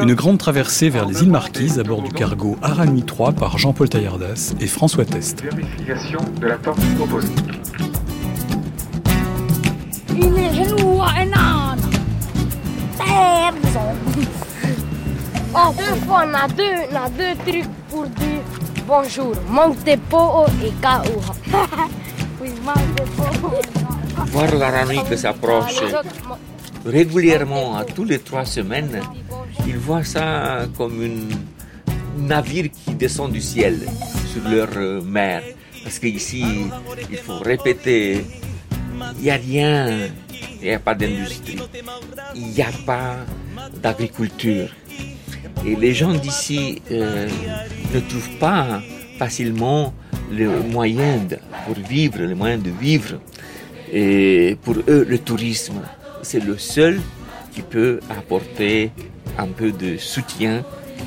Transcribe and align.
Une 0.00 0.14
grande 0.14 0.38
traversée 0.38 0.90
vers 0.90 1.06
les 1.06 1.22
îles 1.22 1.30
Marquises 1.30 1.78
à 1.78 1.82
bord 1.82 2.02
du 2.02 2.12
cargo 2.12 2.56
Arami 2.62 3.02
3 3.02 3.32
par 3.32 3.58
Jean-Paul 3.58 3.88
Taillardas 3.88 4.54
et 4.60 4.66
François 4.66 5.04
Test. 5.04 5.42
Vérification 5.42 6.20
de 6.40 6.46
la 6.46 6.56
porte 6.56 6.80
proposée. 6.96 7.28
Oh, 15.54 15.74
deux 15.76 16.00
fois, 16.06 16.24
on 16.26 16.34
a 16.34 16.48
deux, 16.48 16.62
on 16.90 16.96
a 16.96 17.08
deux 17.10 17.36
trucs 17.46 17.68
pour 17.90 18.06
dire 18.06 18.40
bonjour. 18.86 19.34
Manque 19.48 19.84
de 19.84 19.96
peau 20.08 20.46
et 20.64 20.72
KO. 20.80 21.20
oui, 22.40 22.50
manque 22.64 22.94
de 22.96 23.02
peau. 23.40 23.60
Voir 24.26 24.54
l'Arami 24.54 25.02
qui 25.08 25.18
s'approche 25.18 25.80
régulièrement, 26.84 27.76
à 27.76 27.84
tous 27.84 28.04
les 28.04 28.18
trois 28.18 28.44
semaines, 28.44 29.00
ils 29.66 29.76
voient 29.78 30.04
ça 30.04 30.66
comme 30.76 31.02
un 31.02 32.20
navire 32.26 32.66
qui 32.70 32.94
descend 32.94 33.32
du 33.32 33.40
ciel 33.40 33.78
sur 34.26 34.48
leur 34.48 34.68
euh, 34.76 35.00
mer. 35.02 35.42
Parce 35.82 35.98
qu'ici, 35.98 36.44
il 37.10 37.16
faut 37.18 37.38
répéter, 37.38 38.24
il 39.18 39.22
n'y 39.24 39.30
a 39.30 39.34
rien, 39.36 39.98
il 40.60 40.68
n'y 40.68 40.72
a 40.74 40.78
pas 40.78 40.94
d'industrie, 40.94 41.58
il 42.34 42.46
n'y 42.48 42.62
a 42.62 42.70
pas 42.86 43.16
d'agriculture. 43.82 44.68
Et 45.66 45.74
les 45.76 45.92
gens 45.94 46.14
d'ici 46.14 46.80
euh, 46.90 47.28
ne 47.94 48.00
trouvent 48.00 48.36
pas 48.38 48.80
facilement 49.18 49.92
les 50.30 50.46
moyens 50.46 51.28
de- 51.28 51.38
pour 51.66 51.74
vivre, 51.88 52.22
les 52.22 52.34
moyens 52.34 52.62
de 52.62 52.70
vivre. 52.70 53.18
Et 53.92 54.56
pour 54.62 54.76
eux, 54.88 55.04
le 55.08 55.18
tourisme, 55.18 55.80
c'est 56.22 56.42
le 56.42 56.58
seul 56.58 57.00
qui 57.52 57.62
peut 57.62 58.00
apporter 58.10 58.90
un 59.38 59.46
peu 59.48 59.72
de 59.72 59.96
soutien 59.96 60.64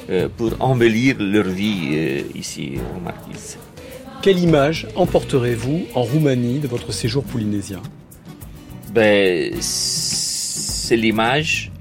euh, 0.10 0.30
pour 0.36 0.54
embellir 0.60 1.16
leur 1.20 1.46
vie 1.46 1.90
euh, 1.94 2.22
ici 2.36 2.74
en 2.96 3.00
Marquise. 3.00 3.58
Quelle 4.22 4.40
image 4.40 4.88
emporterez-vous 4.96 5.86
en 5.94 6.02
Roumanie 6.02 6.60
de 6.60 6.68
votre 6.68 6.92
séjour 6.92 7.24
polynésien? 7.24 7.82
Ben, 8.94 9.54
c'est 9.60 10.96
l'image 10.96 11.72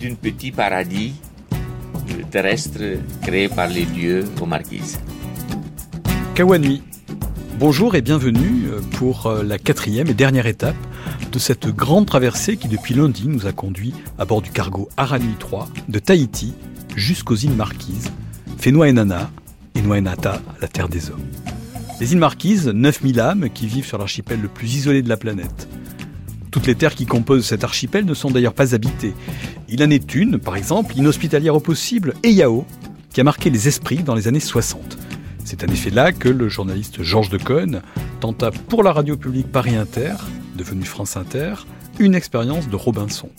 d'un 0.00 0.14
petit 0.14 0.50
paradis 0.50 1.14
terrestre 2.36 2.98
créé 3.22 3.48
par 3.48 3.68
les 3.68 3.84
dieux 3.84 4.24
aux 4.40 4.46
Marquises. 4.46 4.98
Kawanui. 6.34 6.82
Bonjour 7.58 7.94
et 7.94 8.02
bienvenue 8.02 8.66
euh, 8.66 8.82
pour 8.98 9.28
euh, 9.28 9.42
la 9.42 9.56
quatrième 9.58 10.08
et 10.08 10.14
dernière 10.14 10.46
étape 10.46 10.76
de 11.32 11.38
cette 11.38 11.68
grande 11.68 12.04
traversée 12.04 12.58
qui 12.58 12.68
depuis 12.68 12.92
lundi 12.92 13.28
nous 13.28 13.46
a 13.46 13.52
conduit 13.52 13.94
à 14.18 14.26
bord 14.26 14.42
du 14.42 14.50
cargo 14.50 14.90
Arani 14.98 15.32
3 15.38 15.66
de 15.88 15.98
Tahiti 15.98 16.52
jusqu'aux 16.96 17.34
îles 17.34 17.54
Marquises, 17.54 18.12
Fénois 18.58 18.90
et 18.90 18.92
Noenata, 18.92 20.42
la 20.60 20.68
terre 20.68 20.90
des 20.90 21.08
hommes. 21.08 21.24
Les 21.98 22.12
îles 22.12 22.18
Marquises, 22.18 22.68
9000 22.68 23.20
âmes 23.20 23.48
qui 23.48 23.66
vivent 23.66 23.86
sur 23.86 23.96
l'archipel 23.96 24.42
le 24.42 24.48
plus 24.48 24.74
isolé 24.74 25.00
de 25.00 25.08
la 25.08 25.16
planète. 25.16 25.66
Toutes 26.50 26.66
les 26.66 26.74
terres 26.74 26.94
qui 26.94 27.06
composent 27.06 27.46
cet 27.46 27.64
archipel 27.64 28.04
ne 28.04 28.12
sont 28.12 28.30
d'ailleurs 28.30 28.52
pas 28.52 28.74
habitées. 28.74 29.14
Il 29.70 29.82
en 29.82 29.88
est 29.88 30.14
une, 30.14 30.38
par 30.38 30.56
exemple, 30.56 30.94
inhospitalière 30.94 31.54
au 31.54 31.60
possible, 31.60 32.12
Eyao, 32.22 32.66
qui 33.14 33.22
a 33.22 33.24
marqué 33.24 33.48
les 33.48 33.66
esprits 33.66 34.02
dans 34.02 34.14
les 34.14 34.28
années 34.28 34.40
60. 34.40 34.98
C'est 35.46 35.62
en 35.62 35.68
effet 35.68 35.90
là 35.90 36.10
que 36.10 36.28
le 36.28 36.48
journaliste 36.48 37.04
Georges 37.04 37.30
Decaune 37.30 37.80
tenta 38.18 38.50
pour 38.50 38.82
la 38.82 38.92
radio 38.92 39.16
publique 39.16 39.46
Paris 39.46 39.76
Inter, 39.76 40.14
devenue 40.56 40.84
France 40.84 41.16
Inter, 41.16 41.54
une 42.00 42.16
expérience 42.16 42.68
de 42.68 42.74
Robinson. 42.74 43.30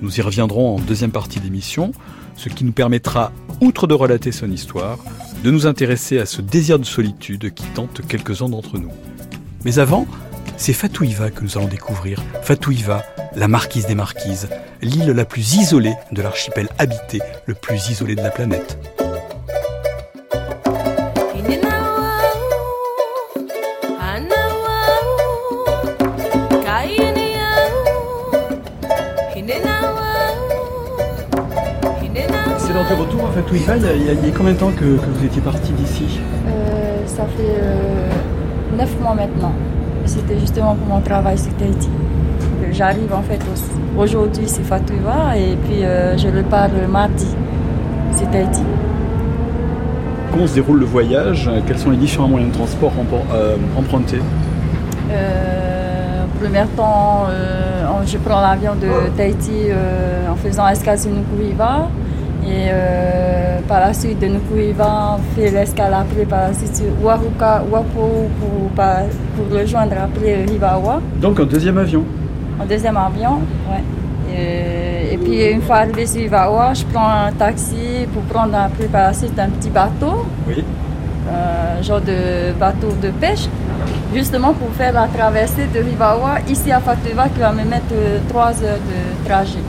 Nous 0.00 0.18
y 0.18 0.22
reviendrons 0.22 0.76
en 0.76 0.80
deuxième 0.80 1.10
partie 1.10 1.40
d'émission, 1.40 1.92
ce 2.34 2.48
qui 2.48 2.64
nous 2.64 2.72
permettra, 2.72 3.30
outre 3.60 3.86
de 3.86 3.92
relater 3.92 4.32
son 4.32 4.50
histoire, 4.50 4.96
de 5.44 5.50
nous 5.50 5.66
intéresser 5.66 6.18
à 6.18 6.24
ce 6.24 6.40
désir 6.40 6.78
de 6.78 6.84
solitude 6.86 7.52
qui 7.52 7.66
tente 7.74 8.00
quelques-uns 8.08 8.48
d'entre 8.48 8.78
nous. 8.78 8.92
Mais 9.66 9.78
avant, 9.78 10.06
c'est 10.56 10.72
Fatouiva 10.72 11.30
que 11.30 11.42
nous 11.42 11.58
allons 11.58 11.68
découvrir. 11.68 12.22
Fatouiva, 12.40 13.02
la 13.36 13.48
marquise 13.48 13.86
des 13.86 13.94
marquises, 13.94 14.48
l'île 14.80 15.10
la 15.10 15.26
plus 15.26 15.56
isolée 15.56 15.94
de 16.10 16.22
l'archipel 16.22 16.70
habité, 16.78 17.20
le 17.44 17.54
plus 17.54 17.90
isolé 17.90 18.14
de 18.14 18.22
la 18.22 18.30
planète. 18.30 18.78
Lors 32.88 32.96
du 32.98 33.02
retour 33.02 33.28
à 33.28 33.32
Fatouiva, 33.32 33.76
il 33.76 33.82
y, 33.82 33.88
a, 34.10 34.12
il 34.12 34.26
y 34.26 34.30
a 34.30 34.34
combien 34.36 34.52
de 34.52 34.58
temps 34.58 34.70
que, 34.72 34.80
que 34.84 35.06
vous 35.10 35.24
étiez 35.24 35.40
parti 35.40 35.72
d'ici? 35.72 36.20
Euh, 36.46 36.96
ça 37.06 37.24
fait 37.36 37.56
euh, 37.62 38.08
neuf 38.78 38.94
mois 39.00 39.14
maintenant. 39.14 39.52
C'était 40.04 40.38
justement 40.38 40.74
pour 40.74 40.86
mon 40.94 41.00
travail 41.00 41.38
sur 41.38 41.52
Tahiti. 41.54 41.88
J'arrive 42.72 43.12
en 43.12 43.22
fait 43.22 43.40
au- 43.42 44.02
aujourd'hui, 44.02 44.44
c'est 44.46 44.62
Fatouiva, 44.64 45.36
et 45.36 45.56
puis 45.64 45.82
euh, 45.84 46.16
je 46.18 46.28
repars 46.28 46.68
le 46.80 46.86
mardi, 46.86 47.28
c'est 48.12 48.30
Tahiti. 48.30 48.62
Comment 50.32 50.46
se 50.46 50.54
déroule 50.54 50.80
le 50.80 50.86
voyage? 50.86 51.48
Quels 51.66 51.78
sont 51.78 51.90
les 51.90 51.96
différents 51.96 52.28
moyens 52.28 52.52
de 52.52 52.56
transport 52.58 52.92
euh, 53.32 53.56
empruntés? 53.78 54.20
Euh, 55.12 56.24
premier 56.40 56.66
temps, 56.76 57.26
euh, 57.30 57.84
je 58.06 58.18
prends 58.18 58.40
l'avion 58.42 58.72
de 58.74 58.88
Tahiti 59.16 59.68
euh, 59.70 60.28
en 60.30 60.36
faisant 60.36 60.68
escale 60.68 60.98
sur 60.98 61.10
Nukuiva. 61.12 61.88
Et 62.46 62.68
euh, 62.70 63.58
par 63.66 63.80
la 63.80 63.92
suite 63.94 64.18
de 64.20 64.26
Nukuiva, 64.26 65.16
on 65.18 65.34
fait 65.34 65.50
l'escale 65.50 65.94
après 65.94 66.24
par 66.26 66.48
la 66.48 66.54
suite 66.54 66.76
sur 66.76 66.86
Wahuka, 67.02 67.62
Wapo 67.70 68.28
pour, 68.38 68.70
pour 68.74 69.58
rejoindre 69.58 69.94
après 70.02 70.44
Rivawa. 70.44 71.00
Donc 71.20 71.40
un 71.40 71.44
deuxième 71.46 71.78
avion. 71.78 72.04
En 72.60 72.66
deuxième 72.66 72.96
avion, 72.96 73.40
ouais. 73.70 73.82
Et, 74.36 75.14
et 75.14 75.16
puis 75.16 75.42
une 75.50 75.62
fois 75.62 75.76
arrivé 75.76 76.06
sur 76.06 76.20
Rivawa, 76.20 76.74
je 76.74 76.84
prends 76.84 77.08
un 77.28 77.32
taxi 77.32 78.06
pour 78.12 78.22
prendre 78.24 78.54
après 78.56 78.86
par 78.86 79.08
la 79.08 79.12
suite 79.14 79.38
un 79.38 79.48
petit 79.48 79.70
bateau, 79.70 80.26
Oui. 80.46 80.62
un 81.32 81.82
genre 81.82 82.00
de 82.02 82.52
bateau 82.60 82.88
de 83.02 83.08
pêche, 83.08 83.48
justement 84.14 84.52
pour 84.52 84.68
faire 84.76 84.92
la 84.92 85.06
traversée 85.06 85.66
de 85.74 85.80
Rivawa 85.80 86.40
ici 86.48 86.70
à 86.70 86.80
Fatouiva 86.80 87.28
qui 87.30 87.40
va 87.40 87.52
me 87.52 87.64
mettre 87.64 87.92
euh, 87.94 88.18
trois 88.28 88.50
heures 88.62 88.82
de 88.92 89.28
trajet. 89.28 89.60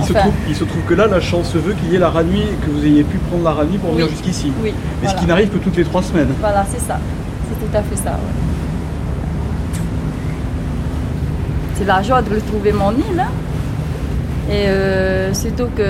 Il, 0.00 0.06
se 0.06 0.12
trouve, 0.12 0.32
il 0.48 0.54
se 0.54 0.64
trouve 0.64 0.82
que 0.82 0.94
là, 0.94 1.06
la 1.06 1.20
chance 1.20 1.54
veut 1.54 1.72
qu'il 1.74 1.90
y 1.92 1.96
ait 1.96 1.98
la 1.98 2.10
ranui, 2.10 2.42
que 2.64 2.70
vous 2.70 2.84
ayez 2.86 3.02
pu 3.04 3.18
prendre 3.18 3.44
la 3.44 3.52
ranui 3.52 3.78
pour 3.78 3.92
venir 3.92 4.08
jusqu'ici. 4.08 4.52
oui, 4.62 4.72
Mais 4.72 4.74
voilà. 5.02 5.16
ce 5.16 5.20
qui 5.20 5.26
n'arrive 5.28 5.48
que 5.48 5.58
toutes 5.58 5.76
les 5.76 5.84
trois 5.84 6.02
semaines. 6.02 6.28
Voilà, 6.40 6.64
c'est 6.72 6.80
ça. 6.80 6.98
C'est 7.48 7.66
tout 7.66 7.76
à 7.76 7.82
fait 7.82 7.96
ça. 7.96 8.10
ouais. 8.10 8.34
C'est 11.74 11.84
la 11.86 12.02
joie 12.02 12.22
de 12.22 12.34
retrouver 12.34 12.72
mon 12.72 12.92
île. 12.92 13.20
hein. 13.20 13.28
Et 14.50 14.66
euh, 14.68 15.34
surtout 15.34 15.68
que 15.76 15.84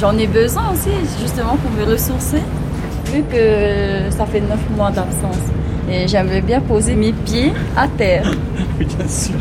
j'en 0.00 0.16
ai 0.16 0.26
besoin 0.26 0.70
aussi, 0.72 0.88
justement 1.20 1.56
pour 1.56 1.70
me 1.72 1.84
ressourcer, 1.90 2.42
vu 3.12 3.22
que 3.30 4.10
ça 4.16 4.24
fait 4.26 4.40
neuf 4.40 4.60
mois 4.76 4.90
d'absence. 4.90 5.36
Et 5.90 6.08
j'aimerais 6.08 6.40
bien 6.40 6.60
poser 6.60 6.94
mes 6.94 7.12
pieds 7.12 7.52
à 7.76 7.86
terre. 7.88 8.30
Oui, 8.78 8.84
bien 8.84 9.08
sûr. 9.08 9.34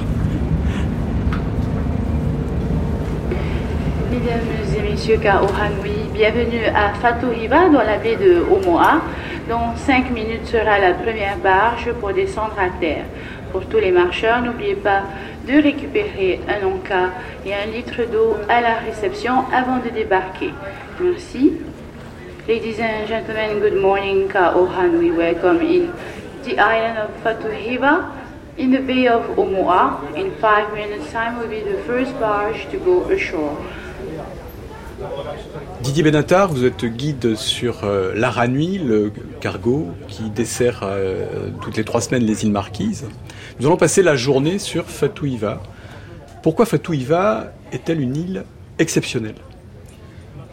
Mesdames 4.26 4.76
et 4.76 4.92
messieurs 4.92 5.18
Kaohanui, 5.18 6.10
bienvenue 6.12 6.66
à 6.74 6.96
Fatouhiva 6.96 7.70
dans 7.70 7.84
la 7.84 7.98
baie 7.98 8.16
de 8.16 8.44
Omoa. 8.52 9.02
Dans 9.48 9.76
5 9.76 10.10
minutes 10.10 10.48
sera 10.48 10.80
la 10.80 10.94
première 10.94 11.38
barge 11.38 11.92
pour 12.00 12.12
descendre 12.12 12.56
à 12.58 12.70
terre. 12.80 13.06
Pour 13.52 13.68
tous 13.68 13.78
les 13.78 13.92
marcheurs, 13.92 14.42
n'oubliez 14.42 14.74
pas 14.74 15.04
de 15.48 15.62
récupérer 15.62 16.40
un 16.48 16.66
encas 16.66 17.12
et 17.46 17.54
un 17.54 17.68
litre 17.72 18.02
d'eau 18.12 18.36
à 18.50 18.62
la 18.62 18.74
réception 18.78 19.44
avant 19.54 19.78
de 19.78 19.90
débarquer. 19.90 20.50
Merci. 21.00 21.54
Ladies 22.48 22.82
and 22.82 23.08
gentlemen, 23.08 23.60
good 23.60 23.80
morning, 23.80 24.28
Kaohanui. 24.28 25.16
Welcome 25.16 25.62
in 25.62 25.92
the 26.44 26.54
island 26.54 26.98
of 26.98 27.12
Fatuhiva. 27.24 28.06
In 28.58 28.72
the 28.72 28.80
Bay 28.80 29.08
of 29.08 29.38
Omoa, 29.38 30.00
in 30.16 30.32
five 30.42 30.74
minutes' 30.74 31.12
time 31.12 31.38
will 31.38 31.50
be 31.50 31.60
the 31.60 31.78
first 31.86 32.20
barge 32.20 32.66
to 32.72 32.80
go 32.80 33.04
ashore. 33.12 33.56
Didier 35.82 36.04
Benatar, 36.04 36.52
vous 36.52 36.66
êtes 36.66 36.86
guide 36.86 37.36
sur 37.36 37.84
euh, 37.84 38.14
l'Aranui, 38.16 38.78
le 38.78 39.12
cargo 39.42 39.88
qui 40.08 40.30
dessert 40.30 40.82
euh, 40.84 41.50
toutes 41.62 41.78
les 41.78 41.84
trois 41.84 42.02
semaines 42.02 42.24
les 42.24 42.44
îles 42.44 42.52
Marquises. 42.52 43.06
Nous 43.60 43.68
allons 43.68 43.78
passer 43.78 44.02
la 44.02 44.16
journée 44.16 44.58
sur 44.58 44.86
Fatouiva. 44.86 45.62
Pourquoi 46.44 46.66
Fatouiva 46.66 47.52
est-elle 47.72 48.00
une 48.00 48.16
île 48.16 48.44
exceptionnelle? 48.80 49.36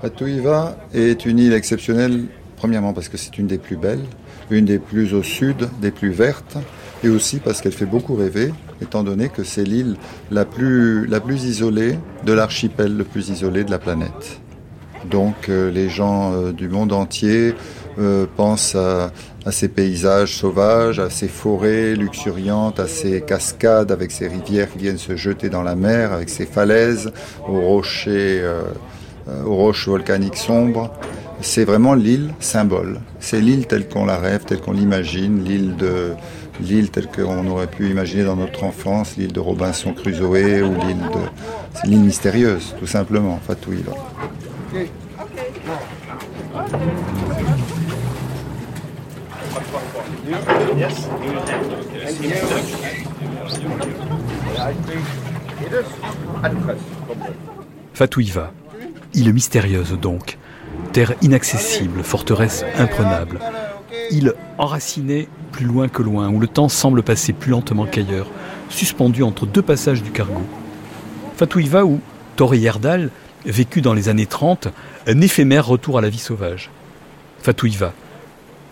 Fatouiva 0.01 0.77
est 0.93 1.25
une 1.25 1.39
île 1.39 1.53
exceptionnelle, 1.53 2.25
premièrement 2.57 2.93
parce 2.93 3.09
que 3.09 3.17
c'est 3.17 3.39
une 3.39 3.47
des 3.47 3.59
plus 3.59 3.77
belles, 3.77 4.05
une 4.51 4.65
des 4.65 4.79
plus 4.79 5.15
au 5.15 5.23
sud, 5.23 5.69
des 5.81 5.93
plus 5.93 6.11
vertes, 6.11 6.57
et 7.05 7.09
aussi 7.09 7.39
parce 7.39 7.61
qu'elle 7.61 7.73
fait 7.73 7.87
beaucoup 7.87 8.17
rêver, 8.17 8.53
étant 8.83 9.03
donné 9.03 9.29
que 9.29 9.45
c'est 9.45 9.65
l'île 9.65 9.97
la 10.31 10.45
plus, 10.45 11.09
isolée 11.45 11.99
de 12.25 12.33
l'archipel 12.33 12.97
le 12.97 13.05
plus 13.05 13.31
isolé 13.31 13.65
de 13.65 13.71
la 13.71 13.79
planète. 13.79 14.41
Donc 15.11 15.49
euh, 15.49 15.71
les 15.71 15.89
gens 15.89 16.33
euh, 16.33 16.53
du 16.53 16.69
monde 16.69 16.93
entier 16.93 17.55
euh, 17.99 18.27
pensent 18.37 18.77
à, 18.77 19.11
à, 19.45 19.51
ces 19.51 19.69
paysages 19.69 20.37
sauvages, 20.37 21.01
à 21.01 21.11
ces 21.11 21.29
forêts 21.29 21.95
luxuriantes, 21.97 22.79
à 22.79 22.87
ces 22.87 23.21
cascades 23.21 23.91
avec 23.91 24.11
ces 24.13 24.29
rivières 24.29 24.71
qui 24.71 24.79
viennent 24.79 24.99
se 24.99 25.17
jeter 25.17 25.49
dans 25.49 25.63
la 25.63 25.75
mer, 25.75 26.13
avec 26.13 26.29
ces 26.29 26.47
falaises, 26.47 27.13
aux 27.49 27.61
rochers, 27.61 28.43
aux 29.45 29.57
roches 29.57 29.89
volcaniques 29.89 30.37
sombres. 30.37 30.93
C'est 31.41 31.65
vraiment 31.65 31.95
l'île 31.95 32.33
symbole. 32.39 33.01
C'est 33.19 33.41
l'île 33.41 33.67
telle 33.67 33.89
qu'on 33.89 34.05
la 34.05 34.17
rêve, 34.17 34.45
telle 34.45 34.61
qu'on 34.61 34.73
l'imagine, 34.73 35.43
l'île 35.45 35.75
de 35.77 36.13
l'île 36.61 36.91
telle 36.91 37.09
qu'on 37.09 37.47
aurait 37.49 37.67
pu 37.67 37.89
imaginer 37.89 38.25
dans 38.25 38.37
notre 38.37 38.65
enfance, 38.65 39.17
l'île 39.17 39.33
de 39.33 39.41
Robinson 39.41 39.93
Crusoe 39.93 40.63
ou 40.63 40.75
l'île 40.87 40.99
de... 40.99 41.21
C'est 41.75 41.87
l'île 41.87 42.01
mystérieuse, 42.01 42.75
tout 42.79 42.87
simplement, 42.87 43.39
Fatouiva. 43.47 43.93
Fatouiva, 57.95 58.53
île 59.15 59.33
mystérieuse 59.33 59.99
donc, 59.99 60.39
terre 60.93 61.15
inaccessible, 61.23 62.03
forteresse 62.03 62.65
imprenable, 62.79 63.39
île 64.13 64.35
enracinée 64.59 65.29
plus 65.51 65.65
loin 65.65 65.89
que 65.89 66.03
loin, 66.03 66.29
où 66.29 66.39
le 66.39 66.47
temps 66.47 66.69
semble 66.69 67.03
passer 67.03 67.33
plus 67.33 67.51
lentement 67.51 67.87
qu'ailleurs, 67.87 68.29
suspendue 68.69 69.23
entre 69.23 69.47
deux 69.47 69.63
passages 69.63 70.03
du 70.03 70.11
cargo. 70.11 70.43
Fatouiva 71.37 71.85
où 71.85 72.01
Torre 72.37 72.55
Yerdal 72.55 73.11
vécu 73.45 73.81
dans 73.81 73.95
les 73.95 74.09
années 74.09 74.27
30, 74.27 74.69
un 75.07 75.21
éphémère 75.21 75.67
retour 75.67 75.99
à 75.99 76.01
la 76.01 76.09
vie 76.09 76.19
sauvage. 76.19 76.71
Fatouiva, 77.41 77.93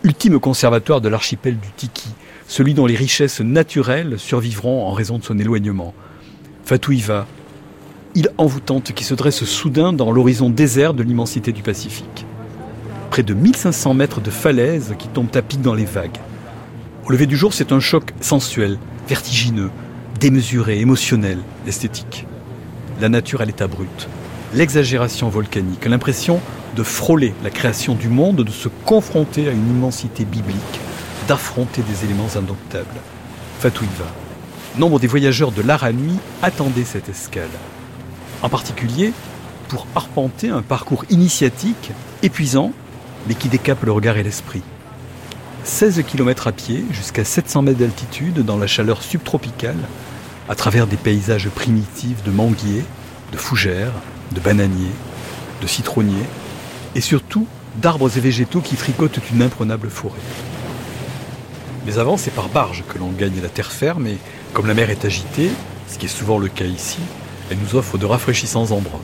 ultime 0.04 0.38
conservatoire 0.38 1.00
de 1.00 1.08
l'archipel 1.08 1.58
du 1.58 1.68
Tiki, 1.76 2.08
celui 2.46 2.74
dont 2.74 2.86
les 2.86 2.96
richesses 2.96 3.40
naturelles 3.40 4.18
survivront 4.18 4.86
en 4.86 4.92
raison 4.92 5.18
de 5.18 5.24
son 5.24 5.38
éloignement. 5.38 5.94
Fatouiva, 6.64 7.26
île 8.14 8.30
envoûtante 8.38 8.92
qui 8.92 9.04
se 9.04 9.14
dresse 9.14 9.44
soudain 9.44 9.92
dans 9.92 10.12
l'horizon 10.12 10.50
désert 10.50 10.94
de 10.94 11.02
l'immensité 11.02 11.52
du 11.52 11.62
Pacifique. 11.62 12.26
Près 13.10 13.24
de 13.24 13.34
1500 13.34 13.94
mètres 13.94 14.20
de 14.20 14.30
falaises 14.30 14.94
qui 14.96 15.08
tombent 15.08 15.34
à 15.34 15.42
pic 15.42 15.60
dans 15.60 15.74
les 15.74 15.84
vagues. 15.84 16.18
Au 17.04 17.10
lever 17.10 17.26
du 17.26 17.36
jour, 17.36 17.52
c'est 17.52 17.72
un 17.72 17.80
choc 17.80 18.12
sensuel, 18.20 18.78
vertigineux, 19.08 19.70
démesuré, 20.20 20.78
émotionnel, 20.78 21.38
esthétique. 21.66 22.26
La 23.00 23.08
nature 23.08 23.40
à 23.40 23.46
l'état 23.46 23.66
brut, 23.66 24.08
l'exagération 24.54 25.28
volcanique, 25.28 25.86
l'impression 25.86 26.40
de 26.76 26.84
frôler 26.84 27.34
la 27.42 27.50
création 27.50 27.96
du 27.96 28.08
monde, 28.08 28.44
de 28.44 28.50
se 28.52 28.68
confronter 28.84 29.48
à 29.48 29.52
une 29.52 29.68
immensité 29.68 30.24
biblique, 30.24 30.80
d'affronter 31.26 31.82
des 31.82 32.04
éléments 32.04 32.28
indomptables. 32.36 32.86
Fatouiva. 33.58 34.06
Nombre 34.78 35.00
des 35.00 35.08
voyageurs 35.08 35.50
de 35.50 35.62
l'Aranui 35.62 36.14
attendaient 36.42 36.84
cette 36.84 37.08
escale. 37.08 37.50
En 38.42 38.48
particulier 38.48 39.12
pour 39.68 39.88
arpenter 39.96 40.48
un 40.48 40.62
parcours 40.62 41.04
initiatique, 41.10 41.90
épuisant, 42.22 42.72
mais 43.26 43.34
qui 43.34 43.48
décape 43.48 43.84
le 43.84 43.92
regard 43.92 44.16
et 44.16 44.22
l'esprit. 44.22 44.62
16 45.64 46.02
km 46.06 46.46
à 46.46 46.52
pied, 46.52 46.84
jusqu'à 46.90 47.24
700 47.24 47.62
mètres 47.62 47.78
d'altitude, 47.78 48.44
dans 48.44 48.56
la 48.56 48.66
chaleur 48.66 49.02
subtropicale, 49.02 49.78
à 50.48 50.54
travers 50.54 50.86
des 50.86 50.96
paysages 50.96 51.48
primitifs 51.48 52.22
de 52.24 52.30
manguiers, 52.30 52.84
de 53.32 53.36
fougères, 53.36 53.92
de 54.32 54.40
bananiers, 54.40 54.90
de 55.60 55.66
citronniers, 55.66 56.26
et 56.94 57.00
surtout 57.00 57.46
d'arbres 57.76 58.16
et 58.16 58.20
végétaux 58.20 58.60
qui 58.60 58.76
fricotent 58.76 59.20
une 59.32 59.42
imprenable 59.42 59.90
forêt. 59.90 60.18
Mais 61.86 61.98
avant, 61.98 62.16
c'est 62.16 62.32
par 62.32 62.48
barge 62.48 62.84
que 62.88 62.98
l'on 62.98 63.10
gagne 63.10 63.40
la 63.42 63.48
terre 63.48 63.72
ferme, 63.72 64.06
et 64.06 64.18
comme 64.52 64.66
la 64.66 64.74
mer 64.74 64.90
est 64.90 65.04
agitée, 65.04 65.50
ce 65.88 65.98
qui 65.98 66.06
est 66.06 66.08
souvent 66.08 66.38
le 66.38 66.48
cas 66.48 66.64
ici, 66.64 66.98
elle 67.50 67.58
nous 67.58 67.76
offre 67.76 67.98
de 67.98 68.06
rafraîchissants 68.06 68.70
embruns. 68.70 69.00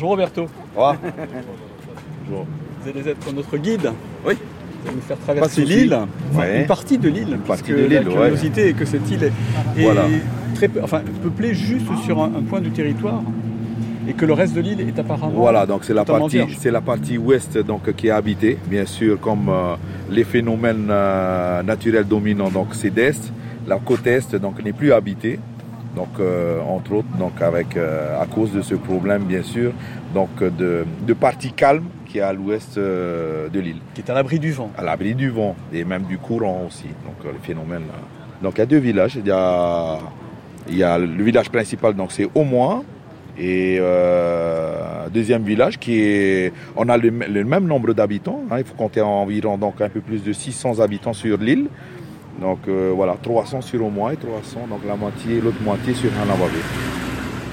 Bonjour 0.00 0.12
Roberto. 0.12 0.46
Bonjour. 0.74 2.46
Vous 2.80 2.88
allez 2.88 3.06
être 3.06 3.34
notre 3.34 3.58
guide. 3.58 3.92
Oui. 4.26 4.32
Vous 4.32 4.88
allez 4.88 4.96
nous 4.96 5.02
faire 5.02 5.18
traverser 5.18 5.62
l'île, 5.62 5.98
une 6.32 6.66
partie 6.66 6.96
de 6.96 7.10
l'île, 7.10 7.38
parce 7.46 7.60
que 7.60 7.74
la 7.74 8.02
curiosité 8.02 8.68
est 8.68 8.72
que 8.72 8.86
cette 8.86 9.10
île 9.10 9.24
est, 9.24 9.32
très 10.54 10.70
enfin, 10.82 11.02
peuplée 11.22 11.52
juste 11.52 11.84
sur 12.06 12.22
un, 12.22 12.30
point 12.48 12.62
du 12.62 12.70
territoire 12.70 13.22
et 14.08 14.14
que 14.14 14.24
le 14.24 14.32
reste 14.32 14.54
de 14.54 14.62
l'île 14.62 14.80
est 14.80 14.98
apparemment. 14.98 15.34
Voilà, 15.34 15.66
donc 15.66 15.84
c'est 15.84 15.92
la 15.92 16.06
partie, 16.06 16.40
c'est 16.58 16.70
la 16.70 16.80
partie 16.80 17.18
ouest 17.18 17.58
donc 17.58 17.94
qui 17.94 18.06
est 18.06 18.10
habitée, 18.10 18.56
bien 18.68 18.86
sûr, 18.86 19.20
comme 19.20 19.50
euh, 19.50 19.74
les 20.10 20.24
phénomènes 20.24 20.88
euh, 20.88 21.62
naturels 21.62 22.06
dominants, 22.06 22.48
donc 22.48 22.68
c'est 22.72 22.88
d'est. 22.88 23.20
La 23.66 23.76
côte 23.76 24.06
est 24.06 24.34
donc 24.36 24.64
n'est 24.64 24.72
plus 24.72 24.94
habitée. 24.94 25.38
Donc, 25.96 26.20
euh, 26.20 26.60
entre 26.60 26.92
autres, 26.92 27.08
donc 27.18 27.42
avec, 27.42 27.76
à 27.76 28.24
cause 28.32 28.52
de 28.52 28.62
ce 28.62 28.76
problème, 28.76 29.24
bien 29.24 29.42
sûr, 29.42 29.72
donc 30.14 30.42
de, 30.42 30.84
de 31.06 31.12
partie 31.14 31.52
calme 31.52 31.84
qui 32.06 32.18
est 32.18 32.22
à 32.22 32.32
l'ouest 32.32 32.76
euh, 32.76 33.48
de 33.48 33.60
l'île. 33.60 33.78
Qui 33.94 34.00
est 34.00 34.10
à 34.10 34.14
l'abri 34.14 34.38
du 34.38 34.52
vent. 34.52 34.70
À 34.76 34.82
l'abri 34.82 35.14
du 35.14 35.30
vent 35.30 35.54
et 35.72 35.84
même 35.84 36.02
du 36.02 36.18
courant 36.18 36.64
aussi. 36.66 36.88
Donc, 37.04 37.32
le 37.32 37.38
phénomène. 37.42 37.84
Donc, 38.42 38.54
il 38.56 38.58
y 38.58 38.62
a 38.62 38.66
deux 38.66 38.78
villages. 38.78 39.16
Il 39.16 39.26
y 39.26 39.30
a, 39.30 39.98
il 40.68 40.76
y 40.76 40.82
a 40.82 40.98
le 40.98 41.22
village 41.22 41.50
principal, 41.50 41.94
donc 41.94 42.12
c'est 42.12 42.28
au 42.34 42.44
moins. 42.44 42.82
Et 43.38 43.78
euh, 43.80 45.08
deuxième 45.08 45.44
village 45.44 45.78
qui 45.78 46.00
est, 46.00 46.52
on 46.76 46.88
a 46.88 46.96
le, 46.96 47.10
le 47.10 47.44
même 47.44 47.64
nombre 47.64 47.92
d'habitants. 47.94 48.42
Hein, 48.50 48.56
il 48.58 48.64
faut 48.64 48.74
compter 48.74 49.00
environ 49.00 49.56
donc 49.56 49.80
un 49.80 49.88
peu 49.88 50.00
plus 50.00 50.22
de 50.22 50.32
600 50.32 50.80
habitants 50.80 51.12
sur 51.14 51.38
l'île. 51.38 51.68
Donc 52.40 52.60
euh, 52.68 52.92
voilà, 52.94 53.16
300 53.22 53.60
sur 53.60 53.84
Omoa 53.84 54.14
et 54.14 54.16
300, 54.16 54.66
donc 54.68 54.80
la 54.86 54.96
moitié, 54.96 55.40
l'autre 55.40 55.62
moitié 55.62 55.94
sur 55.94 56.10
Hanavavé. 56.22 56.58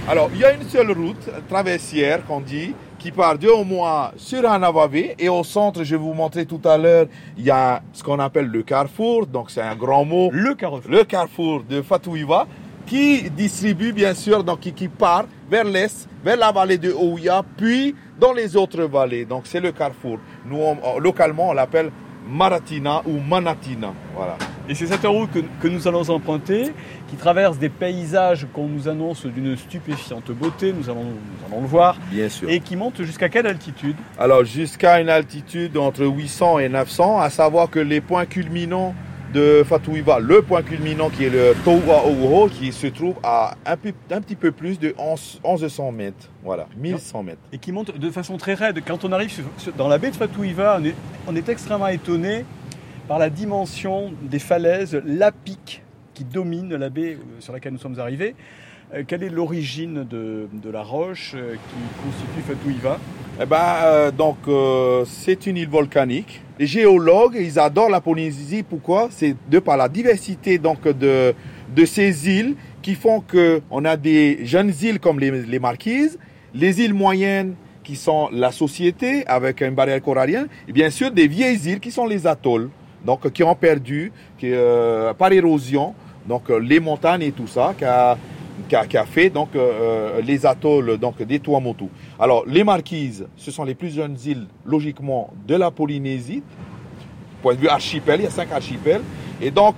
Alors, 0.09 0.29
il 0.33 0.39
y 0.39 0.45
a 0.45 0.53
une 0.53 0.63
seule 0.63 0.91
route 0.91 1.29
traversière 1.49 2.25
qu'on 2.25 2.39
dit, 2.39 2.73
qui 2.97 3.11
part 3.11 3.37
de 3.37 3.49
Omoa 3.49 4.13
sur 4.15 4.49
Hanavavé. 4.49 5.15
Et 5.19 5.27
au 5.27 5.43
centre, 5.43 5.83
je 5.83 5.97
vais 5.97 6.01
vous 6.01 6.13
montrer 6.13 6.45
tout 6.45 6.61
à 6.63 6.77
l'heure, 6.77 7.07
il 7.37 7.43
y 7.43 7.51
a 7.51 7.81
ce 7.91 8.03
qu'on 8.03 8.17
appelle 8.19 8.45
le 8.45 8.63
carrefour. 8.63 9.27
Donc 9.27 9.51
c'est 9.51 9.61
un 9.61 9.75
grand 9.75 10.05
mot. 10.05 10.29
Le 10.31 10.55
carrefour. 10.55 10.89
Le 10.89 11.03
carrefour 11.03 11.63
de 11.69 11.81
Fatouiva, 11.81 12.47
qui 12.85 13.29
distribue 13.31 13.91
bien 13.91 14.13
sûr, 14.13 14.45
donc 14.45 14.61
qui, 14.61 14.71
qui 14.71 14.87
part 14.87 15.25
vers 15.51 15.65
l'est, 15.65 16.07
vers 16.23 16.37
la 16.37 16.53
vallée 16.53 16.77
de 16.77 16.93
Ouya, 16.93 17.43
puis 17.57 17.93
dans 18.17 18.31
les 18.31 18.55
autres 18.55 18.83
vallées. 18.83 19.25
Donc 19.25 19.41
c'est 19.43 19.59
le 19.59 19.73
carrefour. 19.73 20.19
Nous, 20.45 20.57
on, 20.57 20.99
localement, 20.99 21.49
on 21.49 21.53
l'appelle 21.53 21.91
Maratina 22.29 23.01
ou 23.05 23.19
Manatina. 23.19 23.93
Voilà. 24.15 24.37
Et 24.69 24.75
c'est 24.75 24.87
cette 24.87 25.05
route 25.05 25.31
que, 25.31 25.39
que, 25.61 25.67
nous 25.67 25.87
allons 25.87 26.09
emprunter, 26.09 26.73
qui 27.07 27.15
traverse 27.15 27.57
des 27.57 27.69
paysages 27.69 28.47
qu'on 28.53 28.67
nous 28.67 28.87
annonce 28.87 29.25
d'une 29.25 29.55
stupéfiante 29.55 30.31
beauté, 30.31 30.73
nous 30.73 30.89
allons, 30.89 31.05
nous 31.05 31.47
allons 31.47 31.61
le 31.61 31.67
voir. 31.67 31.97
Bien 32.11 32.27
sûr. 32.29 32.49
Et 32.49 32.59
qui 32.59 32.75
monte 32.75 33.01
jusqu'à 33.03 33.29
quelle 33.29 33.47
altitude? 33.47 33.95
Alors 34.19 34.43
jusqu'à 34.43 34.99
une 34.99 35.09
altitude 35.09 35.77
entre 35.77 36.05
800 36.05 36.59
et 36.59 36.69
900, 36.69 37.19
à 37.19 37.29
savoir 37.29 37.69
que 37.69 37.79
les 37.79 38.01
points 38.01 38.25
culminants 38.25 38.93
de 39.33 39.63
Fatouiva, 39.63 40.19
le 40.19 40.41
point 40.41 40.61
culminant 40.61 41.09
qui 41.09 41.25
est 41.25 41.29
le 41.29 41.53
Towa 41.63 42.07
Ouho, 42.07 42.47
qui 42.47 42.71
se 42.71 42.87
trouve 42.87 43.15
à 43.23 43.55
un, 43.65 43.73
un, 43.73 44.21
petit 44.21 44.35
peu 44.35 44.51
plus 44.51 44.79
de 44.79 44.93
11, 44.97 45.41
1100 45.43 45.91
mètres. 45.91 46.29
Voilà, 46.43 46.67
1100 46.77 47.23
mètres. 47.23 47.41
Et 47.51 47.57
qui 47.57 47.71
monte 47.71 47.97
de 47.97 48.09
façon 48.09 48.37
très 48.37 48.53
raide. 48.53 48.81
Quand 48.85 49.03
on 49.03 49.11
arrive 49.11 49.43
dans 49.77 49.87
la 49.87 49.97
baie 49.97 50.11
de 50.11 50.15
Fatouiva, 50.15 50.77
on 50.79 50.85
est, 50.85 50.95
on 51.27 51.35
est 51.35 51.49
extrêmement 51.49 51.87
étonné 51.87 52.45
par 53.07 53.19
la 53.19 53.29
dimension 53.29 54.13
des 54.21 54.39
falaises, 54.39 55.01
la 55.05 55.31
pique 55.31 55.81
qui 56.13 56.23
domine 56.23 56.75
la 56.75 56.89
baie 56.89 57.13
euh, 57.13 57.39
sur 57.39 57.53
laquelle 57.53 57.73
nous 57.73 57.79
sommes 57.79 57.99
arrivés. 57.99 58.35
Euh, 58.93 59.03
quelle 59.07 59.23
est 59.23 59.29
l'origine 59.29 60.03
de, 60.03 60.47
la 60.71 60.81
roche 60.81 61.33
euh, 61.35 61.53
qui 61.53 62.03
constitue 62.03 62.41
Fatouiva 62.47 62.99
eh 63.39 63.45
ben, 63.45 64.09
donc, 64.17 64.37
c'est 65.05 65.45
une 65.45 65.57
île 65.57 65.69
volcanique. 65.69 66.41
Les 66.59 66.65
géologues, 66.65 67.37
ils 67.39 67.59
adorent 67.59 67.89
la 67.89 68.01
Polynésie. 68.01 68.63
Pourquoi? 68.63 69.09
C'est 69.11 69.35
de 69.49 69.59
par 69.59 69.77
la 69.77 69.87
diversité 69.87 70.57
donc, 70.57 70.83
de, 70.87 71.33
de 71.75 71.85
ces 71.85 72.29
îles 72.29 72.55
qui 72.81 72.95
font 72.95 73.21
qu'on 73.21 73.85
a 73.85 73.97
des 73.97 74.39
jeunes 74.45 74.73
îles 74.81 74.99
comme 74.99 75.19
les, 75.19 75.29
les 75.29 75.59
Marquises, 75.59 76.17
les 76.55 76.81
îles 76.81 76.93
moyennes 76.93 77.55
qui 77.83 77.95
sont 77.95 78.29
la 78.31 78.51
société 78.51 79.25
avec 79.27 79.61
une 79.61 79.75
barrière 79.75 80.01
corallienne, 80.01 80.47
et 80.67 80.73
bien 80.73 80.89
sûr 80.89 81.11
des 81.11 81.27
vieilles 81.27 81.69
îles 81.69 81.79
qui 81.79 81.91
sont 81.91 82.05
les 82.05 82.27
atolls 82.27 82.69
donc 83.05 83.31
qui 83.31 83.43
ont 83.43 83.55
perdu 83.55 84.11
qui, 84.37 84.49
euh, 84.51 85.13
par 85.13 85.31
érosion 85.31 85.93
donc 86.27 86.49
les 86.49 86.81
montagnes 86.81 87.21
et 87.21 87.31
tout 87.31 87.47
ça 87.47 87.73
qui 87.77 87.85
a, 87.85 88.17
qui 88.67 88.75
a, 88.75 89.05
fait 89.05 89.29
donc 89.29 89.49
euh, 89.55 90.21
les 90.21 90.45
atolls 90.45 90.97
donc 90.97 91.21
des 91.21 91.39
Tuamotu. 91.39 91.85
Alors 92.19 92.43
les 92.45 92.63
Marquises, 92.63 93.27
ce 93.35 93.51
sont 93.51 93.63
les 93.63 93.75
plus 93.75 93.93
jeunes 93.93 94.17
îles 94.25 94.47
logiquement 94.65 95.33
de 95.47 95.55
la 95.55 95.71
Polynésie. 95.71 96.43
Point 97.41 97.55
de 97.55 97.59
vue 97.59 97.67
archipel, 97.67 98.21
il 98.21 98.23
y 98.23 98.27
a 98.27 98.31
cinq 98.31 98.51
archipels 98.51 99.01
et 99.41 99.51
donc 99.51 99.75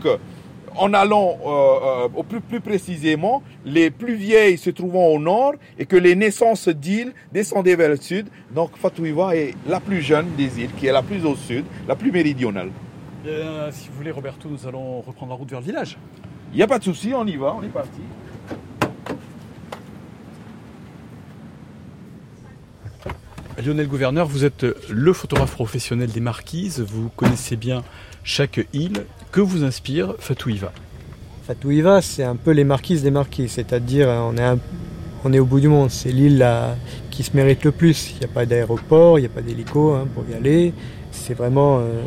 en 0.76 0.94
allant 0.94 1.38
au 2.16 2.24
plus, 2.24 2.40
plus, 2.40 2.62
précisément, 2.62 3.44
les 3.66 3.92
plus 3.92 4.16
vieilles 4.16 4.58
se 4.58 4.70
trouvant 4.70 5.08
au 5.08 5.20
nord 5.20 5.54
et 5.78 5.86
que 5.86 5.98
les 5.98 6.16
naissances 6.16 6.70
d'îles 6.70 7.14
descendaient 7.34 7.76
vers 7.76 7.90
le 7.90 7.98
sud. 7.98 8.28
Donc 8.56 8.78
Fatouiva 8.78 9.36
est 9.36 9.56
la 9.68 9.80
plus 9.80 10.02
jeune 10.02 10.28
des 10.38 10.62
îles, 10.62 10.72
qui 10.78 10.88
est 10.88 10.92
la 10.92 11.04
plus 11.04 11.26
au 11.26 11.36
sud, 11.36 11.66
la 11.88 11.96
plus 11.96 12.12
méridionale. 12.12 12.70
Euh, 13.26 13.70
si 13.72 13.90
vous 13.90 13.96
voulez, 13.96 14.12
Roberto, 14.12 14.48
nous 14.50 14.66
allons 14.68 15.02
reprendre 15.02 15.32
la 15.32 15.38
route 15.38 15.50
vers 15.50 15.60
le 15.60 15.66
village. 15.66 15.98
Il 16.54 16.58
n'y 16.58 16.64
a 16.64 16.68
pas 16.68 16.80
de 16.80 16.84
souci, 16.84 17.12
on 17.14 17.26
y 17.26 17.36
va, 17.36 17.56
on 17.60 17.64
est 17.64 17.68
parti. 17.68 18.00
Lionel 23.62 23.88
Gouverneur, 23.88 24.26
vous 24.28 24.46
êtes 24.46 24.66
le 24.90 25.12
photographe 25.12 25.52
professionnel 25.52 26.10
des 26.10 26.22
marquises, 26.22 26.80
vous 26.80 27.10
connaissez 27.16 27.58
bien 27.58 27.84
chaque 28.24 28.66
île. 28.72 29.06
Que 29.32 29.42
vous 29.42 29.64
inspire 29.64 30.16
Fatouiva 30.20 30.72
Fatouiva, 31.46 32.02
c'est 32.02 32.24
un 32.24 32.38
peu 32.38 32.52
les 32.52 32.64
marquises 32.64 33.04
des 33.04 33.12
marquises, 33.12 33.52
c'est-à-dire 33.52 34.08
on 34.08 34.38
est, 34.38 34.58
on 35.26 35.34
est 35.34 35.40
au 35.40 35.46
bout 35.46 35.60
du 35.60 35.68
monde, 35.68 35.90
c'est 35.92 36.12
l'île 36.12 36.48
qui 37.12 37.24
se 37.24 37.36
mérite 37.36 37.66
le 37.66 37.72
plus. 37.72 38.12
Il 38.12 38.20
n'y 38.20 38.26
a 38.26 38.34
pas 38.34 38.46
d'aéroport, 38.46 39.20
il 39.20 39.24
n'y 39.24 39.28
a 39.28 39.32
pas 39.32 39.42
d'hélico 39.42 39.94
hein, 39.94 40.08
pour 40.14 40.24
y 40.30 40.34
aller. 40.34 40.74
C'est 41.12 41.34
vraiment 41.34 41.80
euh, 41.80 42.02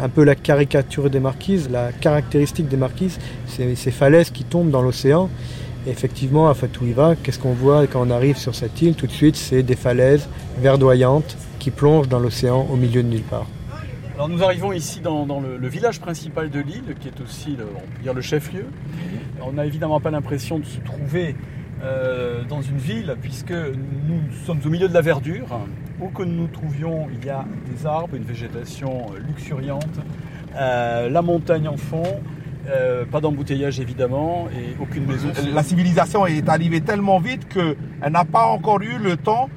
un 0.00 0.08
peu 0.08 0.22
la 0.22 0.36
caricature 0.36 1.10
des 1.10 1.20
marquises, 1.20 1.68
la 1.68 1.90
caractéristique 1.90 2.68
des 2.68 2.76
marquises, 2.76 3.18
c'est 3.46 3.74
ces 3.74 3.90
falaises 3.90 4.30
qui 4.30 4.44
tombent 4.44 4.70
dans 4.70 4.82
l'océan. 4.82 5.28
Effectivement, 5.86 6.48
à 6.48 6.54
Fatouiva, 6.54 7.16
qu'est-ce 7.22 7.38
qu'on 7.38 7.52
voit 7.52 7.86
quand 7.86 8.06
on 8.06 8.10
arrive 8.10 8.36
sur 8.36 8.54
cette 8.54 8.80
île? 8.82 8.94
Tout 8.94 9.06
de 9.06 9.12
suite, 9.12 9.36
c'est 9.36 9.62
des 9.62 9.76
falaises 9.76 10.28
verdoyantes 10.58 11.36
qui 11.58 11.70
plongent 11.70 12.08
dans 12.08 12.18
l'océan 12.18 12.66
au 12.70 12.76
milieu 12.76 13.02
de 13.02 13.08
nulle 13.08 13.22
part. 13.22 13.46
Alors 14.14 14.28
nous 14.28 14.44
arrivons 14.44 14.72
ici 14.72 15.00
dans, 15.00 15.40
le, 15.40 15.68
village 15.68 16.00
principal 16.00 16.50
de 16.50 16.60
l'île, 16.60 16.94
qui 17.00 17.08
est 17.08 17.20
aussi 17.20 17.56
le, 18.04 18.20
chef-lieu. 18.20 18.66
On 19.40 19.52
n'a 19.52 19.66
évidemment 19.66 20.00
pas 20.00 20.10
l'impression 20.10 20.58
de 20.58 20.64
se 20.64 20.78
trouver 20.80 21.34
euh, 21.82 22.44
dans 22.44 22.62
une 22.62 22.76
ville, 22.76 23.16
puisque 23.20 23.52
nous 23.52 24.20
sommes 24.46 24.60
au 24.64 24.68
milieu 24.68 24.88
de 24.88 24.94
la 24.94 25.00
verdure. 25.00 25.58
Où 26.00 26.08
que 26.08 26.22
nous 26.22 26.42
nous 26.42 26.48
trouvions, 26.48 27.08
il 27.12 27.24
y 27.24 27.30
a 27.30 27.44
des 27.70 27.86
arbres, 27.86 28.14
une 28.16 28.24
végétation 28.24 29.06
euh, 29.12 29.18
luxuriante, 29.18 29.98
euh, 30.56 31.08
la 31.08 31.22
montagne 31.22 31.68
en 31.68 31.76
fond, 31.76 32.20
pas 33.10 33.20
d'embouteillage 33.20 33.80
évidemment 33.80 34.48
et 34.50 34.76
aucune 34.80 35.06
maison. 35.06 35.28
La 35.52 35.62
civilisation 35.62 36.26
est 36.26 36.48
arrivée 36.48 36.80
tellement 36.80 37.18
vite 37.18 37.48
qu'elle 37.48 38.12
n'a 38.12 38.24
pas 38.24 38.46
encore 38.46 38.80
eu 38.82 38.98
le 38.98 39.16
temps 39.16 39.48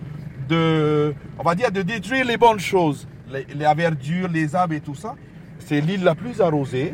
de, 0.49 1.13
on 1.39 1.43
va 1.43 1.55
dire, 1.55 1.71
de 1.71 1.81
détruire 1.81 2.25
les 2.25 2.37
bonnes 2.37 2.59
choses, 2.59 3.07
la 3.55 3.73
verdure, 3.73 4.27
les 4.27 4.55
arbres 4.55 4.73
et 4.73 4.79
tout 4.79 4.95
ça. 4.95 5.15
C'est 5.59 5.81
l'île 5.81 6.03
la 6.03 6.15
plus 6.15 6.41
arrosée. 6.41 6.93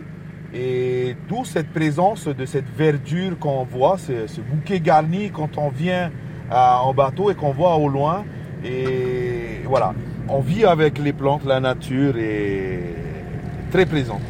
Et 0.54 1.16
d'où 1.30 1.46
cette 1.46 1.70
présence 1.70 2.28
de 2.28 2.46
cette 2.46 2.70
verdure 2.76 3.40
qu'on 3.40 3.64
voit, 3.64 3.98
ce, 3.98 4.42
bouquet 4.42 4.82
garni 4.82 5.32
quand 5.32 5.58
on 5.58 5.70
vient 5.70 6.12
euh, 6.52 6.56
en 6.56 6.94
bateau 6.94 7.32
et 7.32 7.36
qu'on 7.36 7.52
voit 7.52 7.76
au 7.78 7.88
loin. 7.88 8.26
Et 8.64 9.62
voilà, 9.66 9.94
on 10.28 10.42
vit 10.42 10.66
avec 10.66 10.98
les 10.98 11.14
plantes, 11.14 11.46
la 11.46 11.62
nature 11.62 12.18
est 12.18 12.96
très 13.72 13.86
présente. 13.86 14.22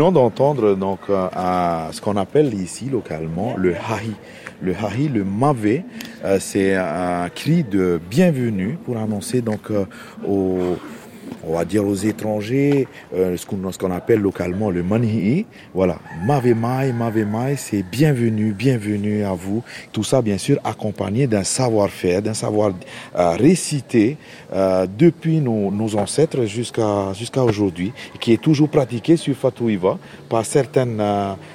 Venons 0.00 0.12
d'entendre 0.12 0.76
donc 0.76 1.00
à 1.10 1.90
ce 1.92 2.00
qu'on 2.00 2.16
appelle 2.16 2.54
ici 2.54 2.88
localement 2.90 3.54
le 3.58 3.74
hahi. 3.74 4.14
Le 4.62 4.72
hahi, 4.74 5.08
le 5.08 5.24
mavé, 5.24 5.84
euh, 6.24 6.38
c'est 6.40 6.74
un 6.74 7.28
cri 7.28 7.64
de 7.64 8.00
bienvenue 8.10 8.78
pour 8.82 8.96
annoncer 8.96 9.42
donc 9.42 9.70
euh, 9.70 9.84
aux 10.26 10.76
on 11.46 11.54
va 11.54 11.64
dire 11.64 11.86
aux 11.86 11.94
étrangers, 11.94 12.86
euh, 13.14 13.36
ce 13.36 13.46
qu'on 13.78 13.90
appelle 13.90 14.20
localement 14.20 14.70
le 14.70 14.82
manihi. 14.82 15.46
Voilà, 15.74 15.98
Mavemai, 16.24 16.92
Mavemai, 16.92 17.56
c'est 17.56 17.82
bienvenue, 17.82 18.52
bienvenue 18.52 19.24
à 19.24 19.32
vous. 19.32 19.62
Tout 19.92 20.04
ça, 20.04 20.22
bien 20.22 20.38
sûr, 20.38 20.58
accompagné 20.64 21.26
d'un 21.26 21.44
savoir-faire, 21.44 22.22
d'un 22.22 22.34
savoir 22.34 22.72
euh, 23.16 23.30
récité 23.30 24.16
euh, 24.52 24.86
depuis 24.86 25.40
nos, 25.40 25.70
ancêtres 25.96 26.44
jusqu'à 26.44 27.12
jusqu'à 27.14 27.42
aujourd'hui, 27.42 27.92
qui 28.20 28.32
est 28.32 28.40
toujours 28.40 28.68
pratiqué 28.68 29.16
sur 29.16 29.34
Fatouiva 29.34 29.98
par 30.28 30.44
certaines, 30.44 31.02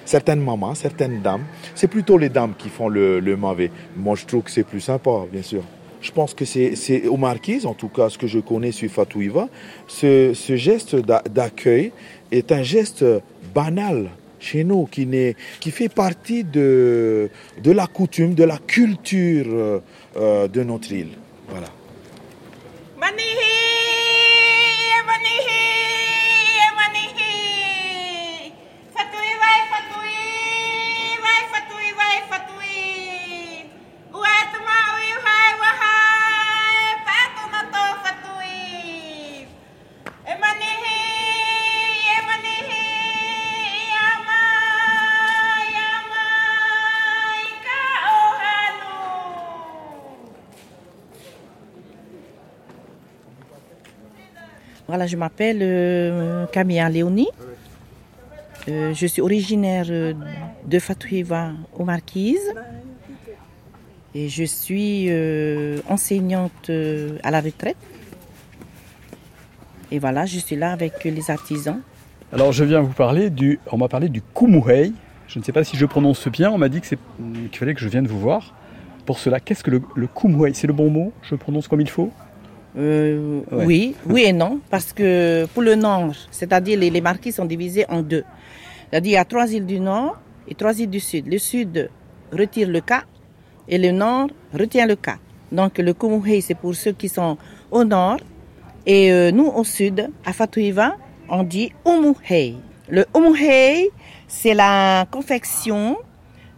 certaines 0.04 0.42
mamans, 0.42 0.75
certaines 0.75 1.22
dames. 1.22 1.44
C'est 1.74 1.88
plutôt 1.88 2.18
les 2.18 2.30
dames 2.30 2.54
qui 2.58 2.70
font 2.70 2.89
le, 2.89 3.20
le. 3.20 3.36
Moi, 3.36 4.15
je 4.15 4.25
trouve 4.25 4.44
que 4.44 4.51
c'est 4.51 4.63
plus 4.63 4.82
sympa, 4.82 5.12
bien 5.32 5.44
sûr. 5.44 5.62
Je 6.06 6.12
pense 6.12 6.36
que 6.36 6.46
c'est 6.46 7.08
aux 7.08 7.18
marquises, 7.18 7.66
en 7.66 7.74
tout 7.74 7.88
cas 7.88 8.10
ce 8.10 8.20
que 8.20 8.28
je 8.28 8.38
connais 8.38 8.72
sur 8.72 8.92
Fatouiva, 8.92 9.50
ce, 9.88 10.36
ce 10.36 10.56
geste 10.56 10.96
d'accueil 10.96 11.92
est 12.32 12.52
un 12.52 12.62
geste 12.62 13.04
banal 13.56 14.12
chez 14.40 14.64
nous, 14.64 14.86
qui, 14.86 15.08
qui 15.60 15.72
fait 15.72 15.90
partie 15.90 16.44
de, 16.44 17.32
de 17.64 17.72
la 17.72 17.88
coutume, 17.88 18.36
de 18.36 18.44
la 18.44 18.60
culture 18.60 19.82
euh, 20.18 20.48
de 20.48 20.64
notre 20.64 20.92
île. 20.92 21.18
Voilà. 21.50 21.70
Voilà, 54.96 55.08
je 55.08 55.18
m'appelle 55.18 55.60
euh, 55.62 56.46
Camilla 56.54 56.88
Léonie. 56.88 57.28
Euh, 58.70 58.94
je 58.94 59.06
suis 59.06 59.22
originaire 59.22 59.88
euh, 59.90 60.14
de 60.66 60.80
Fatouiva 60.80 61.52
aux 61.78 61.84
Marquises. 61.84 62.54
Et 64.14 64.30
je 64.30 64.46
suis 64.46 65.12
enseignante 65.90 66.72
à 67.24 67.30
la 67.30 67.42
retraite. 67.42 67.75
Et 69.92 70.00
voilà, 70.00 70.25
je 70.25 70.40
suis 70.40 70.56
là 70.56 70.72
avec 70.72 71.04
les 71.04 71.30
artisans 71.30 71.82
Alors 72.32 72.54
je 72.54 72.64
viens 72.64 72.80
vous 72.80 72.94
parler 72.94 73.30
du, 73.30 73.60
on 73.74 73.78
m'a 73.78 73.90
parlé 73.90 74.08
du 74.08 74.22
Kumuhei. 74.22 74.94
Je 75.28 75.40
ne 75.40 75.44
sais 75.44 75.52
pas 75.52 75.66
si 75.66 75.75
je 75.75 75.86
prononce 75.86 76.25
bien, 76.30 76.52
on 76.52 76.58
m'a 76.58 76.70
dit 76.70 76.80
qu'il 76.80 76.98
fallait 77.52 77.74
que 77.74 77.82
je 77.82 77.90
vienne 77.90 78.08
vous 78.08 78.22
voir. 78.22 78.54
Pour 79.06 79.20
cela, 79.20 79.42
qu'est-ce 79.42 79.66
que 79.66 79.72
le, 79.72 79.82
le 79.94 80.08
C'est 80.54 80.68
le 80.68 80.74
bon 80.74 80.90
mot? 80.90 81.12
Je 81.22 81.36
prononce 81.36 81.68
comme 81.68 81.82
il 81.82 81.90
faut? 81.90 82.14
Euh, 82.77 83.41
Ouais. 83.51 83.65
Oui, 83.65 83.96
oui 84.08 84.24
et 84.25 84.34
non, 84.34 84.60
parce 84.70 84.91
que 84.91 85.46
pour 85.53 85.63
le 85.63 85.75
nord, 85.75 86.13
c'est-à-dire 86.32 86.77
les, 86.79 86.89
les 86.89 87.01
marquis 87.01 87.32
sont 87.32 87.46
divisés 87.46 87.86
en 87.89 88.01
deux. 88.01 88.24
C'est-à-dire 88.89 89.12
il 89.12 89.15
y 89.15 89.17
a 89.17 89.25
trois 89.25 89.51
îles 89.51 89.65
du 89.65 89.79
nord 89.79 90.17
et 90.48 90.55
trois 90.55 90.77
îles 90.79 90.89
du 90.89 91.00
sud. 91.00 91.27
Le 91.27 91.38
sud 91.38 91.89
retire 92.32 92.67
le 92.70 92.82
K 92.82 92.94
et 93.67 93.77
le 93.77 93.91
nord 93.91 94.27
retient 94.53 94.86
le 94.86 94.96
K. 94.96 95.12
Donc 95.51 95.77
le 95.77 95.94
Kumuhei, 95.94 96.41
c'est 96.41 96.55
pour 96.55 96.75
ceux 96.75 96.91
qui 96.91 97.08
sont 97.08 97.38
au 97.72 97.84
nord. 97.84 98.17
Et 98.86 99.12
euh, 99.12 99.32
nous, 99.32 99.48
au 99.48 99.63
sud, 99.63 100.10
à 100.25 100.34
Fatuiva, 100.34 100.96
on 101.29 101.44
dit 101.44 101.72
Umuhei. 101.88 102.55
Le 102.89 103.05
Umuhei, 103.15 103.89
c'est 104.27 104.53
la 104.53 105.05
confection 105.10 105.98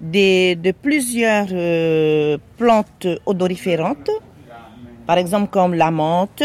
des- 0.01 0.55
de 0.55 0.71
plusieurs 0.71 1.47
euh, 1.51 2.37
plantes 2.57 3.07
odoriférantes 3.25 4.09
par 5.07 5.17
exemple 5.17 5.49
comme 5.49 5.73
la 5.73 5.89
menthe, 5.89 6.43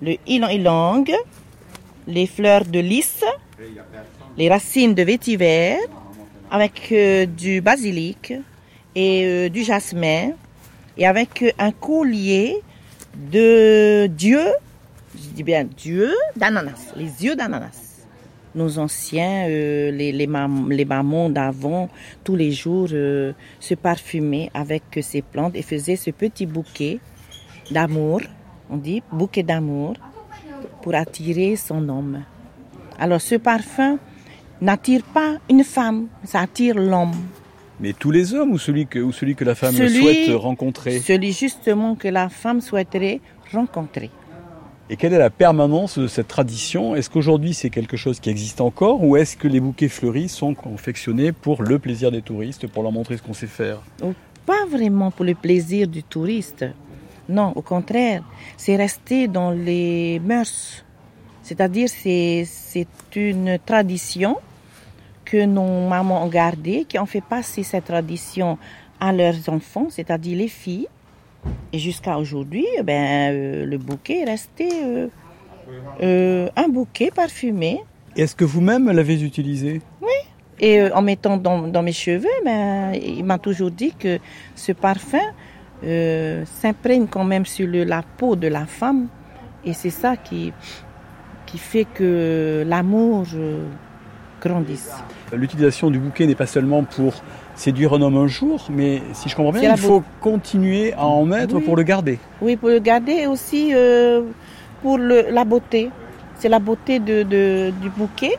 le 0.00 0.16
ylang-ylang, 0.26 1.04
les 2.06 2.26
fleurs 2.26 2.64
de 2.64 2.78
lys, 2.78 3.24
les 4.38 4.48
racines 4.48 4.94
de 4.94 5.02
vétiver, 5.02 5.76
avec 6.50 6.88
euh, 6.92 7.26
du 7.26 7.60
basilic 7.60 8.32
et 8.94 9.24
euh, 9.24 9.48
du 9.48 9.62
jasmin, 9.64 10.30
et 10.96 11.06
avec 11.06 11.42
euh, 11.42 11.50
un 11.58 11.72
collier 11.72 12.56
de 13.30 14.06
dieu, 14.06 14.44
je 15.14 15.28
dis 15.30 15.42
bien 15.42 15.64
dieu 15.64 16.12
d'ananas, 16.36 16.92
les 16.96 17.24
yeux 17.24 17.36
d'ananas. 17.36 17.78
Nos 18.54 18.78
anciens, 18.78 19.48
les, 19.48 20.12
les, 20.12 20.26
mam- 20.26 20.70
les 20.70 20.84
mamans 20.84 21.30
d'avant, 21.30 21.88
tous 22.22 22.36
les 22.36 22.52
jours 22.52 22.88
se 22.88 23.74
parfumaient 23.80 24.50
avec 24.52 24.82
ces 25.00 25.22
plantes 25.22 25.56
et 25.56 25.62
faisaient 25.62 25.96
ce 25.96 26.10
petit 26.10 26.44
bouquet 26.44 27.00
d'amour, 27.70 28.20
on 28.70 28.76
dit 28.76 29.02
bouquet 29.12 29.42
d'amour, 29.42 29.94
pour 30.82 30.94
attirer 30.94 31.56
son 31.56 31.88
homme. 31.88 32.22
Alors 32.98 33.20
ce 33.20 33.36
parfum 33.36 33.98
n'attire 34.60 35.02
pas 35.02 35.36
une 35.50 35.64
femme, 35.64 36.06
ça 36.24 36.40
attire 36.40 36.76
l'homme. 36.76 37.12
Mais 37.80 37.92
tous 37.92 38.10
les 38.10 38.34
hommes 38.34 38.52
ou 38.52 38.58
celui 38.58 38.86
que, 38.86 38.98
ou 39.00 39.12
celui 39.12 39.34
que 39.34 39.44
la 39.44 39.54
femme 39.54 39.74
Celui- 39.74 40.00
souhaite 40.02 40.36
rencontrer 40.40 41.00
Celui 41.00 41.32
justement 41.32 41.94
que 41.96 42.08
la 42.08 42.28
femme 42.28 42.60
souhaiterait 42.60 43.20
rencontrer. 43.52 44.10
Et 44.90 44.96
quelle 44.96 45.14
est 45.14 45.18
la 45.18 45.30
permanence 45.30 45.98
de 45.98 46.06
cette 46.06 46.28
tradition? 46.28 46.94
Est-ce 46.94 47.08
qu'aujourd'hui 47.08 47.54
c'est 47.54 47.70
quelque 47.70 47.96
chose 47.96 48.20
qui 48.20 48.28
existe 48.30 48.60
encore 48.60 49.02
ou 49.02 49.16
est-ce 49.16 49.36
que 49.36 49.48
les 49.48 49.58
bouquets 49.60 49.88
fleuris 49.88 50.28
sont 50.28 50.54
confectionnés 50.54 51.32
pour 51.32 51.62
le 51.62 51.78
plaisir 51.78 52.10
des 52.10 52.22
touristes, 52.22 52.66
pour 52.66 52.82
leur 52.82 52.92
montrer 52.92 53.16
ce 53.16 53.22
qu'on 53.22 53.32
sait 53.32 53.46
faire? 53.46 53.80
Oh, 54.02 54.12
Pas 54.46 54.66
vraiment 54.70 55.10
pour 55.10 55.24
le 55.24 55.34
plaisir 55.34 55.88
du 55.88 56.02
touriste. 56.02 56.66
Non, 57.28 57.52
au 57.54 57.62
contraire, 57.62 58.22
c'est 58.56 58.76
resté 58.76 59.28
dans 59.28 59.50
les 59.50 60.20
mœurs. 60.20 60.84
C'est-à-dire, 61.42 61.88
c'est, 61.88 62.44
c'est 62.46 62.86
une 63.16 63.58
tradition 63.64 64.36
que 65.24 65.44
nos 65.44 65.88
mamans 65.88 66.24
ont 66.24 66.28
gardée, 66.28 66.84
qui 66.88 66.98
ont 66.98 67.06
fait 67.06 67.22
passer 67.22 67.62
cette 67.62 67.86
tradition 67.86 68.58
à 69.00 69.12
leurs 69.12 69.48
enfants, 69.48 69.86
c'est-à-dire 69.88 70.36
les 70.38 70.48
filles. 70.48 70.88
Et 71.72 71.78
jusqu'à 71.78 72.18
aujourd'hui, 72.18 72.66
eh 72.78 72.82
ben, 72.82 73.32
euh, 73.32 73.66
le 73.66 73.78
bouquet 73.78 74.20
est 74.20 74.24
resté 74.24 74.68
euh, 74.84 75.08
euh, 76.02 76.48
un 76.54 76.68
bouquet 76.68 77.10
parfumé. 77.10 77.80
Est-ce 78.16 78.36
que 78.36 78.44
vous-même 78.44 78.90
l'avez 78.90 79.22
utilisé? 79.22 79.80
Et 80.60 80.80
euh, 80.80 80.94
en 80.94 81.02
mettant 81.02 81.36
dans, 81.38 81.66
dans 81.66 81.82
mes 81.82 81.92
cheveux, 81.92 82.28
ben, 82.44 82.92
il 82.94 83.24
m'a 83.24 83.38
toujours 83.38 83.70
dit 83.70 83.92
que 83.98 84.20
ce 84.54 84.70
parfum 84.70 85.18
euh, 85.84 86.44
s'imprègne 86.60 87.06
quand 87.06 87.24
même 87.24 87.44
sur 87.46 87.66
le- 87.66 87.84
la 87.84 88.02
peau 88.16 88.36
de 88.36 88.48
la 88.48 88.66
femme. 88.66 89.08
Et 89.64 89.72
c'est 89.72 89.90
ça 89.90 90.16
qui, 90.16 90.52
qui 91.46 91.58
fait 91.58 91.84
que 91.84 92.64
l'amour 92.66 93.26
euh, 93.34 93.64
grandisse. 94.40 94.90
L'utilisation 95.32 95.90
du 95.90 95.98
bouquet 95.98 96.26
n'est 96.26 96.34
pas 96.34 96.46
seulement 96.46 96.82
pour 96.84 97.14
séduire 97.54 97.92
un 97.94 98.02
homme 98.02 98.16
un 98.16 98.26
jour, 98.26 98.66
mais 98.70 99.02
si 99.12 99.28
je 99.28 99.36
comprends 99.36 99.52
bien, 99.52 99.72
il 99.72 99.78
faut 99.80 100.02
continuer 100.20 100.92
à 100.94 101.04
en 101.06 101.24
mettre 101.24 101.54
Oui. 101.56 101.62
pour 101.62 101.76
le 101.76 101.82
garder. 101.84 102.18
Oui, 102.40 102.56
pour 102.56 102.70
le 102.70 102.78
garder 102.80 103.12
et 103.12 103.26
aussi 103.26 103.70
euh, 103.74 104.22
pour 104.82 104.98
le- 104.98 105.26
la 105.30 105.44
beauté. 105.44 105.90
C'est 106.38 106.48
la 106.48 106.58
beauté 106.58 106.98
de, 106.98 107.22
de- 107.22 107.72
du 107.80 107.88
bouquet 107.90 108.36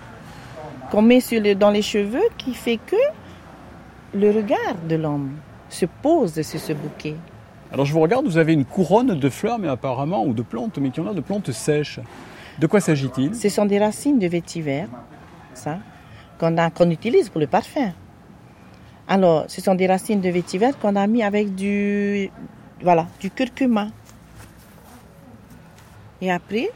qu'on 0.91 1.01
met 1.01 1.21
sur 1.21 1.41
le- 1.41 1.56
dans 1.56 1.69
les 1.69 1.82
cheveux 1.82 2.27
qui 2.38 2.53
fait 2.53 2.77
que 2.86 2.97
le 4.13 4.29
regard 4.32 4.75
de 4.89 4.95
l'homme 4.97 5.32
se 5.69 5.86
pose 5.86 6.41
sur 6.41 6.60
ce 6.60 6.73
bouquet. 6.73 7.15
Alors 7.73 7.88
je 7.88 7.93
vous 7.93 8.01
regarde, 8.01 8.27
vous 8.27 8.38
avez 8.38 8.53
une 8.53 8.65
couronne 8.65 9.17
de 9.19 9.29
fleurs, 9.29 9.57
mais 9.57 9.67
apparemment, 9.67 10.23
ou 10.25 10.33
de 10.33 10.43
plantes, 10.43 10.77
mais 10.77 10.91
qui 10.91 11.01
en 11.01 11.07
a 11.07 11.13
de 11.13 11.21
plantes 11.21 11.51
sèches. 11.51 11.99
De 12.59 12.67
quoi 12.67 12.79
s'agit-il? 12.79 13.33
Ce 13.33 13.49
sont 13.49 13.65
des 13.65 13.79
racines 13.79 14.19
de 14.19 14.27
vétiver, 14.27 14.86
ça, 15.55 15.79
qu'on 16.38 16.91
utilise 16.91 17.29
pour 17.29 17.41
le 17.41 17.47
parfum. 17.47 17.91
Alors, 19.07 19.45
ce 19.47 19.59
sont 19.59 19.73
des 19.73 19.88
racines 19.88 20.21
de 20.21 20.29
vétiver 20.29 20.69
qu'on 20.79 20.95
a 20.95 21.07
mis 21.07 21.23
avec 21.23 21.55
du, 21.55 22.29
voilà, 22.79 23.07
du 23.19 23.31
curcuma. 23.31 23.88
Et 26.21 26.31
après, 26.31 26.69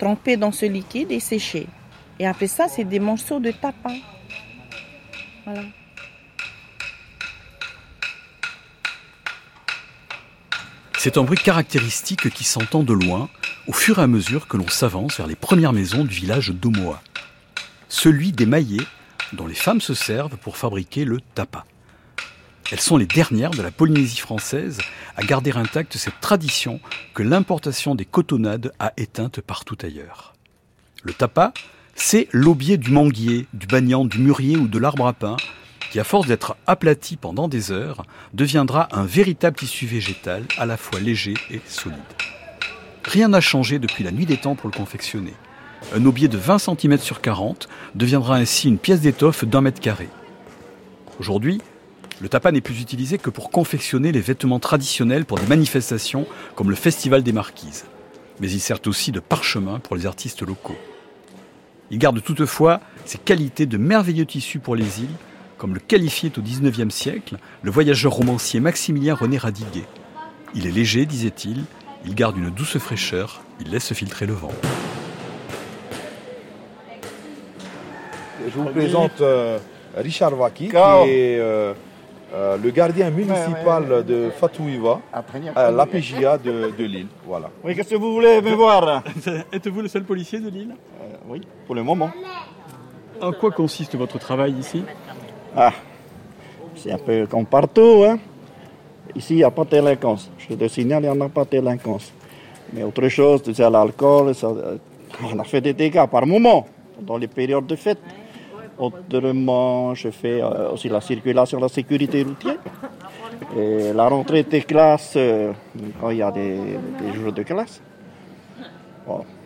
tremper 0.00 0.36
dans 0.36 0.50
ce 0.50 0.66
liquide 0.66 1.12
et 1.12 1.20
sécher. 1.20 1.68
Et 2.18 2.26
après 2.26 2.48
ça, 2.48 2.66
c'est 2.66 2.84
des 2.84 2.98
morceaux 2.98 3.38
de 3.38 3.52
tapas. 3.52 3.94
Voilà. 5.44 5.62
C'est 11.04 11.18
un 11.18 11.24
bruit 11.24 11.36
caractéristique 11.36 12.30
qui 12.30 12.44
s'entend 12.44 12.84
de 12.84 12.92
loin 12.92 13.28
au 13.66 13.72
fur 13.72 13.98
et 13.98 14.02
à 14.02 14.06
mesure 14.06 14.46
que 14.46 14.56
l'on 14.56 14.68
s'avance 14.68 15.16
vers 15.16 15.26
les 15.26 15.34
premières 15.34 15.72
maisons 15.72 16.04
du 16.04 16.14
village 16.14 16.50
d'Omoa. 16.50 17.02
Celui 17.88 18.30
des 18.30 18.46
maillets 18.46 18.86
dont 19.32 19.48
les 19.48 19.56
femmes 19.56 19.80
se 19.80 19.94
servent 19.94 20.36
pour 20.36 20.56
fabriquer 20.56 21.04
le 21.04 21.18
tapa. 21.34 21.64
Elles 22.70 22.78
sont 22.78 22.98
les 22.98 23.06
dernières 23.06 23.50
de 23.50 23.62
la 23.62 23.72
Polynésie 23.72 24.18
française 24.18 24.78
à 25.16 25.24
garder 25.24 25.50
intacte 25.50 25.96
cette 25.96 26.20
tradition 26.20 26.78
que 27.14 27.24
l'importation 27.24 27.96
des 27.96 28.04
cotonnades 28.04 28.72
a 28.78 28.92
éteinte 28.96 29.40
partout 29.40 29.78
ailleurs. 29.82 30.34
Le 31.02 31.12
tapa, 31.12 31.52
c'est 31.96 32.28
l'aubier 32.30 32.76
du 32.76 32.92
manguier, 32.92 33.48
du 33.54 33.66
banyan, 33.66 34.04
du 34.04 34.18
mûrier 34.18 34.56
ou 34.56 34.68
de 34.68 34.78
l'arbre 34.78 35.08
à 35.08 35.14
pain 35.14 35.36
qui, 35.92 36.00
à 36.00 36.04
force 36.04 36.26
d'être 36.26 36.56
aplati 36.66 37.18
pendant 37.18 37.48
des 37.48 37.70
heures, 37.70 38.06
deviendra 38.32 38.88
un 38.92 39.04
véritable 39.04 39.58
tissu 39.58 39.84
végétal 39.84 40.42
à 40.56 40.64
la 40.64 40.78
fois 40.78 41.00
léger 41.00 41.34
et 41.50 41.60
solide. 41.66 41.98
Rien 43.04 43.28
n'a 43.28 43.42
changé 43.42 43.78
depuis 43.78 44.02
la 44.02 44.10
nuit 44.10 44.24
des 44.24 44.38
temps 44.38 44.54
pour 44.54 44.70
le 44.70 44.74
confectionner. 44.74 45.34
Un 45.94 46.06
aubier 46.06 46.28
de 46.28 46.38
20 46.38 46.58
cm 46.60 46.96
sur 46.96 47.20
40 47.20 47.68
deviendra 47.94 48.36
ainsi 48.36 48.68
une 48.68 48.78
pièce 48.78 49.02
d'étoffe 49.02 49.44
d'un 49.44 49.60
mètre 49.60 49.82
carré. 49.82 50.08
Aujourd'hui, 51.20 51.60
le 52.22 52.30
tapa 52.30 52.52
n'est 52.52 52.62
plus 52.62 52.80
utilisé 52.80 53.18
que 53.18 53.28
pour 53.28 53.50
confectionner 53.50 54.12
les 54.12 54.20
vêtements 54.22 54.60
traditionnels 54.60 55.26
pour 55.26 55.38
des 55.38 55.46
manifestations 55.46 56.26
comme 56.54 56.70
le 56.70 56.76
Festival 56.76 57.22
des 57.22 57.32
Marquises. 57.32 57.84
Mais 58.40 58.50
il 58.50 58.60
sert 58.60 58.78
aussi 58.86 59.12
de 59.12 59.20
parchemin 59.20 59.78
pour 59.78 59.94
les 59.94 60.06
artistes 60.06 60.40
locaux. 60.40 60.78
Il 61.90 61.98
garde 61.98 62.22
toutefois 62.22 62.80
ses 63.04 63.18
qualités 63.18 63.66
de 63.66 63.76
merveilleux 63.76 64.24
tissu 64.24 64.58
pour 64.58 64.74
les 64.74 65.02
îles, 65.02 65.16
comme 65.62 65.74
le 65.74 65.80
qualifiait 65.80 66.36
au 66.40 66.42
XIXe 66.42 66.92
siècle 66.92 67.36
le 67.62 67.70
voyageur 67.70 68.12
romancier 68.12 68.58
Maximilien 68.58 69.14
René 69.14 69.38
Radiguet. 69.38 69.84
Il 70.56 70.66
est 70.66 70.72
léger, 70.72 71.06
disait-il, 71.06 71.62
il 72.04 72.16
garde 72.16 72.36
une 72.36 72.50
douce 72.50 72.78
fraîcheur, 72.78 73.42
il 73.60 73.70
laisse 73.70 73.92
filtrer 73.92 74.26
le 74.26 74.32
vent. 74.32 74.50
Je 78.44 78.58
vous 78.58 78.64
présente 78.70 79.20
euh, 79.20 79.60
Richard 79.96 80.36
Waki, 80.36 80.66
qui 80.66 80.74
est 80.74 81.38
euh, 81.38 81.74
euh, 82.34 82.56
le 82.56 82.70
gardien 82.70 83.10
municipal 83.10 84.04
de 84.04 84.30
Fatouiva, 84.30 85.00
à 85.54 85.70
l'APJA 85.70 86.38
de, 86.38 86.72
de 86.76 86.84
Lille. 86.84 87.06
Voilà. 87.24 87.50
Oui, 87.62 87.76
qu'est-ce 87.76 87.90
que 87.90 87.94
vous 87.94 88.12
voulez 88.12 88.40
me 88.40 88.50
voir? 88.50 89.04
Êtes-vous 89.52 89.82
le 89.82 89.86
seul 89.86 90.02
policier 90.02 90.40
de 90.40 90.50
l'île 90.50 90.74
Oui, 91.28 91.40
pour 91.66 91.76
le 91.76 91.84
moment. 91.84 92.10
En 93.20 93.30
quoi 93.30 93.52
consiste 93.52 93.94
votre 93.94 94.18
travail 94.18 94.54
ici? 94.54 94.82
Ah, 95.54 95.72
c'est 96.74 96.92
un 96.92 96.98
peu 96.98 97.26
comme 97.26 97.44
partout. 97.44 98.04
Hein. 98.06 98.18
Ici, 99.14 99.34
il 99.34 99.36
n'y 99.36 99.44
a 99.44 99.50
pas 99.50 99.64
de 99.64 99.70
délinquance. 99.70 100.30
Je 100.38 100.54
te 100.54 100.68
signale, 100.68 101.02
il 101.02 101.10
n'y 101.10 101.18
en 101.18 101.20
a 101.20 101.28
pas 101.28 101.44
de 101.44 101.50
délinquance. 101.50 102.12
Mais 102.72 102.82
autre 102.82 103.06
chose, 103.08 103.42
c'est 103.44 103.68
l'alcool. 103.70 104.34
ça, 104.34 104.46
euh, 104.46 104.78
On 105.22 105.38
a 105.38 105.44
fait 105.44 105.60
des 105.60 105.74
dégâts 105.74 106.06
par 106.06 106.26
moment, 106.26 106.66
dans 107.00 107.18
les 107.18 107.26
périodes 107.28 107.66
de 107.66 107.76
fête. 107.76 107.98
Autrement, 108.78 109.94
je 109.94 110.10
fais 110.10 110.40
euh, 110.40 110.70
aussi 110.70 110.88
la 110.88 111.02
circulation, 111.02 111.60
la 111.60 111.68
sécurité 111.68 112.22
routière. 112.22 112.56
Et 113.56 113.92
la 113.92 114.08
rentrée 114.08 114.44
des 114.44 114.62
classes, 114.62 115.14
euh, 115.16 115.52
quand 116.00 116.08
il 116.10 116.18
y 116.18 116.22
a 116.22 116.30
des, 116.30 116.56
des 117.00 117.12
jours 117.12 117.32
de 117.32 117.42
classe. 117.42 117.82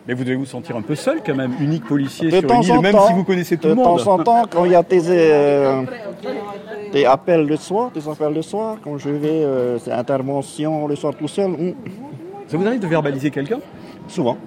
Mais 0.07 0.13
vous 0.13 0.23
devez 0.23 0.35
vous 0.37 0.45
sentir 0.45 0.75
un 0.77 0.81
peu 0.81 0.95
seul 0.95 1.19
quand 1.25 1.35
même, 1.35 1.51
unique 1.59 1.83
policier 1.85 2.29
De 2.29 2.39
sur 2.39 2.47
temps 2.47 2.61
une 2.61 2.63
île, 2.63 2.71
en 2.73 2.81
même 2.81 2.93
temps, 2.93 3.07
si 3.07 3.13
vous 3.13 3.23
connaissez 3.25 3.57
tout 3.57 3.63
de 3.63 3.69
le 3.69 3.75
monde. 3.75 3.99
temps 4.03 4.13
en 4.13 4.23
temps, 4.23 4.43
quand 4.49 4.63
il 4.65 4.71
y 4.71 4.75
a 4.75 4.83
des, 4.83 5.01
euh, 5.09 5.81
des 6.93 7.03
appels 7.05 7.45
le 7.45 7.57
soir, 7.57 7.91
des 7.91 8.07
appels 8.07 8.33
le 8.33 8.41
soir, 8.41 8.77
quand 8.83 8.97
je 8.97 9.09
vais, 9.09 9.27
euh, 9.43 9.77
c'est 9.79 9.91
intervention 9.91 10.87
le 10.87 10.95
soir 10.95 11.13
tout 11.13 11.27
seul, 11.27 11.51
Ça 12.47 12.55
vous 12.55 12.65
arrive 12.65 12.79
de 12.79 12.87
verbaliser 12.87 13.31
quelqu'un? 13.31 13.59
Souvent. 14.07 14.37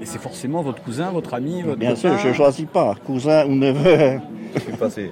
Et 0.00 0.06
c'est 0.06 0.20
forcément 0.20 0.62
votre 0.62 0.82
cousin, 0.82 1.10
votre 1.10 1.34
ami, 1.34 1.60
votre 1.60 1.78
Bien 1.78 1.94
sûr, 1.94 2.16
je 2.16 2.28
ne 2.28 2.32
choisis 2.32 2.66
pas, 2.66 2.94
cousin 3.06 3.44
ou 3.46 3.54
neveu. 3.54 4.20
Je 4.54 4.60
suis 4.60 4.72
passé. 4.72 5.10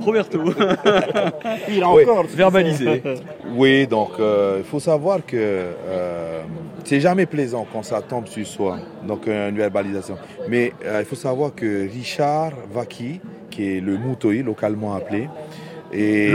Roberto. 0.00 0.38
Il 1.68 1.84
Oui. 1.84 2.04
encore. 2.04 2.24
Verbaliser. 2.26 3.02
Oui, 3.54 3.86
donc 3.86 4.12
euh, 4.18 4.56
il 4.60 4.64
faut 4.64 4.80
savoir 4.80 5.18
que 5.26 5.36
euh, 5.36 6.40
c'est 6.84 7.00
jamais 7.00 7.26
plaisant 7.26 7.66
quand 7.70 7.82
ça 7.82 8.00
tombe 8.00 8.26
sur 8.26 8.46
soi, 8.46 8.78
donc 9.06 9.28
euh, 9.28 9.50
une 9.50 9.56
verbalisation. 9.58 10.16
Mais 10.48 10.72
euh, 10.86 11.00
il 11.00 11.04
faut 11.04 11.16
savoir 11.16 11.54
que 11.54 11.86
Richard 11.92 12.52
Vaki, 12.72 13.20
qui 13.50 13.76
est 13.76 13.80
le 13.80 13.98
Moutoi, 13.98 14.42
localement 14.42 14.94
appelé, 14.94 15.28
et 15.92 16.30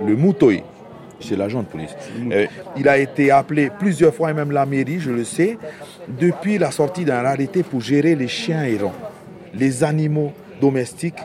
Le- 0.00 0.06
le 0.08 0.16
Moutoi, 0.16 0.64
c'est 1.20 1.36
l'agent 1.36 1.60
de 1.62 1.66
police, 1.68 1.94
euh, 2.32 2.46
il 2.76 2.88
a 2.88 2.98
été 2.98 3.30
appelé 3.30 3.70
plusieurs 3.78 4.12
fois, 4.12 4.30
et 4.30 4.34
même 4.34 4.50
la 4.50 4.66
mairie, 4.66 4.98
je 4.98 5.10
le 5.12 5.22
sais, 5.22 5.56
depuis 6.08 6.58
la 6.58 6.72
sortie 6.72 7.04
d'un 7.04 7.24
arrêté 7.24 7.62
pour 7.62 7.80
gérer 7.80 8.16
les 8.16 8.26
chiens 8.28 8.64
errants, 8.64 8.94
les 9.54 9.84
animaux 9.84 10.32
domestiques 10.60 11.20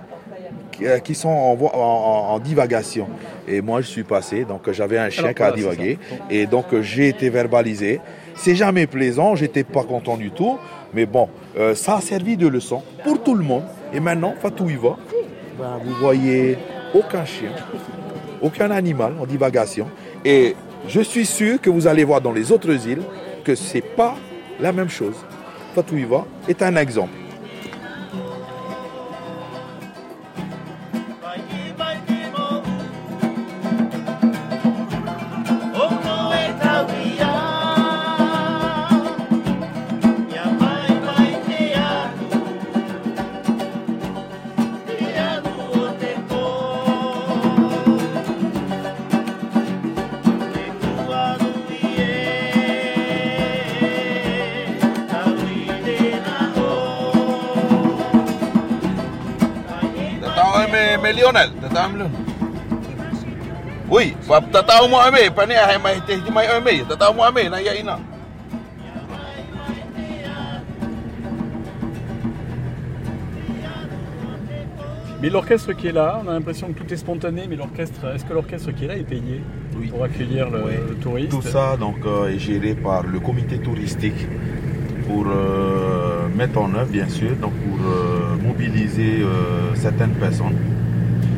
qui- 0.77 0.85
euh, 0.85 0.99
qui 0.99 1.15
sont 1.15 1.29
en, 1.29 2.39
divagation. 2.39 3.07
Et 3.47 3.61
moi, 3.61 3.81
je 3.81 3.87
suis 3.87 4.03
passé, 4.03 4.43
donc 4.45 4.67
euh, 4.67 4.73
j'avais 4.73 4.97
un 4.97 5.09
chien 5.09 5.33
qui 5.33 5.41
a 5.43 5.51
divagué, 5.51 5.99
et 6.29 6.45
donc 6.47 6.65
euh, 6.73 6.81
j'ai 6.81 7.07
été 7.09 7.29
verbalisé. 7.29 8.01
C'est 8.35 8.55
jamais 8.55 8.85
plaisant, 8.87 9.35
j'étais 9.35 9.63
pas 9.63 9.83
content 9.83 10.17
du 10.17 10.31
tout, 10.31 10.57
mais 10.93 11.05
bon, 11.05 11.29
euh, 11.57 11.73
ça 11.75 11.95
a 11.97 12.01
servi 12.01 12.35
de 12.37 12.47
leçon 12.47 12.83
pour 13.03 13.21
tout 13.23 13.35
le 13.35 13.43
monde. 13.43 13.63
Et 13.93 13.99
maintenant, 13.99 14.33
Fatou 14.41 14.69
y 14.69 14.75
va, 14.75 14.97
ben, 15.57 15.79
vous 15.83 15.93
voyez 15.95 16.57
aucun 16.93 17.23
chien, 17.25 17.51
aucun 18.41 18.71
animal 18.71 19.13
en 19.21 19.25
divagation, 19.25 19.87
et 20.25 20.55
je 20.87 21.01
suis 21.01 21.25
sûr 21.25 21.59
que 21.61 21.69
vous 21.69 21.87
allez 21.87 22.03
voir 22.03 22.19
dans 22.21 22.33
les 22.33 22.51
autres 22.51 22.87
îles 22.87 23.01
que 23.43 23.55
c'est 23.55 23.81
pas 23.81 24.15
la 24.59 24.71
même 24.71 24.89
chose. 24.89 25.15
Fatou 25.73 25.97
y 25.97 26.03
va 26.03 26.25
est 26.47 26.61
un 26.61 26.75
exemple. 26.75 27.13
Oui, 63.89 64.15
ame, 64.25 65.29
pa 65.35 65.45
mai 65.45 66.01
di 66.07 66.31
mai 66.31 66.47
ame, 66.47 66.85
ame 67.21 67.49
na 67.49 67.59
ina. 67.61 67.99
Mais 75.21 75.29
l'orchestre 75.29 75.73
qui 75.73 75.87
est 75.87 75.91
là, 75.91 76.21
on 76.23 76.29
a 76.29 76.33
l'impression 76.33 76.67
que 76.67 76.73
tout 76.79 76.93
est 76.93 76.97
spontané, 76.97 77.45
mais 77.49 77.55
l'orchestre, 77.55 78.05
est-ce 78.13 78.25
que 78.25 78.33
l'orchestre 78.33 78.71
qui 78.71 78.85
est 78.85 78.87
là 78.87 78.95
est 78.95 79.03
payé 79.03 79.41
Oui. 79.77 79.87
pour 79.87 80.03
accueillir 80.03 80.49
le, 80.49 80.59
le 80.89 80.95
touriste 80.95 81.31
Tout 81.31 81.41
ça 81.41 81.77
donc, 81.77 81.97
euh, 82.05 82.27
est 82.27 82.37
géré 82.39 82.75
par 82.75 83.03
le 83.03 83.19
comité 83.19 83.57
touristique 83.57 84.27
pour 85.07 85.25
euh, 85.27 86.27
mettre 86.35 86.59
en 86.59 86.73
œuvre, 86.75 86.91
bien 86.91 87.07
sûr, 87.09 87.31
donc 87.41 87.53
pour 87.53 87.77
euh, 87.85 88.35
mobiliser 88.45 89.21
euh, 89.21 89.73
certaines 89.75 90.13
personnes. 90.13 90.55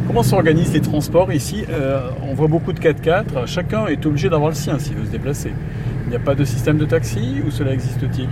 Comment 0.08 0.24
s'organisent 0.24 0.74
les 0.74 0.82
transports 0.82 1.34
ici? 1.34 1.66
Euh, 1.70 2.10
On 2.24 2.34
voit 2.34 2.48
beaucoup 2.48 2.72
de 2.72 2.80
4x4, 2.80 3.46
chacun 3.46 3.88
est 3.88 4.06
obligé 4.06 4.30
d'avoir 4.30 4.50
le 4.50 4.56
sien 4.56 4.80
s'il 4.80 4.96
veut 4.96 5.06
se 5.06 5.12
déplacer. 5.12 5.52
Il 6.06 6.10
n'y 6.12 6.16
a 6.16 6.20
pas 6.20 6.34
de 6.34 6.46
système 6.46 6.78
de 6.78 6.86
taxi 6.86 7.42
ou 7.46 7.52
cela 7.52 7.74
existe-t-il? 7.74 8.30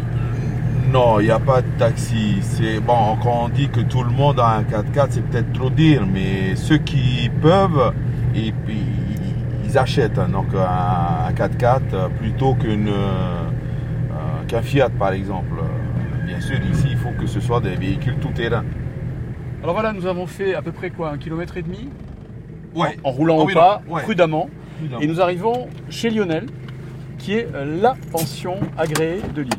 Non, 0.94 1.20
il 1.20 1.26
n'y 1.26 1.32
a 1.32 1.40
pas 1.40 1.62
de 1.62 1.68
taxi. 1.78 2.38
C'est 2.42 2.80
bon 2.80 3.18
quand 3.22 3.42
on 3.44 3.50
dit 3.50 3.68
que 3.68 3.82
tout 3.82 4.04
le 4.04 4.12
monde 4.12 4.40
a 4.40 4.56
un 4.56 4.62
4x4, 4.64 5.08
c'est 5.10 5.26
peut-être 5.26 5.52
trop 5.52 5.70
dire, 5.70 6.06
mais 6.12 6.56
ceux 6.56 6.78
qui 6.78 7.30
peuvent, 7.42 7.92
ils 8.34 9.78
achètent 9.78 10.18
hein, 10.18 10.30
donc 10.32 10.48
un, 10.56 11.28
un 11.28 11.34
4x4 11.34 11.82
euh, 11.94 12.08
plutôt 12.08 12.56
euh, 12.64 12.78
qu'un 14.48 14.62
Fiat 14.62 14.90
par 14.98 15.12
exemple. 15.12 15.58
Bien 16.26 16.40
sûr, 16.40 16.56
ici 16.72 16.88
il 16.92 16.98
faut 16.98 17.12
que 17.20 17.28
ce 17.28 17.42
soit 17.42 17.60
des 17.60 17.76
véhicules 17.76 18.16
tout 18.22 18.30
terrain. 18.30 18.64
Alors 19.66 19.74
voilà, 19.74 19.94
nous 19.94 20.06
avons 20.06 20.28
fait 20.28 20.54
à 20.54 20.62
peu 20.62 20.72
près 20.72 20.92
quoi 20.92 21.10
Un 21.10 21.18
kilomètre 21.18 21.58
et 21.58 21.64
demi 21.64 21.90
Ouais. 22.76 23.00
En 23.04 23.10
roulant 23.10 23.38
Ah 23.40 23.44
au 23.46 23.48
pas, 23.48 23.82
non, 23.88 23.96
ouais. 23.96 24.04
prudemment. 24.04 24.48
Prudemment. 24.78 25.02
Et 25.02 25.08
nous 25.08 25.22
arrivons 25.22 25.70
chez 25.90 26.12
Lionel, 26.12 26.46
qui 27.18 27.34
est 27.34 27.48
euh, 27.56 27.82
la 27.82 27.96
pension 28.12 28.60
agréée 28.78 29.24
de 29.34 29.42
l'île. 29.42 29.50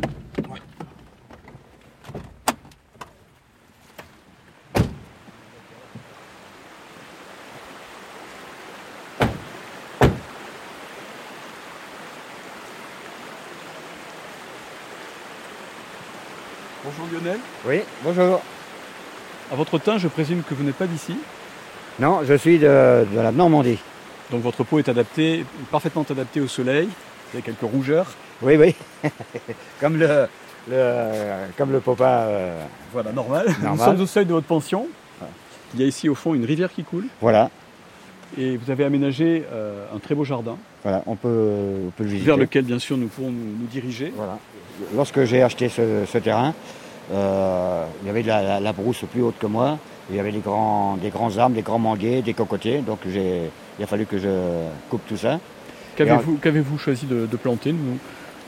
Bonjour 16.85 17.09
Lionel. 17.12 17.40
Oui, 17.66 17.81
bonjour. 18.05 18.40
À 19.53 19.55
votre 19.55 19.79
teint, 19.79 19.99
je 19.99 20.09
présume 20.09 20.43
que 20.43 20.55
vous 20.55 20.65
n'êtes 20.65 20.75
pas 20.77 20.87
d'ici. 20.87 21.17
Non, 22.01 22.21
je 22.25 22.35
suis 22.35 22.59
de, 22.59 23.07
de 23.13 23.21
la 23.21 23.33
Normandie. 23.33 23.79
Donc 24.31 24.43
votre 24.43 24.65
peau 24.65 24.79
est 24.79 24.89
adaptée, 24.89 25.45
parfaitement 25.71 26.05
adaptée 26.09 26.41
au 26.41 26.49
soleil. 26.49 26.87
Vous 27.31 27.39
avez 27.39 27.43
quelques 27.43 27.61
rougeurs. 27.71 28.07
Oui, 28.43 28.57
oui. 28.57 28.75
comme 29.81 29.97
le, 29.99 30.27
le, 30.71 31.11
comme 31.57 31.73
le 31.73 31.81
papa. 31.81 32.25
euh, 32.27 32.61
Voilà, 32.93 33.13
normal. 33.13 33.47
Nous 33.63 33.79
sommes 33.79 34.01
au 34.01 34.07
seuil 34.07 34.27
de 34.27 34.33
votre 34.33 34.47
pension. 34.47 34.87
Il 35.75 35.81
y 35.81 35.85
a 35.85 35.87
ici 35.87 36.09
au 36.09 36.15
fond 36.15 36.35
une 36.35 36.45
rivière 36.45 36.73
qui 36.73 36.85
coule. 36.85 37.07
Voilà, 37.21 37.51
Et 38.39 38.57
vous 38.57 38.71
avez 38.71 38.85
aménagé 38.85 39.45
euh, 39.53 39.85
un 39.95 39.99
très 39.99 40.15
beau 40.15 40.25
jardin, 40.25 40.57
voilà, 40.83 41.03
on 41.07 41.17
peut, 41.17 41.29
on 41.87 41.91
peut 41.91 42.05
le 42.05 42.11
visiter. 42.11 42.27
vers 42.27 42.37
lequel 42.37 42.65
bien 42.65 42.79
sûr 42.79 42.97
nous 42.97 43.09
pourrons 43.09 43.31
nous, 43.31 43.57
nous 43.61 43.67
diriger. 43.67 44.13
Voilà. 44.17 44.39
Lorsque 44.95 45.25
j'ai 45.25 45.43
acheté 45.43 45.69
ce, 45.69 46.05
ce 46.07 46.19
terrain, 46.19 46.55
euh, 47.12 47.85
il 48.03 48.07
y 48.07 48.11
avait 48.11 48.23
de 48.23 48.29
la, 48.29 48.42
la- 48.42 48.61
la 48.61 48.73
brousse 48.73 49.05
plus 49.11 49.23
haute 49.23 49.38
que 49.38 49.47
moi. 49.47 49.79
Il 50.11 50.16
y 50.16 50.21
avait 50.21 50.33
des 50.33 50.38
grands, 50.40 50.97
des 50.97 51.11
grands 51.11 51.37
arbres, 51.38 51.57
des 51.57 51.62
grands 51.62 51.79
manguiers, 51.81 52.23
des 52.23 52.35
cocotiers. 52.35 52.79
Donc 52.79 53.01
il 53.07 53.83
a 53.83 53.87
fallu 53.87 54.07
que 54.07 54.19
je 54.19 54.29
coupe 54.88 55.03
tout 55.09 55.16
ça. 55.16 55.38
Qu'avez-vous 55.97 56.79
choisi 56.79 57.07
de, 57.07 57.27
de 57.27 57.37
planter 57.37 57.73
nous? 57.73 57.99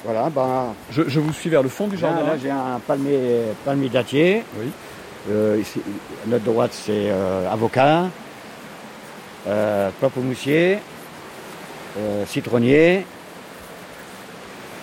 Voilà, 0.05 0.31
ben, 0.31 0.67
je, 0.93 1.03
je 1.09 1.19
vous 1.19 1.33
suis 1.33 1.51
vers 1.51 1.63
le 1.63 1.69
fond 1.69 1.89
du 1.89 1.97
jardin. 1.99 2.23
là, 2.25 2.37
j'ai 2.41 2.51
un 2.51 2.79
palmier, 2.87 3.43
palmier 3.65 3.89
dattier. 3.89 4.45
Oui. 4.61 4.67
Euh, 5.31 5.59
ici, 5.61 5.81
à 6.25 6.29
notre 6.31 6.45
droite, 6.45 6.71
c'est 6.73 7.11
euh, 7.11 7.51
avocat, 7.51 8.05
euh, 9.49 9.91
pamplemoussier, 10.01 10.79
citronnier. 12.27 13.05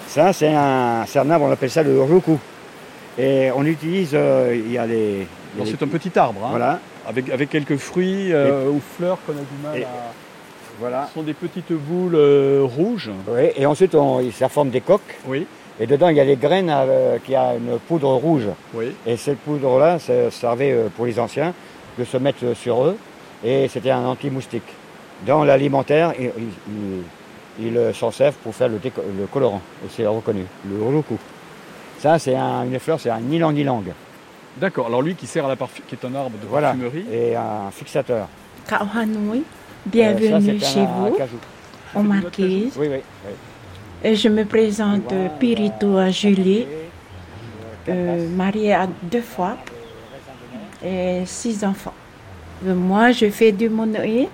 Ça, 0.08 0.34
c'est 0.34 0.54
un, 0.54 1.04
un 1.16 1.30
arbre, 1.32 1.46
on 1.46 1.52
appelle 1.52 1.70
ça 1.72 1.84
le 1.84 2.02
roku. 2.02 2.38
Et 3.18 3.50
on 3.56 3.66
utilise, 3.66 4.12
euh, 4.14 4.54
il 4.56 4.72
y 4.72 4.78
a 4.78 4.86
les... 4.86 4.96
il 4.96 5.20
y 5.20 5.22
a 5.22 5.26
Alors, 5.56 5.66
les- 5.66 5.72
C'est 5.72 5.84
un 5.84 5.88
petit 5.88 6.18
arbre, 6.20 6.42
hein, 6.46 6.50
Voilà. 6.50 6.80
avec, 7.08 7.30
avec 7.30 7.50
quelques 7.50 7.78
fruits 7.78 8.34
euh, 8.34 8.68
ou 8.70 8.82
fleurs 8.98 9.18
qu'on 9.26 9.34
a 9.34 9.36
du 9.36 9.64
mal 9.64 9.78
Et- 9.80 9.84
à. 9.84 9.88
Voilà. 10.80 11.08
Ce 11.08 11.14
sont 11.14 11.24
des 11.24 11.34
petites 11.34 11.72
boules 11.72 12.16
euh, 12.16 12.60
rouges. 12.64 13.10
Oui, 13.30 13.44
et 13.56 13.66
ensuite, 13.66 13.96
on, 13.96 14.30
ça 14.32 14.50
forme 14.50 14.72
des 14.72 14.82
coques. 14.82 15.18
Oui. 15.26 15.48
Et 15.80 15.88
dedans, 15.88 16.10
il 16.10 16.18
y 16.18 16.20
a 16.20 16.26
des 16.26 16.36
graines 16.36 16.70
euh, 16.70 17.18
qui 17.26 17.34
a 17.34 17.54
une 17.56 17.80
poudre 17.80 18.10
rouge. 18.16 18.48
Oui. 18.74 18.88
Et 19.08 19.16
cette 19.16 19.38
poudre-là, 19.40 20.00
ça 20.00 20.30
servait 20.32 20.74
euh, 20.74 20.88
pour 20.94 21.06
les 21.06 21.18
anciens 21.18 21.54
de 21.98 22.04
se 22.04 22.18
mettre 22.18 22.54
sur 22.58 22.84
eux. 22.84 22.98
Et 23.46 23.70
c'était 23.70 23.92
un 23.92 24.04
anti-moustique. 24.06 24.68
Dans 25.26 25.46
l'alimentaire, 25.46 26.12
ils, 26.20 26.26
ils- 26.70 27.68
ils, 27.68 27.78
euh, 27.78 27.94
s'en 27.94 28.12
servent 28.12 28.36
pour 28.44 28.54
faire 28.54 28.68
le, 28.68 28.78
le 28.84 29.28
colorant. 29.28 29.62
Et 29.86 29.90
c'est 29.96 30.06
reconnu, 30.06 30.44
le 30.70 30.84
rouloukou. 30.84 31.18
Ça, 32.00 32.20
c'est 32.20 32.36
un- 32.36 32.64
une 32.66 32.80
fleur, 32.80 33.00
c'est 33.00 33.10
un 33.10 33.20
ylang-ylang. 33.20 33.84
D'accord. 34.58 34.88
Alors 34.88 35.02
lui 35.02 35.16
qui 35.16 35.28
sert 35.28 35.46
à 35.46 35.50
la 35.50 35.56
parfu- 35.56 35.82
qui 35.88 35.96
est 35.96 36.06
un 36.06 36.16
arbre 36.16 36.38
de 36.42 36.48
Voilà. 36.48 36.70
parfumerie. 36.70 37.06
Et 37.12 37.36
un 37.36 37.72
fixateur. 37.72 38.28
Kak 38.68 38.82
Hanoi, 38.96 39.36
Euh, 39.38 39.40
bienvenue 39.86 40.60
ça, 40.60 40.68
chez 40.68 40.80
un 40.82 40.86
vous, 40.86 41.18
au 41.96 42.02
Marquise. 42.04 42.74
Oui, 42.78 42.88
oui. 42.90 42.98
oui. 43.26 43.32
Et 44.04 44.16
je 44.16 44.30
me 44.30 44.46
présente 44.46 45.14
Pirito 45.40 45.98
à 45.98 46.10
Julie. 46.12 46.66
euh, 47.88 48.28
mariée 48.30 48.74
à 48.74 48.88
deux 49.04 49.22
fois 49.22 49.58
et 50.84 51.22
six 51.26 51.64
enfants. 51.64 51.94
Euh, 52.66 52.74
Moi, 52.74 53.12
je 53.12 53.30
fais 53.30 53.52
du 53.52 53.70
monoï. 53.70 54.28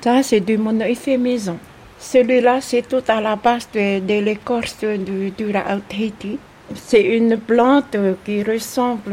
Ça, 0.00 0.22
c'est 0.22 0.38
du 0.38 0.56
monoï 0.56 0.94
fait 0.94 1.16
maison. 1.18 1.58
Celui-là, 1.98 2.60
c'est 2.60 2.86
tout 2.88 3.02
à 3.08 3.20
la 3.20 3.36
base 3.36 3.68
de, 3.74 3.98
de 4.00 4.20
l'écorce 4.20 4.84
du, 4.84 5.30
du 5.30 5.52
Tahiti. 5.88 6.38
C'est 6.74 7.02
une 7.02 7.38
plante 7.38 7.96
qui 8.24 8.42
ressemble 8.42 9.12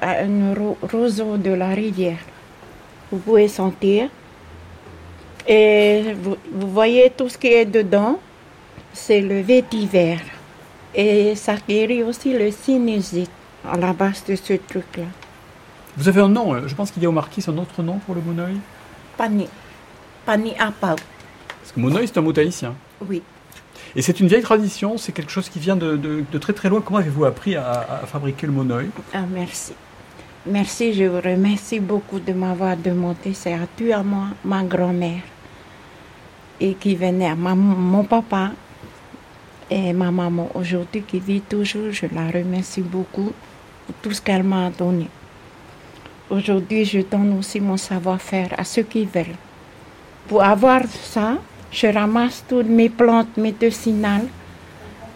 à 0.00 0.20
un 0.20 0.54
ro- 0.54 0.78
roseau 0.92 1.36
de 1.36 1.50
la 1.50 1.68
rivière. 1.68 2.18
Vous 3.10 3.18
pouvez 3.18 3.48
sentir. 3.48 4.08
Et 5.48 6.14
vous, 6.22 6.36
vous 6.52 6.70
voyez 6.70 7.10
tout 7.10 7.28
ce 7.28 7.36
qui 7.36 7.48
est 7.48 7.64
dedans, 7.64 8.20
c'est 8.92 9.20
le 9.20 9.40
vétiver. 9.40 10.18
Et 10.94 11.34
ça 11.34 11.54
guérit 11.68 12.02
aussi 12.02 12.32
le 12.32 12.50
sinusite 12.50 13.30
à 13.68 13.76
la 13.76 13.92
base 13.92 14.22
de 14.28 14.36
ce 14.36 14.52
truc-là. 14.54 15.04
Vous 15.96 16.08
avez 16.08 16.20
un 16.20 16.28
nom, 16.28 16.54
euh, 16.54 16.68
je 16.68 16.74
pense 16.74 16.90
qu'il 16.90 17.02
y 17.02 17.06
a 17.06 17.08
au 17.08 17.12
marquis 17.12 17.44
un 17.48 17.58
autre 17.58 17.82
nom 17.82 17.98
pour 17.98 18.14
le 18.14 18.20
monoï? 18.20 18.56
Pani. 19.16 19.48
Pani 20.24 20.54
apau. 20.58 20.96
Parce 21.70 21.76
que 21.76 21.80
monoï, 21.80 22.06
c'est 22.08 22.18
un 22.18 22.22
mot 22.22 22.32
tahitien. 22.32 22.74
Oui. 23.08 23.22
Et 23.94 24.02
c'est 24.02 24.18
une 24.18 24.26
vieille 24.26 24.42
tradition, 24.42 24.98
c'est 24.98 25.12
quelque 25.12 25.30
chose 25.30 25.48
qui 25.48 25.60
vient 25.60 25.76
de, 25.76 25.96
de- 25.96 26.24
de 26.30 26.38
très 26.38 26.52
très 26.52 26.68
loin. 26.68 26.80
Comment 26.80 26.98
avez-vous 26.98 27.24
appris 27.24 27.54
à, 27.54 27.70
à 28.02 28.06
fabriquer 28.06 28.46
le 28.48 28.52
monoï 28.52 28.90
Ah, 29.14 29.22
merci. 29.30 29.72
Merci, 30.46 30.92
je 30.94 31.04
vous 31.04 31.20
remercie 31.20 31.78
beaucoup 31.80 32.18
de 32.18 32.32
m'avoir 32.32 32.76
demandé. 32.76 33.34
C'est 33.34 33.52
à 33.52 33.60
tu 33.76 33.92
à 33.92 34.02
moi, 34.02 34.26
ma 34.44 34.62
grand-mère. 34.64 35.22
Et 36.60 36.74
qui 36.74 36.94
venait 36.96 37.28
à 37.28 37.34
ma- 37.36 37.54
mon 37.54 38.04
papa 38.04 38.50
et 39.70 39.92
ma 39.92 40.10
maman 40.10 40.50
aujourd'hui 40.54 41.02
qui 41.02 41.20
vit 41.20 41.40
toujours. 41.40 41.90
Je 41.92 42.06
la 42.12 42.26
remercie 42.30 42.82
beaucoup 42.82 43.32
pour 43.86 43.94
tout 44.02 44.12
ce 44.12 44.20
qu'elle 44.20 44.42
m'a 44.42 44.70
donné. 44.70 45.08
Aujourd'hui, 46.30 46.84
je 46.84 47.00
donne 47.00 47.38
aussi 47.38 47.60
mon 47.60 47.76
savoir-faire 47.76 48.50
à 48.58 48.64
ceux 48.64 48.82
qui 48.82 49.04
veulent. 49.04 49.36
Pour 50.28 50.42
avoir 50.44 50.82
ça, 51.02 51.38
je 51.72 51.86
ramasse 51.86 52.44
toutes 52.48 52.66
mes 52.66 52.88
plantes 52.88 53.36
médicinales, 53.36 54.26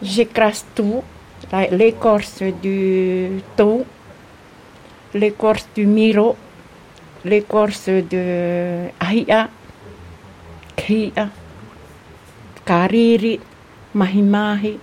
j'écrase 0.01 0.65
tout, 0.75 1.03
l'écorce 1.71 2.41
du 2.61 3.41
tau, 3.55 3.85
l'écorce 5.13 5.67
du 5.75 5.85
miro, 5.85 6.35
l'écorce 7.23 7.89
de 7.89 8.87
aia, 8.99 9.49
kia, 10.75 11.29
kariri, 12.65 13.39
mahimahi, 13.93 14.79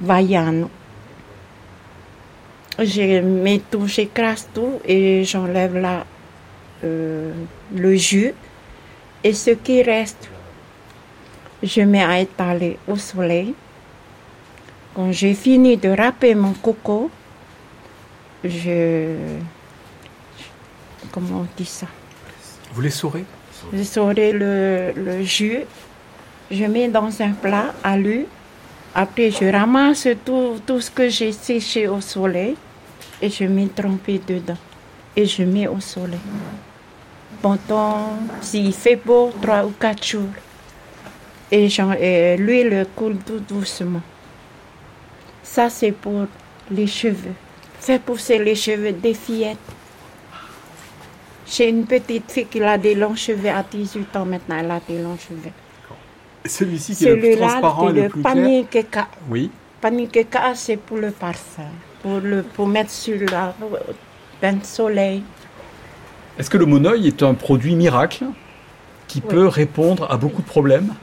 vaiano. 0.00 0.70
Je 2.78 3.20
mets 3.20 3.60
tout, 3.70 3.86
j'écrase 3.86 4.48
tout 4.52 4.80
et 4.84 5.22
j'enlève 5.24 5.76
la, 5.76 6.04
euh, 6.82 7.32
le 7.74 7.94
jus. 7.94 8.34
Et 9.22 9.32
ce 9.32 9.50
qui 9.50 9.82
reste, 9.82 10.28
je 11.64 11.80
mets 11.80 12.04
à 12.04 12.20
étaler 12.20 12.78
au 12.86 12.96
soleil. 12.96 13.54
Quand 14.94 15.10
j'ai 15.10 15.34
fini 15.34 15.76
de 15.76 15.88
râper 15.88 16.34
mon 16.34 16.52
coco, 16.52 17.10
je... 18.44 19.16
Comment 21.10 21.40
on 21.40 21.46
dit 21.56 21.64
ça? 21.64 21.86
Vous 22.72 22.80
les 22.80 22.90
saurez? 22.90 23.24
Je 23.72 23.82
saurai 23.82 24.32
le, 24.32 24.92
le 24.94 25.22
jus, 25.22 25.60
je 26.50 26.64
mets 26.64 26.88
dans 26.88 27.10
un 27.22 27.32
plat 27.32 27.74
alu. 27.82 28.26
Après, 28.94 29.30
je 29.30 29.50
ramasse 29.50 30.06
tout, 30.24 30.60
tout 30.66 30.80
ce 30.80 30.90
que 30.90 31.08
j'ai 31.08 31.32
séché 31.32 31.88
au 31.88 32.00
soleil 32.00 32.56
et 33.22 33.30
je 33.30 33.44
mets 33.44 33.68
trempé 33.68 34.20
dedans. 34.26 34.58
Et 35.16 35.26
je 35.26 35.44
mets 35.44 35.66
au 35.66 35.80
soleil. 35.80 36.20
Pendant, 37.40 38.10
s'il 38.40 38.72
fait 38.72 38.96
beau, 38.96 39.32
trois 39.40 39.64
ou 39.64 39.70
quatre 39.70 40.04
jours. 40.04 40.28
Et, 41.50 42.36
l'huile 42.36 42.86
coule 42.96 43.16
tout 43.18 43.40
doucement. 43.40 44.00
Ça, 45.42 45.68
c'est 45.68 45.92
pour 45.92 46.26
les 46.70 46.86
cheveux. 46.86 47.34
Fait 47.80 47.98
pousser 47.98 48.38
les 48.38 48.54
cheveux 48.54 48.92
des 48.92 49.14
fillettes. 49.14 49.58
J'ai 51.46 51.68
une 51.68 51.84
petite 51.84 52.30
fille 52.30 52.46
qui 52.46 52.62
a 52.62 52.78
des 52.78 52.94
longs 52.94 53.14
cheveux 53.14 53.50
à 53.50 53.62
18 53.62 54.16
ans 54.16 54.24
maintenant, 54.24 54.56
elle 54.58 54.70
a 54.70 54.80
des 54.88 55.00
longs 55.02 55.18
cheveux. 55.18 55.52
Celui-ci 56.46 56.96
qui 56.96 57.06
est 57.06 57.14
le 57.14 57.20
plus 57.20 57.36
transparent 57.36 57.88
c'est 57.88 57.90
et 57.90 57.94
le 57.94 58.02
le 58.02 58.08
plus 58.08 58.22
clair. 58.22 58.34
panier 58.34 58.64
keka. 58.70 59.08
Oui. 59.30 59.50
Panier 59.80 60.08
keka, 60.08 60.54
c'est 60.54 60.76
pour 60.76 60.96
le 60.96 61.10
parfum, 61.10 61.62
pour, 62.02 62.20
le, 62.20 62.42
pour 62.42 62.66
mettre 62.66 62.90
sur 62.90 63.18
la 63.30 63.54
bain 64.40 64.52
de 64.54 64.64
soleil. 64.64 65.22
Est-ce 66.38 66.50
que 66.50 66.58
le 66.58 66.66
monoï 66.66 67.06
est 67.06 67.22
un 67.22 67.34
produit 67.34 67.76
miracle 67.76 68.24
qui 69.06 69.20
peut 69.20 69.46
répondre 69.46 70.10
à 70.10 70.16
beaucoup 70.16 70.42
de 70.42 70.46
problèmes? 70.46 70.94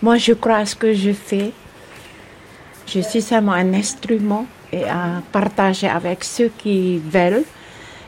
Moi, 0.00 0.16
je 0.16 0.32
crois 0.32 0.58
à 0.58 0.66
ce 0.66 0.76
que 0.76 0.94
je 0.94 1.12
fais. 1.12 1.50
Je 2.86 3.00
suis 3.00 3.20
seulement 3.20 3.52
un 3.52 3.74
instrument 3.74 4.46
et 4.72 4.84
à 4.84 5.22
partager 5.32 5.88
avec 5.88 6.22
ceux 6.22 6.52
qui 6.56 6.98
veulent. 6.98 7.42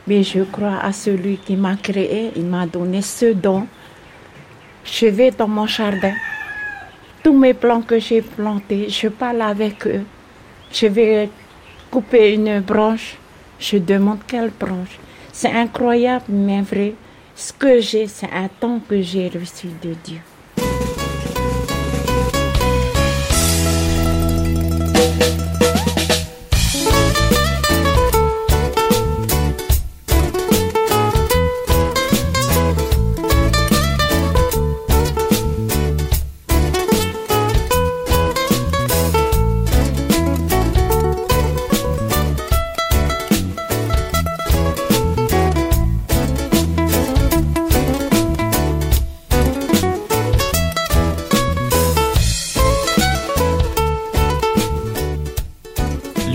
Mais 0.07 0.23
je 0.23 0.43
crois 0.43 0.79
à 0.81 0.93
celui 0.93 1.39
qui 1.39 1.57
m'a 1.57 1.75
créé, 1.77 2.31
il 2.37 2.47
m'a 2.47 2.67
donné 2.67 3.03
ce 3.03 3.33
don. 3.33 3.67
Je 4.85 5.07
vais 5.07 5.33
dans 5.33 5.49
mon 5.49 5.67
jardin. 5.67 6.15
Tous 7.25 7.37
mes 7.37 7.55
plants 7.55 7.83
que 7.83 7.99
j'ai 7.99 8.23
plantés, 8.23 8.89
je 8.89 9.09
parle 9.09 9.43
avec 9.43 9.85
eux. 9.89 10.05
Je 10.73 10.87
vais 10.87 11.29
couper 11.91 12.35
une 12.35 12.61
branche. 12.61 13.17
Je 13.59 13.79
demande 13.79 14.21
quelle 14.29 14.53
branche. 14.59 14.99
C'est 15.33 15.53
incroyable, 15.53 16.27
mais 16.29 16.63
vrai. 16.63 16.95
Ce 17.35 17.53
que 17.53 17.81
j'ai, 17.81 18.07
c'est 18.07 18.31
un 18.33 18.49
don 18.61 18.81
que 18.89 19.03
j'ai 19.03 19.29
reçu 19.29 19.67
de 19.83 19.95
Dieu. 20.05 20.21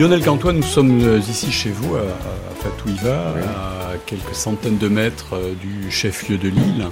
Lionel 0.05 0.21
Gantois, 0.21 0.53
nous 0.53 0.61
sommes 0.61 1.01
euh, 1.01 1.17
ici 1.17 1.51
chez 1.51 1.71
vous, 1.71 1.95
à, 1.95 2.03
Fatouiva, 2.61 3.33
à 3.41 3.93
quelques 4.05 4.35
centaines 4.35 4.77
de 4.77 4.87
mètres 4.87 5.33
euh, 5.33 5.55
du 5.55 5.89
chef-lieu 5.89 6.37
de 6.37 6.47
l'île. 6.47 6.89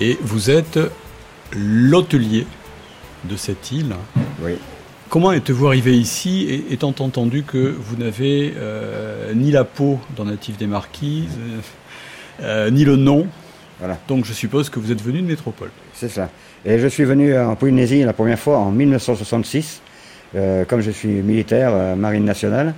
Et 0.00 0.16
vous 0.22 0.48
êtes 0.48 0.78
l'hôtelier 1.52 2.46
de 3.24 3.36
cette 3.36 3.70
île. 3.70 3.94
Oui. 4.42 4.52
Comment 5.10 5.32
êtes-vous 5.32 5.66
arrivé 5.66 5.98
ici, 5.98 6.64
étant 6.70 6.94
entendu 7.00 7.42
que 7.42 7.76
vous 7.78 7.96
n'avez 7.96 8.54
euh, 8.56 9.34
ni 9.34 9.50
la 9.50 9.64
peau 9.64 10.00
d'un 10.16 10.24
natif 10.24 10.56
des 10.56 10.66
Marquises, 10.66 11.36
euh, 12.40 12.70
ni 12.70 12.86
le 12.86 12.96
nom 12.96 13.26
Voilà. 13.78 13.98
Donc 14.08 14.24
je 14.24 14.32
suppose 14.32 14.70
que 14.70 14.80
vous 14.80 14.90
êtes 14.90 15.02
venu 15.02 15.20
de 15.20 15.26
métropole. 15.26 15.70
C'est 15.92 16.08
ça. 16.08 16.30
Et 16.64 16.78
je 16.78 16.86
suis 16.86 17.04
venu 17.04 17.38
en 17.38 17.56
Polynésie 17.56 18.04
la 18.04 18.14
première 18.14 18.38
fois 18.38 18.56
en 18.56 18.70
1966, 18.70 19.82
euh, 20.36 20.64
comme 20.64 20.80
je 20.80 20.90
suis 20.90 21.08
militaire, 21.22 21.70
euh, 21.72 21.94
marine 21.94 22.24
nationale, 22.24 22.74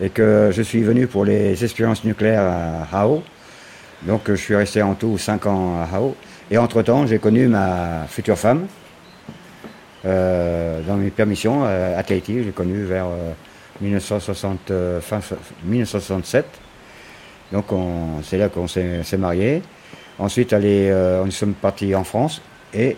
et 0.00 0.10
que 0.10 0.50
je 0.52 0.62
suis 0.62 0.82
venu 0.82 1.06
pour 1.06 1.24
les 1.24 1.62
expériences 1.64 2.04
nucléaires 2.04 2.42
à 2.92 3.00
Hao. 3.02 3.22
Donc 4.02 4.28
euh, 4.28 4.36
je 4.36 4.40
suis 4.42 4.54
resté 4.56 4.82
en 4.82 4.94
tout 4.94 5.16
5 5.18 5.46
ans 5.46 5.76
à 5.82 5.96
Hao. 5.96 6.14
Et 6.50 6.58
entre-temps, 6.58 7.06
j'ai 7.06 7.18
connu 7.18 7.48
ma 7.48 8.06
future 8.08 8.38
femme 8.38 8.66
dans 10.04 10.96
mes 10.96 11.10
permissions 11.10 11.64
à 11.64 12.00
Tahiti. 12.04 12.44
J'ai 12.44 12.52
connu 12.52 12.84
vers 12.84 13.06
euh, 13.06 13.32
1960, 13.80 14.70
euh, 14.70 15.00
fin, 15.00 15.18
1967. 15.64 16.44
Donc 17.52 17.72
on- 17.72 18.22
c'est 18.22 18.38
là 18.38 18.48
qu'on 18.48 18.68
s'est 18.68 19.02
mariés. 19.18 19.62
Ensuite, 20.18 20.52
allez, 20.52 20.90
nous 21.24 21.30
sommes 21.32 21.54
partis 21.54 21.94
en 21.94 22.04
France 22.04 22.40
et 22.72 22.96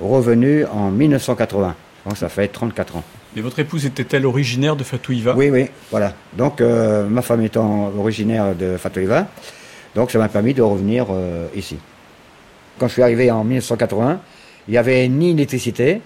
revenus 0.00 0.66
en 0.72 0.90
1980. 0.90 1.74
Donc 2.06 2.16
ça 2.16 2.28
fait 2.28 2.48
34 2.48 2.96
ans. 2.96 3.04
Et 3.36 3.40
votre 3.40 3.58
épouse 3.60 3.86
était-elle 3.86 4.26
originaire 4.26 4.76
de 4.76 4.84
Fatouiva 4.84 5.34
Oui, 5.34 5.48
oui, 5.50 5.70
voilà. 5.90 6.12
Donc 6.36 6.60
euh, 6.60 7.06
ma 7.06 7.22
femme 7.22 7.42
étant 7.42 7.90
originaire 7.98 8.54
de 8.54 8.76
Fatoiva, 8.76 9.26
donc 9.94 10.10
ça 10.10 10.18
m'a 10.18 10.28
permis 10.28 10.52
de 10.52 10.60
revenir 10.60 11.06
euh, 11.10 11.46
ici. 11.54 11.78
Quand 12.78 12.88
je 12.88 12.92
suis 12.92 13.02
arrivé 13.02 13.30
en 13.30 13.42
1980, 13.42 14.20
il 14.68 14.72
n'y 14.72 14.78
avait 14.78 15.08
ni 15.08 15.30
électricité, 15.30 16.02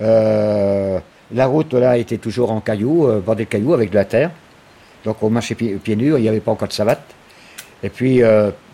euh, 0.00 0.98
La 1.34 1.46
route 1.46 1.74
là 1.74 1.96
était 1.96 2.18
toujours 2.18 2.52
en 2.52 2.60
cailloux, 2.60 3.08
bordée 3.24 3.44
de 3.44 3.48
cailloux 3.48 3.74
avec 3.74 3.90
de 3.90 3.94
la 3.96 4.04
terre. 4.04 4.30
Donc 5.04 5.22
on 5.22 5.30
marchait 5.30 5.54
pieds, 5.56 5.96
nus, 5.96 6.14
il 6.16 6.22
n'y 6.22 6.28
avait 6.28 6.40
pas 6.40 6.52
encore 6.52 6.68
de 6.68 6.72
savate. 6.72 7.02
Et 7.82 7.88
puis 7.88 8.16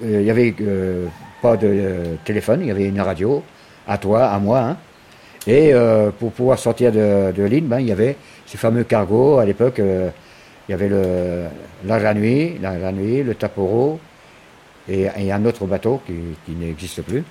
il 0.03 0.09
n'y 0.09 0.31
avait 0.31 0.55
pas 1.41 1.57
de 1.57 2.19
téléphone, 2.25 2.61
il 2.63 2.69
y 2.69 2.71
avait 2.71 2.89
une 2.89 3.01
radio, 3.01 3.43
à 3.87 3.97
toi, 3.97 4.27
à 4.27 4.39
moi. 4.39 4.61
hein. 4.61 4.77
Et 5.49 5.73
euh, 5.73 6.11
pour 6.11 6.31
pouvoir 6.33 6.59
sortir 6.59 6.93
de, 6.93 7.43
l'île, 7.45 7.65
ben, 7.65 7.81
il 7.81 7.87
y 7.87 7.93
avait 7.93 8.17
ces 8.45 8.59
fameux 8.59 8.85
cargos. 8.85 9.39
À 9.39 9.47
l'époque, 9.47 9.79
euh, 9.79 10.11
il 10.69 10.73
y 10.73 10.75
avait 10.75 10.91
le, 10.91 11.45
la 11.87 12.13
le 12.13 13.33
Taporo 13.33 13.99
et, 14.91 15.09
un 15.33 15.45
autre 15.47 15.65
bateau 15.65 16.03
qui, 16.07 16.55
n'existe 16.55 17.01
plus. 17.01 17.25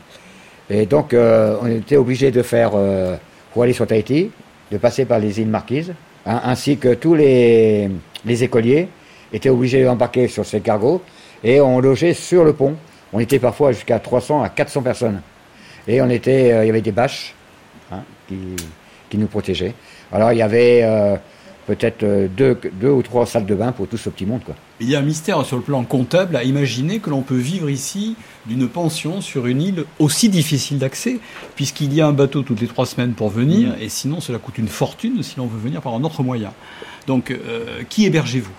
Et 0.67 0.88
donc, 0.88 1.13
euh, 1.13 1.58
on 1.62 1.67
était 1.67 1.95
obligé 1.95 2.32
de 2.32 2.41
faire, 2.41 2.71
pour 3.53 3.62
aller 3.62 3.73
sur 3.73 3.86
Tahiti, 3.86 4.32
de 4.71 4.77
passer 4.80 5.06
par 5.06 5.19
les 5.19 5.39
îles 5.39 5.47
Marquises, 5.47 5.93
hein, 6.25 6.41
ainsi 6.43 6.77
que 6.77 6.95
tous 6.95 7.13
les, 7.13 7.88
les 8.25 8.43
écoliers 8.43 8.88
étaient 9.32 9.49
obligés 9.49 9.84
d'embarquer 9.84 10.27
sur 10.27 10.43
ces 10.43 10.62
cargos 10.62 11.03
et 11.43 11.62
on 11.62 11.80
logeait 11.80 12.15
sur 12.15 12.43
le 12.43 12.53
pont. 12.53 12.75
On 13.13 13.19
était 13.19 13.39
parfois 13.39 13.73
jusqu'à 13.73 13.99
300 13.99 14.41
à 14.41 14.49
400 14.49 14.82
personnes. 14.82 15.21
Et 15.88 16.01
on 16.01 16.10
était, 16.10 16.63
il 16.63 16.67
y 16.67 16.69
avait 16.69 16.82
des 16.82 16.91
bâches 16.91 17.36
qui, 18.28 18.38
qui 19.10 19.18
nous 19.18 19.28
protégeaient. 19.28 19.74
Alors 20.12 20.32
il 20.32 20.38
y 20.38 20.42
avait 20.42 20.82
euh, 20.84 21.16
peut-être 21.68 22.04
euh, 22.04 22.28
deux, 22.36 22.58
deux 22.74 22.90
ou 22.90 23.02
trois 23.02 23.26
salles 23.26 23.46
de 23.46 23.56
bain 23.56 23.72
pour 23.72 23.88
tout 23.88 23.98
ce 23.98 24.10
petit 24.10 24.26
monde. 24.26 24.42
Quoi. 24.46 24.56
Il 24.80 24.90
y 24.90 24.96
a 24.96 25.00
un 25.00 25.04
mystère 25.04 25.46
sur 25.46 25.58
le 25.58 25.63
plan 25.63 25.84
comptable 25.84 26.36
à 26.36 26.44
imaginer 26.44 27.00
que 27.00 27.10
l'on 27.10 27.22
peut 27.22 27.36
vivre 27.36 27.70
ici 27.70 28.16
d'une 28.46 28.68
pension 28.68 29.22
sur 29.22 29.48
une 29.48 29.62
île 29.62 29.86
aussi 30.00 30.30
difficile 30.30 30.80
d'accès, 30.80 31.20
puisqu'il 31.56 31.94
y 31.94 32.02
a 32.02 32.08
un 32.08 32.13
bateau 32.13 32.42
toutes 32.42 32.62
les 32.62 32.68
trois 32.68 32.86
semaines 32.86 33.13
pour 33.13 33.30
venir, 33.30 33.76
et 33.82 33.90
sinon 33.90 34.22
cela 34.22 34.40
coûte 34.40 34.58
une 34.58 34.70
fortune 34.70 35.22
si 35.24 35.38
l'on 35.38 35.48
veut 35.48 35.60
venir 35.60 35.82
par 35.82 35.94
un 35.94 36.04
autre 36.04 36.24
moyen. 36.24 36.54
Donc, 37.06 37.32
euh, 37.32 37.84
qui 37.90 38.06
hébergez-vous? 38.06 38.54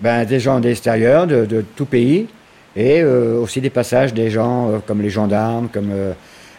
Ben, 0.00 0.24
Des 0.24 0.40
gens 0.40 0.58
d'extérieur, 0.58 1.26
de, 1.26 1.44
de 1.44 1.64
tout 1.76 1.84
pays, 1.84 2.26
et 2.74 3.02
euh, 3.02 3.38
aussi 3.38 3.60
des 3.60 3.70
passages 3.70 4.14
des 4.14 4.30
gens 4.30 4.80
comme 4.86 5.02
les 5.02 5.10
gendarmes, 5.10 5.68
comme 5.68 5.92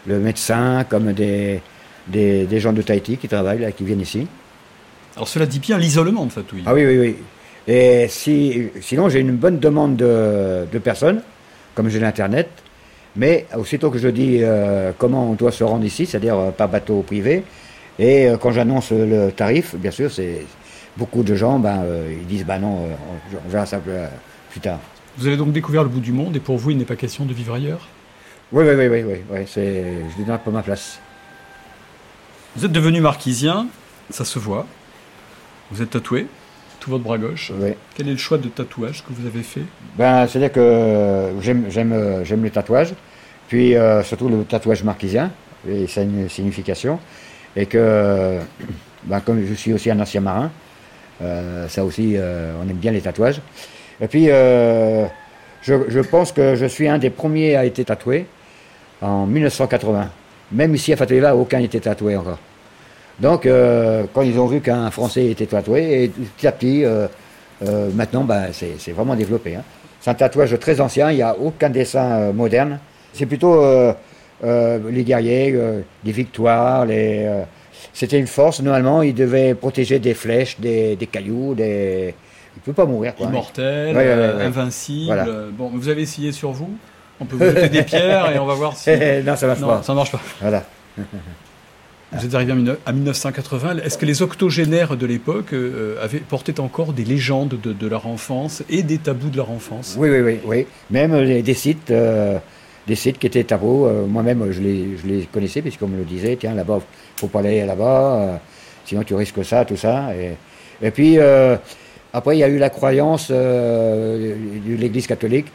le 0.06 0.19
médecin, 0.19 0.86
comme 0.88 1.13
des, 1.13 1.62
des, 2.07 2.45
des 2.45 2.59
gens 2.59 2.73
de 2.73 2.81
Tahiti 2.81 3.17
qui 3.17 3.27
travaillent 3.27 3.59
là, 3.59 3.71
qui 3.71 3.83
viennent 3.83 4.01
ici. 4.01 4.27
Alors 5.15 5.27
cela 5.27 5.45
dit 5.45 5.59
bien 5.59 5.77
l'isolement 5.77 6.25
de 6.25 6.31
Fatouille. 6.31 6.63
Ah 6.65 6.73
oui, 6.73 6.85
oui, 6.85 6.97
oui. 6.99 7.15
Et 7.67 8.07
si, 8.09 8.69
sinon, 8.81 9.09
j'ai 9.09 9.19
une 9.19 9.35
bonne 9.35 9.59
demande 9.59 9.95
de, 9.95 10.65
de 10.71 10.79
personnes, 10.79 11.21
comme 11.75 11.89
j'ai 11.89 11.99
l'Internet, 11.99 12.49
mais 13.15 13.45
aussitôt 13.55 13.91
que 13.91 13.99
je 13.99 14.07
dis 14.07 14.39
euh, 14.41 14.91
comment 14.97 15.29
on 15.29 15.33
doit 15.33 15.51
se 15.51 15.63
rendre 15.63 15.85
ici, 15.85 16.05
c'est-à-dire 16.05 16.37
euh, 16.37 16.51
par 16.51 16.69
bateau 16.69 17.01
privé, 17.01 17.43
et 17.99 18.27
euh, 18.27 18.37
quand 18.37 18.51
j'annonce 18.51 18.91
le 18.91 19.31
tarif, 19.31 19.75
bien 19.75 19.91
sûr, 19.91 20.11
c'est 20.11 20.45
beaucoup 20.97 21.23
de 21.23 21.35
gens, 21.35 21.59
ben, 21.59 21.83
ils 22.09 22.25
disent, 22.25 22.45
ben 22.45 22.59
non, 22.59 22.87
on, 22.87 23.37
on 23.45 23.49
verra 23.49 23.65
ça 23.65 23.77
plus, 23.77 23.91
plus 24.49 24.59
tard. 24.59 24.79
Vous 25.17 25.27
avez 25.27 25.37
donc 25.37 25.51
découvert 25.51 25.83
le 25.83 25.89
bout 25.89 25.99
du 25.99 26.13
monde, 26.13 26.35
et 26.35 26.39
pour 26.39 26.57
vous, 26.57 26.71
il 26.71 26.77
n'est 26.77 26.85
pas 26.85 26.95
question 26.95 27.25
de 27.25 27.33
vivre 27.33 27.53
ailleurs? 27.53 27.87
Oui, 28.51 28.63
oui, 28.65 28.73
oui, 28.75 28.87
oui, 28.87 29.03
oui, 29.03 29.15
oui 29.29 29.39
c'est, 29.45 29.83
je 30.11 30.17
lui 30.17 30.25
donne 30.25 30.39
pas 30.39 30.51
ma 30.51 30.63
place. 30.63 30.99
Vous 32.55 32.65
êtes 32.65 32.71
devenu 32.71 32.99
marquisien, 32.99 33.67
ça 34.09 34.25
se 34.25 34.37
voit. 34.37 34.65
Vous 35.71 35.81
êtes 35.81 35.91
tatoué, 35.91 36.27
tout 36.81 36.89
votre 36.89 37.03
bras 37.03 37.17
gauche. 37.17 37.51
Oui. 37.57 37.71
Quel 37.95 38.09
est 38.09 38.11
le 38.11 38.17
choix 38.17 38.37
de 38.37 38.49
tatouage 38.49 39.03
que 39.03 39.13
vous 39.13 39.25
avez 39.25 39.41
fait? 39.41 39.63
Ben, 39.97 40.27
c'est-à-dire 40.27 40.51
que 40.51 41.29
j'aime, 41.39 41.65
j'aime, 41.69 41.93
euh, 41.93 42.25
j'aime 42.25 42.43
le 42.43 42.49
tatouage, 42.49 42.93
puis 43.47 43.75
euh, 43.75 44.03
surtout 44.03 44.27
le 44.27 44.43
tatouage 44.43 44.83
marquisien, 44.83 45.31
et 45.65 45.87
ça 45.87 46.01
a 46.01 46.03
une 46.03 46.27
signification, 46.27 46.99
et 47.55 47.67
que, 47.67 48.39
ben, 49.05 49.21
comme 49.21 49.45
je 49.45 49.53
suis 49.53 49.71
aussi 49.71 49.89
un 49.89 49.99
ancien 50.01 50.19
marin, 50.19 50.51
euh, 51.21 51.67
ça 51.69 51.85
aussi, 51.85 52.15
euh, 52.17 52.53
on 52.61 52.69
aime 52.69 52.77
bien 52.77 52.91
les 52.91 53.01
tatouages. 53.01 53.41
Et 54.01 54.07
puis, 54.07 54.29
euh, 54.29 55.05
je, 55.61 55.75
je 55.87 55.99
pense 55.99 56.31
que 56.31 56.55
je 56.55 56.65
suis 56.65 56.89
un 56.89 56.97
des 56.97 57.11
premiers 57.11 57.55
à 57.55 57.65
être 57.65 57.81
tatoué 57.83 58.25
en 59.01 59.25
1980. 59.25 60.09
Même 60.51 60.75
ici 60.75 60.91
à 60.93 60.97
Fatouiva, 60.97 61.35
aucun 61.35 61.59
n'était 61.59 61.79
tatoué 61.79 62.15
encore. 62.17 62.39
Donc, 63.19 63.45
euh, 63.45 64.03
quand 64.13 64.21
ils 64.23 64.37
ont 64.39 64.47
vu 64.47 64.61
qu'un 64.61 64.89
Français 64.91 65.27
était 65.27 65.45
tatoué, 65.45 66.03
et 66.03 66.07
petit 66.09 66.47
à 66.47 66.51
petit, 66.51 66.83
euh, 66.83 67.07
euh, 67.65 67.89
maintenant, 67.93 68.23
ben, 68.23 68.47
c'est 68.51 68.91
vraiment 68.91 69.15
développé. 69.15 69.55
hein. 69.55 69.63
C'est 69.99 70.09
un 70.09 70.15
tatouage 70.15 70.57
très 70.59 70.81
ancien, 70.81 71.11
il 71.11 71.17
n'y 71.17 71.21
a 71.21 71.37
aucun 71.37 71.69
dessin 71.69 72.31
moderne. 72.31 72.79
C'est 73.13 73.27
plutôt 73.27 73.61
les 74.43 75.03
guerriers, 75.03 75.55
les 76.03 76.11
victoires, 76.11 76.85
les, 76.87 77.29
c'était 77.93 78.17
une 78.17 78.25
force. 78.27 78.61
Normalement, 78.61 79.03
ils 79.03 79.13
devaient 79.13 79.53
protéger 79.53 79.99
des 79.99 80.15
flèches, 80.15 80.59
des, 80.59 80.95
des 80.95 81.05
cailloux, 81.07 81.53
des... 81.53 82.15
Il 82.55 82.59
ne 82.59 82.65
peut 82.65 82.73
pas 82.73 82.85
mourir. 82.85 83.15
Quoi, 83.15 83.27
Immortel, 83.27 83.95
Ouais, 83.95 84.03
ouais, 84.03 84.13
ouais, 84.15 84.33
ouais. 84.35 84.43
invincible. 84.43 85.05
Voilà. 85.05 85.25
Bon, 85.57 85.69
vous 85.73 85.87
avez 85.87 86.01
essayé 86.01 86.31
sur 86.31 86.51
vous? 86.51 86.71
On 87.21 87.25
peut 87.25 87.36
vous 87.38 87.45
jeter 87.45 87.69
des 87.69 87.84
pierres 87.84 88.31
et 88.36 88.39
on 88.39 88.45
va 88.45 88.55
voir 88.55 88.75
si. 88.75 88.89
non, 89.25 89.36
ça 89.36 89.47
marche 89.47 89.62
pas. 89.62 89.84
Ça 89.84 89.93
marche 89.93 90.12
pas. 90.12 90.21
Voilà. 90.41 90.63
Vous 92.13 92.25
êtes 92.25 92.36
arrivé 92.36 92.51
en 92.51 92.57
19- 92.57 92.75
à 92.86 92.91
1980. 92.91 93.77
Est-ce 93.86 93.97
que 93.97 94.05
les 94.05 94.21
octogénaires 94.21 94.97
de 94.97 95.05
l'époque 95.05 95.53
euh, 95.53 95.95
avaient 96.03 96.19
portaient 96.19 96.60
encore 96.60 96.91
des 96.91 97.05
légendes 97.05 97.57
de, 97.63 97.71
de 97.71 97.88
leur 97.88 98.05
enfance 98.05 98.63
et 98.69 98.84
des 98.84 98.97
tabous 98.97 99.29
de 99.29 99.38
leur 99.38 99.49
enfance? 99.49 99.95
Oui, 99.97 100.10
oui, 100.10 100.19
oui, 100.19 100.39
oui. 100.43 100.67
Même 100.89 101.13
euh, 101.13 101.41
des 101.41 101.53
sites, 101.53 101.89
euh, 101.89 102.38
des 102.86 102.95
sites 102.95 103.17
qui 103.17 103.27
étaient 103.27 103.45
tabous. 103.45 103.86
euh, 103.86 104.05
Moi-même, 104.07 104.51
je 104.51 104.60
les, 104.60 104.97
je 104.97 105.07
les 105.07 105.21
connaissais 105.23 105.62
puisqu'on 105.62 105.88
me 105.88 105.97
le 105.97 106.03
disait. 106.03 106.36
Tiens, 106.38 106.53
là-bas, 106.53 106.79
faut 107.15 107.27
pas 107.27 107.39
aller 107.39 107.65
là-bas. 107.65 108.41
sinon, 108.84 109.03
tu 109.03 109.15
risques 109.15 109.45
ça, 109.45 109.63
tout 109.63 109.77
ça. 109.77 110.10
Et, 110.13 110.34
et 110.86 110.91
puis 110.91 111.17
après, 112.13 112.36
il 112.36 112.39
y 112.39 112.43
a 112.43 112.47
eu 112.50 112.58
la 112.58 112.69
croyance 112.69 113.28
euh, 113.32 114.36
de 114.67 114.76
l'Église 114.76 115.08
catholique 115.08 115.47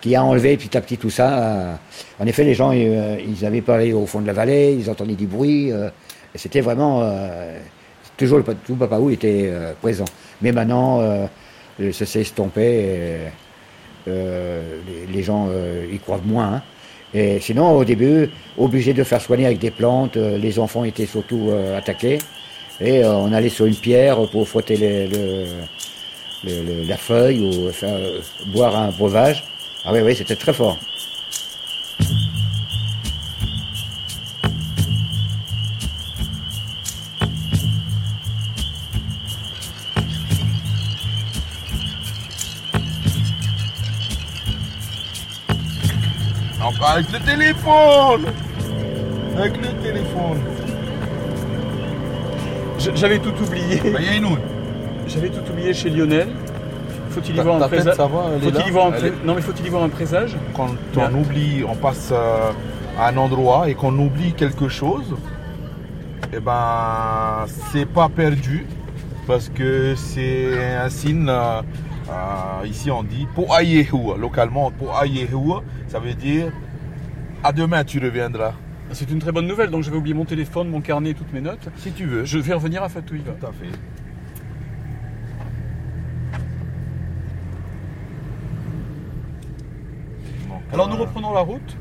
qui 0.00 0.14
a 0.14 0.22
enlevé 0.22 0.56
petit 0.56 0.76
à 0.76 0.80
petit 0.80 0.96
tout 0.98 1.10
ça. 1.10 1.38
euh. 1.38 1.74
En 2.20 2.26
effet, 2.26 2.44
les 2.44 2.54
gens, 2.54 2.72
euh, 2.74 3.16
ils 3.26 3.44
avaient 3.44 3.62
pas 3.62 3.76
allé 3.76 3.92
au 3.92 4.06
fond 4.06 4.20
de 4.20 4.26
la 4.26 4.32
vallée, 4.32 4.76
ils 4.78 4.88
entendaient 4.90 5.14
du 5.14 5.26
bruit. 5.26 5.72
euh, 5.72 5.88
c'était 6.36 6.60
vraiment 6.60 7.00
euh, 7.02 7.58
toujours 8.16 8.38
le, 8.38 8.44
tout 8.66 8.74
Papa 8.76 8.98
Ou 8.98 9.10
était 9.10 9.44
euh, 9.46 9.72
présent. 9.80 10.04
Mais 10.42 10.52
maintenant, 10.52 11.00
ça 11.92 12.06
s'est 12.06 12.20
estompé. 12.20 12.62
et, 12.62 13.18
les, 14.06 15.06
les 15.12 15.22
gens 15.22 15.48
y 15.92 15.98
croient 15.98 16.20
moins. 16.24 16.54
hein. 16.54 16.62
Et 17.14 17.38
sinon, 17.40 17.70
au 17.76 17.84
début, 17.84 18.28
obligé 18.58 18.92
de 18.92 19.04
faire 19.04 19.20
soigner 19.20 19.46
avec 19.46 19.58
des 19.60 19.70
plantes, 19.70 20.16
les 20.16 20.58
enfants 20.58 20.84
étaient 20.84 21.06
surtout 21.06 21.50
attaqués. 21.76 22.18
Et 22.80 23.04
on 23.04 23.32
allait 23.32 23.48
sur 23.48 23.66
une 23.66 23.76
pierre 23.76 24.18
pour 24.32 24.48
frotter 24.48 24.76
les- 24.76 25.06
le- 25.06 25.46
le- 26.44 26.62
le- 26.62 26.82
la 26.88 26.96
feuille 26.96 27.40
ou 27.40 27.70
faire, 27.72 27.94
euh, 27.96 28.20
boire 28.46 28.76
un 28.76 28.88
breuvage. 28.90 29.44
Ah 29.84 29.92
oui, 29.92 30.00
oui, 30.00 30.14
c'était 30.16 30.36
très 30.36 30.52
fort. 30.52 30.78
Encore 46.62 46.90
avec 46.90 47.10
le 47.12 47.18
téléphone 47.20 48.32
Avec 49.36 49.56
le 49.56 49.82
téléphone. 49.82 50.40
J'avais 52.94 53.18
tout 53.18 53.34
oublié. 53.42 53.80
Bah, 53.92 54.00
y 54.00 54.08
a 54.08 54.16
une 54.16 54.26
autre. 54.26 54.42
J'avais 55.06 55.28
tout 55.28 55.50
oublié 55.50 55.72
chez 55.74 55.90
Lionel. 55.90 56.28
Faut-il 57.10 57.36
y 57.36 57.40
voir 57.40 57.56
un 57.56 57.68
présage 57.68 57.96
Faut-il 57.96 58.66
y 58.66 58.70
voir 58.70 58.86
un 58.86 58.90
pré- 58.92 59.12
Non, 59.24 59.34
mais 59.34 59.40
faut-il 59.42 59.66
y 59.66 59.68
voir 59.68 59.82
un 59.84 59.88
présage 59.88 60.36
Quand 60.54 60.68
on 60.96 61.14
oublie, 61.14 61.62
on 61.68 61.76
passe 61.76 62.10
euh, 62.12 62.50
à 62.98 63.08
un 63.10 63.16
endroit 63.16 63.68
et 63.68 63.74
qu'on 63.74 63.96
oublie 63.98 64.32
quelque 64.32 64.68
chose, 64.68 65.14
eh 66.32 66.40
ben, 66.40 67.44
c'est 67.72 67.86
pas 67.86 68.08
perdu 68.08 68.66
parce 69.26 69.48
que 69.48 69.94
c'est 69.96 70.74
un 70.76 70.88
signe. 70.88 71.28
euh, 71.28 71.62
ici, 72.66 72.90
on 72.90 73.02
dit 73.04 73.26
pour 73.34 73.54
localement 74.18 74.70
pour 74.72 74.96
ça 75.86 75.98
veut 76.00 76.14
dire 76.14 76.46
à 77.44 77.52
demain 77.52 77.84
tu 77.84 77.98
reviendras. 78.00 78.52
C'est 78.92 79.10
une 79.10 79.18
très 79.18 79.32
bonne 79.32 79.46
nouvelle, 79.46 79.70
donc 79.70 79.82
j'avais 79.84 79.96
oublié 79.96 80.14
mon 80.14 80.24
téléphone, 80.24 80.68
mon 80.68 80.80
carnet 80.80 81.10
et 81.10 81.14
toutes 81.14 81.32
mes 81.32 81.40
notes. 81.40 81.68
Si 81.76 81.92
tu 81.92 82.04
veux. 82.06 82.24
Je 82.24 82.38
vais 82.38 82.54
revenir 82.54 82.82
à 82.82 82.88
Fatouiva. 82.88 83.32
Tout 83.40 83.46
à 83.46 83.50
fait. 83.52 83.70
Alors 90.74 90.88
nous 90.88 90.96
reprenons 90.96 91.32
la 91.32 91.40
route. 91.40 91.76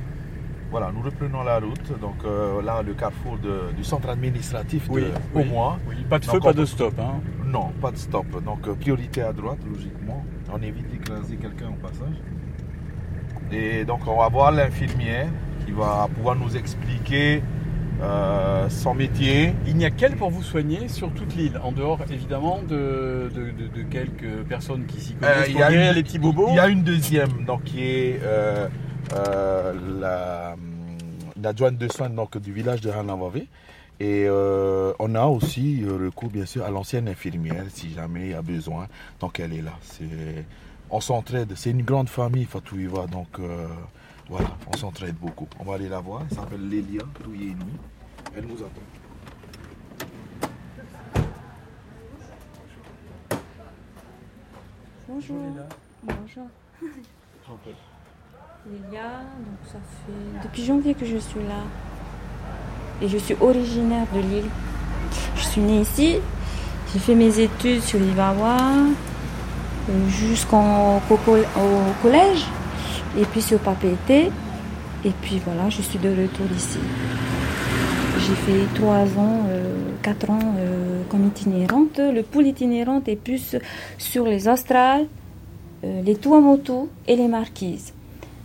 Voilà, 0.72 0.92
nous 0.92 1.02
reprenons 1.02 1.44
la 1.44 1.60
route. 1.60 2.00
Donc 2.00 2.16
euh, 2.26 2.62
là, 2.64 2.82
le 2.82 2.94
carrefour 2.94 3.38
de- 3.38 3.72
du 3.76 3.84
centre 3.84 4.10
administratif 4.10 4.88
de 4.90 4.94
oui, 4.94 5.04
Aumois. 5.36 5.78
oui. 5.88 5.96
Pas 6.10 6.18
de 6.20 6.26
Donc, 6.26 6.36
feu, 6.36 6.40
pas 6.40 6.50
on- 6.50 6.54
de 6.54 6.66
stop. 6.66 6.94
Hein. 7.00 7.22
Non, 7.46 7.72
pas 7.82 7.92
de 7.92 7.98
stop. 7.98 8.26
Donc 8.44 8.68
euh, 8.68 8.74
priorité 8.74 9.22
à 9.22 9.34
droite, 9.34 9.60
logiquement. 9.72 10.24
On 10.52 10.62
évite 10.62 10.90
d'écraser 10.92 11.36
quelqu'un 11.38 11.70
au 11.70 11.82
passage. 11.88 12.16
Et 13.52 13.86
donc 13.86 14.02
on 14.08 14.18
va 14.18 14.30
voir 14.30 14.52
l'infirmière 14.52 15.28
qui 15.66 15.72
va 15.72 16.08
pouvoir 16.16 16.36
nous 16.36 16.56
expliquer 16.58 17.44
euh, 18.04 18.68
sans 18.70 18.94
métier. 18.94 19.54
Il 19.66 19.78
n'y 19.78 19.86
a 19.86 19.92
qu'elle 19.92 20.18
pour 20.18 20.30
vous 20.30 20.44
soigner 20.44 20.90
sur 20.90 21.10
toute 21.12 21.36
l'île, 21.36 21.58
en 21.64 21.72
dehors 21.72 22.00
évidemment 22.12 22.60
de, 22.62 23.32
de, 23.34 23.82
quelques 23.84 24.44
personnes 24.48 24.86
qui 24.86 25.00
s'y 25.00 25.14
connaissent 25.14 25.50
pour 25.50 25.58
guérir 25.58 25.94
les 25.94 26.04
petits 26.04 26.20
bobos. 26.20 26.50
Il 26.50 26.56
y 26.56 26.60
a 26.60 26.68
une 26.68 26.84
deuxième 26.84 27.46
donc, 27.46 27.64
qui 27.64 27.82
est 27.82 28.20
la, 29.12 30.56
l'adjointe 31.42 31.78
de 31.78 31.92
soins 31.92 32.10
donc, 32.10 32.38
du 32.38 32.52
village 32.52 32.82
de 32.82 32.90
Hanavavé. 32.90 33.48
Et 34.00 34.28
on 34.30 35.16
a 35.16 35.26
aussi 35.26 35.86
recours 35.86 36.30
bien 36.30 36.46
sûr 36.46 36.66
à 36.66 36.72
l'ancienne 36.72 37.08
infirmière 37.08 37.66
si 37.70 37.94
jamais 37.94 38.22
il 38.22 38.32
y 38.32 38.34
a 38.34 38.42
besoin. 38.42 38.88
Donc 39.22 39.40
elle 39.40 39.54
est 39.54 39.62
là. 39.62 39.80
On 40.90 41.00
s'entraide. 41.00 41.54
C'est 41.56 41.72
une 41.72 41.84
grande 41.84 42.10
famille 42.10 42.46
Fatouiva. 42.46 43.08
Donc 43.08 43.40
voilà, 44.30 44.50
on 44.74 44.78
s'entraide 44.78 45.16
beaucoup. 45.16 45.48
On 45.60 45.64
va 45.64 45.76
aller 45.76 45.90
la 45.90 46.00
voir. 46.00 46.24
Elle 46.30 46.36
s'appelle 46.36 46.68
Lélia 46.70 47.04
Touyeni. 47.24 47.56
Elle 48.36 48.46
nous 48.46 48.56
attend. 48.56 48.82
Bonjour. 55.08 55.38
Bonjour. 56.04 56.48
Lélia, 58.66 59.02
donc 59.02 59.60
ça 59.68 59.78
fait 59.78 60.48
depuis 60.48 60.64
janvier 60.66 60.96
que 60.96 61.06
je 61.06 61.18
suis 61.18 61.42
là. 61.42 61.64
Et 63.02 63.08
je 63.08 63.18
suis 63.18 63.36
originaire 63.40 64.08
de 64.16 64.20
l'île. 64.20 64.50
Je 65.36 65.44
suis 65.44 65.62
née 65.62 65.82
ici. 65.82 66.18
J'ai 66.92 67.00
fait 67.00 67.16
mes 67.16 67.40
études 67.40 67.82
sur 67.84 68.00
l'Ivawa 68.00 68.58
euh, 69.90 70.10
jusqu'au 70.10 71.00
collège 72.02 72.46
et 73.18 73.26
puis 73.26 73.42
sur 73.42 73.60
Papété. 73.60 74.32
Et 75.06 75.12
puis 75.22 75.40
voilà, 75.46 75.70
je 75.70 75.82
suis 75.82 76.00
de 76.00 76.10
retour 76.10 76.48
ici. 76.56 76.80
J'ai 78.26 78.36
fait 78.36 78.74
trois 78.76 79.04
ans, 79.20 79.42
euh, 79.50 79.90
quatre 80.02 80.30
ans 80.30 80.40
euh, 80.58 81.02
comme 81.10 81.28
itinérante. 81.28 82.00
Le 82.00 82.22
pool 82.22 82.48
itinérante 82.48 83.10
est 83.10 83.18
plus 83.18 83.58
sur 83.98 84.24
les 84.26 84.48
Australes, 84.48 85.08
euh, 85.84 86.02
les 86.04 86.16
Tuamotu 86.16 86.88
et 87.06 87.18
les 87.18 87.28
Marquises. 87.28 87.92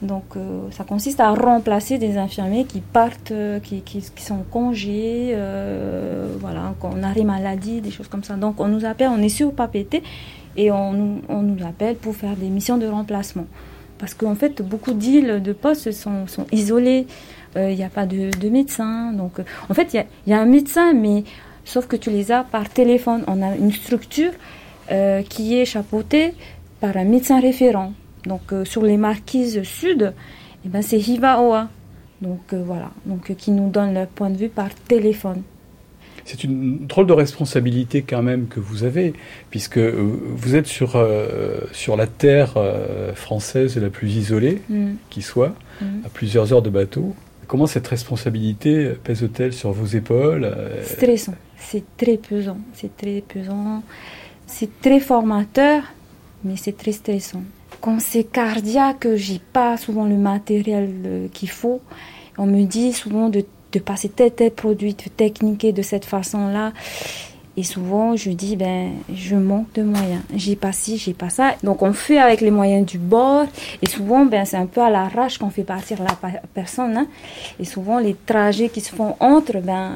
Donc 0.02 0.36
ça 0.70 0.84
consiste 0.84 1.18
à 1.18 1.30
remplacer 1.32 1.98
des 1.98 2.16
infirmiers 2.18 2.64
qui 2.64 2.80
partent, 2.80 3.32
qui, 3.64 4.02
sont 4.16 4.44
congés, 4.48 5.36
voilà, 6.38 6.74
qu'on 6.78 7.02
arrêt 7.02 7.24
maladie, 7.24 7.80
des 7.80 7.90
choses 7.90 8.06
comme 8.06 8.22
ça. 8.22 8.34
Donc 8.34 8.60
on 8.60 8.68
nous 8.68 8.84
appelle, 8.84 9.10
on 9.10 9.20
est 9.20 9.28
sur 9.28 9.52
Papété 9.52 10.04
et 10.56 10.70
on, 10.70 10.92
nous 10.92 11.66
appelle 11.66 11.96
pour 11.96 12.14
faire 12.14 12.36
des 12.36 12.46
missions 12.46 12.78
de 12.78 12.86
remplacement. 12.86 13.46
Parce 13.98 14.14
qu'en 14.14 14.36
fait, 14.36 14.62
beaucoup 14.62 14.92
d'îles 14.92 15.42
de 15.42 15.52
poste 15.52 15.90
sont 15.90 16.26
isolées. 16.52 17.08
Il 17.54 17.60
euh, 17.60 17.74
n'y 17.74 17.84
a 17.84 17.88
pas 17.88 18.06
de, 18.06 18.30
de 18.38 18.48
médecin. 18.48 19.12
Donc, 19.12 19.38
euh, 19.38 19.44
en 19.68 19.74
fait, 19.74 19.94
il 19.94 20.04
y, 20.26 20.30
y 20.30 20.32
a, 20.32 20.40
un 20.40 20.46
médecin, 20.46 20.92
mais 20.92 21.24
sauf 21.64 21.86
que 21.86 21.96
tu 21.96 22.10
les 22.10 22.30
as 22.30 22.44
par 22.44 22.68
téléphone. 22.68 23.24
On 23.26 23.42
a 23.42 23.56
une 23.56 23.72
structure 23.72 24.32
euh, 24.90 25.22
qui 25.22 25.58
est 25.58 25.64
chapeautée 25.64 26.34
par 26.80 26.96
un 26.96 27.04
médecin 27.04 27.40
référent. 27.40 27.92
Donc, 28.26 28.52
sur 28.64 28.82
les 28.82 28.96
marquises 28.96 29.62
sud, 29.62 30.12
eh 30.64 30.68
ben, 30.68 30.82
c'est 30.82 30.98
Hivaoa. 30.98 31.68
Donc, 32.20 32.52
voilà. 32.52 32.90
Donc, 33.06 33.34
qui 33.36 33.52
nous 33.52 33.70
donne 33.70 33.94
leur 33.94 34.08
point 34.08 34.28
de 34.28 34.36
vue 34.36 34.48
par 34.48 34.74
téléphone. 34.74 35.42
C'est 36.24 36.44
une 36.44 36.86
drôle 36.86 37.06
de 37.06 37.14
responsabilité 37.14 38.02
quand 38.02 38.22
même 38.22 38.48
que 38.48 38.60
vous 38.60 38.84
avez, 38.84 39.14
puisque 39.48 39.78
vous 39.78 40.56
êtes 40.56 40.66
sur, 40.66 40.96
euh, 40.96 41.60
sur 41.72 41.96
la 41.96 42.06
terre 42.06 42.54
française 43.14 43.78
la 43.78 43.88
plus 43.88 44.14
isolée 44.16 44.60
mm. 44.68 44.94
qui 45.08 45.22
soit, 45.22 45.54
mm. 45.80 45.86
à 46.04 46.08
plusieurs 46.10 46.52
heures 46.52 46.60
de 46.60 46.68
bateau. 46.68 47.14
Comment 47.48 47.66
cette 47.66 47.88
responsabilité 47.88 48.92
pèse-t-elle 49.02 49.52
sur 49.52 49.72
vos 49.72 49.86
épaules 49.86 50.54
Stressant, 50.84 51.34
c'est 51.58 51.84
très 51.96 52.16
pesant, 52.16 52.58
c'est 52.74 52.96
très 52.96 53.22
pesant, 53.22 53.82
c'est 54.46 54.80
très 54.80 55.00
formateur, 55.00 55.82
mais 56.44 56.54
c'est 56.56 56.76
très 56.76 56.92
stressant. 56.92 57.42
Quand 57.80 58.00
c'est 58.00 58.24
cardiaque, 58.24 59.08
j'ai 59.16 59.40
pas 59.52 59.76
souvent 59.76 60.04
le 60.04 60.16
matériel 60.16 61.28
qu'il 61.32 61.50
faut. 61.50 61.80
On 62.36 62.46
me 62.46 62.64
dit 62.64 62.92
souvent 62.92 63.28
de 63.28 63.44
de 63.72 63.78
passer 63.78 64.08
tel 64.08 64.32
tel 64.32 64.50
produit, 64.50 64.94
de 64.94 65.08
techniquer 65.10 65.72
de 65.72 65.82
cette 65.82 66.04
façon-là. 66.04 66.72
Et 67.58 67.64
souvent, 67.64 68.14
je 68.14 68.30
dis, 68.30 68.54
ben, 68.54 68.92
je 69.12 69.34
manque 69.34 69.72
de 69.72 69.82
moyens. 69.82 70.22
J'ai 70.32 70.54
pas 70.54 70.70
ci, 70.70 70.96
j'ai 70.96 71.12
pas 71.12 71.28
ça. 71.28 71.56
Donc, 71.64 71.82
on 71.82 71.92
fait 71.92 72.18
avec 72.18 72.40
les 72.40 72.52
moyens 72.52 72.86
du 72.86 72.98
bord. 72.98 73.46
Et 73.82 73.88
souvent, 73.88 74.24
ben, 74.24 74.44
c'est 74.44 74.56
un 74.56 74.66
peu 74.66 74.80
à 74.80 74.90
l'arrache 74.90 75.38
qu'on 75.38 75.50
fait 75.50 75.64
partir 75.64 75.98
la 76.00 76.16
personne. 76.54 76.96
Hein. 76.96 77.08
Et 77.58 77.64
souvent, 77.64 77.98
les 77.98 78.14
trajets 78.14 78.68
qui 78.68 78.80
se 78.80 78.94
font 78.94 79.16
entre, 79.18 79.58
ben, 79.58 79.90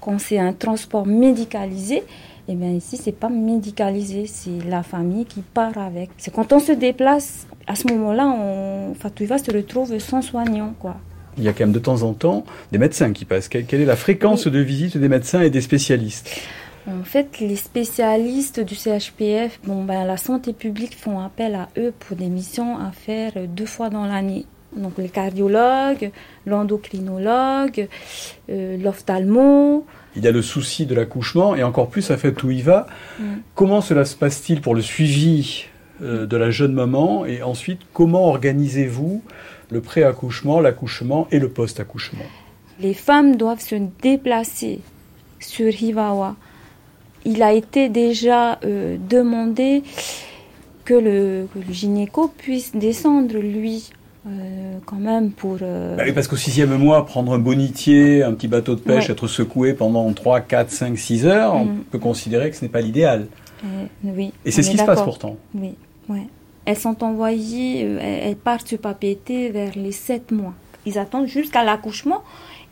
quand 0.00 0.20
c'est 0.20 0.38
un 0.38 0.52
transport 0.52 1.08
médicalisé, 1.08 2.04
eh 2.46 2.54
bien 2.54 2.70
ici, 2.70 2.96
c'est 2.96 3.10
pas 3.10 3.28
médicalisé, 3.28 4.28
c'est 4.28 4.64
la 4.64 4.84
famille 4.84 5.24
qui 5.24 5.40
part 5.40 5.76
avec. 5.76 6.10
C'est 6.18 6.32
quand 6.32 6.52
on 6.52 6.60
se 6.60 6.70
déplace, 6.70 7.48
à 7.66 7.74
ce 7.74 7.88
moment-là, 7.88 8.28
on, 8.28 8.94
Fatouiva 8.94 9.38
se 9.38 9.50
retrouve 9.50 9.98
sans 9.98 10.22
soignant, 10.22 10.72
quoi 10.78 10.98
il 11.38 11.44
y 11.44 11.48
a 11.48 11.52
quand 11.52 11.64
même 11.64 11.72
de 11.72 11.78
temps 11.78 12.02
en 12.02 12.12
temps 12.12 12.44
des 12.72 12.78
médecins 12.78 13.12
qui 13.12 13.24
passent. 13.24 13.48
Quelle, 13.48 13.80
est 13.80 13.84
la 13.84 13.96
fréquence 13.96 14.46
de 14.46 14.58
visite 14.58 14.96
des 14.96 15.08
médecins 15.08 15.42
et 15.42 15.50
des 15.50 15.60
spécialistes? 15.60 16.30
En 16.88 17.02
fait, 17.02 17.40
les 17.40 17.56
spécialistes 17.56 18.60
du 18.60 18.76
CHPF, 18.76 19.58
bon, 19.64 19.84
ben, 19.84 20.04
la 20.04 20.16
santé 20.16 20.52
publique 20.52 20.96
font 20.96 21.18
appel 21.18 21.56
à 21.56 21.68
eux 21.76 21.92
pour 21.98 22.16
des 22.16 22.28
missions 22.28 22.78
à 22.78 22.92
faire 22.92 23.32
deux 23.48 23.66
fois 23.66 23.90
dans 23.90 24.06
l'année. 24.06 24.46
Donc 24.76 24.98
les 24.98 25.08
cardiologues, 25.08 26.10
l'endocrinologue, 26.44 27.88
euh, 28.50 28.76
l'ophtalmo. 28.76 29.86
Il 30.16 30.24
y 30.24 30.28
a 30.28 30.32
le 30.32 30.42
souci 30.42 30.86
de 30.86 30.94
l'accouchement 30.94 31.56
et 31.56 31.62
encore 31.62 31.88
plus 31.88 32.10
à 32.10 32.16
fait 32.16 32.42
où 32.42 32.50
il 32.50 32.62
va. 32.62 32.86
Mm. 33.18 33.24
Comment 33.54 33.80
cela 33.80 34.04
se 34.04 34.14
passe-t-il 34.14 34.60
pour 34.60 34.74
le 34.74 34.82
suivi 34.82 35.64
euh, 36.02 36.26
de 36.26 36.36
la 36.36 36.50
jeune 36.50 36.72
maman 36.72 37.24
et 37.24 37.42
ensuite 37.42 37.80
comment 37.94 38.28
organisez-vous 38.28 39.22
le 39.70 39.80
pré-accouchement, 39.80 40.60
l'accouchement 40.60 41.26
et 41.30 41.38
le 41.38 41.48
post-accouchement. 41.48 42.24
Les 42.80 42.94
femmes 42.94 43.36
doivent 43.36 43.60
se 43.60 43.76
déplacer 44.02 44.80
sur 45.40 45.70
Hivawa. 45.70 46.36
Il 47.24 47.42
a 47.42 47.52
été 47.52 47.88
déjà 47.88 48.58
euh, 48.64 48.96
demandé 49.08 49.82
que 50.84 50.94
le, 50.94 51.48
gynéco 51.70 52.28
puisse 52.28 52.76
descendre, 52.76 53.36
lui, 53.38 53.90
euh, 54.26 54.78
quand 54.84 54.96
même 54.96 55.32
pour... 55.32 55.58
Euh, 55.62 55.96
bah 55.96 56.04
parce 56.14 56.28
qu'au 56.28 56.36
sixième 56.36 56.76
mois, 56.76 57.04
prendre 57.04 57.32
un 57.32 57.38
bonitier, 57.38 58.22
un 58.22 58.32
petit 58.34 58.46
bateau 58.46 58.76
de 58.76 58.80
pêche, 58.80 59.10
être 59.10 59.26
secoué 59.26 59.72
pendant 59.72 60.12
3, 60.12 60.42
4, 60.42 60.70
5, 60.70 60.96
6 60.96 61.26
heures, 61.26 61.54
on 61.54 61.64
mm. 61.64 61.84
peut 61.90 61.98
considérer 61.98 62.50
que 62.50 62.56
ce 62.56 62.64
n'est 62.64 62.70
pas 62.70 62.80
l'idéal. 62.80 63.26
oui. 64.04 64.32
Et 64.44 64.52
c'est 64.52 64.62
ce 64.62 64.70
qui 64.70 64.78
se 64.78 64.84
passe 64.84 65.02
pourtant. 65.02 65.36
Oui, 65.54 65.74
ouais. 66.08 66.28
Elles 66.66 66.76
sont 66.76 67.02
envoyées, 67.02 67.84
euh, 67.84 67.98
elles 68.00 68.36
partent 68.36 68.68
sur 68.68 68.78
papier 68.78 69.50
vers 69.50 69.72
les 69.76 69.92
7 69.92 70.32
mois. 70.32 70.54
Ils 70.84 70.98
attendent 70.98 71.28
jusqu'à 71.28 71.64
l'accouchement 71.64 72.22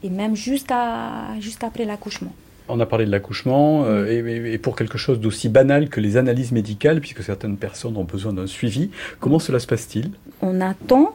et 0.03 0.11
même 0.11 0.37
jusqu'à 0.37 1.35
jusqu'après 1.41 1.85
l'accouchement. 1.85 2.33
On 2.69 2.81
a 2.81 2.87
parlé 2.87 3.05
de 3.05 3.11
l'accouchement 3.11 3.85
euh, 3.85 4.07
et, 4.07 4.59
pour 4.59 4.75
quelque 4.75 4.97
chose 4.97 5.21
d'aussi 5.21 5.49
banal 5.49 5.91
que 5.91 6.01
les 6.01 6.17
analyses 6.17 6.51
médicales, 6.51 7.01
puisque 7.01 7.23
certaines 7.23 7.57
personnes 7.57 7.97
ont 7.97 8.05
besoin 8.05 8.33
d'un 8.33 8.47
suivi. 8.47 8.91
Comment 9.21 9.39
cela 9.39 9.59
se 9.59 9.67
passe-t-il? 9.67 10.11
On 10.41 10.61
attend 10.61 11.15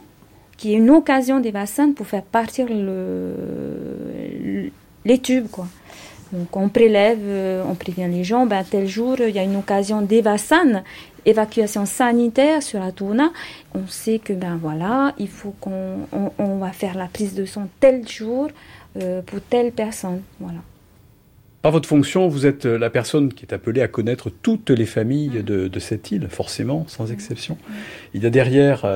qu'il 0.56 0.70
y 0.70 0.74
ait 0.74 0.76
une 0.76 0.90
occasion 0.90 1.40
des 1.40 1.50
bassins 1.50 1.92
pour 1.92 2.06
faire 2.06 2.22
partir 2.22 2.66
le, 2.70 4.70
les 5.04 5.18
tubes, 5.18 5.48
quoi. 5.50 5.66
Donc 6.32 6.56
on 6.56 6.68
prélève, 6.68 7.18
euh, 7.22 7.64
on 7.68 7.74
prévient 7.74 8.08
les 8.08 8.24
gens, 8.24 8.46
ben, 8.46 8.64
tel 8.68 8.86
jour, 8.86 9.16
il 9.18 9.34
y 9.34 9.38
a 9.38 9.42
une 9.42 9.56
occasion 9.56 10.00
d'évasan, 10.00 10.82
évacuation 11.26 11.86
sanitaire 11.86 12.62
sur 12.62 12.80
la 12.80 12.92
tourna. 12.92 13.32
On 13.74 13.86
sait 13.88 14.20
que 14.20 14.32
ben 14.32 14.58
voilà, 14.60 15.14
il 15.18 15.28
faut 15.28 15.54
qu'on 15.60 16.06
on, 16.38 16.58
va 16.58 16.70
faire 16.70 16.96
la 16.96 17.06
prise 17.06 17.34
de 17.34 17.44
sang 17.44 17.68
tel 17.80 18.06
jour 18.06 18.48
euh, 19.00 19.22
pour 19.22 19.40
telle 19.40 19.72
personne. 19.72 20.22
Voilà. 20.38 20.60
Par 21.62 21.72
votre 21.72 21.88
fonction, 21.88 22.26
vous 22.28 22.46
êtes 22.46 22.64
euh, 22.64 22.78
la 22.78 22.88
personne 22.88 23.34
qui 23.34 23.44
est 23.44 23.52
appelée 23.52 23.82
à 23.82 23.88
connaître 23.88 24.30
toutes 24.30 24.70
les 24.70 24.86
familles 24.86 25.42
de, 25.42 25.66
de 25.66 25.78
cette 25.80 26.12
île, 26.12 26.28
forcément, 26.30 26.84
sans 26.86 27.10
exception. 27.10 27.58
Il 28.14 28.22
y 28.22 28.26
a 28.26 28.30
derrière 28.30 28.86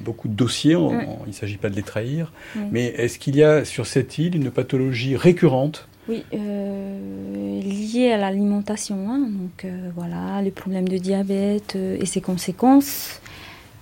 beaucoup 0.00 0.28
de 0.28 0.34
dossiers, 0.34 0.74
il 0.74 1.28
ne 1.28 1.32
s'agit 1.32 1.56
pas 1.56 1.70
de 1.70 1.74
les 1.74 1.82
trahir, 1.82 2.32
mais 2.70 2.86
est-ce 2.86 3.18
qu'il 3.18 3.34
y 3.34 3.42
a 3.42 3.64
sur 3.64 3.86
cette 3.86 4.18
île 4.18 4.36
une 4.36 4.50
pathologie 4.50 5.16
récurrente 5.16 5.87
oui, 6.08 6.24
euh, 6.32 7.60
lié 7.60 8.12
à 8.12 8.16
l'alimentation. 8.16 8.96
Hein. 9.10 9.18
donc 9.18 9.64
euh, 9.64 9.90
voilà, 9.94 10.40
les 10.42 10.50
problèmes 10.50 10.88
de 10.88 10.96
diabète 10.96 11.74
euh, 11.76 11.98
et 12.00 12.06
ses 12.06 12.20
conséquences. 12.20 13.20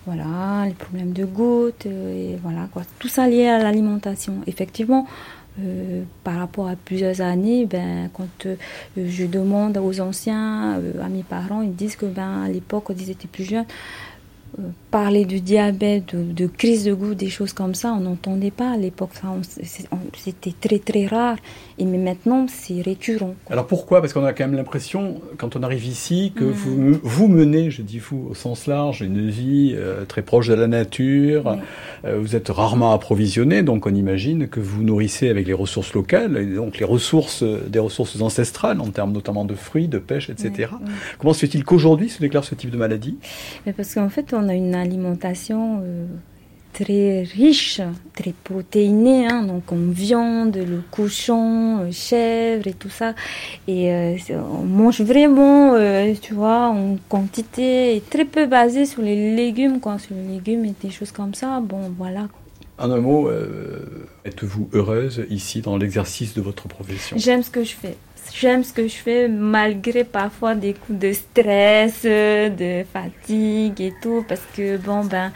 Voilà, 0.07 0.64
les 0.66 0.74
problèmes 0.74 1.12
de 1.12 1.24
gouttes 1.24 1.87
et 1.87 2.37
voilà 2.41 2.68
quoi. 2.72 2.83
Tout 3.01 3.09
ça 3.09 3.29
lié 3.29 3.49
à 3.49 3.59
l'alimentation. 3.59 4.35
Effectivement, 4.47 5.05
par 6.22 6.37
rapport 6.37 6.68
à 6.68 6.77
plusieurs 6.77 7.22
années, 7.22 7.66
ben 7.66 8.09
quand 8.12 8.47
je 8.97 9.27
demande 9.27 9.77
aux 9.79 10.01
anciens, 10.01 10.81
à 11.03 11.09
mes 11.09 11.24
parents, 11.24 11.61
ils 11.61 11.74
disent 11.74 11.97
que 11.97 12.07
ben 12.07 12.45
à 12.45 12.49
l'époque 12.49 12.85
quand 12.87 12.95
ils 12.97 13.11
étaient 13.11 13.27
plus 13.27 13.43
jeunes, 13.43 13.64
parler 14.97 15.26
de 15.26 15.36
diabète, 15.36 16.14
de, 16.14 16.22
de, 16.22 16.47
crise 16.47 16.84
de 16.84 16.94
goût, 16.94 17.14
des 17.14 17.28
choses 17.28 17.53
comme 17.53 17.74
ça, 17.74 17.92
on 17.92 18.01
n'entendait 18.01 18.51
pas 18.51 18.70
à 18.70 18.78
l'époque. 18.78 19.11
C'était 20.14 20.55
très 20.59 20.78
très 20.78 21.07
rare. 21.07 21.36
Et 21.78 21.84
mais 21.84 21.99
maintenant, 21.99 22.47
c'est 22.49 22.80
récurrent. 22.80 23.34
Alors 23.51 23.66
pourquoi? 23.66 24.01
Parce 24.01 24.14
qu'on 24.14 24.24
a 24.24 24.32
quand 24.32 24.44
même 24.44 24.57
l'impression, 24.57 25.20
quand 25.36 25.55
on 25.55 25.62
arrive 25.62 25.84
ici, 25.84 26.32
que 26.34 26.44
mm. 26.44 26.51
vous, 26.51 26.99
vous 27.03 27.28
menez, 27.28 27.70
je 27.70 27.82
dis 27.82 27.99
vous 27.99 28.28
au 28.30 28.34
sens 28.34 28.66
large, 28.66 29.03
une 29.03 29.28
vie 29.28 29.74
euh, 29.76 30.07
très 30.07 30.22
proche 30.22 30.49
de 30.49 30.55
la 30.55 30.66
nature. 30.66 31.59
Euh, 32.07 32.18
vous 32.18 32.34
êtes 32.34 32.49
rarement 32.49 32.94
approvisionné, 32.94 33.62
donc 33.62 33.86
on 33.86 33.94
imagine 33.94 34.49
que 34.49 34.61
vous 34.61 34.82
nourrissez 34.82 35.28
avec 35.28 35.47
les 35.47 35.53
ressources 35.53 35.92
locales, 35.92 36.38
et 36.38 36.55
donc 36.55 36.78
les 36.78 36.86
ressources, 36.86 37.42
des 37.42 37.80
ressources 37.80 38.18
ancestrales 38.22 38.80
en 38.80 38.88
termes 38.88 39.12
notamment 39.12 39.44
de 39.44 39.55
fruits, 39.55 39.88
de 39.88 39.99
pêche, 39.99 40.30
etc. 40.30 40.70
Comment 41.18 41.34
se 41.34 41.40
fait-il 41.40 41.64
qu'aujourd'hui 41.64 42.09
se 42.09 42.20
déclare 42.20 42.44
ce 42.44 42.55
type 42.55 42.70
de 42.70 42.78
maladie? 42.78 43.18
Mais 43.66 43.74
Parce 43.74 43.92
qu'en 43.92 44.09
fait, 44.09 44.32
on 44.32 44.49
a 44.49 44.55
une 44.55 44.74
alimentation 44.87 45.80
euh, 45.82 46.07
très 46.72 47.22
riche, 47.22 47.80
très 48.14 48.32
protéinée, 48.32 49.26
hein, 49.26 49.43
donc 49.43 49.72
en 49.72 49.91
viande, 49.91 50.57
le 50.57 50.82
cochon, 50.91 51.80
euh, 51.80 51.91
chèvre 51.91 52.66
et 52.66 52.74
tout 52.74 52.91
ça. 52.91 53.14
Et 53.66 53.93
euh, 53.93 54.16
on 54.61 54.64
mange 54.64 55.01
vraiment, 55.01 55.74
tu 56.20 56.34
vois, 56.34 56.68
en 56.68 56.97
quantité, 57.09 57.97
et 57.97 58.01
très 58.01 58.24
peu 58.24 58.47
basé 58.47 58.87
sur 58.87 59.03
les 59.03 59.34
légumes, 59.34 59.80
quoi, 59.80 59.99
sur 59.99 60.14
les 60.14 60.34
légumes 60.34 60.64
et 60.64 60.74
des 60.82 60.91
choses 60.91 61.12
comme 61.12 61.34
ça. 61.34 61.61
Bon, 61.61 61.91
voilà. 61.97 62.28
En 62.78 62.91
un 62.91 63.01
mot, 63.01 63.30
êtes-vous 64.26 64.68
heureuse 64.74 65.24
ici 65.30 65.62
dans 65.62 65.78
l'exercice 65.78 66.34
de 66.34 66.43
votre 66.43 66.68
profession? 66.68 67.16
J'aime 67.18 67.43
ce 67.43 67.51
que 67.51 67.64
je 67.64 67.74
fais 67.74 67.97
j'aime 68.33 68.64
ce 68.64 68.72
que 68.72 68.89
je 68.89 68.95
fais 68.97 69.29
malgré 69.29 70.05
parfois 70.05 70.55
des 70.55 70.74
coups 70.74 70.99
de 70.99 71.12
stress, 71.12 72.03
de 72.05 72.85
fatigue 72.93 73.81
et 73.81 73.95
tout, 74.03 74.24
parce 74.29 74.43
que 74.57 74.77
bon 74.77 75.05
ben 75.05 75.33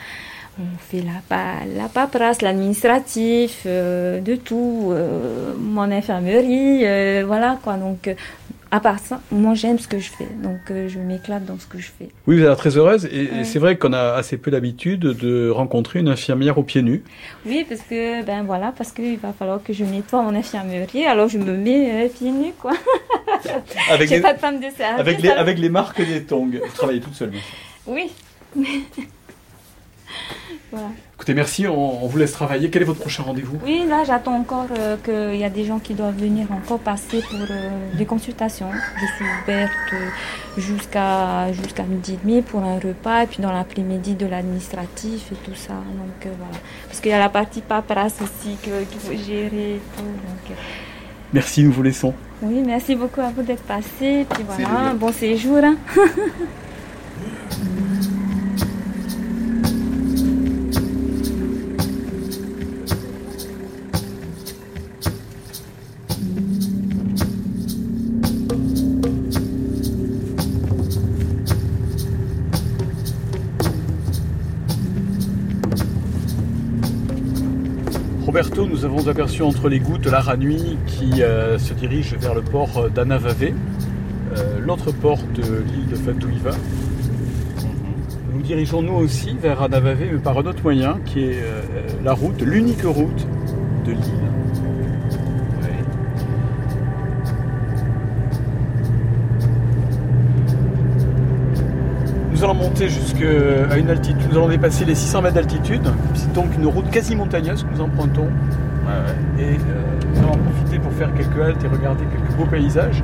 on 0.58 0.78
fait 0.78 1.02
la, 1.02 1.64
la 1.74 1.88
paperasse, 1.88 2.42
l'administratif, 2.42 3.62
euh, 3.66 4.20
de 4.20 4.34
tout, 4.36 4.90
euh, 4.90 5.54
mon 5.58 5.90
infirmerie, 5.90 6.82
euh, 6.84 7.24
voilà 7.26 7.58
quoi. 7.62 7.76
Donc 7.76 8.14
à 8.70 8.80
part 8.80 8.98
ça, 8.98 9.20
moi 9.32 9.54
j'aime 9.54 9.78
ce 9.78 9.88
que 9.88 9.98
je 9.98 10.10
fais, 10.10 10.28
donc 10.42 10.58
euh, 10.70 10.88
je 10.88 10.98
m'éclate 10.98 11.44
dans 11.44 11.58
ce 11.58 11.66
que 11.66 11.78
je 11.78 11.90
fais. 11.90 12.08
Oui, 12.26 12.38
vous 12.38 12.44
êtes 12.44 12.56
très 12.56 12.76
heureuse, 12.76 13.04
et, 13.06 13.44
c'est 13.44 13.58
vrai 13.58 13.76
qu'on 13.76 13.92
a 13.92 14.12
assez 14.12 14.36
peu 14.36 14.50
l'habitude 14.50 15.00
de 15.00 15.50
rencontrer 15.50 15.98
une 15.98 16.08
infirmière 16.08 16.56
aux 16.58 16.62
pieds 16.62 16.82
nus. 16.82 17.02
Oui, 17.46 17.66
parce 17.68 17.82
que 17.82 18.24
ben 18.24 18.44
voilà, 18.44 18.72
parce 18.76 18.92
qu'il 18.92 19.18
va 19.18 19.32
falloir 19.32 19.62
que 19.62 19.72
je 19.72 19.84
nettoie 19.84 20.22
mon 20.22 20.34
infirmerie, 20.34 21.04
alors 21.04 21.28
je 21.28 21.38
me 21.38 21.56
mets 21.56 22.04
euh, 22.04 22.08
pieds 22.08 22.30
nus 22.30 22.52
quoi. 22.58 22.72
avec 23.90 24.22
pas 24.22 24.34
de 24.34 24.38
femme 24.38 24.58
de 24.60 24.70
service. 24.70 25.00
Avec 25.00 25.20
les, 25.20 25.30
avec 25.30 25.58
les 25.58 25.68
marques 25.68 26.04
des 26.04 26.22
tongs. 26.22 26.50
Vous 26.50 26.74
travaillez 26.74 27.00
toute 27.00 27.14
seule. 27.14 27.32
Oui. 27.86 28.10
Écoutez, 31.20 31.34
merci, 31.34 31.68
on, 31.68 32.06
vous 32.06 32.16
laisse 32.16 32.32
travailler. 32.32 32.70
Quel 32.70 32.80
est 32.80 32.86
votre 32.86 33.00
prochain 33.00 33.22
rendez-vous? 33.22 33.58
Oui, 33.62 33.84
là, 33.86 34.04
j'attends 34.06 34.36
encore 34.36 34.68
euh, 34.78 34.96
qu'il 35.04 35.38
y 35.38 35.44
a 35.44 35.50
des 35.50 35.66
gens 35.66 35.78
qui 35.78 35.92
doivent 35.92 36.16
venir 36.16 36.50
encore 36.50 36.78
passer 36.78 37.20
pour 37.20 37.42
euh, 37.42 37.68
des 37.98 38.06
consultations. 38.06 38.70
Je 38.98 39.04
suis 39.04 39.26
ouverte 39.42 39.70
euh, 39.92 40.08
jusqu'à 40.56 41.52
jusqu'à 41.52 41.82
midi 41.82 42.14
et 42.14 42.18
demi 42.24 42.40
pour 42.40 42.62
un 42.62 42.78
repas, 42.78 43.24
et 43.24 43.26
puis 43.26 43.42
dans 43.42 43.52
l'après-midi 43.52 44.14
de 44.14 44.24
l'administratif 44.24 45.30
et 45.30 45.34
tout 45.44 45.54
ça. 45.54 45.74
Donc 45.74 46.22
voilà. 46.22 46.58
Parce 46.88 47.00
qu'il 47.00 47.10
y 47.10 47.14
a 47.14 47.18
la 47.18 47.28
partie 47.28 47.60
paperasse 47.60 48.16
aussi 48.22 48.56
qu'il 48.62 48.98
faut 48.98 49.12
gérer 49.12 49.74
et 49.74 49.80
tout. 49.98 50.54
Merci, 51.34 51.64
nous 51.64 51.72
vous 51.72 51.82
laissons. 51.82 52.14
Oui, 52.40 52.62
merci 52.64 52.94
beaucoup 52.94 53.20
à 53.20 53.28
vous 53.28 53.42
d'être 53.42 53.64
passé. 53.64 54.24
Puis 54.30 54.42
voilà, 54.46 54.94
bon 54.94 55.12
séjour. 55.12 55.58
Hein. 55.62 55.76
nous 78.70 78.84
avons 78.84 79.08
aperçu 79.08 79.42
entre 79.42 79.68
les 79.68 79.80
gouttes 79.80 80.06
l'Aranui 80.06 80.78
qui 80.86 81.22
euh, 81.22 81.58
se 81.58 81.74
dirige 81.74 82.14
vers 82.14 82.34
le 82.34 82.40
port 82.40 82.88
d'Anavave, 82.88 83.50
euh, 84.36 84.60
l'autre 84.60 84.92
port 84.92 85.18
de 85.34 85.42
l'île 85.42 85.88
de 85.88 85.96
Fatouiva. 85.96 86.52
Nous 88.32 88.42
dirigeons 88.42 88.82
nous 88.82 88.94
aussi 88.94 89.36
vers 89.42 89.62
Anavave, 89.62 90.12
mais 90.12 90.18
par 90.18 90.38
un 90.38 90.46
autre 90.46 90.62
moyen 90.62 91.00
qui 91.04 91.24
est 91.24 91.42
euh, 91.42 91.62
la 92.04 92.12
route, 92.12 92.40
l'unique 92.42 92.84
route 92.84 93.26
de 93.86 93.90
l'île. 93.90 94.30
Nous 102.32 102.44
allons 102.44 102.54
monter 102.70 102.88
jusqu'à 102.88 103.76
une 103.76 103.90
altitude, 103.90 104.28
nous 104.30 104.38
allons 104.38 104.48
dépasser 104.48 104.84
les 104.84 104.94
600 104.94 105.22
mètres 105.22 105.34
d'altitude. 105.34 105.82
C'est 106.14 106.32
donc 106.32 106.54
une 106.56 106.66
route 106.66 106.88
quasi 106.90 107.16
montagneuse 107.16 107.64
que 107.64 107.74
nous 107.74 107.80
empruntons. 107.80 108.28
Et 109.38 109.42
euh, 109.42 109.56
nous 110.12 110.18
allons 110.18 110.32
en 110.32 110.36
profiter 110.36 110.78
pour 110.78 110.92
faire 110.92 111.12
quelques 111.14 111.40
haltes 111.40 111.64
et 111.64 111.68
regarder 111.68 112.04
quelques 112.04 112.36
beaux 112.36 112.46
paysages. 112.46 113.02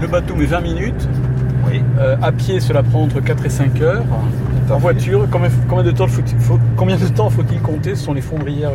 Le 0.00 0.06
bateau 0.06 0.34
met 0.34 0.46
20 0.46 0.60
minutes. 0.60 1.08
Oui. 1.66 1.82
Euh, 1.98 2.16
à 2.20 2.32
pied, 2.32 2.60
cela 2.60 2.82
prend 2.82 3.02
entre 3.02 3.20
4 3.20 3.46
et 3.46 3.48
5 3.48 3.80
heures. 3.80 4.04
en 4.70 4.78
voiture, 4.78 5.26
combien, 5.30 5.82
de 5.82 5.90
temps 5.90 6.06
faut, 6.06 6.58
combien 6.76 6.96
de 6.96 7.08
temps 7.08 7.30
faut-il 7.30 7.60
compter 7.60 7.94
Ce 7.94 8.04
sont 8.04 8.14
les 8.14 8.20
fondrières 8.20 8.72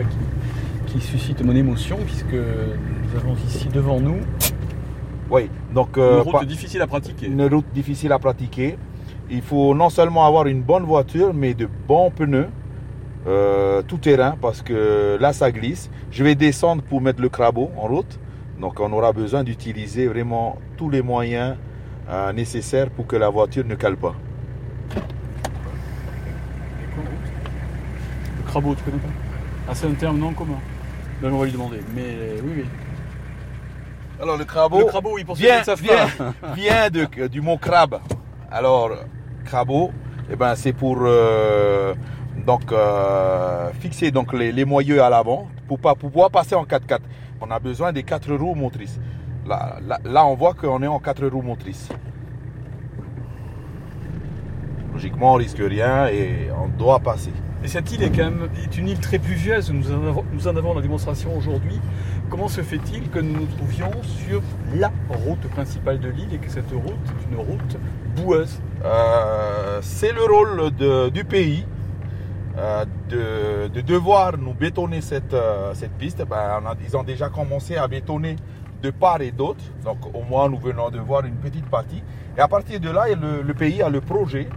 qui, 0.87 0.99
suscitent 0.99 1.45
mon 1.45 1.55
émotion, 1.55 1.97
puisque 2.03 2.33
nous 2.33 3.19
avons 3.19 3.35
ici 3.47 3.69
devant 3.71 3.99
nous 3.99 4.17
oui, 5.29 5.49
donc 5.73 5.97
euh, 5.97 6.23
une 6.23 6.29
route 6.31 6.47
difficile 6.47 6.81
à 6.81 6.87
pratiquer. 6.87 7.27
Une 7.27 7.45
route 7.45 7.65
difficile 7.73 8.11
à 8.11 8.19
pratiquer 8.19 8.77
il 9.29 9.41
faut 9.41 9.75
non 9.75 9.89
seulement 9.89 10.25
avoir 10.25 10.47
une 10.47 10.61
bonne 10.61 10.83
voiture, 10.83 11.33
mais 11.33 11.53
de 11.53 11.67
bons 11.87 12.11
pneus, 12.11 12.47
euh, 13.27 13.81
tout 13.81 13.97
terrain, 13.97 14.37
parce 14.41 14.61
que 14.61 15.17
là, 15.19 15.33
ça 15.33 15.51
glisse. 15.51 15.89
Je 16.11 16.23
vais 16.23 16.35
descendre 16.35 16.81
pour 16.81 17.01
mettre 17.01 17.21
le 17.21 17.29
crabeau 17.29 17.71
en 17.77 17.87
route. 17.87 18.19
Donc, 18.59 18.79
on 18.79 18.91
aura 18.93 19.11
besoin 19.11 19.43
d'utiliser 19.43 20.07
vraiment 20.07 20.57
tous 20.77 20.89
les 20.89 21.01
moyens 21.01 21.57
euh, 22.09 22.31
nécessaires 22.31 22.89
pour 22.89 23.05
que 23.05 23.15
la 23.15 23.29
voiture 23.29 23.65
ne 23.65 23.75
cale 23.75 23.97
pas. 23.97 24.15
Le 28.37 28.43
crabeau, 28.45 28.75
tu 28.75 28.83
connais 28.83 28.97
pas? 28.97 29.09
Ah, 29.69 29.75
c'est 29.75 29.87
un 29.87 29.93
terme 29.93 30.17
non 30.17 30.31
commun. 30.31 30.59
Ben, 31.21 31.33
on 31.33 31.37
va 31.37 31.45
lui 31.45 31.51
demander. 31.51 31.79
Mais 31.93 32.39
oui, 32.41 32.51
oui. 32.57 32.65
Alors, 34.21 34.37
le 34.37 34.45
crabeau, 34.45 34.79
le 34.79 34.85
crabeau 34.85 35.11
oui, 35.13 35.23
pour 35.23 35.35
vient, 35.35 35.61
vient, 36.55 36.89
de, 36.89 37.27
du 37.27 37.41
mot 37.41 37.57
crabe. 37.57 37.99
Alors, 38.49 38.91
eh 40.29 40.35
ben, 40.35 40.55
c'est 40.55 40.73
pour 40.73 40.97
euh, 41.01 41.93
donc, 42.45 42.71
euh, 42.71 43.71
fixer 43.79 44.11
donc, 44.11 44.33
les, 44.33 44.65
moyeux 44.65 45.01
à 45.01 45.09
l'avant 45.09 45.47
pour 45.67 45.79
pas 45.79 45.95
pouvoir 45.95 46.29
passer 46.31 46.55
en 46.55 46.63
4x4. 46.63 46.99
On 47.41 47.51
a 47.51 47.59
besoin 47.59 47.93
des 47.93 48.03
quatre 48.03 48.33
roues 48.33 48.55
motrices. 48.55 48.99
Là, 49.47 49.77
là, 50.03 50.25
on 50.25 50.35
voit 50.35 50.53
qu'on 50.53 50.81
est 50.83 50.87
en 50.87 50.99
quatre 50.99 51.25
roues 51.27 51.41
motrices. 51.41 51.89
Logiquement, 54.91 55.33
on 55.33 55.35
risque 55.35 55.59
rien 55.59 56.07
et 56.07 56.49
on 56.59 56.67
doit 56.67 56.99
passer. 56.99 57.31
Et 57.63 57.67
cette 57.67 57.91
île 57.91 58.03
est 58.03 58.09
quand 58.09 58.25
même 58.25 58.49
est 58.63 58.77
une 58.77 58.87
île 58.89 58.99
très 58.99 59.19
pluvieuse. 59.19 59.71
Nous 59.71 59.91
en 59.91 60.07
avons, 60.07 60.25
nous 60.33 60.47
en 60.47 60.55
avons 60.55 60.73
la 60.73 60.81
démonstration 60.81 61.35
aujourd'hui. 61.37 61.79
Comment 62.29 62.49
se 62.49 62.61
fait-il 62.61 63.09
que 63.09 63.19
nous 63.19 63.39
nous 63.39 63.45
trouvions 63.45 63.91
sur 64.03 64.41
la 64.75 64.91
route 65.25 65.47
principale 65.49 65.97
de 65.99 66.09
l'île 66.09 66.33
et 66.33 66.37
que 66.39 66.49
cette 66.51 66.69
route 66.71 66.91
est 66.91 67.31
une 67.31 67.37
route 67.37 67.77
boueuse? 68.17 68.59
Euh, 68.83 69.79
C'est 69.81 70.11
le 70.11 70.25
rôle 70.25 70.71
du 71.11 71.23
pays 71.23 71.65
euh, 72.57 72.83
de, 73.09 73.81
devoir 73.81 74.37
nous 74.37 74.53
bétonner 74.53 74.99
cette, 74.99 75.33
euh, 75.33 75.73
piste. 75.97 76.21
Ben, 76.29 76.61
ils 76.85 76.97
ont 76.97 77.03
déjà 77.03 77.29
commencé 77.29 77.77
à 77.77 77.87
bétonner 77.87 78.35
de 78.81 78.89
part 78.89 79.21
et 79.21 79.31
d'autre. 79.31 79.63
Donc 79.85 79.99
au 80.13 80.23
moins 80.23 80.49
nous 80.49 80.59
venons 80.59 80.89
de 80.89 80.99
voir 80.99 81.23
une 81.25 81.35
petite 81.35 81.67
partie. 81.67 82.03
Et 82.37 82.41
à 82.41 82.49
partir 82.49 82.81
de 82.81 82.89
là, 82.89 83.05
le, 83.15 83.41
le 83.41 83.53
pays 83.53 83.81
a 83.81 83.89
le 83.89 84.01
projet 84.01 84.49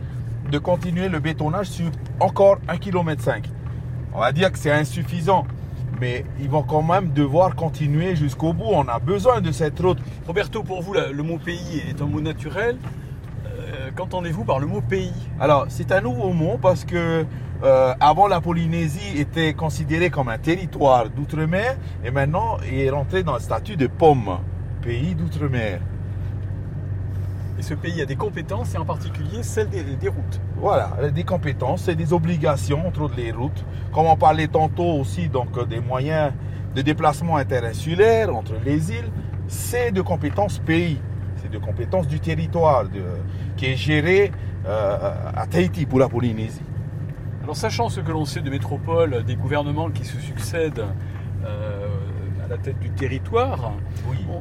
de 0.51 0.59
continuer 0.59 1.09
le 1.09 1.21
bétonnage 1.21 1.69
sur 1.69 1.91
encore 2.19 2.57
1,5 2.69 2.79
km. 2.81 3.33
On 4.13 4.19
va 4.19 4.33
dire 4.33 4.51
que 4.51 4.59
c'est 4.59 4.73
insuffisant 4.73 5.47
mais 6.01 6.25
ils 6.41 6.49
vont 6.49 6.63
quand 6.63 6.83
même 6.83 7.13
devoir 7.13 7.55
continuer 7.55 8.17
jusqu'au 8.17 8.53
bout. 8.53 8.71
On 8.73 8.89
a 8.89 8.99
besoin 8.99 9.41
de 9.41 9.53
cette 9.53 9.79
route. 9.79 9.99
Roberto, 10.27 10.63
pour 10.63 10.83
vous, 10.83 10.95
le 10.95 11.23
mot 11.23 11.39
pays 11.39 11.83
est 11.89 12.01
un 12.01 12.07
mot 12.07 12.21
naturel. 12.21 12.77
Euh, 13.47 13.91
qu'entendez-vous 13.95 14.45
par 14.45 14.59
le 14.59 14.67
mot 14.67 14.81
pays? 14.81 15.13
Alors, 15.39 15.67
c'est 15.69 15.93
un 15.93 16.01
nouveau 16.01 16.33
mot 16.33 16.59
parce 16.61 16.85
que 16.85 17.25
euh, 17.63 17.95
avant 18.01 18.27
la 18.27 18.41
Polynésie 18.41 19.19
était 19.19 19.53
considérée 19.53 20.09
comme 20.09 20.31
un 20.31 20.39
territoire 20.39 21.11
d'outre-mer 21.11 21.77
et 22.03 22.11
maintenant 22.11 22.57
il 22.67 22.81
est 22.81 22.91
rentré 22.91 23.23
dans 23.23 23.35
le 23.35 23.41
statut 23.41 23.77
de 23.77 23.87
pomme, 23.87 24.39
pays 24.81 25.15
d'outre-mer. 25.15 25.81
Et 27.61 27.63
ce 27.63 27.75
pays 27.75 28.01
a 28.01 28.07
des 28.07 28.17
compétences, 28.17 28.75
et 28.75 28.79
en 28.79 28.87
particulier 28.87 29.43
celles 29.43 29.69
des, 29.69 29.83
des 29.83 30.09
routes. 30.09 30.41
Voilà, 30.57 30.97
des 31.15 31.25
compétences 31.25 31.89
et 31.89 31.95
des 31.95 32.15
obligations, 32.15 32.87
entre 32.89 33.03
autres 33.03 33.17
les 33.19 33.33
routes. 33.33 33.67
Comme 33.93 34.07
on 34.07 34.17
parlait 34.17 34.49
tantôt 34.49 34.99
aussi 34.99 35.29
donc, 35.29 35.69
des 35.69 35.79
moyens 35.79 36.33
de 36.75 36.81
déplacement 36.81 37.37
interinsulaire 37.37 38.35
entre 38.35 38.55
les 38.65 38.93
îles, 38.93 39.11
c'est 39.47 39.93
de 39.93 40.01
compétences 40.01 40.59
pays, 40.59 41.03
c'est 41.37 41.51
de 41.51 41.59
compétences 41.59 42.07
du 42.07 42.19
territoire 42.19 42.85
de, 42.85 43.03
qui 43.59 43.67
est 43.67 43.77
géré 43.77 44.33
euh, 44.65 45.13
à 45.37 45.47
Tahiti 45.47 45.85
pour 45.85 45.99
la 45.99 46.09
Polynésie. 46.09 46.63
Alors 47.43 47.57
sachant 47.57 47.91
ce 47.91 48.01
que 48.01 48.11
l'on 48.11 48.25
sait 48.25 48.41
de 48.41 48.49
métropole, 48.49 49.23
des 49.25 49.37
gouvernements 49.37 49.91
qui 49.91 50.07
se 50.07 50.19
succèdent 50.19 50.87
euh, 51.45 51.89
la 52.51 52.59
tête 52.59 52.81
du 52.81 52.91
territoire, 52.91 53.73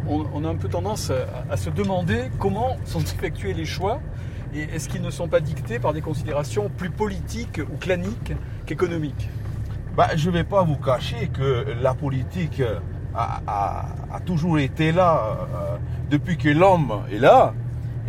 on, 0.10 0.26
on, 0.34 0.44
a 0.44 0.50
un 0.50 0.56
peu 0.56 0.68
tendance 0.68 1.12
à, 1.12 1.54
à, 1.54 1.58
se 1.58 1.70
demander 1.70 2.32
comment 2.40 2.76
sont 2.84 3.02
effectués 3.02 3.54
les 3.54 3.66
choix 3.66 4.02
et 4.54 4.64
est-ce 4.64 4.90
qu'ils 4.90 5.04
ne 5.04 5.12
sont 5.12 5.28
pas 5.28 5.40
dictés 5.40 5.78
par 5.78 5.94
des 5.94 6.02
considérations 6.02 6.72
plus 6.76 6.90
politiques 6.90 7.62
ou 7.72 7.78
claniques 7.78 8.34
qu'économiques 8.66 9.30
bah, 9.96 10.08
Je 10.16 10.30
ne 10.30 10.34
vais 10.34 10.44
pas 10.44 10.64
vous 10.64 10.78
cacher 10.78 11.28
que 11.28 11.66
la 11.82 11.94
politique 11.94 12.64
a, 13.14 13.42
a, 13.46 13.86
a 14.12 14.20
toujours 14.22 14.58
été 14.58 14.92
là 14.92 15.38
euh, 15.54 15.78
depuis 16.10 16.38
que 16.38 16.50
l'homme 16.50 17.04
est 17.12 17.20
là. 17.20 17.54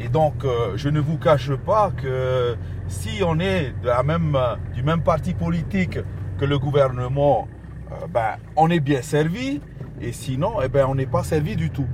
Et 0.02 0.08
donc, 0.08 0.44
euh, 0.44 0.76
je 0.76 0.88
ne 0.88 0.98
vous 0.98 1.18
cache 1.18 1.52
pas 1.52 1.90
que 1.90 2.56
si 2.88 3.22
on 3.22 3.38
est 3.38 3.74
de 3.82 3.86
la 3.86 4.02
même, 4.02 4.36
du 4.74 4.82
même 4.82 5.02
parti 5.02 5.34
politique 5.34 5.98
que 6.38 6.46
le 6.46 6.58
gouvernement, 6.58 7.48
euh, 7.92 8.06
ben, 8.08 8.36
on 8.56 8.70
est 8.70 8.80
bien 8.80 9.02
servi. 9.02 9.60
Et 10.00 10.12
sinon, 10.12 10.54
eh 10.62 10.68
ben, 10.68 10.86
on 10.88 10.94
n'est 10.94 11.06
pas 11.06 11.22
servi 11.22 11.56
du 11.56 11.70
tout. 11.70 11.86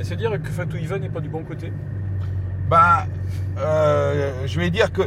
Et 0.00 0.04
c'est 0.04 0.16
dire 0.16 0.30
que 0.42 0.50
Fatou 0.50 0.76
Ivan 0.76 0.98
n'est 0.98 1.08
pas 1.08 1.20
du 1.20 1.28
bon 1.28 1.44
côté 1.44 1.72
ben, 2.68 3.06
euh, 3.58 4.46
Je 4.46 4.58
vais 4.58 4.70
dire 4.70 4.92
que 4.92 5.02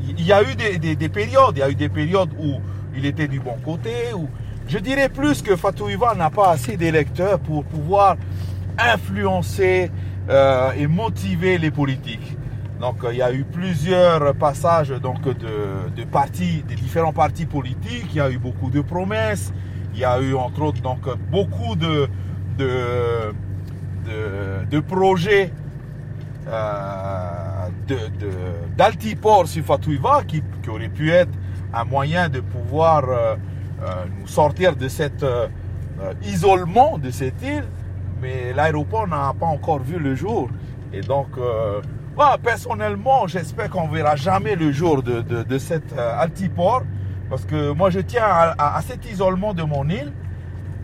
il 0.00 0.24
y 0.24 0.32
a 0.32 0.42
eu 0.42 0.54
des, 0.56 0.78
des, 0.78 0.96
des, 0.96 1.08
périodes. 1.08 1.56
Il 1.56 1.60
y 1.60 1.62
a 1.62 1.70
eu 1.70 1.74
des 1.74 1.88
périodes 1.88 2.30
où 2.38 2.60
il 2.96 3.06
était 3.06 3.28
du 3.28 3.38
bon 3.38 3.56
côté. 3.64 4.12
Où, 4.14 4.28
je 4.66 4.78
dirais 4.78 5.08
plus 5.08 5.42
que 5.42 5.56
Fatou 5.56 5.88
Ivan 5.88 6.14
n'a 6.16 6.30
pas 6.30 6.50
assez 6.50 6.76
d'électeurs 6.76 7.38
pour 7.38 7.64
pouvoir 7.64 8.16
influencer 8.78 9.90
euh, 10.28 10.72
et 10.76 10.86
motiver 10.86 11.58
les 11.58 11.70
politiques. 11.70 12.36
Donc 12.80 13.04
il 13.10 13.16
y 13.16 13.22
a 13.22 13.32
eu 13.32 13.44
plusieurs 13.44 14.34
passages 14.34 14.90
donc, 14.90 15.22
de, 15.22 15.90
de, 15.94 16.04
partis, 16.04 16.64
des 16.66 16.76
différents 16.76 17.12
partis 17.12 17.46
politiques, 17.46 18.06
il 18.10 18.16
y 18.16 18.20
a 18.20 18.30
eu 18.30 18.38
beaucoup 18.38 18.70
de 18.70 18.80
promesses, 18.80 19.52
il 19.92 20.00
y 20.00 20.04
a 20.04 20.20
eu 20.20 20.34
entre 20.34 20.62
autres 20.62 20.82
donc, 20.82 21.00
beaucoup 21.30 21.76
de, 21.76 22.08
de, 22.58 23.32
de, 24.06 24.66
de 24.70 24.80
projets 24.80 25.52
euh, 26.48 27.68
d'altiport 28.76 29.46
sur 29.46 29.64
Fatouiva 29.64 30.22
qui, 30.26 30.42
qui, 30.62 30.70
aurait 30.70 30.88
pu 30.88 31.10
être 31.10 31.32
un 31.72 31.84
moyen 31.84 32.28
de 32.28 32.40
pouvoir 32.40 33.04
euh, 33.08 33.36
euh, 33.82 34.04
nous 34.18 34.26
sortir 34.26 34.76
de 34.76 34.88
cet 34.88 35.24
isolement 36.22 36.96
de 36.96 37.10
cette 37.10 37.42
île 37.42 37.64
mais 38.20 38.52
l'aéroport 38.52 39.08
n'a 39.08 39.32
pas 39.38 39.46
encore 39.46 39.80
vu 39.80 39.98
le 39.98 40.14
jour. 40.14 40.48
Et 40.92 41.00
donc, 41.00 41.28
euh, 41.38 41.80
personnellement, 42.42 43.26
j'espère 43.26 43.70
qu'on 43.70 43.88
verra 43.88 44.16
jamais 44.16 44.56
le 44.56 44.72
jour 44.72 45.02
de, 45.02 45.20
de, 45.22 45.42
de 45.42 45.58
cet 45.58 45.92
euh, 45.92 46.20
altiport, 46.20 46.82
parce 47.30 47.44
que 47.44 47.70
moi, 47.72 47.90
je 47.90 48.00
tiens 48.00 48.24
à, 48.24 48.80
cet 48.82 49.10
isolement 49.10 49.54
de 49.54 49.62
mon 49.62 49.88
île. 49.88 50.12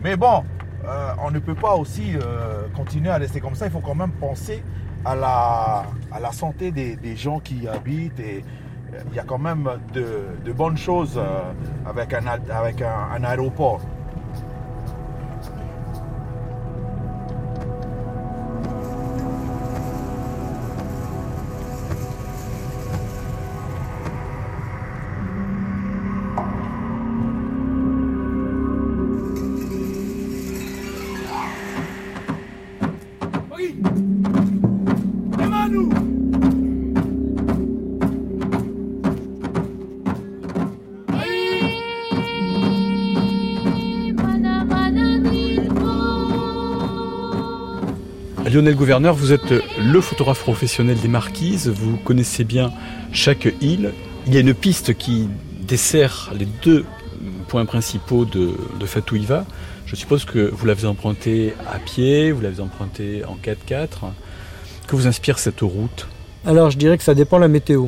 Mais 0.01 0.15
bon, 0.15 0.43
euh, 0.85 1.11
on 1.21 1.29
ne 1.29 1.39
peut 1.39 1.55
pas 1.55 1.75
aussi 1.75 2.15
euh, 2.15 2.67
continuer 2.73 3.09
à 3.09 3.17
rester 3.17 3.41
comme 3.41 3.55
ça. 3.55 3.65
Il 3.65 3.71
faut 3.71 3.81
quand 3.81 3.95
même 3.95 4.11
penser 4.11 4.63
à 5.03 5.15
la, 5.15 6.31
santé 6.31 6.71
des, 6.71 7.15
gens 7.17 7.39
qui 7.39 7.57
y 7.57 7.67
habitent. 7.67 8.19
Et 8.21 8.45
euh, 8.93 9.01
il 9.11 9.15
y 9.15 9.19
a 9.19 9.23
quand 9.23 9.37
même 9.37 9.69
de, 9.93 10.53
bonnes 10.53 10.77
choses 10.77 11.19
avec 11.85 12.13
un, 12.13 12.25
avec 12.49 12.81
un 12.81 13.23
aéroport. 13.25 13.81
Gouverneur, 48.57 49.13
vous 49.13 49.33
êtes 49.33 49.53
le 49.77 50.01
photographe 50.01 50.39
professionnel 50.39 50.99
des 50.99 51.07
Marquises, 51.07 51.69
vous 51.69 51.95
connaissez 51.97 52.43
bien 52.43 52.73
chaque 53.11 53.47
île. 53.61 53.93
Il 54.25 54.33
y 54.33 54.37
a 54.37 54.39
une 54.39 54.55
piste 54.55 54.97
qui 54.97 55.29
dessert 55.61 56.31
les 56.35 56.47
deux 56.63 56.83
points 57.47 57.65
principaux 57.65 58.25
de, 58.25 58.55
de 58.79 58.85
Fatouiva. 58.87 59.45
Je 59.85 59.95
suppose 59.95 60.25
que 60.25 60.39
vous 60.51 60.65
l'avez 60.65 60.87
emprunté 60.87 61.53
à 61.71 61.77
pied, 61.77 62.31
vous 62.31 62.41
l'avez 62.41 62.59
emprunté 62.59 63.23
en 63.25 63.35
4x4. 63.35 64.11
Que 64.87 64.95
vous 64.95 65.05
inspire 65.05 65.37
cette 65.37 65.61
route? 65.61 66.07
Alors 66.43 66.71
je 66.71 66.77
dirais 66.79 66.97
que 66.97 67.03
ça 67.03 67.13
dépend 67.13 67.37
de 67.37 67.43
la 67.43 67.47
météo. 67.49 67.87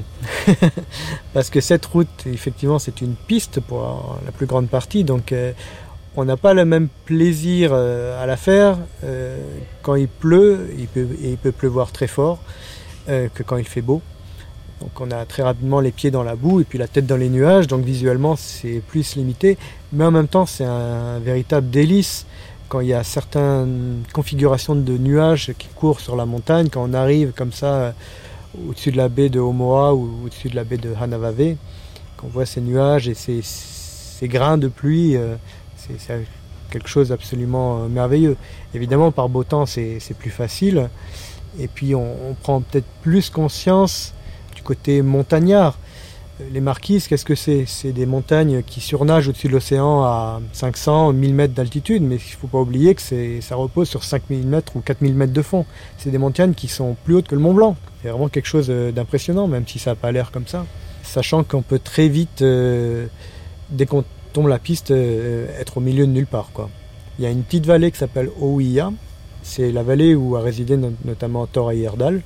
Parce 1.33 1.49
que 1.49 1.61
cette 1.61 1.85
route, 1.87 2.27
effectivement, 2.27 2.77
c'est 2.77 3.01
une 3.01 3.15
piste 3.15 3.59
pour 3.59 4.19
la 4.23 4.31
plus 4.31 4.45
grande 4.45 4.69
partie. 4.69 5.03
Donc 5.03 5.31
euh, 5.31 5.51
on 6.15 6.25
n'a 6.25 6.37
pas 6.37 6.53
le 6.53 6.65
même 6.65 6.87
plaisir 7.05 7.71
euh, 7.73 8.21
à 8.21 8.25
la 8.25 8.37
faire 8.37 8.77
euh, 9.03 9.37
quand 9.81 9.95
il 9.95 10.07
pleut, 10.07 10.69
il 10.77 10.87
peut, 10.87 11.07
et 11.21 11.31
il 11.31 11.37
peut 11.37 11.51
pleuvoir 11.51 11.91
très 11.91 12.07
fort, 12.07 12.39
euh, 13.07 13.27
que 13.33 13.43
quand 13.43 13.57
il 13.57 13.65
fait 13.65 13.81
beau. 13.81 14.01
Donc 14.81 14.91
on 15.01 15.11
a 15.11 15.25
très 15.25 15.43
rapidement 15.43 15.81
les 15.81 15.91
pieds 15.91 16.09
dans 16.09 16.23
la 16.23 16.35
boue 16.35 16.61
et 16.61 16.63
puis 16.63 16.77
la 16.77 16.87
tête 16.87 17.05
dans 17.05 17.17
les 17.17 17.29
nuages, 17.29 17.67
donc 17.67 17.83
visuellement 17.83 18.35
c'est 18.35 18.81
plus 18.87 19.15
limité, 19.15 19.57
mais 19.91 20.05
en 20.05 20.11
même 20.11 20.27
temps 20.27 20.45
c'est 20.45 20.63
un 20.63 21.19
véritable 21.19 21.69
délice 21.69 22.25
quand 22.69 22.79
il 22.79 22.87
y 22.87 22.93
a 22.93 23.03
certaines 23.03 24.03
configurations 24.13 24.75
de 24.75 24.97
nuages 24.97 25.53
qui 25.57 25.67
courent 25.67 25.99
sur 25.99 26.15
la 26.15 26.25
montagne, 26.25 26.69
quand 26.69 26.87
on 26.87 26.93
arrive 26.93 27.33
comme 27.35 27.51
ça 27.51 27.93
au-dessus 28.67 28.91
de 28.91 28.97
la 28.97 29.09
baie 29.09 29.29
de 29.29 29.39
Omoa 29.39 29.93
ou 29.93 30.09
au-dessus 30.25 30.49
de 30.49 30.55
la 30.55 30.63
baie 30.63 30.77
de 30.77 30.93
Hanavave, 30.99 31.55
qu'on 32.15 32.27
voit 32.27 32.45
ces 32.45 32.61
nuages 32.61 33.09
et 33.09 33.15
ces, 33.15 33.41
ces 33.41 34.27
grains 34.27 34.57
de 34.57 34.67
pluie 34.67 35.17
c'est 35.97 36.25
quelque 36.69 36.87
chose 36.87 37.09
d'absolument 37.09 37.87
merveilleux. 37.89 38.37
Évidemment, 38.73 39.11
par 39.11 39.29
beau 39.29 39.43
temps, 39.43 39.65
c'est 39.65 39.99
plus 40.17 40.29
facile. 40.29 40.89
Et 41.59 41.67
puis, 41.67 41.95
on, 41.95 42.35
prend 42.41 42.61
peut-être 42.61 42.85
plus 43.01 43.29
conscience 43.29 44.13
du 44.55 44.61
côté 44.61 45.01
montagnard. 45.01 45.77
Les 46.53 46.61
marquises, 46.61 47.07
qu'est-ce 47.07 47.25
que 47.25 47.35
c'est? 47.35 47.65
C'est 47.67 47.91
des 47.91 48.05
montagnes 48.05 48.63
qui 48.63 48.79
surnagent 48.79 49.27
au-dessus 49.27 49.47
de 49.47 49.53
l'océan 49.53 50.03
à 50.03 50.39
500, 50.53 51.11
1000 51.11 51.33
mètres 51.33 51.53
d'altitude, 51.53 52.01
mais 52.01 52.15
il 52.15 52.31
ne 52.33 52.37
faut 52.39 52.47
pas 52.47 52.59
oublier 52.59 52.95
que 52.95 53.41
ça 53.41 53.55
repose 53.55 53.89
sur 53.89 54.05
5000 54.05 54.47
mètres 54.47 54.73
ou 54.77 54.79
4000 54.79 55.15
mètres 55.15 55.33
de 55.33 55.41
fond. 55.41 55.65
C'est 55.97 56.11
des 56.11 56.17
montagnes 56.17 56.53
qui 56.53 56.69
sont 56.69 56.95
plus 57.03 57.15
hautes 57.15 57.27
que 57.27 57.35
le 57.35 57.41
Mont 57.41 57.53
Blanc. 57.53 57.75
C'est 58.01 58.09
vraiment 58.09 58.29
quelque 58.29 58.47
chose 58.47 58.69
d'impressionnant, 58.69 59.47
même 59.47 59.67
si 59.67 59.79
ça 59.79 59.91
n'a 59.91 59.95
pas 59.95 60.13
l'air 60.13 60.31
comme 60.31 60.47
ça. 60.47 60.65
Sachant 61.03 61.43
qu'on 61.43 61.61
peut 61.61 61.79
très 61.79 62.07
vite, 62.07 62.41
euh, 62.41 63.07
la 64.47 64.59
piste 64.59 64.91
euh, 64.91 65.47
être 65.59 65.77
au 65.77 65.81
milieu 65.81 66.05
de 66.07 66.11
nulle 66.11 66.27
part. 66.27 66.51
Quoi. 66.53 66.69
Il 67.19 67.23
y 67.23 67.25
a 67.25 67.31
une 67.31 67.43
petite 67.43 67.65
vallée 67.65 67.91
qui 67.91 67.97
s'appelle 67.97 68.29
Ouia. 68.39 68.91
C'est 69.43 69.71
la 69.71 69.83
vallée 69.83 70.15
où 70.15 70.35
a 70.35 70.41
résidé 70.41 70.77
no 70.77 70.91
notamment 71.05 71.45
Thor 71.47 71.71
Heyerdahl. 71.71 72.21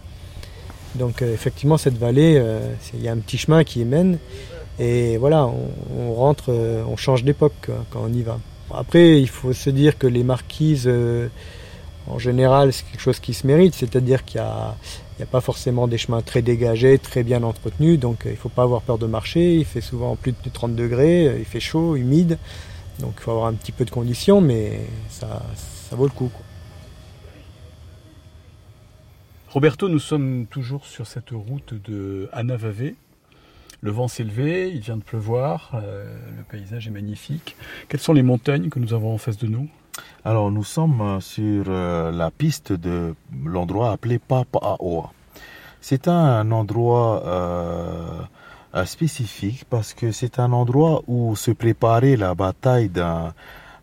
Donc 0.95 1.21
euh, 1.21 1.33
effectivement, 1.33 1.77
cette 1.77 1.97
vallée, 1.97 2.35
euh, 2.37 2.73
il 2.93 3.01
y 3.01 3.07
a 3.07 3.11
un 3.11 3.17
petit 3.17 3.37
chemin 3.37 3.63
qui 3.63 3.81
y 3.81 3.85
mène. 3.85 4.19
Et 4.79 5.17
voilà, 5.17 5.49
on, 5.97 6.13
rentre, 6.13 6.45
euh, 6.49 6.83
on 6.87 6.97
change 6.97 7.23
d'époque 7.23 7.69
quand 7.91 8.01
on 8.03 8.13
y 8.13 8.21
va. 8.21 8.39
Après, 8.73 9.19
il 9.19 9.29
faut 9.29 9.53
se 9.53 9.69
dire 9.69 9.97
que 9.97 10.07
les 10.07 10.23
marquises, 10.23 10.89
en 12.07 12.19
général, 12.19 12.73
c'est 12.73 12.83
quelque 12.83 13.01
chose 13.01 13.19
qui 13.19 13.33
se 13.33 13.47
mérite. 13.47 13.73
C'est-à-dire 13.75 14.25
qu'il 14.25 14.41
y 14.41 14.43
a 14.43 14.75
n'y 15.19 15.23
a 15.23 15.27
pas 15.27 15.41
forcément 15.41 15.87
des 15.87 15.97
chemins 15.97 16.21
très 16.21 16.41
dégagés, 16.41 16.97
très 16.97 17.23
bien 17.23 17.43
entretenus, 17.43 17.99
donc 17.99 18.25
euh, 18.25 18.29
il 18.29 18.33
ne 18.33 18.37
faut 18.37 18.49
pas 18.49 18.63
avoir 18.63 18.81
peur 18.81 18.97
de 18.97 19.05
marcher. 19.05 19.55
Il 19.55 19.65
fait 19.65 19.81
souvent 19.81 20.15
plus 20.15 20.31
de 20.31 20.49
30 20.49 20.75
degrés, 20.75 21.27
euh, 21.27 21.39
il 21.39 21.45
fait 21.45 21.59
chaud, 21.59 21.95
humide, 21.95 22.37
donc 22.99 23.13
il 23.17 23.21
faut 23.21 23.31
avoir 23.31 23.47
un 23.47 23.53
petit 23.53 23.71
peu 23.71 23.85
de 23.85 23.91
conditions, 23.91 24.41
mais 24.41 24.81
ça, 25.09 25.43
vaut 25.91 26.05
le 26.05 26.11
coup. 26.11 26.31
Roberto, 29.49 29.87
nous 29.87 29.99
sommes 29.99 30.47
toujours 30.47 30.85
sur 30.85 31.05
cette 31.05 31.29
route 31.29 31.75
de 31.75 32.27
Anavave. 32.33 32.93
Le 33.81 33.91
vent 33.91 34.07
s'est 34.07 34.23
levé, 34.23 34.71
il 34.73 34.79
vient 34.79 34.97
de 34.97 35.03
pleuvoir, 35.03 35.71
euh, 35.75 36.17
le 36.37 36.43
paysage 36.43 36.87
est 36.87 36.91
magnifique. 36.91 37.55
Quelles 37.89 37.99
sont 37.99 38.13
les 38.13 38.23
montagnes 38.23 38.69
que 38.69 38.79
nous 38.79 38.93
avons 38.93 39.13
en 39.13 39.17
face 39.17 39.37
de 39.37 39.47
nous? 39.47 39.69
Alors 40.25 40.51
nous 40.51 40.63
sommes 40.63 41.19
sur 41.21 41.69
la 41.69 42.31
piste 42.31 42.73
de 42.73 43.15
l'endroit 43.45 43.91
appelé 43.91 44.19
Papaaoa. 44.19 45.11
C'est 45.81 46.07
un 46.07 46.49
endroit 46.51 47.23
euh, 47.25 48.85
spécifique 48.85 49.65
parce 49.69 49.93
que 49.93 50.11
c'est 50.11 50.39
un 50.39 50.53
endroit 50.53 51.03
où 51.07 51.35
se 51.35 51.51
préparait 51.51 52.15
la 52.15 52.33
bataille 52.35 52.89
d'un 52.89 53.33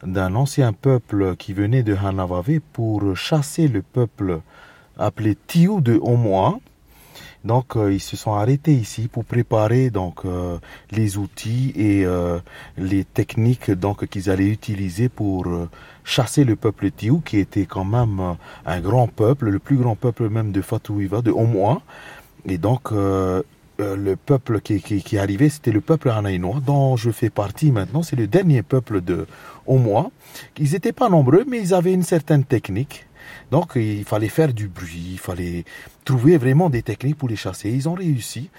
d'un 0.05 0.35
ancien 0.35 0.73
peuple 0.73 1.37
qui 1.37 1.53
venait 1.53 1.83
de 1.83 1.95
Hanavave 1.95 2.61
pour 2.73 3.15
chasser 3.17 3.69
le 3.69 3.83
peuple 3.83 4.41
appelé 4.99 5.37
Tiou 5.47 5.81
de 5.81 5.99
Omoa. 6.03 6.59
Donc 7.45 7.77
euh, 7.77 7.93
ils 7.93 8.01
se 8.01 8.17
sont 8.17 8.35
arrêtés 8.35 8.75
ici 8.75 9.09
pour 9.09 9.25
préparer 9.25 9.89
donc 9.89 10.27
euh, 10.27 10.59
les 10.91 11.17
outils 11.17 11.73
et 11.75 12.05
euh, 12.05 12.39
les 12.77 13.05
techniques 13.05 13.71
donc 13.71 14.07
qu'ils 14.07 14.29
allaient 14.29 14.49
utiliser 14.49 15.09
pour 15.09 15.47
chasser 16.05 16.45
le 16.45 16.57
peuple 16.57 16.91
Tiou 16.91 17.21
qui 17.21 17.39
était 17.39 17.67
quand 17.67 17.85
même 17.85 18.37
un 18.67 18.81
grand 18.81 19.09
peuple, 19.09 19.51
le 19.51 19.59
plus 19.59 19.77
grand 19.77 19.97
peuple 19.97 20.29
même 20.29 20.53
de 20.53 20.61
Fatouiva 20.61 21.23
de 21.23 21.31
Omoa. 21.31 21.83
Et 22.47 22.59
donc 22.59 22.91
le 22.93 24.15
peuple 24.15 24.61
qui, 24.61 24.81
qui, 24.83 25.03
qui 25.03 25.19
arrivait, 25.19 25.49
c'était 25.49 25.73
le 25.73 25.81
peuple 25.81 26.11
anaïnois, 26.11 26.61
dont 26.65 26.97
je 26.97 27.11
fais 27.11 27.31
partie 27.31 27.73
maintenant. 27.73 28.03
C'est 28.03 28.17
le 28.17 28.27
dernier 28.27 28.63
peuple 28.63 29.01
de 29.01 29.27
Omoa. 29.67 30.11
Ils 30.59 30.73
n'étaient 30.73 30.93
pas 30.93 31.09
nombreux, 31.09 31.45
mais 31.47 31.61
ils 31.61 31.75
avaient 31.75 31.93
une 31.93 32.03
certaine 32.03 32.45
technique. 32.45 33.07
Donc 33.51 33.73
il 33.77 34.05
fallait 34.05 34.29
faire 34.29 34.53
du 34.53 34.69
bruit, 34.69 35.11
il 35.13 35.19
fallait 35.19 35.65
trouver 36.05 36.37
vraiment 36.37 36.71
des 36.71 36.83
techniques 36.83 37.17
pour 37.17 37.29
les 37.29 37.37
chasser. 37.37 37.71
Ils 37.71 37.89
ont 37.89 37.95
réussi 37.95 38.51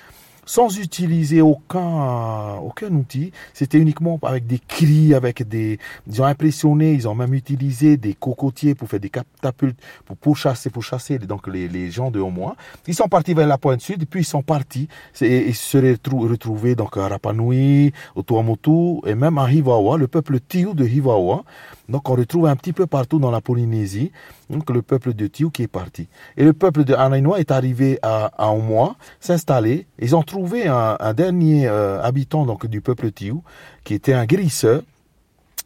sans 0.46 0.78
utiliser 0.80 1.42
aucun, 1.42 2.56
aucun 2.58 2.92
outil. 2.94 3.32
C'était 3.54 3.78
uniquement 3.78 4.20
avec 4.24 4.48
des 4.48 4.60
cris, 4.60 5.14
avec 5.14 5.48
des, 5.48 5.80
ils 6.08 6.22
ont 6.22 6.26
impressionné, 6.26 6.94
ils 6.94 7.08
ont 7.08 7.16
même 7.16 7.34
utilisé 7.34 7.98
des 7.98 8.14
cocotiers 8.14 8.76
pour 8.76 8.89
faire 8.89 9.00
des 9.00 9.10
catapultes, 9.10 9.80
pour, 10.06 10.18
pour 10.18 10.38
chasser, 10.38 10.70
pour 10.70 10.84
chasser, 10.84 11.20
donc 11.20 11.48
les, 11.48 11.68
les 11.68 11.92
gens 11.92 12.12
de 12.12 12.20
Omoa. 12.20 12.56
Ils 12.88 12.96
sont 12.96 13.08
partis 13.08 13.34
vers 13.34 13.48
la 13.48 13.58
pointe 13.58 13.82
sud, 13.82 14.06
puis 14.08 14.22
ils 14.22 14.26
sont 14.26 14.44
partis, 14.44 14.88
et 15.22 15.48
ils 15.48 15.56
se 15.56 15.80
seraient 15.80 15.98
retrouvés 16.12 16.76
donc 16.76 16.98
à 16.98 17.08
Rapanui, 17.08 17.94
au 18.16 18.24
Tuamotu, 18.24 19.00
et 19.06 19.16
même 19.16 19.38
à 19.38 19.52
Hivawa, 19.52 19.98
le 19.98 20.08
peuple 20.08 20.39
Tiu 20.39 20.74
de 20.74 20.86
Hivawa. 20.86 21.44
Donc 21.89 22.10
on 22.10 22.16
retrouve 22.16 22.48
un 22.48 22.56
petit 22.56 22.74
peu 22.74 22.88
partout 22.88 23.20
dans 23.20 23.32
la 23.32 23.42
Polynésie 23.42 24.12
donc 24.52 24.70
le 24.70 24.82
peuple 24.82 25.14
de 25.14 25.28
Tiu 25.28 25.49
qui 25.49 25.64
est 25.64 25.68
parti. 25.68 26.08
Et 26.38 26.43
le 26.43 26.54
peuple 26.54 26.84
de 26.84 26.93
Anainois 26.93 27.39
est 27.39 27.52
arrivé 27.52 27.99
à, 28.02 28.32
à 28.38 28.54
s'installer. 29.20 29.88
Ils 29.99 30.16
ont 30.16 30.24
trouvé 30.24 30.68
un, 30.68 31.14
dernier 31.14 31.68
euh, 31.68 32.02
habitant 32.02 32.45
donc 32.45 32.68
du 32.68 32.82
peuple 32.82 33.12
Tiu 33.12 33.38
qui 33.84 33.93
était 33.93 34.14
un 34.14 34.26
guérisseur. 34.26 34.82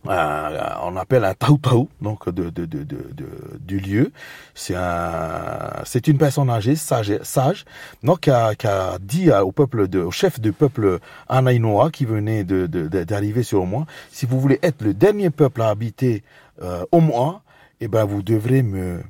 on 0.06 0.96
appelle 0.98 1.26
un 1.26 1.34
taou 1.34 1.60
donc 2.00 2.30
de, 2.30 2.52
de, 2.52 2.66
de, 2.66 2.86
du 3.60 3.80
lieu. 3.80 4.12
C'est 4.54 4.76
un, 4.76 5.82
c'est 5.84 6.08
une 6.08 6.20
personne 6.20 6.50
âgée, 6.50 6.76
sage, 6.76 7.18
sage 7.24 7.66
donc 8.04 8.22
qui 8.22 8.30
a, 8.30 8.98
dit 9.00 9.32
au 9.32 9.52
peuple 9.52 9.88
de, 9.88 10.00
au 10.00 10.12
chef 10.12 10.40
du 10.40 10.52
peuple 10.52 11.00
Anainois 11.28 11.90
qui 11.90 12.06
venait 12.06 12.44
de, 12.44 12.68
d'arriver 12.68 13.42
sur 13.42 13.66
moi, 13.66 13.86
si 14.12 14.28
vous 14.28 14.40
voulez 14.40 14.60
être 14.62 14.84
le 14.84 14.94
dernier 14.94 15.32
peuple 15.32 15.64
à 15.64 15.70
habiter 15.70 16.24
euh, 16.62 16.86
au 16.92 17.02
eh 17.82 17.88
ben 17.88 18.06
vous 18.06 18.22
devrez 18.22 18.64
me, 18.64 19.02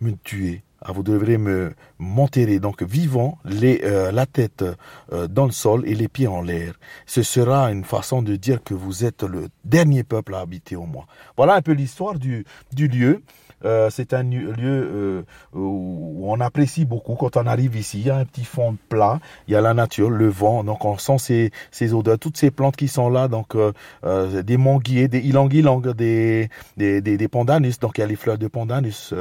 me 0.00 0.12
tuer. 0.24 0.62
Ah, 0.84 0.90
vous 0.90 1.04
devrez 1.04 1.38
me 1.38 1.74
m'enterrer 2.00 2.58
donc 2.58 2.82
vivant, 2.82 3.38
les, 3.44 3.82
euh, 3.84 4.10
la 4.10 4.26
tête 4.26 4.64
euh, 5.12 5.28
dans 5.28 5.46
le 5.46 5.52
sol 5.52 5.86
et 5.86 5.94
les 5.94 6.08
pieds 6.08 6.26
en 6.26 6.42
l'air. 6.42 6.74
Ce 7.06 7.22
sera 7.22 7.70
une 7.70 7.84
façon 7.84 8.20
de 8.20 8.34
dire 8.34 8.64
que 8.64 8.74
vous 8.74 9.04
êtes 9.04 9.22
le 9.22 9.48
dernier 9.64 10.02
peuple 10.02 10.34
à 10.34 10.40
habiter 10.40 10.74
au 10.74 10.86
moins. 10.86 11.06
Voilà 11.36 11.54
un 11.54 11.62
peu 11.62 11.70
l'histoire 11.70 12.18
du, 12.18 12.44
du 12.72 12.88
lieu. 12.88 13.22
Euh, 13.64 13.90
c'est 13.90 14.12
un 14.12 14.22
lieu 14.22 14.52
euh, 14.58 15.22
où 15.54 16.24
on 16.24 16.40
apprécie 16.40 16.84
beaucoup 16.84 17.14
quand 17.14 17.36
on 17.36 17.46
arrive 17.46 17.76
ici. 17.76 18.00
Il 18.00 18.06
y 18.06 18.10
a 18.10 18.16
un 18.16 18.24
petit 18.24 18.44
fond 18.44 18.76
plat, 18.88 19.20
il 19.48 19.54
y 19.54 19.56
a 19.56 19.60
la 19.60 19.74
nature, 19.74 20.10
le 20.10 20.28
vent, 20.28 20.64
donc 20.64 20.84
on 20.84 20.98
sent 20.98 21.18
ces, 21.18 21.50
ces 21.70 21.94
odeurs, 21.94 22.18
toutes 22.18 22.36
ces 22.36 22.50
plantes 22.50 22.76
qui 22.76 22.88
sont 22.88 23.10
là, 23.10 23.28
donc 23.28 23.54
euh, 23.54 24.42
des 24.42 24.56
manguiers, 24.56 25.08
des 25.08 25.20
ilang-ilang, 25.20 25.80
des, 25.94 26.48
des, 26.76 27.00
des, 27.00 27.28
pandanus, 27.28 27.78
donc 27.78 27.98
il 27.98 28.00
y 28.00 28.04
a 28.04 28.06
les 28.06 28.16
fleurs 28.16 28.38
de 28.38 28.48
pandanus. 28.48 29.14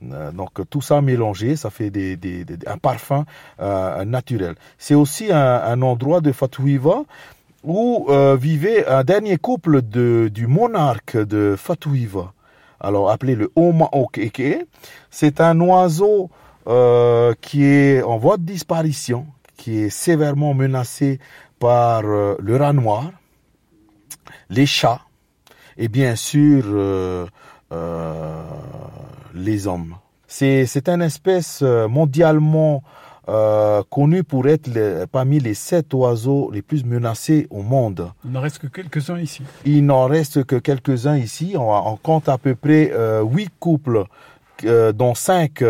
donc 0.00 0.68
tout 0.70 0.80
ça 0.80 1.00
mélangé, 1.00 1.56
ça 1.56 1.70
fait 1.70 1.90
des, 1.90 2.16
des, 2.16 2.44
un 2.66 2.78
parfum 2.78 3.24
naturel. 4.06 4.54
C'est 4.78 4.94
aussi 4.94 5.32
un, 5.32 5.62
un 5.62 5.82
endroit 5.82 6.20
de 6.20 6.32
Fatouiva 6.32 7.02
où 7.64 8.08
vivait 8.38 8.86
un 8.86 9.04
dernier 9.04 9.36
couple 9.36 9.82
de, 9.82 10.30
du 10.32 10.46
monarque 10.46 11.16
de 11.16 11.54
Fatouiva 11.56 12.32
alors 12.80 13.10
appelé 13.10 13.34
le 13.34 13.50
Omaokeke. 13.56 14.66
C'est 15.10 15.40
un 15.40 15.58
oiseau 15.60 16.30
euh, 16.66 17.34
qui 17.40 17.64
est 17.64 18.02
en 18.02 18.18
voie 18.18 18.36
de 18.36 18.42
disparition, 18.42 19.26
qui 19.56 19.78
est 19.78 19.90
sévèrement 19.90 20.54
menacé 20.54 21.18
par 21.58 22.02
euh, 22.04 22.36
le 22.40 22.56
rat 22.56 22.72
noir, 22.72 23.10
les 24.50 24.66
chats 24.66 25.00
et 25.76 25.88
bien 25.88 26.16
sûr 26.16 26.64
euh, 26.66 27.26
les 29.34 29.66
hommes. 29.66 29.96
C'est 30.26 30.88
une 30.88 31.02
espèce 31.02 31.62
mondialement 31.62 32.82
euh, 33.28 33.82
connu 33.90 34.24
pour 34.24 34.48
être 34.48 34.70
parmi 35.12 35.38
les 35.38 35.52
sept 35.52 35.92
oiseaux 35.92 36.50
les 36.50 36.62
plus 36.62 36.82
menacés 36.84 37.46
au 37.50 37.60
monde. 37.60 38.10
Il 38.24 38.30
n'en 38.30 38.40
reste 38.40 38.58
que 38.58 38.68
quelques-uns 38.68 39.18
ici. 39.18 39.42
Il 39.66 39.84
n'en 39.84 40.06
reste 40.06 40.44
que 40.44 40.56
quelques-uns 40.56 41.18
ici. 41.18 41.54
On, 41.54 41.96
compte 41.96 42.30
à 42.30 42.38
peu 42.38 42.54
près 42.54 42.90
euh, 42.94 43.22
huit 43.22 43.50
couples, 43.60 44.04
euh, 44.64 44.92
dont 44.92 45.14
cinq 45.14 45.62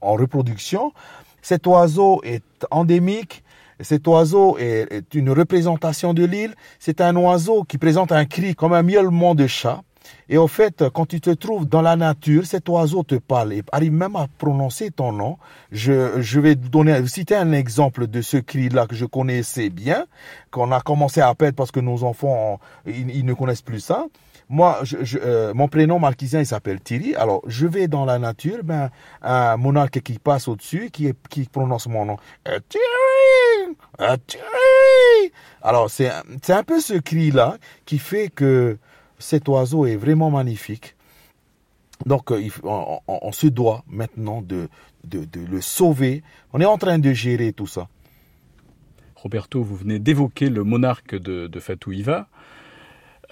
en 0.00 0.14
reproduction. 0.14 0.92
Cet 1.40 1.68
oiseau 1.68 2.20
est 2.24 2.42
endémique. 2.72 3.44
Cet 3.78 4.08
oiseau 4.08 4.58
est, 4.58 4.92
est 4.92 5.14
une 5.14 5.30
représentation 5.30 6.14
de 6.14 6.24
l'île. 6.24 6.54
C'est 6.80 7.00
un 7.00 7.14
oiseau 7.14 7.62
qui 7.62 7.78
présente 7.78 8.10
un 8.10 8.24
cri 8.24 8.56
comme 8.56 8.72
un 8.72 8.82
miaulement 8.82 9.36
de 9.36 9.46
chat. 9.46 9.82
Et 10.28 10.38
au 10.38 10.48
fait, 10.48 10.84
quand 10.94 11.06
tu 11.06 11.20
te 11.20 11.30
trouves 11.30 11.68
dans 11.68 11.82
la 11.82 11.96
nature, 11.96 12.46
cet 12.46 12.68
oiseau 12.68 13.02
te 13.02 13.16
parle 13.16 13.52
et 13.52 13.62
arrive 13.72 13.92
même 13.92 14.16
à 14.16 14.26
prononcer 14.38 14.90
ton 14.90 15.12
nom. 15.12 15.38
Je, 15.72 16.20
je 16.20 16.40
vais 16.40 16.54
donner, 16.54 17.06
citer 17.06 17.36
un 17.36 17.52
exemple 17.52 18.06
de 18.06 18.20
ce 18.22 18.36
cri-là 18.36 18.86
que 18.86 18.94
je 18.94 19.04
connaissais 19.04 19.70
bien, 19.70 20.06
qu'on 20.50 20.72
a 20.72 20.80
commencé 20.80 21.20
à 21.20 21.34
perdre 21.34 21.56
parce 21.56 21.70
que 21.70 21.80
nos 21.80 22.04
enfants, 22.04 22.58
ils, 22.86 23.24
ne 23.24 23.34
connaissent 23.34 23.62
plus 23.62 23.80
ça. 23.80 24.06
Moi, 24.48 24.80
je, 24.82 25.18
euh, 25.22 25.54
mon 25.54 25.68
prénom 25.68 25.98
marquisien, 25.98 26.40
il 26.40 26.46
s'appelle 26.46 26.80
Thierry. 26.80 27.14
Alors, 27.14 27.42
je 27.46 27.66
vais 27.66 27.88
dans 27.88 28.04
la 28.04 28.18
nature, 28.18 28.58
ben, 28.62 28.90
un 29.22 29.56
monarque 29.56 30.00
qui 30.00 30.18
passe 30.18 30.48
au-dessus, 30.48 30.90
qui, 30.90 31.12
qui 31.30 31.44
prononce 31.44 31.86
mon 31.86 32.04
nom. 32.04 32.16
Euh, 32.48 32.58
Thierry! 32.68 33.76
Euh, 34.00 34.16
Thierry! 34.26 35.32
Alors, 35.62 35.90
c'est 35.90 36.10
un 36.50 36.62
peu 36.62 36.80
ce 36.80 36.94
cri-là 36.94 37.56
qui 37.86 37.98
fait 37.98 38.28
que 38.28 38.78
cet 39.24 39.48
oiseau 39.48 39.86
est 39.86 39.96
vraiment 39.96 40.30
magnifique. 40.30 40.96
Donc, 42.04 42.30
euh, 42.30 42.46
on, 42.62 43.32
se 43.32 43.46
doit 43.46 43.82
maintenant 43.88 44.42
de, 44.42 44.68
le 45.10 45.60
sauver. 45.62 46.22
On 46.52 46.60
est 46.60 46.66
en 46.66 46.76
train 46.76 46.98
de 46.98 47.12
gérer 47.12 47.52
tout 47.54 47.66
ça. 47.66 47.88
Roberto, 49.16 49.62
vous 49.62 49.76
venez 49.76 49.98
d'évoquer 49.98 50.50
le 50.50 50.62
monarque 50.64 51.14
de, 51.14 51.46
de 51.46 51.60
Fatouiva. 51.60 52.28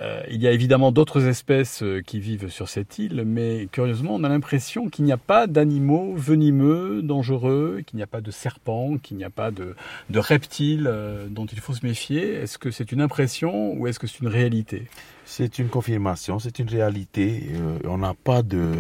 Euh, 0.01 0.23
il 0.31 0.41
y 0.41 0.47
a 0.47 0.53
évidemment 0.53 0.93
d'autres 0.93 1.27
espèces 1.27 1.83
euh, 1.83 2.01
qui 2.01 2.19
vivent 2.19 2.49
sur 2.49 2.69
cette 2.69 2.99
île, 2.99 3.25
mais 3.27 3.69
curieusement, 3.71 4.15
on 4.15 4.25
a 4.25 4.29
l'impression 4.29 4.89
qu'il 4.89 5.05
n'y 5.05 5.13
a 5.13 5.19
pas 5.19 5.47
d'animaux 5.47 6.15
venimeux, 6.17 7.03
dangereux, 7.03 7.83
qu'il 7.87 7.99
n'y 7.99 8.03
a 8.03 8.07
pas 8.07 8.21
de 8.21 8.31
serpents, 8.31 8.97
qu'il 8.99 9.17
n'y 9.17 9.25
a 9.25 9.31
pas 9.31 9.51
de, 9.51 9.75
reptiles 10.15 10.87
euh, 10.87 11.27
dont 11.29 11.47
il 11.47 11.61
faut 11.61 11.75
se 11.75 11.85
méfier. 11.85 12.35
Est-ce 12.35 12.59
que 12.59 12.71
c'est 12.71 12.93
une 12.93 13.01
impression 13.01 13.75
ou 13.75 13.87
est-ce 13.87 13.99
que 13.99 14.07
c'est 14.07 14.21
une 14.21 14.29
réalité? 14.29 14.89
C'est 15.25 15.59
une 15.59 15.69
confirmation, 15.69 16.39
c'est 16.39 16.59
une 16.59 16.69
réalité. 16.69 17.53
on 17.85 17.99
n'a 17.99 18.13
pas 18.13 18.43
de, 18.43 18.71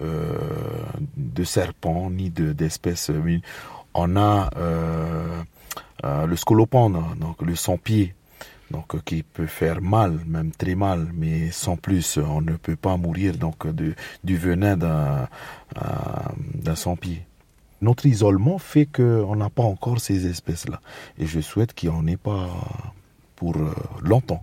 de 0.00 1.44
serpents 1.44 2.10
ni 2.10 2.30
d'espèces. 2.30 3.10
on 3.94 4.16
a 4.16 4.50
le 6.02 6.36
scolopendre, 6.36 7.14
donc 7.20 7.42
le 7.42 7.54
sans-pied 7.54 8.14
donc 8.70 8.94
euh, 8.94 9.00
qui 9.04 9.22
peut 9.22 9.46
faire 9.46 9.80
mal, 9.80 10.20
même 10.26 10.52
très 10.52 10.74
mal, 10.74 11.08
mais 11.14 11.50
sans 11.50 11.76
plus, 11.76 12.18
on 12.18 12.40
ne 12.40 12.56
peut 12.56 12.76
pas 12.76 12.96
mourir 12.96 13.36
donc 13.36 13.66
de, 13.66 13.94
du 14.24 14.36
venin 14.36 14.76
d'un 14.76 15.28
euh, 15.76 15.82
d'un 16.54 16.74
sans-pied. 16.74 17.22
Notre 17.82 18.06
isolement 18.06 18.58
fait 18.58 18.86
qu'on 18.86 19.36
n'a 19.36 19.50
pas 19.50 19.62
encore 19.62 20.00
ces 20.00 20.26
espèces-là, 20.26 20.80
et 21.18 21.26
je 21.26 21.40
souhaite 21.40 21.72
qu'il 21.74 21.90
n'y 21.90 21.96
en 21.96 22.06
ait 22.06 22.16
pas 22.16 22.48
pour 23.36 23.56
euh, 23.56 23.74
longtemps. 24.02 24.42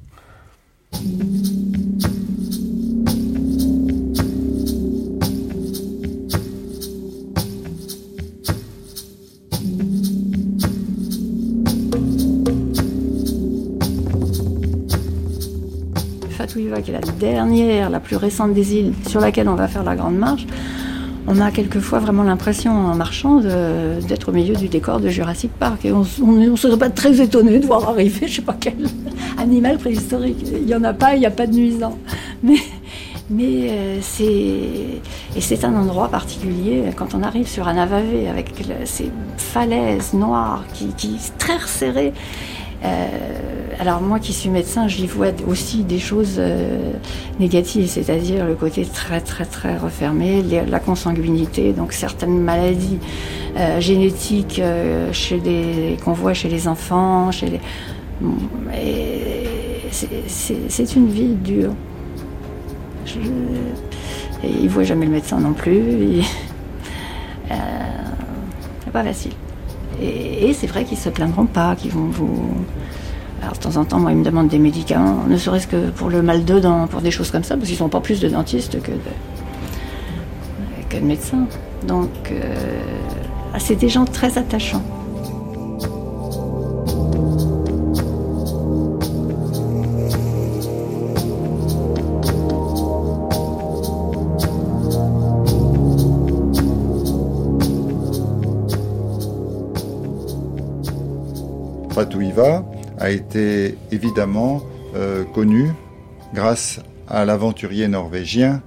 Qui 16.57 16.89
est 16.89 16.93
la 16.93 17.11
dernière, 17.19 17.91
la 17.91 17.99
plus 17.99 18.15
récente 18.15 18.53
des 18.55 18.73
îles 18.73 18.93
sur 19.07 19.21
laquelle 19.21 19.47
on 19.47 19.53
va 19.53 19.67
faire 19.67 19.83
la 19.83 19.95
grande 19.95 20.17
marche, 20.17 20.47
on 21.27 21.39
a 21.39 21.51
quelquefois 21.51 21.99
vraiment 21.99 22.23
l'impression 22.23 22.71
en 22.71 22.95
marchant 22.95 23.41
d'être 24.07 24.29
au 24.29 24.31
milieu 24.31 24.55
du 24.55 24.67
décor 24.67 24.99
de 24.99 25.07
Jurassic 25.07 25.51
Park. 25.51 25.85
Et 25.85 25.91
on 25.91 26.03
ne 26.31 26.55
serait 26.55 26.77
pas 26.77 26.89
très 26.89 27.21
étonné 27.21 27.59
de 27.59 27.67
voir 27.67 27.87
arriver, 27.87 28.27
je 28.27 28.37
sais 28.37 28.41
pas 28.41 28.55
quel 28.59 28.73
animal 29.37 29.77
préhistorique. 29.77 30.47
Il 30.51 30.65
n'y 30.65 30.73
en 30.73 30.83
a 30.83 30.93
pas, 30.93 31.13
il 31.13 31.19
n'y 31.19 31.27
a 31.27 31.31
pas 31.31 31.45
de 31.45 31.53
nuisant. 31.53 31.95
Mais, 32.41 32.57
mais 33.29 33.69
euh, 33.69 33.97
c'est 34.01 34.23
et 35.35 35.41
c'est 35.41 35.63
un 35.63 35.75
endroit 35.75 36.07
particulier 36.07 36.85
quand 36.95 37.13
on 37.13 37.21
arrive 37.21 37.47
sur 37.47 37.67
un 37.67 37.77
avavé 37.77 38.27
avec 38.29 38.51
ces 38.85 39.11
falaises 39.37 40.13
noires 40.13 40.63
qui, 40.73 40.87
qui 40.97 41.17
très 41.37 41.57
resserrées 41.57 42.13
alors 43.79 44.01
moi 44.01 44.19
qui 44.19 44.33
suis 44.33 44.49
médecin, 44.49 44.87
j'y 44.87 45.05
vois 45.05 45.27
aussi 45.47 45.83
des 45.83 45.99
choses 45.99 46.37
euh, 46.39 46.93
négatives, 47.39 47.87
c'est-à-dire 47.87 48.45
le 48.45 48.55
côté 48.55 48.85
très 48.85 49.21
très 49.21 49.45
très 49.45 49.77
refermé, 49.77 50.43
la 50.67 50.79
consanguinité, 50.79 51.73
donc 51.73 51.93
certaines 51.93 52.39
maladies 52.41 52.99
euh, 53.57 53.79
génétiques 53.79 54.61
qu'on 56.03 56.13
voit 56.13 56.33
chez 56.33 56.49
les 56.49 56.67
enfants, 56.67 57.31
chez 57.31 57.47
les 57.47 57.59
c'est 60.27 60.95
une 60.95 61.09
vie 61.09 61.35
dure. 61.35 61.73
Je, 63.05 63.19
et 64.43 64.51
ils 64.61 64.69
voient 64.69 64.83
jamais 64.83 65.05
le 65.05 65.11
médecin 65.11 65.39
non 65.39 65.53
plus. 65.53 66.21
c'est 67.47 68.91
pas 68.91 69.03
facile. 69.03 69.31
Et, 70.01 70.53
c'est 70.53 70.67
vrai 70.67 70.83
qu'ils 70.83 70.97
se 70.97 71.09
plaindront 71.09 71.45
pas, 71.45 71.75
qu'ils 71.75 71.91
vont 71.91 72.07
vous. 72.07 72.49
Alors 73.41 73.53
de 73.53 73.59
temps 73.59 73.77
en 73.77 73.85
temps, 73.85 73.99
moi, 73.99 74.11
ils 74.11 74.17
me 74.17 74.23
demandent 74.23 74.47
des 74.47 74.59
médicaments, 74.59 75.23
ne 75.27 75.37
serait-ce 75.37 75.67
que 75.67 75.89
pour 75.91 76.09
le 76.09 76.21
mal 76.21 76.43
de 76.43 76.59
dents, 76.59 76.87
pour 76.87 77.01
des 77.01 77.11
choses 77.11 77.29
comme 77.29 77.43
ça, 77.43 77.55
parce 77.55 77.69
qu'ils 77.69 77.79
n'ont 77.81 77.89
pas 77.89 78.01
plus 78.01 78.19
de 78.19 78.27
dentistes 78.27 78.81
que 78.81 78.91
de, 78.91 78.97
que 80.89 80.97
de 80.97 81.05
médecins. 81.05 81.45
Donc, 81.87 82.09
euh, 82.31 82.55
ah, 83.53 83.59
c'est 83.59 83.75
des 83.75 83.89
gens 83.89 84.05
très 84.05 84.37
attachants. 84.37 84.83
A 102.99 103.09
été 103.09 103.75
évidemment 103.91 104.61
euh, 104.95 105.23
connu 105.23 105.71
grâce 106.35 106.79
à 107.07 107.25
l'aventurier 107.25 107.87
norvégien 107.87 108.61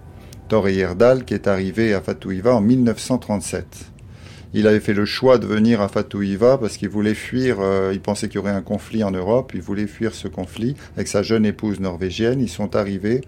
Thor 0.49 0.67
Heyerdahl 0.67 1.25
qui 1.25 1.35
est 1.35 1.47
arrivé 1.47 1.95
à 1.95 2.01
Fatouiva 2.01 2.53
en 2.53 2.61
1937. 2.61 3.93
Il 4.55 4.67
avait 4.67 4.81
fait 4.81 4.93
le 4.93 5.05
choix 5.05 5.39
de 5.39 5.47
venir 5.47 5.81
à 5.81 5.87
Fatouiva 5.87 6.59
parce 6.59 6.79
qu'il 6.79 6.89
voulait 6.89 7.15
fuir, 7.15 7.59
euh, 7.61 7.91
il 7.93 8.01
pensait 8.01 8.27
qu'il 8.27 8.37
y 8.37 8.39
aurait 8.39 8.51
un 8.51 8.63
conflit 8.63 9.05
en 9.05 9.13
Europe, 9.13 9.53
il 9.55 9.63
voulait 9.63 9.87
fuir 9.87 10.15
ce 10.15 10.27
conflit 10.27 10.75
avec 10.97 11.07
sa 11.07 11.23
jeune 11.23 11.47
épouse 11.47 11.79
norvégienne. 11.79 12.41
Ils 12.41 12.49
sont 12.49 12.75
arrivés 12.75 13.21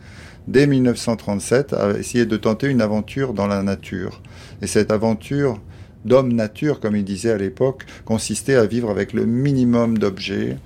dès 0.49 0.67
1937 0.67 1.73
à 1.73 1.91
essayer 1.91 2.27
de 2.27 2.37
tenter 2.37 2.67
une 2.67 2.81
aventure 2.81 3.33
dans 3.33 3.47
la 3.47 3.63
nature. 3.63 4.21
Et 4.61 4.67
cette 4.67 4.91
aventure 4.91 5.61
d'homme 6.05 6.33
nature, 6.33 6.81
comme 6.81 6.97
il 6.97 7.05
disait 7.05 7.33
à 7.33 7.39
l'époque, 7.39 7.85
consistait 8.05 8.55
à 8.55 8.67
vivre 8.67 8.91
avec 8.91 9.13
le 9.13 9.27
minimum 9.27 9.99
d'objets, 9.99 10.57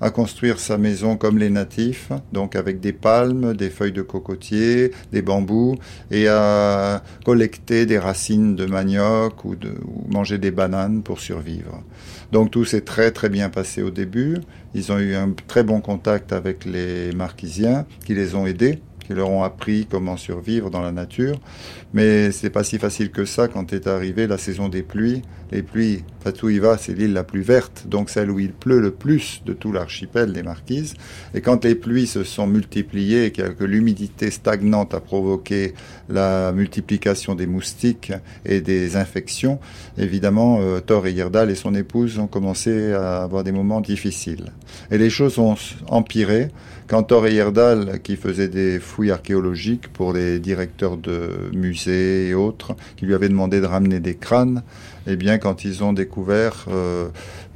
à 0.00 0.10
construire 0.10 0.58
sa 0.58 0.76
maison 0.76 1.16
comme 1.16 1.38
les 1.38 1.50
natifs, 1.50 2.12
donc 2.32 2.54
avec 2.54 2.80
des 2.80 2.92
palmes, 2.92 3.54
des 3.54 3.70
feuilles 3.70 3.92
de 3.92 4.02
cocotier, 4.02 4.90
des 5.12 5.22
bambous, 5.22 5.76
et 6.10 6.28
à 6.28 7.02
collecter 7.24 7.86
des 7.86 7.98
racines 7.98 8.56
de 8.56 8.66
manioc 8.66 9.44
ou, 9.44 9.56
de, 9.56 9.74
manger 10.08 10.38
des 10.38 10.50
bananes 10.50 11.02
pour 11.02 11.20
survivre. 11.20 11.82
Donc 12.32 12.50
tout 12.50 12.64
s'est 12.64 12.82
très 12.82 13.10
très 13.10 13.28
bien 13.28 13.48
passé 13.48 13.82
au 13.82 13.90
début. 13.90 14.36
Ils 14.74 14.92
ont 14.92 14.98
eu 14.98 15.14
un 15.14 15.32
très 15.46 15.62
bon 15.62 15.80
contact 15.80 16.32
avec 16.32 16.64
les 16.64 17.12
Marquisiens 17.12 17.86
qui 18.04 18.14
les 18.14 18.34
ont 18.34 18.46
aidés 18.46 18.80
qui 19.06 19.14
leur 19.14 19.30
ont 19.30 19.42
appris 19.42 19.86
comment 19.90 20.16
survivre 20.16 20.70
dans 20.70 20.82
la 20.82 20.92
nature. 20.92 21.38
Mais 21.94 22.30
c'est 22.32 22.50
pas 22.50 22.64
si 22.64 22.78
facile 22.78 23.10
que 23.10 23.24
ça 23.24 23.48
quand 23.48 23.72
est 23.72 23.86
arrivée 23.86 24.26
la 24.26 24.38
saison 24.38 24.68
des 24.68 24.82
pluies. 24.82 25.22
Les 25.52 25.62
pluies, 25.62 26.02
Fatouiva, 26.24 26.76
c'est 26.76 26.92
l'île 26.92 27.12
la 27.12 27.22
plus 27.22 27.42
verte, 27.42 27.86
donc 27.86 28.10
celle 28.10 28.32
où 28.32 28.40
il 28.40 28.52
pleut 28.52 28.80
le 28.80 28.90
plus 28.90 29.42
de 29.46 29.52
tout 29.52 29.70
l'archipel 29.70 30.32
des 30.32 30.42
Marquises. 30.42 30.94
Et 31.34 31.40
quand 31.40 31.64
les 31.64 31.76
pluies 31.76 32.08
se 32.08 32.24
sont 32.24 32.48
multipliées 32.48 33.26
et 33.26 33.30
que 33.30 33.64
l'humidité 33.64 34.32
stagnante 34.32 34.92
a 34.92 35.00
provoqué 35.00 35.74
la 36.08 36.50
multiplication 36.50 37.36
des 37.36 37.46
moustiques 37.46 38.12
et 38.44 38.60
des 38.60 38.96
infections, 38.96 39.60
évidemment, 39.96 40.58
euh, 40.60 40.80
Thor 40.80 41.06
et 41.06 41.12
Yerdal 41.12 41.48
et 41.50 41.54
son 41.54 41.76
épouse 41.76 42.18
ont 42.18 42.26
commencé 42.26 42.92
à 42.92 43.22
avoir 43.22 43.44
des 43.44 43.52
moments 43.52 43.80
difficiles. 43.80 44.52
Et 44.90 44.98
les 44.98 45.10
choses 45.10 45.38
ont 45.38 45.56
empiré 45.88 46.48
quand 46.86 47.02
Thor 47.04 47.26
Heyerdahl, 47.26 48.00
qui 48.02 48.16
faisait 48.16 48.48
des 48.48 48.78
fouilles 48.78 49.10
archéologiques 49.10 49.92
pour 49.92 50.12
les 50.12 50.38
directeurs 50.38 50.96
de 50.96 51.50
musées 51.52 52.28
et 52.28 52.34
autres, 52.34 52.74
qui 52.96 53.06
lui 53.06 53.14
avaient 53.14 53.28
demandé 53.28 53.60
de 53.60 53.66
ramener 53.66 54.00
des 54.00 54.14
crânes, 54.14 54.62
eh 55.06 55.16
bien, 55.16 55.38
quand 55.38 55.64
ils 55.64 55.82
ont 55.84 55.92
découvert 55.92 56.66
euh, 56.68 57.08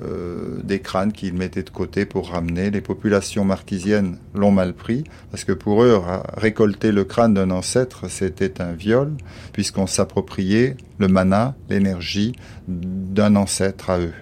euh, 0.02 0.58
des 0.62 0.80
crânes 0.80 1.12
qu'ils 1.12 1.34
mettaient 1.34 1.62
de 1.62 1.70
côté 1.70 2.06
pour 2.06 2.30
ramener, 2.30 2.70
les 2.70 2.80
populations 2.80 3.44
marquisiennes 3.44 4.18
l'ont 4.34 4.52
mal 4.52 4.72
pris, 4.72 5.04
parce 5.30 5.44
que 5.44 5.52
pour 5.52 5.82
eux, 5.82 6.00
récolter 6.36 6.92
le 6.92 7.04
crâne 7.04 7.34
d'un 7.34 7.50
ancêtre, 7.50 8.08
c'était 8.08 8.60
un 8.60 8.72
viol, 8.72 9.12
puisqu'on 9.52 9.86
s'appropriait 9.86 10.76
le 10.98 11.08
mana, 11.08 11.54
l'énergie 11.68 12.32
d'un 12.68 13.36
ancêtre 13.36 13.90
à 13.90 13.98
eux. 13.98 14.14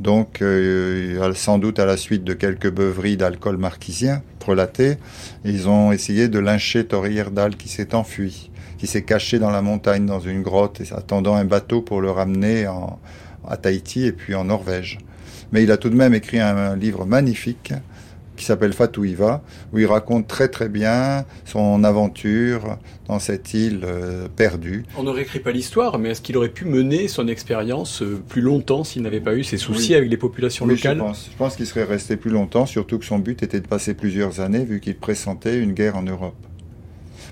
Donc, 0.00 0.42
euh, 0.42 1.32
sans 1.34 1.58
doute 1.58 1.78
à 1.78 1.86
la 1.86 1.96
suite 1.96 2.24
de 2.24 2.34
quelques 2.34 2.70
beuveries 2.70 3.16
d'alcool 3.16 3.56
marquisien 3.56 4.22
relaté, 4.44 4.96
ils 5.44 5.68
ont 5.68 5.92
essayé 5.92 6.28
de 6.28 6.38
lyncher 6.38 6.86
Erdal 7.14 7.56
qui 7.56 7.68
s'est 7.68 7.94
enfui, 7.94 8.50
qui 8.78 8.86
s'est 8.86 9.02
caché 9.02 9.38
dans 9.38 9.50
la 9.50 9.62
montagne, 9.62 10.06
dans 10.06 10.18
une 10.18 10.42
grotte, 10.42 10.82
attendant 10.90 11.36
un 11.36 11.44
bateau 11.44 11.82
pour 11.82 12.00
le 12.00 12.10
ramener 12.10 12.66
à 13.48 13.56
Tahiti 13.56 14.04
et 14.06 14.12
puis 14.12 14.34
en 14.34 14.44
Norvège. 14.44 14.98
Mais 15.52 15.62
il 15.62 15.70
a 15.70 15.76
tout 15.76 15.90
de 15.90 15.96
même 15.96 16.14
écrit 16.14 16.40
un 16.40 16.74
livre 16.74 17.04
magnifique 17.04 17.72
qui 18.36 18.44
s'appelle 18.44 18.72
Fatouiva, 18.72 19.42
où 19.72 19.78
il 19.78 19.86
raconte 19.86 20.26
très 20.26 20.48
très 20.48 20.68
bien 20.68 21.24
son 21.44 21.84
aventure 21.84 22.78
dans 23.06 23.18
cette 23.18 23.52
île 23.54 23.80
euh, 23.84 24.28
perdue. 24.34 24.84
On 24.96 25.02
ne 25.02 25.10
réécrit 25.10 25.40
pas 25.40 25.52
l'histoire, 25.52 25.98
mais 25.98 26.10
est-ce 26.10 26.22
qu'il 26.22 26.36
aurait 26.36 26.48
pu 26.48 26.64
mener 26.64 27.08
son 27.08 27.28
expérience 27.28 28.02
euh, 28.02 28.20
plus 28.28 28.40
longtemps 28.40 28.84
s'il 28.84 29.02
n'avait 29.02 29.20
pas 29.20 29.34
eu 29.34 29.44
ces 29.44 29.58
soucis 29.58 29.94
avec 29.94 30.10
les 30.10 30.16
populations 30.16 30.66
locales 30.66 30.96
Je 30.96 31.02
pense, 31.02 31.28
je 31.30 31.36
pense 31.36 31.56
qu'il 31.56 31.66
serait 31.66 31.84
resté 31.84 32.16
plus 32.16 32.30
longtemps, 32.30 32.66
surtout 32.66 32.98
que 32.98 33.04
son 33.04 33.18
but 33.18 33.42
était 33.42 33.60
de 33.60 33.66
passer 33.66 33.94
plusieurs 33.94 34.40
années, 34.40 34.64
vu 34.64 34.80
qu'il 34.80 34.96
pressentait 34.96 35.58
une 35.58 35.72
guerre 35.72 35.96
en 35.96 36.02
Europe. 36.02 36.34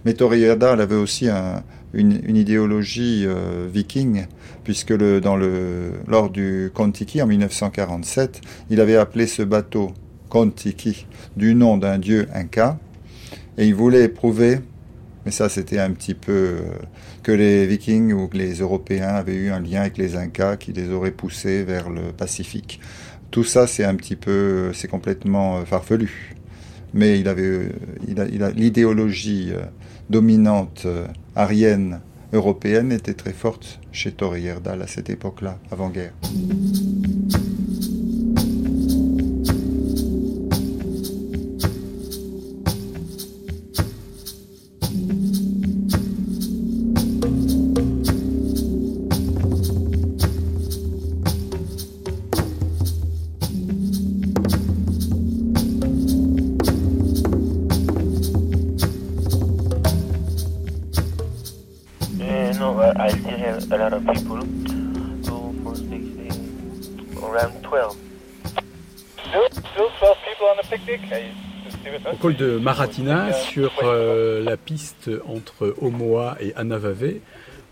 Mais 0.04 0.14
Torriada 0.14 0.72
avait 0.72 0.94
aussi 0.94 1.28
une, 1.92 2.36
idéologie 2.36 3.24
euh, 3.26 3.66
viking, 3.70 4.26
puisque 4.64 4.90
le, 4.90 5.20
dans 5.20 5.36
le, 5.36 5.92
lors 6.06 6.30
du 6.30 6.70
Kontiki 6.74 7.20
en 7.20 7.26
1947, 7.26 8.40
il 8.70 8.80
avait 8.80 8.96
appelé 8.96 9.26
ce 9.26 9.42
bateau 9.42 9.92
Du 11.36 11.54
nom 11.54 11.76
d'un 11.76 11.98
dieu 11.98 12.28
inca, 12.34 12.78
et 13.58 13.66
il 13.66 13.74
voulait 13.74 14.08
prouver, 14.08 14.60
mais 15.24 15.32
ça 15.32 15.48
c'était 15.48 15.80
un 15.80 15.90
petit 15.90 16.14
peu 16.14 16.32
euh, 16.32 16.60
que 17.22 17.32
les 17.32 17.66
Vikings 17.66 18.12
ou 18.12 18.28
que 18.28 18.36
les 18.36 18.54
Européens 18.60 19.08
avaient 19.08 19.34
eu 19.34 19.50
un 19.50 19.60
lien 19.60 19.80
avec 19.80 19.98
les 19.98 20.16
Incas 20.16 20.56
qui 20.56 20.72
les 20.72 20.90
auraient 20.90 21.10
poussés 21.10 21.64
vers 21.64 21.90
le 21.90 22.12
Pacifique. 22.12 22.80
Tout 23.30 23.44
ça 23.44 23.66
c'est 23.66 23.84
un 23.84 23.96
petit 23.96 24.16
peu, 24.16 24.72
c'est 24.72 24.88
complètement 24.88 25.58
euh, 25.58 25.64
farfelu. 25.64 26.36
Mais 26.94 27.18
il 27.20 27.28
avait, 27.28 27.42
euh, 27.42 28.52
l'idéologie 28.56 29.52
dominante 30.08 30.88
arienne 31.36 32.00
européenne 32.32 32.90
était 32.90 33.14
très 33.14 33.32
forte 33.32 33.80
chez 33.92 34.10
Torrierdal 34.10 34.82
à 34.82 34.88
cette 34.88 35.08
époque-là, 35.08 35.58
avant-guerre. 35.70 36.12
Col 72.20 72.36
de 72.36 72.58
Maratina, 72.58 73.32
sur 73.32 73.72
euh, 73.82 74.44
la 74.44 74.58
piste 74.58 75.10
entre 75.26 75.74
Omoa 75.80 76.36
et 76.38 76.54
Anavave, 76.54 77.14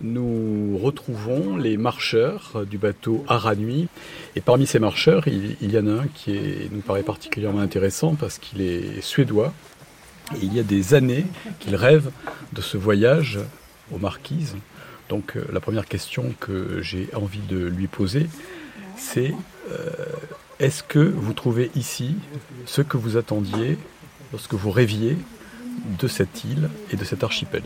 nous 0.00 0.78
retrouvons 0.82 1.58
les 1.58 1.76
marcheurs 1.76 2.64
du 2.64 2.78
bateau 2.78 3.24
Aranui. 3.28 3.88
Et 4.36 4.40
parmi 4.40 4.66
ces 4.66 4.78
marcheurs, 4.78 5.28
il, 5.28 5.70
y 5.70 5.78
en 5.78 5.86
a 5.86 6.02
un 6.02 6.06
qui 6.14 6.38
nous 6.72 6.80
paraît 6.80 7.02
particulièrement 7.02 7.60
intéressant 7.60 8.14
parce 8.14 8.38
qu'il 8.38 8.62
est 8.62 9.02
suédois. 9.02 9.52
Il 10.40 10.54
y 10.54 10.60
a 10.60 10.62
des 10.62 10.94
années 10.94 11.26
qu'il 11.60 11.76
rêve 11.76 12.10
de 12.54 12.62
ce 12.62 12.78
voyage 12.78 13.38
aux 13.92 13.98
Marquises. 13.98 14.56
Donc 15.10 15.36
euh, 15.36 15.44
la 15.52 15.60
première 15.60 15.86
question 15.86 16.32
que 16.40 16.80
j'ai 16.80 17.10
envie 17.14 17.46
de 17.50 17.66
lui 17.66 17.86
poser, 17.86 18.28
c'est 18.96 19.34
euh, 19.70 19.90
est-ce 20.58 20.82
que 20.82 21.00
vous 21.00 21.34
trouvez 21.34 21.70
ici 21.74 22.14
ce 22.64 22.80
que 22.80 22.96
vous 22.96 23.18
attendiez 23.18 23.76
lorsque 24.32 24.54
vous 24.54 24.70
rêviez 24.70 25.16
de 25.98 26.08
cette 26.08 26.44
île 26.44 26.68
et 26.92 26.96
de 26.96 27.04
cet 27.04 27.22
archipel. 27.24 27.62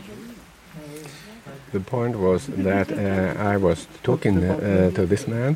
The 1.73 1.79
point 1.79 2.13
was 2.15 2.41
that 2.63 2.91
uh, 2.91 3.33
I 3.41 3.57
was 3.57 3.87
talking 4.03 4.37
uh, 4.37 4.91
to 4.91 5.07
this 5.07 5.27
man 5.27 5.55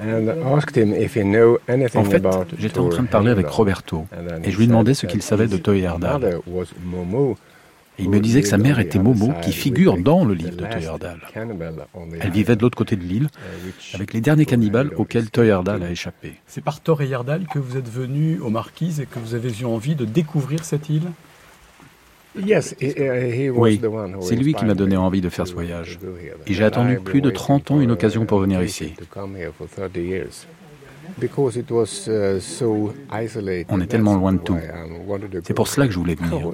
and 0.00 0.30
asked 0.56 0.74
him 0.74 0.94
if 0.94 1.16
he 1.16 1.22
knew 1.22 1.58
anything 1.68 2.00
En 2.00 2.04
fait, 2.04 2.16
about 2.16 2.46
j'étais 2.58 2.78
en 2.78 2.88
train 2.88 3.02
de 3.02 3.08
parler 3.08 3.30
avec 3.30 3.46
Roberto 3.46 4.06
et 4.42 4.50
je 4.50 4.56
lui 4.56 4.66
demandais 4.66 4.94
ce 4.94 5.04
qu'il 5.04 5.20
savait 5.20 5.48
de 5.48 5.58
Toyerdal. 5.58 6.40
Et 8.00 8.04
il 8.04 8.10
me 8.10 8.18
disait 8.18 8.40
que 8.40 8.48
sa 8.48 8.56
mère 8.56 8.78
était 8.78 8.98
Momo, 8.98 9.32
qui 9.42 9.52
figure 9.52 9.98
dans 9.98 10.24
le 10.24 10.32
livre 10.32 10.56
de 10.56 10.64
Toyerdal. 10.64 11.20
Elle 12.20 12.30
vivait 12.30 12.56
de 12.56 12.62
l'autre 12.62 12.76
côté 12.78 12.96
de 12.96 13.02
l'île, 13.04 13.28
avec 13.94 14.14
les 14.14 14.22
derniers 14.22 14.46
cannibales 14.46 14.90
auxquels 14.96 15.30
Toyerdal 15.30 15.82
a 15.82 15.90
échappé. 15.90 16.34
C'est 16.46 16.64
par 16.64 16.80
Toyerdal 16.80 17.46
que 17.46 17.58
vous 17.58 17.76
êtes 17.76 17.88
venu 17.88 18.40
aux 18.40 18.48
Marquises 18.50 19.00
et 19.00 19.06
que 19.06 19.18
vous 19.18 19.34
avez 19.34 19.50
eu 19.60 19.66
envie 19.66 19.94
de 19.94 20.06
découvrir 20.06 20.64
cette 20.64 20.88
île? 20.88 21.10
Oui, 22.36 23.80
c'est 24.22 24.36
lui 24.36 24.54
qui 24.54 24.64
m'a 24.64 24.74
donné 24.74 24.96
envie 24.96 25.20
de 25.20 25.28
faire 25.28 25.46
ce 25.46 25.52
voyage. 25.52 25.98
Et 26.46 26.54
j'ai 26.54 26.64
attendu 26.64 27.00
plus 27.00 27.20
de 27.20 27.30
30 27.30 27.72
ans 27.72 27.80
une 27.80 27.90
occasion 27.90 28.24
pour 28.24 28.38
venir 28.38 28.62
ici. 28.62 28.94
On 33.68 33.80
est 33.80 33.86
tellement 33.86 34.14
loin 34.14 34.32
de 34.32 34.38
tout. 34.38 34.56
C'est 35.44 35.54
pour 35.54 35.68
cela 35.68 35.86
que 35.86 35.92
je 35.92 35.98
voulais 35.98 36.14
venir. 36.20 36.52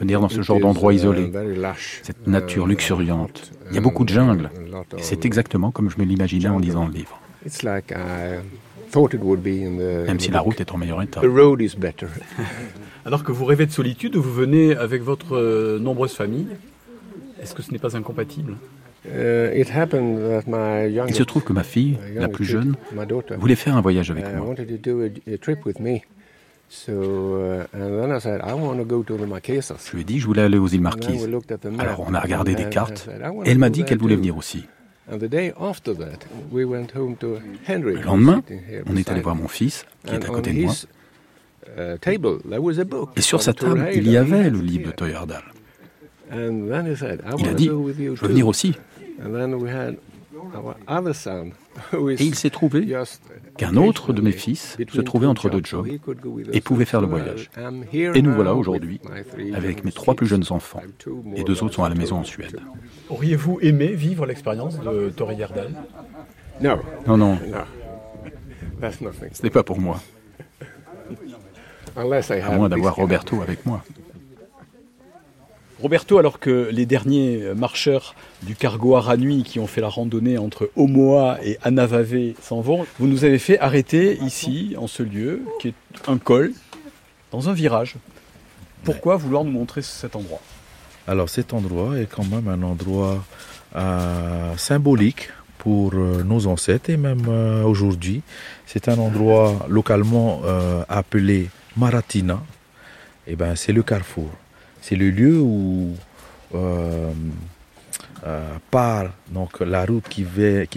Venir 0.00 0.20
dans 0.20 0.28
ce 0.28 0.40
genre 0.40 0.60
d'endroit 0.60 0.94
isolé, 0.94 1.30
cette 2.02 2.26
nature 2.26 2.66
luxuriante. 2.66 3.52
Il 3.68 3.74
y 3.74 3.78
a 3.78 3.82
beaucoup 3.82 4.04
de 4.04 4.08
jungle. 4.08 4.50
Et 4.96 5.02
c'est 5.02 5.24
exactement 5.24 5.70
comme 5.70 5.90
je 5.90 5.98
me 5.98 6.04
l'imaginais 6.04 6.48
en 6.48 6.58
lisant 6.58 6.86
le 6.86 6.92
livre. 6.92 7.20
Même 10.06 10.20
si 10.20 10.30
la 10.30 10.40
route 10.40 10.60
est 10.60 10.72
en 10.72 10.78
meilleur 10.78 11.02
état. 11.02 11.20
Alors 13.06 13.24
que 13.24 13.32
vous 13.32 13.44
rêvez 13.44 13.66
de 13.66 13.72
solitude, 13.72 14.16
vous 14.16 14.32
venez 14.32 14.74
avec 14.74 15.02
votre 15.02 15.36
euh, 15.36 15.78
nombreuse 15.78 16.14
famille. 16.14 16.48
Est-ce 17.40 17.54
que 17.54 17.62
ce 17.62 17.72
n'est 17.72 17.78
pas 17.78 17.96
incompatible? 17.96 18.56
Uh, 19.06 19.56
Il 19.56 21.14
se 21.14 21.22
trouve 21.22 21.42
que 21.42 21.54
ma 21.54 21.62
fille, 21.62 21.98
la 22.14 22.28
plus 22.28 22.44
jeune, 22.44 22.74
voulait 23.38 23.54
faire 23.54 23.76
un 23.76 23.80
voyage 23.80 24.10
avec 24.10 24.26
moi. 24.34 24.54
Je 26.70 26.92
lui 29.92 30.00
ai 30.00 30.04
dit 30.04 30.14
que 30.14 30.20
je 30.20 30.26
voulais 30.26 30.42
aller 30.42 30.58
aux 30.58 30.68
îles 30.68 30.80
Marquises. 30.80 31.28
Alors 31.78 32.04
on 32.06 32.14
a 32.14 32.20
regardé 32.20 32.54
des 32.54 32.68
cartes 32.68 33.08
et 33.44 33.50
elle 33.50 33.58
m'a 33.58 33.70
dit 33.70 33.82
qu'elle 33.84 33.98
voulait 33.98 34.14
venir 34.14 34.36
aussi. 34.36 34.66
Le 35.10 35.18
lendemain, 38.02 38.42
on 38.86 38.96
est 38.96 39.10
allé 39.10 39.20
voir 39.20 39.34
mon 39.34 39.48
fils, 39.48 39.84
qui 40.06 40.14
est 40.14 40.24
à 40.24 40.28
côté 40.28 40.52
de 40.52 40.62
moi. 40.62 40.74
Et 43.16 43.20
sur 43.20 43.42
sa 43.42 43.52
table, 43.52 43.88
il 43.92 44.08
y 44.08 44.16
avait 44.16 44.48
le 44.48 44.60
livre 44.60 44.86
de 44.86 44.92
Toyardal. 44.92 45.42
Il 46.32 46.72
a 46.72 46.82
dit, 47.54 47.66
je 47.66 47.72
veux 47.72 48.28
venir 48.28 48.46
aussi. 48.46 48.76
Et 52.18 52.24
il 52.24 52.34
s'est 52.34 52.50
trouvé 52.50 52.94
qu'un 53.56 53.76
autre 53.76 54.12
de 54.12 54.20
mes 54.20 54.32
fils 54.32 54.76
se 54.92 55.00
trouvait 55.00 55.26
entre 55.26 55.50
deux 55.50 55.62
jobs 55.64 55.86
et 56.52 56.60
pouvait 56.60 56.84
faire 56.84 57.00
le 57.00 57.06
voyage. 57.06 57.50
Et 57.92 58.22
nous 58.22 58.32
voilà 58.32 58.54
aujourd'hui 58.54 59.00
avec 59.54 59.84
mes 59.84 59.92
trois 59.92 60.14
plus 60.14 60.26
jeunes 60.26 60.44
enfants. 60.50 60.82
Et 61.36 61.44
deux 61.44 61.62
autres 61.62 61.74
sont 61.74 61.84
à 61.84 61.88
la 61.88 61.94
maison 61.94 62.16
en 62.16 62.24
Suède. 62.24 62.60
Auriez-vous 63.08 63.58
aimé 63.62 63.88
vivre 63.88 64.26
l'expérience 64.26 64.78
de 64.80 65.10
Tori 65.10 65.36
Gerdal? 65.36 65.70
Non, 66.60 67.16
non. 67.16 67.38
Ce 69.32 69.42
n'est 69.42 69.50
pas 69.50 69.62
pour 69.62 69.80
moi. 69.80 70.00
À 71.96 72.56
moins 72.56 72.68
d'avoir 72.68 72.94
Roberto 72.94 73.42
avec 73.42 73.66
moi. 73.66 73.82
Roberto, 75.80 76.18
alors 76.18 76.40
que 76.40 76.68
les 76.70 76.84
derniers 76.84 77.54
marcheurs 77.56 78.14
du 78.42 78.54
cargo 78.54 78.96
Aranui 78.96 79.44
qui 79.44 79.58
ont 79.58 79.66
fait 79.66 79.80
la 79.80 79.88
randonnée 79.88 80.36
entre 80.36 80.70
Omoa 80.76 81.38
et 81.42 81.58
Anavave 81.62 82.34
s'en 82.42 82.60
vont, 82.60 82.86
vous 82.98 83.06
nous 83.06 83.24
avez 83.24 83.38
fait 83.38 83.58
arrêter 83.58 84.18
ici, 84.22 84.74
en 84.76 84.86
ce 84.86 85.02
lieu, 85.02 85.42
qui 85.58 85.68
est 85.68 85.74
un 86.06 86.18
col, 86.18 86.52
dans 87.32 87.48
un 87.48 87.54
virage. 87.54 87.94
Pourquoi 88.84 89.16
vouloir 89.16 89.44
nous 89.44 89.52
montrer 89.52 89.82
cet 89.82 90.16
endroit? 90.16 90.40
Alors 91.06 91.28
cet 91.28 91.54
endroit 91.54 91.98
est 91.98 92.06
quand 92.06 92.24
même 92.24 92.48
un 92.48 92.62
endroit 92.62 93.24
euh, 93.74 94.56
symbolique 94.56 95.30
pour 95.58 95.92
euh, 95.94 96.22
nos 96.22 96.46
ancêtres 96.46 96.90
et 96.90 96.96
même 96.96 97.26
euh, 97.28 97.62
aujourd'hui. 97.62 98.22
C'est 98.66 98.88
un 98.88 98.98
endroit 98.98 99.66
localement 99.68 100.42
appelé 100.88 101.48
Maratina. 101.76 102.40
Et 103.26 103.36
ben 103.36 103.54
c'est 103.56 103.72
le 103.72 103.82
carrefour. 103.82 104.30
C'est 104.82 104.96
le 104.96 105.10
lieu 105.10 105.38
où 105.38 105.94
euh, 106.54 107.10
euh, 108.26 108.44
part 108.70 109.10
donc, 109.30 109.60
la 109.60 109.84
route 109.84 110.04
qui, 110.08 110.24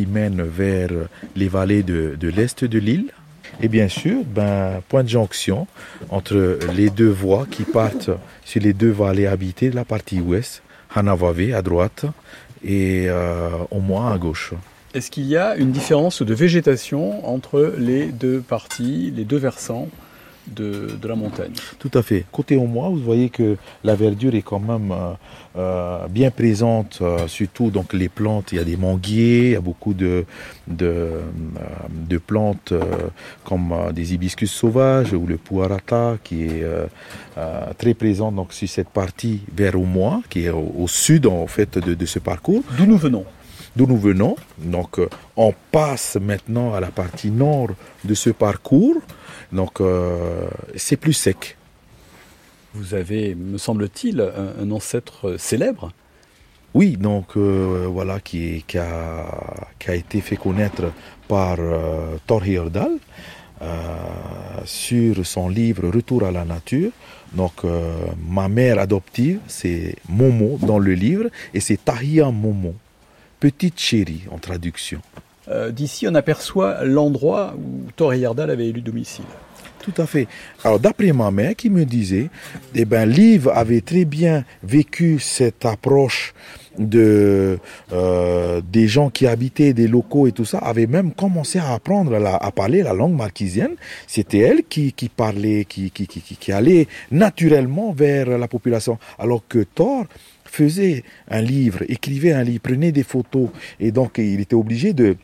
mène 0.07 0.41
vers 0.43 0.89
les 1.35 1.47
vallées 1.47 1.83
de, 1.83 2.17
l'est 2.21 2.63
de 2.63 2.79
l'île. 2.79 3.11
Et 3.61 3.67
bien 3.67 3.87
sûr, 3.87 4.23
ben, 4.25 4.81
point 4.87 5.03
de 5.03 5.09
jonction 5.09 5.67
entre 6.09 6.57
les 6.75 6.89
deux 6.89 7.09
voies 7.09 7.45
qui 7.49 7.63
partent 7.63 8.09
sur 8.45 8.61
les 8.61 8.73
deux 8.73 8.91
vallées 8.91 9.27
habitées 9.27 9.69
de 9.69 9.75
la 9.75 9.85
partie 9.85 10.21
ouest, 10.21 10.63
Hanavave 10.95 11.53
à 11.53 11.61
droite 11.61 12.05
et 12.63 13.07
euh, 13.09 13.49
au 13.71 13.79
moins 13.79 14.11
à 14.11 14.17
gauche. 14.17 14.53
Est-ce 14.93 15.11
qu'il 15.11 15.25
y 15.25 15.37
a 15.37 15.55
une 15.55 15.71
différence 15.71 16.21
de 16.21 16.33
végétation 16.33 17.27
entre 17.27 17.73
les 17.77 18.05
deux 18.05 18.39
parties, 18.41 19.11
les 19.15 19.25
deux 19.25 19.37
versants? 19.37 19.89
De, 20.47 20.97
de, 21.01 21.07
la 21.07 21.15
montagne. 21.15 21.53
Tout 21.79 21.91
à 21.93 22.01
fait. 22.01 22.25
Côté 22.31 22.55
au 22.55 22.65
moins, 22.65 22.89
vous 22.89 22.97
voyez 22.97 23.29
que 23.29 23.57
la 23.83 23.95
verdure 23.95 24.35
est 24.35 24.41
quand 24.41 24.59
même 24.59 24.91
euh, 24.91 25.13
euh, 25.57 26.07
bien 26.07 26.31
présente, 26.31 26.99
euh, 27.01 27.27
surtout 27.27 27.69
donc 27.69 27.93
les 27.93 28.09
plantes. 28.09 28.51
Il 28.51 28.57
y 28.57 28.61
a 28.61 28.63
des 28.63 28.77
manguiers, 28.77 29.47
il 29.47 29.51
y 29.51 29.55
a 29.55 29.61
beaucoup 29.61 29.93
de, 29.93 30.25
de, 30.67 31.21
de 31.89 32.17
plantes 32.17 32.73
comme 33.43 33.73
des 33.93 34.13
hibiscus 34.13 34.51
sauvages 34.51 35.13
ou 35.13 35.25
le 35.25 35.37
puarata 35.37 36.17
qui 36.23 36.43
est 36.43 36.65
très 37.77 37.93
présent 37.93 38.31
donc 38.31 38.53
sur 38.53 38.69
cette 38.69 38.89
partie 38.89 39.41
vers 39.55 39.79
au 39.79 39.85
moins, 39.85 40.21
qui 40.29 40.45
est 40.45 40.49
au, 40.49 40.73
au 40.77 40.87
sud 40.87 41.25
en 41.27 41.47
fait 41.47 41.77
de, 41.77 41.93
de 41.93 42.05
ce 42.05 42.19
parcours. 42.19 42.63
D'où 42.77 42.85
nous 42.85 42.97
venons 42.97 43.25
d'où 43.75 43.87
nous 43.87 43.97
venons. 43.97 44.35
Donc 44.59 44.99
on 45.35 45.53
passe 45.71 46.17
maintenant 46.21 46.73
à 46.73 46.79
la 46.79 46.91
partie 46.91 47.31
nord 47.31 47.69
de 48.03 48.13
ce 48.13 48.29
parcours. 48.29 48.97
Donc 49.53 49.79
euh, 49.81 50.47
c'est 50.75 50.97
plus 50.97 51.13
sec. 51.13 51.57
Vous 52.73 52.95
avez, 52.95 53.35
me 53.35 53.59
semble-t-il, 53.59 54.19
un, 54.19 54.63
un, 54.63 54.71
ancêtre 54.71 55.37
célèbre 55.37 55.91
Oui, 56.73 56.97
donc 56.97 57.37
euh, 57.37 57.85
voilà, 57.87 58.19
qui, 58.19 58.63
qui, 58.67 58.79
a, 58.79 59.67
qui, 59.77 59.91
a, 59.91 59.95
été 59.95 60.21
fait 60.21 60.37
connaître 60.37 60.91
par 61.27 61.57
euh, 61.59 62.17
Thor 62.25 62.43
Heyerdahl 62.43 62.97
sur 64.65 65.25
son 65.25 65.47
livre 65.47 65.87
Retour 65.87 66.25
à 66.25 66.31
la 66.31 66.43
nature. 66.43 66.91
Donc 67.31 67.63
ma 68.27 68.49
mère 68.49 68.77
adoptive, 68.77 69.39
c'est 69.47 69.95
Momo 70.09 70.57
dans 70.61 70.79
le 70.79 70.93
livre, 70.93 71.29
et 71.53 71.61
c'est 71.61 71.77
Tahia 71.77 72.29
Momo, 72.29 72.75
petite 73.39 73.79
chérie 73.79 74.23
en 74.29 74.37
traduction. 74.37 74.99
Euh, 75.49 75.71
D'ici, 75.71 76.07
on 76.07 76.15
aperçoit 76.15 76.83
l'endroit 76.83 77.55
où 77.57 77.91
Thor 77.95 78.13
Heyerdahl 78.13 78.49
avait 78.49 78.67
élu 78.67 78.81
domicile. 78.81 79.25
Tout 79.83 80.01
à 80.01 80.05
fait. 80.05 80.27
Alors, 80.63 80.79
d'après 80.79 81.11
ma 81.11 81.29
mère 81.29 81.57
qui 81.57 81.69
me 81.69 81.83
disait, 81.83 82.29
eh 82.73 82.85
ben, 82.85 83.05
Liv 83.05 83.49
avait 83.53 83.81
très 83.81 84.05
bien 84.05 84.45
vécu 84.63 85.19
cette 85.19 85.65
approche 85.65 86.33
de 86.79 87.59
euh, 87.91 88.61
des 88.71 88.87
gens 88.87 89.09
qui 89.09 89.27
habitaient 89.27 89.73
des 89.73 89.89
locaux 89.89 90.25
et 90.25 90.31
tout 90.31 90.45
ça 90.45 90.57
avaient 90.59 90.87
même 90.87 91.11
commencé 91.13 91.59
à 91.59 91.73
apprendre 91.73 92.17
la, 92.17 92.35
à 92.35 92.51
parler 92.51 92.81
la 92.81 92.93
langue 92.93 93.15
marquisienne. 93.15 93.75
C'était 94.07 94.39
elle 94.39 94.63
qui, 94.63 94.93
qui 94.93 95.09
parlait 95.09 95.65
qui, 95.65 95.91
qui, 95.91 96.07
qui, 96.07 96.21
qui 96.21 96.51
allait 96.53 96.87
naturellement 97.11 97.91
vers 97.91 98.37
la 98.37 98.47
population. 98.47 98.97
Alors 99.19 99.43
que 99.47 99.59
Thor 99.59 100.05
faisait 100.45 101.03
un 101.29 101.41
livre 101.41 101.83
écrivait 101.89 102.31
un 102.31 102.43
livre 102.43 102.61
prenait 102.61 102.93
des 102.93 103.03
photos. 103.03 103.49
Et 103.81 103.91
donc 103.91 104.17
il 104.17 104.39
était 104.39 104.55
obligé 104.55 104.93
de 104.93 105.17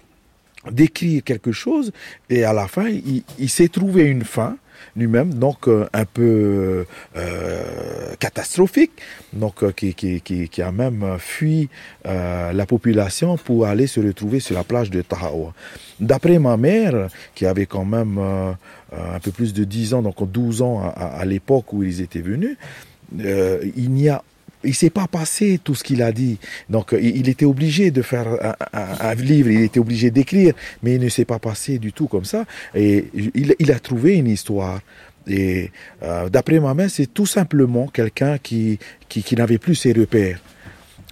d'écrire 0.72 1.24
quelque 1.24 1.52
chose 1.52 1.92
et 2.30 2.44
à 2.44 2.54
la 2.54 2.68
fin, 2.68 2.90
il, 2.90 3.50
s'est 3.50 3.70
trouvé 3.70 4.04
une 4.04 4.24
fin 4.24 4.58
lui-même, 4.96 5.34
donc 5.34 5.68
euh, 5.68 5.88
un 5.94 6.06
peu 6.06 6.86
euh, 7.16 8.16
catastrophique, 8.20 8.92
donc 9.34 9.64
euh, 9.64 9.72
qui, 9.72 10.62
a 10.62 10.72
même 10.72 11.18
fui 11.20 11.70
la 12.06 12.66
population 12.66 13.38
pour 13.38 13.68
aller 13.68 13.88
se 13.88 14.00
retrouver 14.00 14.40
sur 14.40 14.56
la 14.56 14.64
plage 14.64 14.90
de 14.90 15.02
Tahawa. 15.02 15.54
D'après 16.00 16.40
ma 16.40 16.58
mère, 16.58 17.10
qui 17.36 17.46
avait 17.46 17.66
quand 17.66 17.86
même 17.86 18.18
un 18.18 19.20
peu 19.22 19.32
plus 19.32 19.54
de 19.54 19.64
10 19.64 19.94
ans, 19.96 20.02
donc 20.02 20.30
12 20.30 20.62
ans 20.62 20.94
à 20.96 21.24
l'époque 21.26 21.74
où 21.74 21.84
ils 21.84 22.02
étaient 22.02 22.22
venus, 22.22 22.58
il 23.18 23.92
n'y 23.92 24.10
a 24.10 24.24
il 24.64 24.76
s'est 24.76 24.90
pas 24.90 25.08
passé 25.08 25.60
tout 25.64 25.76
ce 25.76 25.84
qu'il 25.84 26.02
a 26.02 26.12
dit. 26.12 26.38
Donc, 26.70 26.96
il, 27.00 27.30
était 27.30 27.46
obligé 27.46 27.92
de 27.92 28.02
faire 28.02 28.28
un, 28.74 29.16
livre, 29.16 29.50
il 29.50 29.62
était 29.62 29.80
obligé 29.80 30.12
d'écrire, 30.12 30.54
mais 30.84 30.96
il 30.96 31.02
ne 31.02 31.10
s'est 31.10 31.26
pas 31.26 31.40
passé 31.40 31.80
du 31.80 31.94
tout 31.94 32.08
comme 32.08 32.26
ça. 32.26 32.46
Et 32.76 33.06
il, 33.14 33.72
a 33.72 33.80
trouvé 33.80 34.18
une 34.18 34.28
histoire. 34.28 34.82
Et 35.28 35.72
euh, 36.04 36.30
d'après 36.30 36.60
ma 36.60 36.74
mère, 36.74 36.90
c'est 36.90 37.14
tout 37.14 37.26
simplement 37.26 37.88
quelqu'un 37.88 38.38
qui, 38.38 38.80
qui, 39.08 39.36
n'avait 39.36 39.60
plus 39.60 39.76
ses 39.76 39.94
repères. 39.94 40.40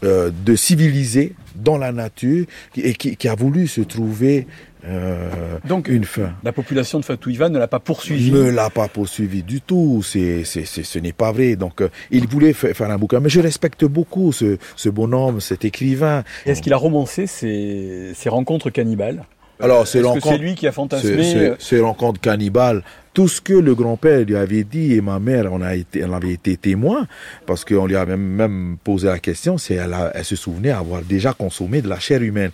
Euh, 0.04 0.30
de 0.46 0.56
civiliser 0.56 1.34
dans 1.56 1.80
la 1.80 1.92
nature 1.92 2.46
et 2.76 2.94
qui, 2.94 3.28
a 3.28 3.34
voulu 3.34 3.68
se 3.68 3.82
trouver 3.82 4.46
euh, 4.88 5.30
Donc, 5.66 5.88
une 5.88 6.06
fin. 6.06 6.32
La 6.44 6.52
population 6.52 7.00
de 7.00 7.06
Fatouiva 7.06 7.50
ne 7.50 7.58
l'a 7.58 7.68
pas 7.68 7.80
poursuivi 7.80 8.32
Ne 8.32 8.50
l'a 8.50 8.70
pas 8.70 8.88
poursuivi 8.88 9.44
du 9.44 9.62
tout. 9.62 10.02
C'est, 10.04 10.44
c'est, 10.44 10.66
ce 10.66 11.00
n'est 11.00 11.14
pas 11.14 11.32
vrai. 11.32 11.56
Donc, 11.56 11.82
euh, 11.82 11.90
il 12.12 12.28
voulait 12.28 12.54
faire 12.54 12.90
un 12.90 12.98
bouquin. 12.98 13.20
Mais 13.20 13.30
je 13.30 13.40
respecte 13.40 13.86
beaucoup 13.86 14.32
ce, 14.32 14.58
ce 14.76 14.90
bonhomme, 14.90 15.42
cet 15.42 15.66
écrivain. 15.66 16.24
Est-ce 16.46 16.62
qu'il 16.62 16.74
a 16.74 16.78
romancé 16.78 17.28
ces, 17.28 18.12
ces 18.16 18.30
rencontres 18.30 18.70
cannibales? 18.70 19.26
Alors, 19.60 19.88
c'est 19.88 20.02
lui 20.38 20.56
qui 20.56 20.68
a 20.68 20.72
fantasmé 20.72 21.36
euh, 21.36 21.56
Ces 21.60 21.80
rencontres 21.80 22.22
cannibales, 22.22 22.84
tout 23.14 23.28
ce 23.28 23.42
que 23.42 23.54
le 23.54 23.74
grand-père 23.74 24.24
lui 24.24 24.36
avait 24.36 24.64
dit 24.64 24.94
et 24.94 25.02
ma 25.02 25.18
mère 25.20 25.52
on 25.52 25.62
a 25.62 25.74
été, 25.76 26.02
elle 26.02 26.14
avait 26.14 26.34
été 26.34 26.58
témoin 26.58 27.08
parce 27.48 27.66
qu'on 27.66 27.88
lui 27.88 27.96
a 27.96 28.06
même, 28.06 28.22
même 28.22 28.78
posé 28.84 29.08
la 29.08 29.18
question 29.18 29.58
si 29.58 29.74
elle, 29.74 29.96
elle 30.14 30.24
se 30.24 30.36
souvenait 30.36 30.70
avoir 30.70 31.02
déjà 31.02 31.34
consommé 31.34 31.82
de 31.82 31.90
la 31.90 32.00
chair 32.00 32.22
humaine. 32.22 32.52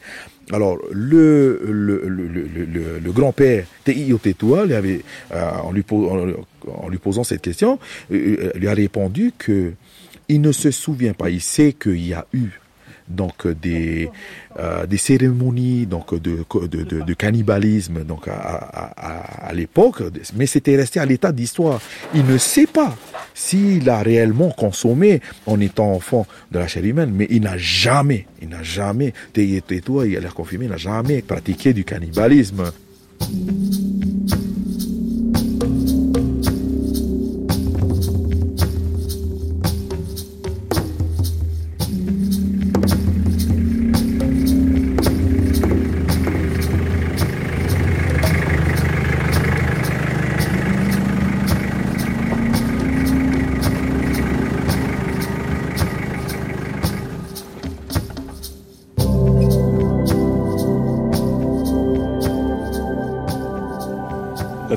Alors, 0.52 0.78
le, 0.92 1.60
grand-père 3.08 3.66
Tei 3.84 3.94
lui 3.94 4.74
avait, 4.74 5.02
euh, 5.32 5.52
en, 5.64 5.72
lui, 5.72 5.84
posant 6.98 7.24
cette 7.24 7.42
question, 7.42 7.80
euh, 8.12 8.52
lui 8.56 8.68
a 8.68 8.74
répondu 8.74 9.32
que 9.38 9.74
il 10.30 10.42
ne 10.42 10.52
se 10.52 10.72
souvient 10.72 11.14
pas. 11.14 11.30
Il 11.30 11.42
sait 11.42 11.74
qu'il 11.74 12.06
y 12.06 12.14
a 12.14 12.26
eu 12.34 12.50
donc 13.08 13.48
des 13.48 14.10
euh, 14.60 14.86
des 14.86 14.98
cérémonies 14.98 15.86
donc 15.86 16.14
de 16.20 16.46
de, 16.68 17.02
de, 17.02 17.14
cannibalisme 17.14 18.04
donc 18.04 18.28
à, 18.28 18.34
à, 19.48 19.54
l'époque. 19.54 20.04
Mais 20.36 20.46
c'était 20.46 20.76
resté 20.76 21.00
à 21.00 21.06
l'état 21.06 21.32
d'histoire. 21.32 21.82
Il 22.14 22.26
ne 22.26 22.38
sait 22.38 22.68
pas 22.68 22.96
s'il 23.34 23.90
a 23.90 24.02
réellement 24.02 24.52
consommé 24.52 25.22
en 25.46 25.60
étant 25.60 25.92
enfant 25.92 26.26
de 26.52 26.60
la 26.60 26.68
chair 26.68 26.84
humaine 26.86 27.12
mais 27.14 27.28
il 27.30 27.42
n'a 27.42 27.58
jamais 27.58 28.28
il 28.42 28.50
n'a 28.50 28.64
jamais 28.64 29.14
toi 29.84 30.06
il 30.08 30.18
a 30.18 30.30
confirmé 30.30 30.66
il 30.66 30.72
n'a 30.72 30.78
jamais 30.78 31.22
pratiqué 31.22 31.74
du 31.74 31.84
cannibalisme 31.84 32.72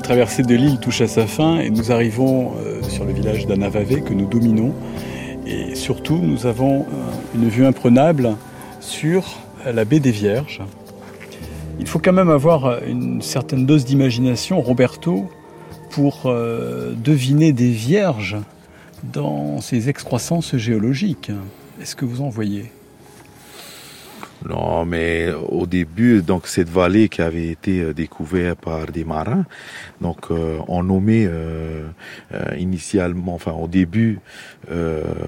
traversée 0.07 0.43
de 0.43 0.55
l'île 0.55 0.79
touche 0.79 1.01
à 1.01 1.07
sa 1.09 1.27
fin 1.27 1.59
et 1.59 1.69
nous 1.69 1.91
arrivons 1.91 2.53
euh, 2.55 2.81
sur 2.81 3.03
le 3.03 3.11
village 3.11 3.45
d'Anavave 3.45 4.03
que 4.03 4.13
nous 4.13 4.25
dominons. 4.25 4.73
Et 5.45 5.75
surtout, 5.75 6.17
nous 6.17 6.45
avons 6.45 6.83
euh, 6.83 6.85
une 7.35 7.49
vue 7.49 7.65
imprenable 7.65 8.37
sur 8.79 9.37
la 9.65 9.83
baie 9.83 9.99
des 9.99 10.11
Vierges. 10.11 10.61
Il 11.81 11.87
faut 11.87 11.99
quand 11.99 12.13
même 12.13 12.29
avoir 12.29 12.81
une 12.85 13.21
certaine 13.21 13.65
dose 13.65 13.83
d'imagination, 13.83 14.61
Roberto, 14.61 15.29
pour 15.89 16.21
euh, 16.27 16.93
deviner 16.95 17.51
des 17.51 17.71
vierges 17.71 18.37
dans 19.03 19.59
ces 19.59 19.89
excroissances 19.89 20.55
géologiques. 20.55 21.31
Est-ce 21.81 21.97
que 21.97 22.05
vous 22.05 22.21
en 22.21 22.29
voyez? 22.29 22.71
Non, 24.47 24.85
mais 24.85 25.31
au 25.49 25.65
début, 25.65 26.21
donc 26.21 26.47
cette 26.47 26.69
vallée 26.69 27.09
qui 27.09 27.21
avait 27.21 27.47
été 27.47 27.81
euh, 27.81 27.93
découverte 27.93 28.59
par 28.59 28.85
des 28.87 29.03
marins, 29.03 29.45
donc 30.01 30.31
euh, 30.31 30.59
on 30.67 30.83
nommait 30.83 31.25
euh, 31.27 31.87
initialement, 32.57 33.33
enfin 33.33 33.51
au 33.51 33.67
début, 33.67 34.19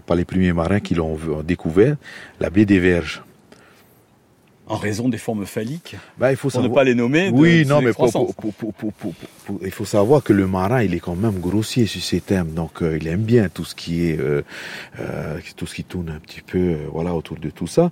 par 0.05 0.15
les 0.15 0.25
premiers 0.25 0.53
marins 0.53 0.79
qui 0.79 0.95
l'ont 0.95 1.17
découvert, 1.43 1.95
la 2.39 2.49
baie 2.49 2.65
des 2.65 2.79
Verges. 2.79 3.23
En 4.67 4.75
raison 4.75 5.09
des 5.09 5.17
formes 5.17 5.47
phalliques 5.47 5.95
bah, 6.19 6.29
il 6.29 6.37
faut 6.37 6.51
pour 6.51 6.61
ne 6.61 6.67
pas 6.67 6.83
les 6.83 6.93
nommer. 6.93 7.31
oui, 7.33 7.65
non, 7.65 7.81
mais 7.81 7.89
il 9.63 9.71
faut 9.71 9.85
savoir 9.85 10.21
que 10.21 10.31
le 10.31 10.45
marin, 10.45 10.83
il 10.83 10.93
est 10.93 10.99
quand 10.99 11.15
même 11.15 11.39
grossier 11.39 11.87
sur 11.87 12.03
ces 12.03 12.21
thèmes, 12.21 12.51
donc 12.53 12.81
il 12.81 13.07
aime 13.07 13.23
bien 13.23 13.49
tout 13.49 13.65
ce 13.65 13.73
qui 13.73 14.07
est, 14.07 14.19
tout 15.55 15.65
ce 15.65 15.73
qui 15.73 15.83
tourne 15.83 16.09
un 16.09 16.19
petit 16.19 16.41
peu, 16.41 16.75
voilà, 16.91 17.15
autour 17.15 17.37
de 17.37 17.49
tout 17.49 17.67
ça 17.67 17.89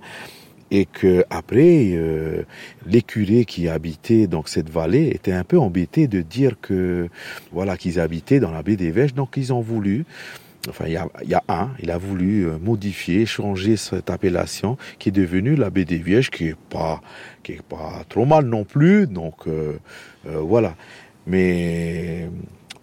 et 0.70 0.84
que 0.84 1.24
après 1.30 1.90
euh, 1.92 2.42
les 2.86 3.02
curés 3.02 3.44
qui 3.44 3.68
habitaient 3.68 4.26
donc 4.26 4.48
cette 4.48 4.70
vallée 4.70 5.08
étaient 5.08 5.32
un 5.32 5.44
peu 5.44 5.58
embêtés 5.58 6.08
de 6.08 6.20
dire 6.20 6.56
que 6.60 7.08
voilà 7.52 7.76
qu'ils 7.76 8.00
habitaient 8.00 8.40
dans 8.40 8.50
la 8.50 8.62
baie 8.62 8.76
des 8.76 8.90
Vèges 8.90 9.14
donc 9.14 9.36
ils 9.36 9.52
ont 9.52 9.60
voulu 9.60 10.04
enfin 10.68 10.84
il 10.86 10.92
y 10.92 10.96
a, 10.96 11.08
y 11.24 11.34
a, 11.34 11.42
un 11.48 11.70
il 11.80 11.90
a 11.90 11.98
voulu 11.98 12.46
euh, 12.46 12.58
modifier 12.58 13.26
changer 13.26 13.76
cette 13.76 14.10
appellation 14.10 14.76
qui 14.98 15.08
est 15.08 15.12
devenue 15.12 15.56
la 15.56 15.70
baie 15.70 15.84
des 15.84 15.98
Vierges 15.98 16.30
qui 16.30 16.48
est 16.48 16.56
pas 16.68 17.00
qui 17.42 17.52
est 17.52 17.62
pas 17.62 18.04
trop 18.08 18.24
mal 18.24 18.44
non 18.44 18.64
plus. 18.64 19.06
Donc 19.06 19.46
euh, 19.46 19.78
euh 20.26 20.40
voilà. 20.40 20.74
Mais 21.26 22.28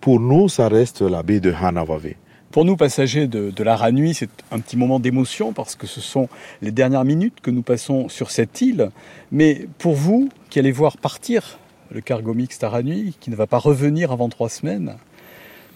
pour 0.01 0.19
nous 0.19 0.49
ça 0.49 0.67
reste 0.67 1.01
la 1.01 1.23
baie 1.23 1.39
de 1.39 1.51
Hanavave 1.51 2.13
pour 2.55 2.63
nous, 2.63 2.77
passagers 2.77 3.27
de, 3.27 3.51
de 3.51 4.13
c'est 4.13 4.29
un 4.49 4.61
petit 4.61 4.77
moment 4.77 5.01
d'émotion 5.01 5.51
parce 5.51 5.75
que 5.75 5.87
ce 5.87 5.99
sont 5.99 6.29
les 6.61 6.71
dernières 6.71 7.03
minutes 7.03 7.41
que 7.41 7.51
nous 7.51 7.63
passons 7.63 8.07
sur 8.07 8.31
cette 8.31 8.61
île. 8.61 8.91
Mais 9.29 9.67
pour 9.77 9.93
vous, 9.93 10.29
qui 10.49 10.59
allez 10.59 10.71
voir 10.71 10.95
partir 10.95 11.59
le 11.91 11.99
cargo 11.99 12.33
mixte 12.33 12.63
à 12.63 12.81
Nuit, 12.81 13.17
qui 13.19 13.29
ne 13.29 13.35
va 13.35 13.45
pas 13.45 13.57
revenir 13.57 14.13
avant 14.13 14.29
trois 14.29 14.47
semaines, 14.47 14.95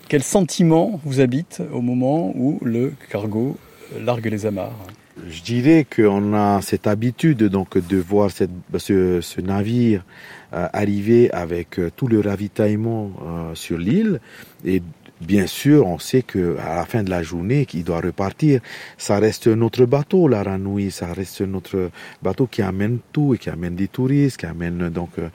quel 0.07 0.23
sentiment 0.23 1.01
vous 1.03 1.19
habite 1.19 1.61
au 1.73 1.81
moment 1.81 2.31
où 2.33 2.59
le 2.61 2.93
cargo 3.11 3.57
largue 4.01 4.27
les 4.27 4.45
amarres? 4.45 4.87
Je 5.27 5.41
dirais 5.41 5.85
qu'on 5.93 6.33
a 6.33 6.61
cette 6.61 6.87
habitude 6.87 7.43
donc 7.43 7.77
de 7.77 7.97
voir 7.97 8.29
ce, 8.31 9.41
navire 9.41 10.05
euh, 10.53 10.67
arriver 10.71 11.29
avec 11.31 11.77
euh, 11.77 11.91
tout 11.95 12.07
le 12.07 12.21
ravitaillement 12.21 13.11
euh, 13.21 13.53
sur 13.53 13.77
l'île 13.77 14.21
et 14.63 14.81
Bien 15.21 15.47
sûr, 15.47 15.85
on 15.85 15.99
sait 15.99 16.21
que 16.21 16.55
à 16.59 16.75
la 16.75 16.85
fin 16.85 17.03
de 17.03 17.09
la 17.09 17.21
journée, 17.23 17.65
qu'il 17.65 17.83
doit 17.83 17.99
repartir, 17.99 18.61
ça 18.97 19.19
reste 19.19 19.47
notre 19.47 19.85
bateau, 19.85 20.29
la 20.29 20.43
Ranouille, 20.43 20.91
ça 20.91 21.11
reste 21.11 21.41
notre 21.41 21.91
bateau 22.21 22.47
qui 22.47 22.61
amène 22.61 22.99
tout 23.11 23.33
et 23.33 23.37
qui 23.37 23.49
amène 23.49 23.75
des 23.75 23.89
touristes, 23.89 24.37
qui 24.37 24.45
amène 24.45 24.89
donc 24.89 25.09
euh, 25.19 25.27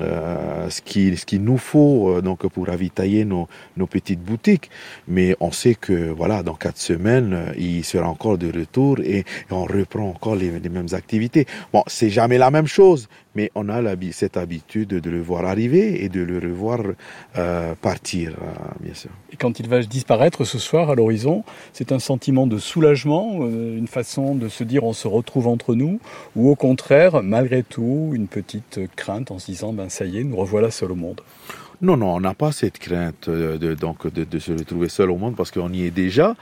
euh 0.00 0.70
ce 0.70 0.80
qui 0.80 1.14
ce 1.18 1.26
qu'il 1.26 1.42
nous 1.42 1.58
faut 1.58 2.16
euh, 2.16 2.22
donc 2.22 2.46
pour 2.48 2.66
ravitailler 2.66 3.26
nos, 3.26 3.46
nos 3.76 3.86
petites 3.86 4.22
boutiques. 4.22 4.70
Mais 5.06 5.36
on 5.40 5.52
sait 5.52 5.74
que 5.74 6.10
voilà, 6.10 6.42
dans 6.42 6.54
quatre 6.54 6.78
semaines, 6.78 7.34
euh, 7.34 7.52
il 7.58 7.84
sera 7.84 8.08
encore 8.08 8.38
de 8.38 8.50
retour 8.50 9.00
et, 9.00 9.24
on 9.50 9.64
reprend 9.64 10.08
encore 10.08 10.36
les, 10.36 10.58
les 10.58 10.68
mêmes 10.70 10.92
activités. 10.92 11.46
Bon, 11.74 11.82
c'est 11.86 12.10
jamais 12.10 12.38
la 12.38 12.50
même 12.50 12.66
chose, 12.66 13.08
mais 13.36 13.50
on 13.54 13.68
a 13.68 13.82
cette 14.12 14.36
habitude 14.36 14.88
de 14.88 15.10
le 15.10 15.20
voir 15.20 15.44
arriver 15.44 16.02
et 16.02 16.08
de 16.08 16.22
le 16.22 16.38
revoir 16.38 16.80
euh, 17.36 17.74
partir, 17.80 18.30
euh, 18.30 18.46
bien 18.80 18.94
sûr. 18.94 19.10
Et 19.32 19.36
quand 19.36 19.60
il 19.60 19.68
va 19.68 19.82
disparaître 19.82 20.44
ce 20.44 20.58
soir 20.58 20.90
à 20.90 20.94
l'horizon, 20.94 21.44
c'est 21.72 21.92
un 21.92 21.98
sentiment 21.98 22.46
de 22.46 22.58
soulagement, 22.58 23.38
euh, 23.42 23.76
une 23.76 23.86
façon 23.86 24.34
de 24.34 24.48
se 24.48 24.64
dire 24.64 24.84
on 24.84 24.94
se 24.94 25.06
retrouve 25.06 25.46
entre 25.46 25.74
nous, 25.74 26.00
ou 26.34 26.50
au 26.50 26.56
contraire, 26.56 27.22
malgré 27.22 27.62
tout, 27.62 28.10
une 28.14 28.26
petite 28.26 28.80
crainte 28.96 29.30
en 29.30 29.38
se 29.38 29.46
disant 29.46 29.72
ben 29.72 29.88
ça 29.90 30.06
y 30.06 30.18
est, 30.18 30.24
nous 30.24 30.36
revoilà 30.36 30.70
seul 30.70 30.92
au 30.92 30.96
monde. 30.96 31.20
Non, 31.82 31.98
non, 31.98 32.14
on 32.14 32.20
n'a 32.20 32.32
pas 32.32 32.52
cette 32.52 32.78
crainte 32.78 33.28
de, 33.28 33.74
donc 33.74 34.10
de, 34.12 34.24
de, 34.24 34.38
se 34.38 34.52
retrouver 34.52 34.88
seul 34.88 35.10
au 35.10 35.18
monde 35.18 35.36
parce 35.36 35.50
qu'on 35.50 35.70
y 35.72 35.82
est 35.82 35.90
déjà. 35.90 36.34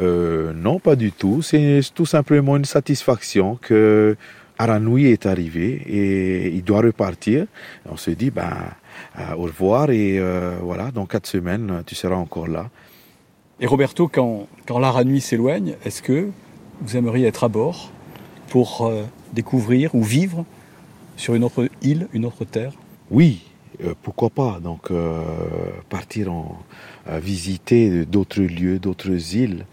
Euh, 0.00 0.52
non, 0.54 0.78
pas 0.78 0.96
du 0.96 1.12
tout. 1.12 1.42
C'est 1.42 1.82
tout 1.94 2.06
simplement 2.06 2.56
une 2.56 2.64
satisfaction 2.64 3.58
que 3.60 4.16
Aranoui 4.58 5.06
est 5.06 5.26
arrivé 5.26 5.82
et 5.86 6.48
il 6.48 6.64
doit 6.64 6.80
repartir. 6.80 7.46
On 7.88 7.96
se 7.96 8.10
dit, 8.10 8.30
ben, 8.30 8.52
au 9.36 9.42
revoir 9.42 9.90
et 9.90 10.20
voilà, 10.60 10.90
dans 10.90 11.06
quatre 11.06 11.26
semaines, 11.26 11.82
tu 11.86 11.94
seras 11.94 12.16
encore 12.16 12.48
là. 12.48 12.68
Et 13.60 13.66
Roberto, 13.66 14.08
quand, 14.08 14.46
quand 14.66 14.78
l'Aranui 14.78 15.20
s'éloigne, 15.20 15.74
est-ce 15.84 16.02
que 16.02 16.28
vous 16.80 16.96
aimeriez 16.96 17.26
être 17.26 17.44
à 17.44 17.48
bord 17.48 17.90
pour 18.48 18.92
découvrir 19.32 19.94
ou 19.94 20.02
vivre 20.02 20.44
sur 21.16 21.34
une 21.34 21.44
autre 21.44 21.68
île, 21.82 22.08
une 22.12 22.24
autre 22.24 22.44
terre? 22.44 22.72
Oui, 23.10 23.44
pourquoi 24.02 24.30
pas. 24.30 24.60
Donc, 24.60 24.92
partir 25.88 26.32
en, 26.32 26.58
visiter 27.20 28.04
d'autres 28.04 28.42
lieux, 28.42 28.78
d'autres 28.78 29.34
îles. 29.34 29.64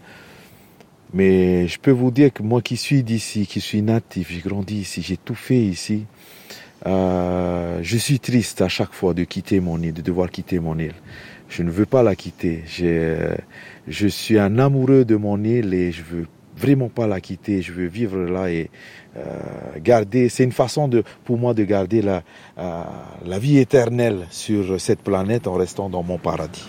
Mais 1.16 1.66
je 1.66 1.78
peux 1.78 1.92
vous 1.92 2.10
dire 2.10 2.30
que 2.30 2.42
moi 2.42 2.60
qui 2.60 2.76
suis 2.76 3.02
d'ici, 3.02 3.46
qui 3.46 3.62
suis 3.62 3.80
natif, 3.80 4.30
j'ai 4.30 4.46
grandi 4.46 4.80
ici, 4.80 5.00
j'ai 5.00 5.16
tout 5.16 5.34
fait 5.34 5.62
ici, 5.62 6.04
euh, 6.86 7.78
je 7.80 7.96
suis 7.96 8.20
triste 8.20 8.60
à 8.60 8.68
chaque 8.68 8.92
fois 8.92 9.14
de 9.14 9.24
quitter 9.24 9.58
mon 9.60 9.80
île, 9.80 9.94
de 9.94 10.02
devoir 10.02 10.30
quitter 10.30 10.60
mon 10.60 10.78
île. 10.78 10.92
Je 11.48 11.62
ne 11.62 11.70
veux 11.70 11.86
pas 11.86 12.02
la 12.02 12.14
quitter. 12.14 12.64
Je 12.68 14.08
suis 14.08 14.38
un 14.38 14.58
amoureux 14.58 15.06
de 15.06 15.16
mon 15.16 15.42
île 15.42 15.72
et 15.72 15.90
je 15.90 16.02
veux 16.02 16.26
vraiment 16.54 16.90
pas 16.90 17.06
la 17.06 17.22
quitter. 17.22 17.62
Je 17.62 17.72
veux 17.72 17.86
vivre 17.86 18.18
là 18.18 18.50
et 18.50 18.68
euh, 19.16 19.22
garder. 19.78 20.28
C'est 20.28 20.44
une 20.44 20.52
façon 20.52 20.86
de, 20.86 21.02
pour 21.24 21.38
moi 21.38 21.54
de 21.54 21.64
garder 21.64 22.02
la, 22.02 22.24
euh, 22.58 22.82
la 23.24 23.38
vie 23.38 23.56
éternelle 23.56 24.26
sur 24.28 24.78
cette 24.78 25.00
planète 25.00 25.46
en 25.46 25.54
restant 25.54 25.88
dans 25.88 26.02
mon 26.02 26.18
paradis. 26.18 26.68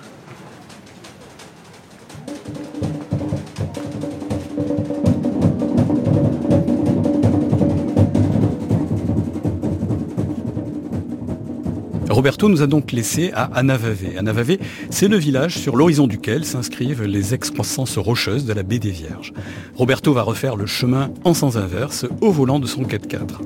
Roberto 12.18 12.50
nous 12.50 12.64
a 12.64 12.68
donc 12.68 12.94
laissé 12.94 13.32
à 13.36 13.44
Anavavé. 13.44 14.18
Anavavé, 14.18 14.60
c'est 14.90 15.08
le 15.08 15.18
village 15.18 15.56
sur 15.60 15.76
l'horizon 15.76 16.08
duquel 16.08 16.46
s'inscrivent 16.46 17.04
les 17.04 17.36
excroissances 17.36 18.00
rocheuses 18.00 18.44
de 18.44 18.54
la 18.54 18.64
baie 18.64 18.80
des 18.80 18.90
Vierges. 18.90 19.34
Roberto 19.76 20.14
va 20.14 20.24
refaire 20.24 20.56
le 20.56 20.66
chemin 20.66 21.12
en 21.26 21.36
sens 21.36 21.58
inverse 21.58 22.08
au 22.22 22.32
volant 22.32 22.58
de 22.60 22.66
son 22.66 22.82
4x4. 22.82 23.42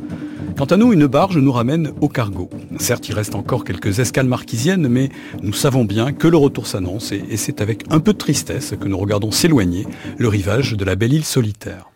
Quant 0.58 0.64
à 0.64 0.78
nous, 0.78 0.94
une 0.94 1.08
barge 1.08 1.38
nous 1.38 1.52
ramène 1.52 1.92
au 2.00 2.08
cargo. 2.08 2.50
Certes, 2.80 3.10
il 3.10 3.14
reste 3.14 3.36
encore 3.36 3.66
quelques 3.66 4.00
escales 4.00 4.28
marquisiennes, 4.28 4.88
mais 4.88 5.10
nous 5.44 5.52
savons 5.52 5.84
bien 5.84 6.14
que 6.14 6.30
le 6.30 6.38
retour 6.38 6.66
s'annonce 6.66 7.12
et 7.12 7.36
c'est 7.36 7.60
avec 7.60 7.84
un 7.90 8.00
peu 8.00 8.14
de 8.14 8.18
tristesse 8.20 8.74
que 8.80 8.88
nous 8.88 8.98
regardons 8.98 9.32
s'éloigner 9.32 9.86
le 10.18 10.30
rivage 10.30 10.78
de 10.78 10.86
la 10.86 10.96
belle 10.96 11.12
île 11.12 11.26
solitaire. 11.26 11.91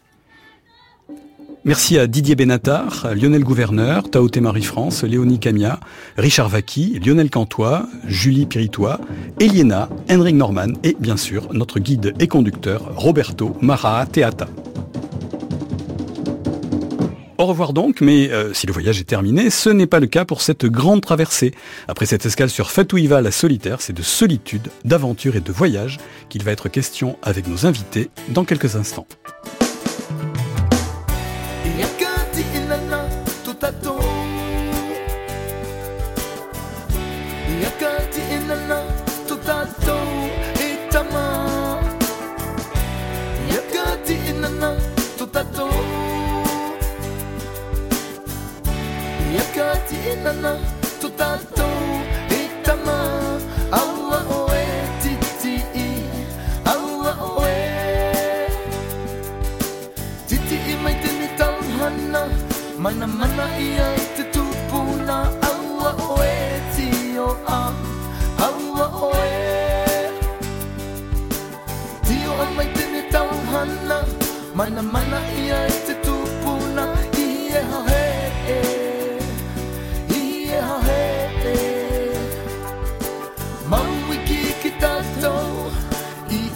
Merci 1.67 1.97
à 1.97 2.05
Didier 2.05 2.35
Benatar, 2.35 3.07
Lionel 3.15 3.43
Gouverneur, 3.43 4.07
Taoté 4.11 4.39
Marie-France, 4.39 5.03
Léonie 5.03 5.39
Camia, 5.39 5.79
Richard 6.15 6.47
Vaki, 6.47 6.99
Lionel 7.03 7.31
Cantois, 7.31 7.87
Julie 8.05 8.45
Piritois, 8.45 8.99
Eliena, 9.39 9.89
Henrik 10.07 10.35
Norman 10.35 10.73
et 10.83 10.95
bien 10.99 11.17
sûr 11.17 11.51
notre 11.53 11.79
guide 11.79 12.13
et 12.19 12.27
conducteur 12.27 12.91
Roberto 12.95 13.57
Mara 13.61 14.05
Teata. 14.05 14.47
Au 17.39 17.47
revoir 17.47 17.73
donc, 17.73 17.99
mais 17.99 18.29
euh, 18.29 18.53
si 18.53 18.67
le 18.67 18.71
voyage 18.71 18.99
est 18.99 19.05
terminé, 19.05 19.49
ce 19.49 19.71
n'est 19.71 19.87
pas 19.87 19.99
le 19.99 20.05
cas 20.05 20.23
pour 20.23 20.41
cette 20.41 20.67
grande 20.67 21.01
traversée. 21.01 21.51
Après 21.87 22.05
cette 22.05 22.27
escale 22.27 22.51
sur 22.51 22.69
Fatouiva 22.69 23.21
la 23.21 23.31
solitaire, 23.31 23.81
c'est 23.81 23.91
de 23.91 24.03
solitude, 24.03 24.69
d'aventure 24.83 25.35
et 25.35 25.41
de 25.41 25.51
voyage 25.51 25.97
qu'il 26.29 26.43
va 26.43 26.51
être 26.51 26.69
question 26.69 27.17
avec 27.23 27.47
nos 27.47 27.65
invités 27.65 28.11
dans 28.29 28.45
quelques 28.45 28.75
instants. 28.75 29.07
enough 50.45 50.74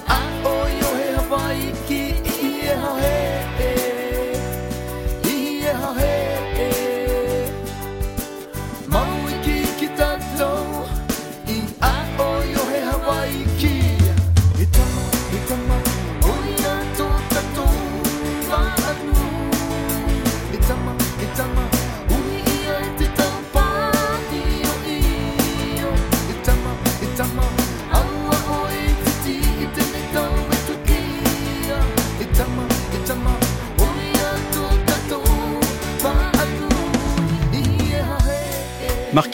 I 0.07 0.48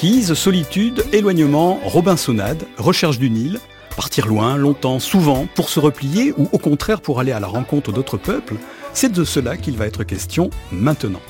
Solitude, 0.05 1.03
éloignement, 1.13 1.79
Robinsonade, 1.83 2.63
recherche 2.77 3.17
du 3.17 3.31
Nil, 3.31 3.59
partir 3.95 4.27
loin, 4.27 4.55
longtemps, 4.55 4.99
souvent, 4.99 5.47
pour 5.55 5.69
se 5.69 5.79
replier 5.79 6.31
ou 6.37 6.47
au 6.51 6.59
contraire 6.59 7.01
pour 7.01 7.19
aller 7.19 7.31
à 7.31 7.39
la 7.39 7.47
rencontre 7.47 7.91
d'autres 7.91 8.17
peuples, 8.17 8.55
c'est 8.93 9.11
de 9.11 9.23
cela 9.23 9.57
qu'il 9.57 9.77
va 9.77 9.87
être 9.87 10.03
question 10.03 10.51
maintenant. 10.71 11.21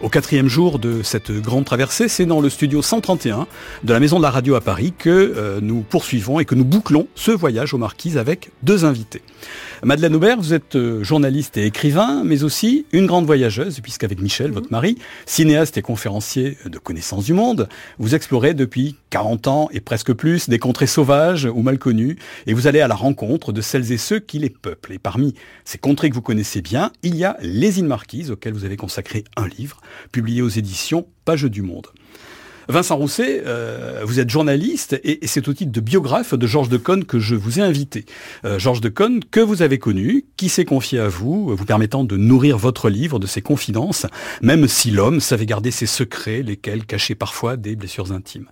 Au 0.00 0.08
quatrième 0.08 0.46
jour 0.48 0.78
de 0.78 1.02
cette 1.02 1.32
grande 1.32 1.64
traversée, 1.64 2.06
c'est 2.06 2.24
dans 2.24 2.40
le 2.40 2.48
studio 2.48 2.82
131 2.82 3.48
de 3.82 3.92
la 3.92 3.98
Maison 3.98 4.18
de 4.18 4.22
la 4.22 4.30
Radio 4.30 4.54
à 4.54 4.60
Paris 4.60 4.94
que 4.96 5.08
euh, 5.10 5.58
nous 5.60 5.80
poursuivons 5.80 6.38
et 6.38 6.44
que 6.44 6.54
nous 6.54 6.64
bouclons 6.64 7.08
ce 7.16 7.32
voyage 7.32 7.74
aux 7.74 7.78
Marquises 7.78 8.16
avec 8.16 8.52
deux 8.62 8.84
invités. 8.84 9.22
Madeleine 9.82 10.14
Aubert, 10.14 10.36
vous 10.36 10.54
êtes 10.54 10.76
euh, 10.76 11.02
journaliste 11.02 11.56
et 11.56 11.66
écrivain, 11.66 12.22
mais 12.24 12.44
aussi 12.44 12.86
une 12.92 13.06
grande 13.06 13.26
voyageuse, 13.26 13.80
puisqu'avec 13.80 14.20
Michel, 14.20 14.52
votre 14.52 14.70
mari, 14.70 14.98
cinéaste 15.26 15.76
et 15.78 15.82
conférencier 15.82 16.58
de 16.64 16.78
connaissance 16.78 17.24
du 17.24 17.32
monde, 17.32 17.68
vous 17.98 18.14
explorez 18.14 18.54
depuis 18.54 18.96
40 19.10 19.48
ans 19.48 19.68
et 19.72 19.80
presque 19.80 20.12
plus 20.12 20.48
des 20.48 20.60
contrées 20.60 20.86
sauvages 20.86 21.44
ou 21.44 21.62
mal 21.62 21.78
connues, 21.78 22.18
et 22.46 22.54
vous 22.54 22.68
allez 22.68 22.80
à 22.80 22.88
la 22.88 22.94
rencontre 22.94 23.52
de 23.52 23.60
celles 23.60 23.90
et 23.90 23.98
ceux 23.98 24.20
qui 24.20 24.38
les 24.38 24.50
peuplent. 24.50 24.92
Et 24.92 24.98
parmi 24.98 25.34
ces 25.64 25.78
contrées 25.78 26.10
que 26.10 26.14
vous 26.14 26.22
connaissez 26.22 26.60
bien, 26.62 26.92
il 27.02 27.16
y 27.16 27.24
a 27.24 27.36
les 27.40 27.80
îles 27.80 27.86
Marquises, 27.86 28.30
auxquelles 28.30 28.54
vous 28.54 28.64
avez 28.64 28.76
consacré 28.76 29.24
un 29.36 29.48
livre, 29.48 29.80
publié 30.12 30.42
aux 30.42 30.48
éditions 30.48 31.06
Page 31.24 31.44
du 31.44 31.62
Monde. 31.62 31.86
Vincent 32.70 32.96
Rousset, 32.96 33.42
euh, 33.46 34.02
vous 34.04 34.20
êtes 34.20 34.28
journaliste 34.28 35.00
et, 35.02 35.20
c'est 35.26 35.48
au 35.48 35.54
titre 35.54 35.72
de 35.72 35.80
biographe 35.80 36.34
de 36.34 36.46
Georges 36.46 36.68
de 36.68 36.76
Conne 36.76 37.04
que 37.04 37.18
je 37.18 37.34
vous 37.34 37.58
ai 37.58 37.62
invité. 37.62 38.04
Euh, 38.44 38.58
Georges 38.58 38.82
de 38.82 38.90
Conne, 38.90 39.24
que 39.24 39.40
vous 39.40 39.62
avez 39.62 39.78
connu, 39.78 40.26
qui 40.36 40.50
s'est 40.50 40.66
confié 40.66 40.98
à 40.98 41.08
vous, 41.08 41.56
vous 41.56 41.64
permettant 41.64 42.04
de 42.04 42.18
nourrir 42.18 42.58
votre 42.58 42.90
livre 42.90 43.18
de 43.18 43.26
ses 43.26 43.40
confidences, 43.40 44.04
même 44.42 44.68
si 44.68 44.90
l'homme 44.90 45.20
savait 45.20 45.46
garder 45.46 45.70
ses 45.70 45.86
secrets, 45.86 46.42
lesquels 46.42 46.84
cachaient 46.84 47.14
parfois 47.14 47.56
des 47.56 47.74
blessures 47.74 48.12
intimes. 48.12 48.48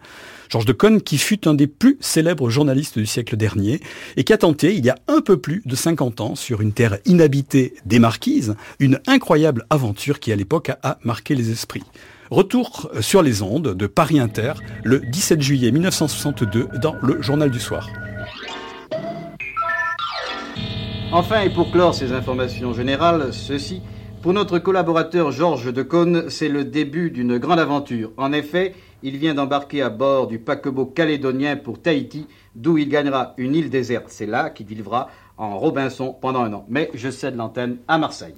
Georges 0.50 0.66
de 0.66 0.72
Conne, 0.72 1.00
qui 1.00 1.18
fut 1.18 1.46
un 1.48 1.54
des 1.54 1.66
plus 1.66 1.96
célèbres 2.00 2.50
journalistes 2.50 2.98
du 2.98 3.06
siècle 3.06 3.36
dernier, 3.36 3.80
et 4.16 4.24
qui 4.24 4.32
a 4.32 4.38
tenté, 4.38 4.74
il 4.74 4.84
y 4.84 4.90
a 4.90 4.96
un 5.08 5.20
peu 5.20 5.36
plus 5.36 5.62
de 5.64 5.74
50 5.76 6.20
ans, 6.20 6.34
sur 6.34 6.60
une 6.60 6.72
terre 6.72 6.98
inhabitée 7.04 7.74
des 7.84 7.98
Marquises, 7.98 8.56
une 8.78 9.00
incroyable 9.06 9.66
aventure 9.70 10.20
qui 10.20 10.32
à 10.32 10.36
l'époque 10.36 10.70
a 10.82 10.98
marqué 11.02 11.34
les 11.34 11.50
esprits. 11.50 11.84
Retour 12.30 12.90
sur 13.00 13.22
les 13.22 13.42
ondes 13.42 13.74
de 13.74 13.86
Paris 13.86 14.18
Inter 14.18 14.54
le 14.82 15.00
17 15.00 15.40
juillet 15.40 15.70
1962 15.70 16.68
dans 16.82 16.96
le 17.00 17.22
Journal 17.22 17.50
du 17.50 17.60
Soir. 17.60 17.88
Enfin, 21.12 21.42
et 21.42 21.50
pour 21.50 21.70
clore 21.70 21.94
ces 21.94 22.12
informations 22.12 22.74
générales, 22.74 23.32
ceci. 23.32 23.80
Pour 24.26 24.34
notre 24.34 24.58
collaborateur 24.58 25.30
Georges 25.30 25.72
Decaune, 25.72 26.24
c'est 26.30 26.48
le 26.48 26.64
début 26.64 27.12
d'une 27.12 27.38
grande 27.38 27.60
aventure. 27.60 28.10
En 28.16 28.32
effet, 28.32 28.74
il 29.04 29.18
vient 29.18 29.34
d'embarquer 29.34 29.82
à 29.82 29.88
bord 29.88 30.26
du 30.26 30.40
paquebot 30.40 30.86
calédonien 30.86 31.54
pour 31.54 31.80
Tahiti, 31.80 32.26
d'où 32.56 32.76
il 32.76 32.88
gagnera 32.88 33.34
une 33.38 33.54
île 33.54 33.70
déserte. 33.70 34.06
C'est 34.08 34.26
là 34.26 34.50
qu'il 34.50 34.66
vivra 34.66 35.10
en 35.36 35.56
Robinson 35.56 36.12
pendant 36.20 36.40
un 36.40 36.52
an. 36.54 36.66
Mais 36.68 36.90
je 36.92 37.08
cède 37.08 37.36
l'antenne 37.36 37.76
à 37.86 37.98
Marseille. 37.98 38.34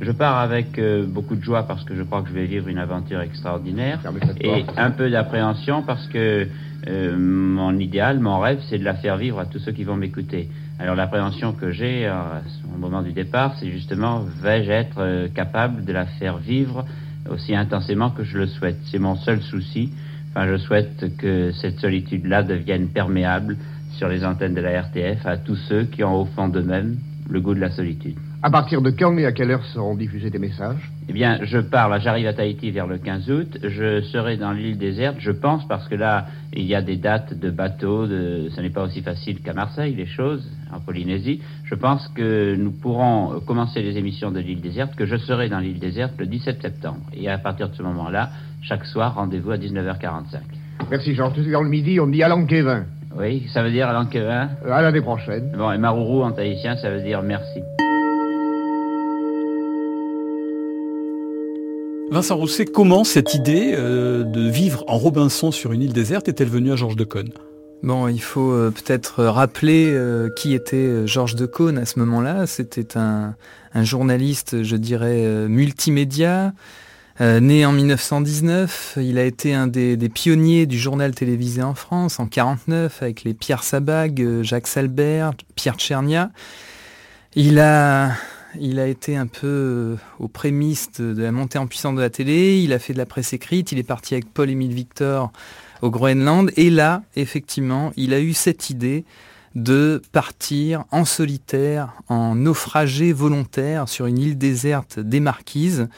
Je 0.00 0.10
pars 0.10 0.38
avec 0.38 0.80
euh, 0.80 1.06
beaucoup 1.06 1.36
de 1.36 1.44
joie 1.44 1.62
parce 1.62 1.84
que 1.84 1.94
je 1.94 2.02
crois 2.02 2.22
que 2.22 2.30
je 2.30 2.34
vais 2.34 2.46
vivre 2.46 2.66
une 2.66 2.78
aventure 2.78 3.20
extraordinaire 3.20 4.00
et 4.40 4.64
un 4.76 4.90
peu 4.90 5.08
d'appréhension 5.10 5.84
parce 5.84 6.08
que 6.08 6.48
euh, 6.88 7.16
mon 7.16 7.78
idéal, 7.78 8.18
mon 8.18 8.40
rêve, 8.40 8.58
c'est 8.68 8.78
de 8.78 8.84
la 8.84 8.94
faire 8.94 9.16
vivre 9.16 9.38
à 9.38 9.46
tous 9.46 9.60
ceux 9.60 9.70
qui 9.70 9.84
vont 9.84 9.96
m'écouter. 9.96 10.48
Alors 10.78 10.94
l'appréhension 10.94 11.52
que 11.52 11.72
j'ai 11.72 12.06
euh, 12.06 12.12
au 12.74 12.78
moment 12.78 13.02
du 13.02 13.12
départ, 13.12 13.56
c'est 13.58 13.70
justement 13.70 14.20
vais-je 14.20 14.70
être 14.70 15.28
capable 15.34 15.84
de 15.84 15.92
la 15.92 16.06
faire 16.06 16.38
vivre 16.38 16.84
aussi 17.28 17.54
intensément 17.54 18.10
que 18.10 18.24
je 18.24 18.38
le 18.38 18.46
souhaite? 18.46 18.78
C'est 18.90 18.98
mon 18.98 19.16
seul 19.16 19.40
souci. 19.42 19.92
Enfin, 20.30 20.46
je 20.46 20.56
souhaite 20.56 21.16
que 21.16 21.52
cette 21.52 21.80
solitude-là 21.80 22.42
devienne 22.42 22.88
perméable 22.88 23.56
sur 23.92 24.08
les 24.08 24.24
antennes 24.24 24.54
de 24.54 24.60
la 24.60 24.82
RTF 24.82 25.26
à 25.26 25.36
tous 25.36 25.56
ceux 25.56 25.84
qui 25.84 26.04
ont 26.04 26.20
au 26.20 26.26
fond 26.26 26.48
d'eux-mêmes 26.48 26.96
le 27.28 27.40
goût 27.40 27.54
de 27.54 27.60
la 27.60 27.70
solitude. 27.70 28.16
À 28.40 28.50
partir 28.50 28.82
de 28.82 28.90
quand 28.90 29.18
et 29.18 29.26
à 29.26 29.32
quelle 29.32 29.50
heure 29.50 29.64
seront 29.64 29.96
diffusés 29.96 30.30
des 30.30 30.38
messages? 30.38 30.92
Eh 31.08 31.12
bien, 31.12 31.40
je 31.42 31.58
pars, 31.58 31.98
j'arrive 31.98 32.28
à 32.28 32.32
Tahiti 32.32 32.70
vers 32.70 32.86
le 32.86 32.98
15 32.98 33.30
août. 33.30 33.58
Je 33.64 34.00
serai 34.02 34.36
dans 34.36 34.52
l'île 34.52 34.78
déserte, 34.78 35.16
je 35.18 35.32
pense, 35.32 35.66
parce 35.66 35.88
que 35.88 35.96
là, 35.96 36.26
il 36.52 36.64
y 36.64 36.76
a 36.76 36.80
des 36.80 36.96
dates 36.96 37.34
de 37.36 37.50
bateaux. 37.50 38.06
De... 38.06 38.48
Ce 38.54 38.60
n'est 38.60 38.70
pas 38.70 38.84
aussi 38.84 39.02
facile 39.02 39.40
qu'à 39.40 39.54
Marseille, 39.54 39.92
les 39.96 40.06
choses, 40.06 40.48
en 40.72 40.78
Polynésie. 40.78 41.40
Je 41.64 41.74
pense 41.74 42.06
que 42.14 42.54
nous 42.54 42.70
pourrons 42.70 43.40
commencer 43.44 43.82
les 43.82 43.98
émissions 43.98 44.30
de 44.30 44.38
l'île 44.38 44.60
déserte, 44.60 44.94
que 44.94 45.04
je 45.04 45.16
serai 45.16 45.48
dans 45.48 45.58
l'île 45.58 45.80
déserte 45.80 46.12
le 46.16 46.26
17 46.26 46.62
septembre. 46.62 47.00
Et 47.14 47.28
à 47.28 47.38
partir 47.38 47.68
de 47.68 47.74
ce 47.74 47.82
moment-là, 47.82 48.30
chaque 48.62 48.84
soir, 48.84 49.16
rendez-vous 49.16 49.50
à 49.50 49.56
19h45. 49.56 50.38
Merci, 50.90 51.16
Georges. 51.16 51.40
Vers 51.40 51.62
le 51.62 51.68
midi, 51.68 51.98
on 51.98 52.06
dit 52.06 52.22
à 52.22 52.28
l'Anquevin. 52.28 52.84
Oui, 53.18 53.48
ça 53.52 53.64
veut 53.64 53.72
dire 53.72 53.88
à 53.88 53.92
l'Anquevin 53.92 54.50
euh, 54.64 54.70
À 54.70 54.80
l'année 54.80 55.00
prochaine. 55.00 55.50
Bon, 55.58 55.72
et 55.72 55.78
Marourou 55.78 56.22
en 56.22 56.30
tahitien, 56.30 56.76
ça 56.76 56.88
veut 56.90 57.02
dire 57.02 57.20
merci. 57.22 57.60
Vincent 62.10 62.36
Rousset, 62.36 62.64
comment 62.64 63.04
cette 63.04 63.34
idée 63.34 63.74
euh, 63.74 64.24
de 64.24 64.48
vivre 64.48 64.82
en 64.86 64.96
Robinson 64.96 65.52
sur 65.52 65.72
une 65.72 65.82
île 65.82 65.92
déserte 65.92 66.26
est-elle 66.26 66.48
venue 66.48 66.72
à 66.72 66.76
Georges 66.76 66.96
de 66.96 67.04
Cône 67.04 67.30
Bon, 67.82 68.08
il 68.08 68.22
faut 68.22 68.50
euh, 68.50 68.70
peut-être 68.70 69.24
rappeler 69.24 69.90
euh, 69.90 70.30
qui 70.30 70.54
était 70.54 71.06
Georges 71.06 71.34
de 71.34 71.44
Cône 71.44 71.76
à 71.76 71.84
ce 71.84 71.98
moment-là. 71.98 72.46
C'était 72.46 72.96
un, 72.96 73.34
journaliste, 73.74 74.62
je 74.62 74.76
dirais, 74.76 75.46
multimédia, 75.48 76.54
né 77.20 77.66
en 77.66 77.72
1919. 77.72 78.98
Il 79.00 79.18
a 79.18 79.24
été 79.24 79.54
un 79.54 79.66
des, 79.66 79.96
des, 79.98 80.08
pionniers 80.08 80.64
du 80.66 80.78
journal 80.78 81.14
télévisé 81.14 81.62
en 81.62 81.74
France 81.74 82.18
en 82.18 82.26
49 82.26 83.02
avec 83.02 83.22
les 83.22 83.34
Pierre 83.34 83.62
Sabag, 83.62 84.42
Jacques 84.42 84.66
Salbert, 84.66 85.32
Pierre 85.54 85.76
Tchernia. 85.76 86.30
Il 87.36 87.60
a 87.60 88.12
il 88.58 88.78
a 88.78 88.86
été 88.86 89.16
un 89.16 89.26
peu 89.26 89.46
euh, 89.46 89.96
aux 90.18 90.28
prémices 90.28 90.92
de, 90.92 91.22
la 91.22 91.32
montée 91.32 91.58
en 91.58 91.66
puissance 91.66 91.94
de 91.94 92.00
la 92.00 92.10
télé. 92.10 92.60
Il 92.62 92.72
a 92.72 92.78
fait 92.78 92.92
de 92.92 92.98
la 92.98 93.06
presse 93.06 93.32
écrite. 93.32 93.72
Il 93.72 93.78
est 93.78 93.84
parti 93.84 94.14
avec 94.14 94.32
Paul-Émile 94.32 94.72
Victor 94.72 95.32
au 95.82 95.90
Groenland. 95.90 96.50
Et 96.56 96.70
là, 96.70 97.02
effectivement, 97.16 97.92
il 97.96 98.14
a 98.14 98.20
eu 98.20 98.32
cette 98.32 98.70
idée 98.70 99.04
de 99.54 100.02
partir 100.12 100.84
en 100.90 101.04
solitaire, 101.04 101.92
en 102.08 102.34
naufragé 102.34 103.12
volontaire 103.12 103.88
sur 103.88 104.06
une 104.06 104.18
île 104.18 104.38
déserte 104.38 105.00
des 105.00 105.20
Marquises. 105.20 105.88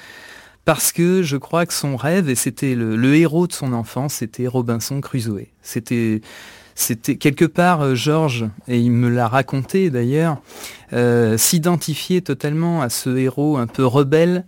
Parce 0.65 0.93
que 0.93 1.23
je 1.23 1.37
crois 1.37 1.67
que 1.67 1.73
son 1.73 1.97
rêve, 1.97 2.29
et 2.29 2.35
c'était 2.35 2.75
le, 2.75 3.15
héros 3.15 3.47
de 3.47 3.53
son 3.53 3.73
enfance, 3.73 4.15
c'était 4.15 4.47
Robinson 4.47 5.01
Crusoe. 5.01 5.47
C'était 5.63 6.21
c'était 6.81 7.17
quelque 7.17 7.45
part, 7.45 7.83
euh, 7.83 7.95
Georges, 7.95 8.47
et 8.67 8.79
il 8.79 8.91
me 8.91 9.11
l'a 9.11 9.29
raconté 9.29 9.91
d'ailleurs, 9.91 10.41
euh, 10.95 11.37
s'identifier 11.37 12.23
totalement 12.23 12.81
à 12.81 12.89
ce 12.89 13.15
héros 13.17 13.59
un 13.59 13.67
peu 13.67 13.85
rebelle 13.85 14.45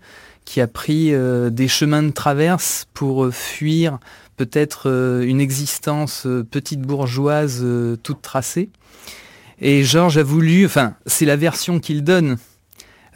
qui 0.46 0.60
a 0.60 0.66
pris 0.66 1.12
euh, 1.12 1.50
des 1.50 1.68
chemins 1.68 2.02
de 2.02 2.10
traverse 2.10 2.88
pour 2.94 3.28
fuir 3.32 3.98
peut-être 4.38 4.88
une 5.24 5.40
existence 5.40 6.26
petite 6.50 6.80
bourgeoise 6.80 7.64
toute 8.02 8.22
tracée. 8.22 8.70
Et 9.60 9.84
Georges 9.84 10.16
a 10.16 10.22
voulu, 10.22 10.64
enfin 10.64 10.94
c'est 11.06 11.26
la 11.26 11.36
version 11.36 11.78
qu'il 11.78 12.02
donne, 12.02 12.38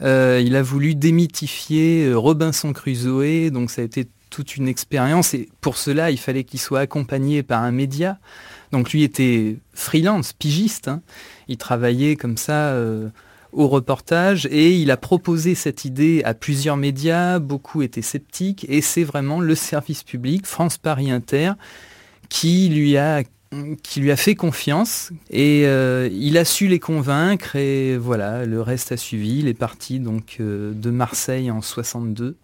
il 0.03 0.55
a 0.55 0.63
voulu 0.63 0.95
démythifier 0.95 2.13
Robinson 2.13 2.73
Crusoe, 2.73 3.51
donc 3.51 3.71
ça 3.71 3.81
a 3.81 3.85
été 3.87 4.07
toute 4.31 4.57
une 4.57 4.69
expérience 4.69 5.35
et 5.35 5.49
pour 5.63 5.79
cela 5.79 6.11
il 6.11 6.19
fallait 6.19 6.45
qu'il 6.45 6.61
soit 6.61 6.81
accompagné 6.81 7.43
par 7.43 7.63
un 7.63 7.73
média. 7.73 8.19
Donc 8.73 8.93
lui 8.93 9.03
était 9.03 9.57
freelance, 9.73 10.33
pigiste. 10.33 10.89
Hein. 10.89 11.03
Il 11.49 11.57
travaillait 11.57 12.17
comme 12.17 12.37
ça 12.37 12.71
euh, 12.71 13.09
au 13.53 13.69
reportage 13.69 14.47
et 14.51 14.75
il 14.75 14.91
a 14.91 14.97
proposé 14.97 15.55
cette 15.55 15.85
idée 15.85 16.23
à 16.25 16.35
plusieurs 16.35 16.77
médias. 16.77 17.39
Beaucoup 17.39 17.83
étaient 17.83 18.03
sceptiques 18.03 18.67
et 18.69 18.81
c'est 18.81 19.05
vraiment 19.05 19.41
le 19.41 19.55
service 19.55 20.03
public, 20.03 20.47
France 20.47 20.79
Paris 20.79 21.11
Inter, 21.11 21.53
qui 22.29 22.69
lui 22.69 22.97
a 22.97 23.23
fait 24.17 24.35
confiance 24.35 25.13
et 25.31 25.63
euh, 25.67 26.09
il 26.13 26.37
a 26.39 26.45
su 26.45 26.67
les 26.67 26.79
convaincre 26.79 27.57
et 27.57 27.97
voilà 27.97 28.45
le 28.45 28.61
reste 28.61 28.93
a 28.93 28.97
suivi 28.97 29.39
il 29.39 29.49
est 29.49 29.55
parti 29.55 30.01
donc 30.01 30.39
euh, 30.41 30.73
de 30.75 30.91
Marseille 30.91 31.51
en 31.51 31.63
62 31.63 32.37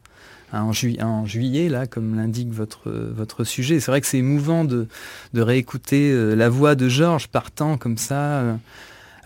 en, 0.52 0.72
juillet, 0.72 1.68
là, 1.68 1.86
comme 1.86 2.16
l'indique 2.16 2.52
votre, 2.52 3.44
sujet. 3.44 3.80
C'est 3.80 3.90
vrai 3.90 4.00
que 4.00 4.06
c'est 4.06 4.18
émouvant 4.18 4.64
de, 4.64 4.86
réécouter 5.34 6.10
euh, 6.10 6.34
la 6.34 6.48
voix 6.48 6.74
de 6.74 6.88
Georges 6.88 7.28
partant 7.28 7.76
comme 7.76 7.98
ça. 7.98 8.14
Euh, 8.14 8.54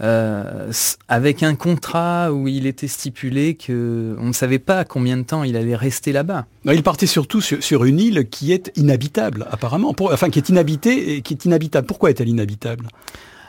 euh, 0.02 0.70
avec 1.08 1.42
un 1.42 1.54
contrat 1.54 2.30
où 2.30 2.48
il 2.48 2.66
était 2.66 2.86
stipulé 2.86 3.54
que 3.54 4.14
on 4.18 4.26
ne 4.26 4.32
savait 4.32 4.58
pas 4.58 4.84
combien 4.84 5.16
de 5.16 5.22
temps 5.22 5.42
il 5.42 5.56
allait 5.56 5.74
rester 5.74 6.12
là-bas. 6.12 6.44
Il 6.66 6.82
partait 6.82 7.06
surtout 7.06 7.40
sur, 7.40 7.84
une 7.84 7.98
île 7.98 8.28
qui 8.28 8.52
est 8.52 8.70
inhabitable, 8.76 9.46
apparemment, 9.50 9.94
enfin 9.98 10.28
qui 10.28 10.38
est 10.38 10.50
inhabitée 10.50 11.16
et 11.16 11.22
qui 11.22 11.32
est 11.32 11.46
inhabitable. 11.46 11.86
Pourquoi 11.86 12.10
est-elle 12.10 12.28
inhabitable? 12.28 12.88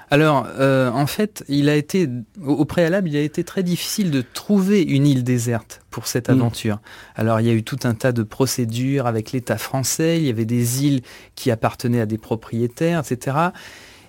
Alors, 0.10 0.48
euh, 0.58 0.90
en 0.92 1.06
fait, 1.06 1.44
il 1.50 1.68
a 1.68 1.76
été, 1.76 2.08
au, 2.42 2.64
préalable, 2.64 3.10
il 3.10 3.18
a 3.18 3.22
été 3.22 3.44
très 3.44 3.62
difficile 3.62 4.10
de 4.10 4.22
trouver 4.22 4.82
une 4.82 5.06
île 5.06 5.24
déserte 5.24 5.82
pour 5.92 6.08
cette 6.08 6.30
mm. 6.30 6.34
aventure. 6.34 6.80
Alors, 7.16 7.42
il 7.42 7.48
y 7.48 7.50
a 7.50 7.54
eu 7.54 7.64
tout 7.64 7.80
un 7.84 7.94
tas 7.94 8.14
de 8.14 8.24
procédures 8.24 9.06
avec 9.06 9.34
l'État 9.34 9.58
français, 9.58 10.18
il 10.18 10.26
y 10.26 10.30
avait 10.30 10.46
des 10.46 10.86
îles 10.86 11.02
qui 11.36 11.52
appartenaient 11.52 12.00
à 12.00 12.06
des 12.06 12.18
propriétaires, 12.18 13.02
etc. 13.02 13.38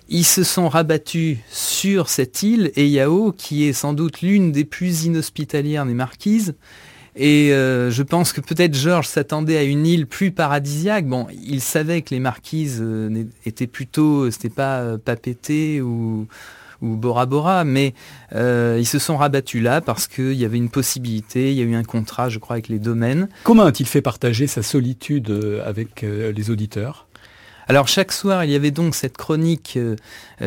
Ils 0.07 0.25
se 0.25 0.43
sont 0.43 0.69
rabattus 0.69 1.37
sur 1.51 2.07
cette 2.07 2.43
île, 2.43 2.71
Eyao, 2.77 3.33
qui 3.33 3.65
est 3.65 3.73
sans 3.73 3.93
doute 3.93 4.21
l'une 4.21 4.51
des 4.53 4.65
plus 4.65 5.03
inhospitalières 5.03 5.85
des 5.85 5.93
marquises, 5.93 6.55
et 7.15 7.51
euh, 7.53 7.91
je 7.91 8.03
pense 8.03 8.33
que 8.33 8.41
peut-être 8.41 8.75
Georges 8.75 9.07
s'attendait 9.07 9.57
à 9.57 9.63
une 9.63 9.85
île 9.85 10.07
plus 10.07 10.31
paradisiaque. 10.31 11.05
Bon, 11.05 11.27
il 11.43 11.61
savait 11.61 12.01
que 12.01 12.13
les 12.13 12.19
marquises 12.19 12.79
euh, 12.81 13.25
étaient 13.45 13.67
plutôt, 13.67 14.29
c'était 14.31 14.49
pas 14.49 14.79
euh, 14.79 14.97
Papété 14.97 15.81
ou, 15.81 16.27
ou 16.81 16.95
Bora 16.95 17.25
Bora, 17.25 17.63
mais 17.63 17.93
ils 18.33 18.85
se 18.85 18.99
sont 18.99 19.17
rabattus 19.17 19.61
là 19.61 19.81
parce 19.81 20.07
qu'il 20.07 20.33
y 20.33 20.45
avait 20.45 20.57
une 20.57 20.69
possibilité, 20.69 21.51
il 21.51 21.57
y 21.57 21.61
a 21.61 21.65
eu 21.65 21.75
un 21.75 21.83
contrat, 21.83 22.29
je 22.29 22.39
crois, 22.39 22.55
avec 22.55 22.67
les 22.67 22.79
domaines. 22.79 23.27
Comment 23.43 23.63
a-t-il 23.63 23.87
fait 23.87 24.01
partager 24.01 24.47
sa 24.47 24.61
solitude 24.61 25.61
avec 25.65 26.01
les 26.03 26.49
auditeurs? 26.49 27.07
Alors 27.67 27.87
chaque 27.87 28.11
soir, 28.11 28.45
il 28.45 28.51
y 28.51 28.55
avait 28.55 28.71
donc 28.71 28.95
cette 28.95 29.17
chronique 29.17 29.77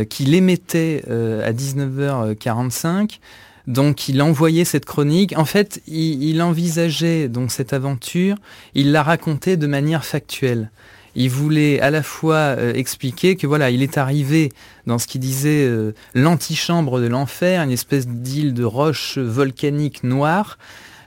qu'il 0.09 0.35
émettait 0.35 1.05
à 1.09 1.53
19h45 1.53 3.19
donc 3.67 4.09
il 4.09 4.21
envoyait 4.23 4.65
cette 4.65 4.85
chronique. 4.85 5.37
En 5.37 5.45
fait, 5.45 5.83
il, 5.87 6.41
envisageait 6.43 7.29
donc 7.29 7.53
cette 7.53 7.73
aventure, 7.73 8.37
il 8.75 8.93
la 8.93 9.03
racontait 9.03 9.57
de 9.57 9.67
manière 9.67 10.05
factuelle. 10.05 10.71
Il 11.15 11.29
voulait 11.29 11.79
à 11.81 11.91
la 11.91 12.03
fois 12.03 12.37
euh, 12.37 12.73
expliquer 12.73 13.37
que 13.37 13.47
voilà, 13.47 13.71
il 13.71 13.83
est 13.83 13.99
arrivé 13.99 14.51
dans 14.87 14.99
ce 14.99 15.07
qu'il 15.07 15.21
disait 15.21 15.65
euh, 15.67 15.93
l'antichambre 16.15 17.01
de 17.01 17.07
l'enfer, 17.07 17.63
une 17.63 17.71
espèce 17.71 18.09
d'île 18.09 18.55
de 18.55 18.65
roches 18.65 19.19
volcaniques 19.19 20.05
noires, 20.05 20.59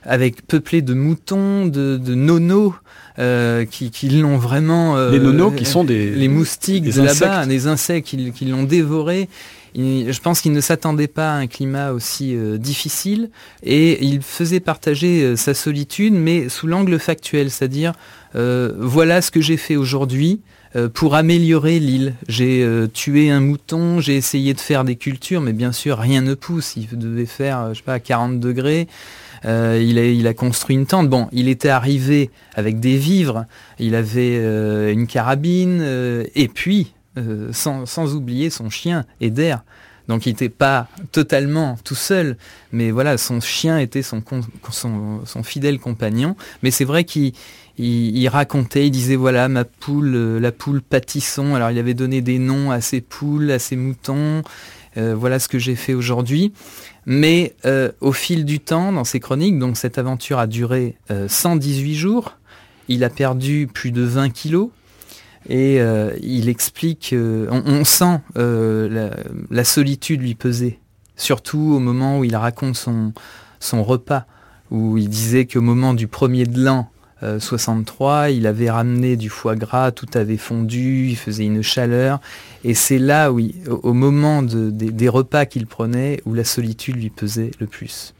avec 0.04 0.46
peuplée 0.46 0.80
de 0.80 0.94
moutons, 0.94 1.66
de, 1.66 1.98
nonos, 2.14 2.74
euh, 3.18 3.64
qui, 3.64 4.08
l'ont 4.10 4.36
vraiment... 4.36 4.96
les 5.10 5.18
nonos 5.18 5.50
qui 5.50 5.64
sont 5.64 5.82
des... 5.82 6.10
Les 6.10 6.28
moustiques 6.28 6.94
de 6.94 7.02
là-bas, 7.02 7.44
des 7.44 7.66
insectes 7.66 8.06
qui 8.06 8.44
l'ont 8.44 8.62
dévoré 8.62 9.28
je 9.76 10.20
pense 10.20 10.40
qu'il 10.40 10.52
ne 10.52 10.60
s'attendait 10.60 11.06
pas 11.06 11.34
à 11.34 11.36
un 11.36 11.46
climat 11.46 11.92
aussi 11.92 12.34
euh, 12.34 12.56
difficile 12.56 13.30
et 13.62 14.02
il 14.04 14.22
faisait 14.22 14.60
partager 14.60 15.22
euh, 15.22 15.36
sa 15.36 15.52
solitude, 15.52 16.14
mais 16.14 16.48
sous 16.48 16.66
l'angle 16.66 16.98
factuel, 16.98 17.50
c'est-à-dire 17.50 17.92
euh, 18.36 18.72
voilà 18.78 19.20
ce 19.20 19.30
que 19.30 19.40
j'ai 19.40 19.56
fait 19.56 19.76
aujourd'hui 19.76 20.40
pour 20.92 21.14
améliorer 21.14 21.78
l'île. 21.78 22.12
J'ai 22.28 22.68
tué 22.92 23.30
un 23.30 23.40
mouton, 23.40 23.98
j'ai 24.00 24.14
essayé 24.14 24.52
de 24.52 24.60
faire 24.60 24.84
des 24.84 24.96
cultures, 24.96 25.40
mais 25.40 25.54
bien 25.54 25.72
sûr 25.72 25.96
rien 25.96 26.20
ne 26.20 26.34
pousse. 26.34 26.76
Il 26.76 26.86
devait 26.98 27.24
faire, 27.24 27.72
je 27.72 27.78
sais 27.78 27.82
pas, 27.82 27.98
40 27.98 28.40
degrés. 28.40 28.86
Il, 29.44 30.26
a, 30.26 30.34
construit 30.34 30.76
une 30.76 30.84
tente. 30.84 31.08
Bon, 31.08 31.28
il 31.32 31.48
était 31.48 31.70
arrivé 31.70 32.30
avec 32.56 32.78
des 32.78 32.98
vivres, 32.98 33.46
il 33.78 33.94
avait 33.94 34.92
une 34.92 35.06
carabine, 35.06 35.80
et 36.34 36.48
puis, 36.48 36.92
sans, 37.52 37.86
sans, 37.86 38.14
oublier 38.14 38.50
son 38.50 38.70
chien, 38.70 39.04
Eder. 39.20 39.56
Donc 40.08 40.26
il 40.26 40.30
n'était 40.30 40.48
pas 40.48 40.88
totalement 41.10 41.76
tout 41.82 41.94
seul, 41.94 42.36
mais 42.72 42.90
voilà, 42.90 43.18
son 43.18 43.40
chien 43.40 43.78
était 43.78 44.02
son, 44.02 44.22
fidèle 45.42 45.78
compagnon. 45.78 46.36
Mais 46.62 46.70
c'est 46.70 46.84
vrai 46.84 47.04
qu'il 47.04 47.32
il, 47.78 48.28
racontait, 48.28 48.86
il 48.86 48.90
disait 48.90 49.16
voilà 49.16 49.48
ma 49.48 49.64
poule, 49.64 50.38
la 50.38 50.52
poule 50.52 50.80
pâtisson. 50.80 51.54
Alors 51.54 51.70
il 51.70 51.78
avait 51.78 51.94
donné 51.94 52.20
des 52.20 52.38
noms 52.38 52.70
à 52.70 52.80
ses 52.80 53.00
poules, 53.00 53.50
à 53.50 53.58
ses 53.58 53.76
moutons. 53.76 54.42
voilà 54.96 55.38
ce 55.38 55.48
que 55.48 55.58
j'ai 55.58 55.74
fait 55.74 55.94
aujourd'hui. 55.94 56.52
Mais 57.06 57.54
euh, 57.64 57.92
au 58.00 58.12
fil 58.12 58.44
du 58.44 58.58
temps, 58.58 58.92
dans 58.92 59.04
ses 59.04 59.20
chroniques, 59.20 59.58
donc 59.58 59.76
cette 59.76 59.96
aventure 59.96 60.40
a 60.40 60.48
duré 60.48 60.96
118 61.28 61.92
euh, 61.92 61.94
jours. 61.94 62.38
Il 62.88 63.04
a 63.04 63.10
perdu 63.10 63.68
plus 63.72 63.92
de 63.92 64.02
20 64.02 64.30
kilos. 64.30 64.70
Et 65.48 65.80
euh, 65.80 66.12
il 66.22 66.48
explique, 66.48 67.14
on, 67.14 67.84
sent 67.84 68.20
la, 68.34 69.64
solitude 69.64 70.20
lui 70.20 70.34
peser, 70.34 70.80
surtout 71.16 71.74
au 71.76 71.78
moment 71.78 72.18
où 72.18 72.24
il 72.24 72.36
raconte 72.36 72.76
son, 72.76 73.82
repas, 73.82 74.26
où 74.70 74.98
il 74.98 75.08
disait 75.08 75.46
qu'au 75.46 75.60
moment 75.60 75.94
du 75.94 76.08
premier 76.08 76.44
de 76.44 76.62
l'an, 76.62 76.90
63, 77.38 78.12
euh, 78.12 78.30
il 78.30 78.46
avait 78.46 78.70
ramené 78.70 79.16
du 79.16 79.30
foie 79.30 79.56
gras, 79.56 79.90
tout 79.90 80.06
avait 80.14 80.36
fondu, 80.36 81.08
il 81.08 81.16
faisait 81.16 81.44
une 81.44 81.62
chaleur. 81.62 82.20
Et 82.64 82.74
c'est 82.74 82.98
là, 82.98 83.32
oui, 83.32 83.54
au, 83.68 83.92
moment 83.92 84.42
des, 84.42 85.08
repas 85.08 85.46
qu'il 85.46 85.66
prenait, 85.66 86.20
où 86.26 86.34
la 86.34 86.44
solitude 86.44 86.96
lui 86.96 87.10
pesait 87.10 87.50
le 87.58 87.66
plus. 87.66 88.14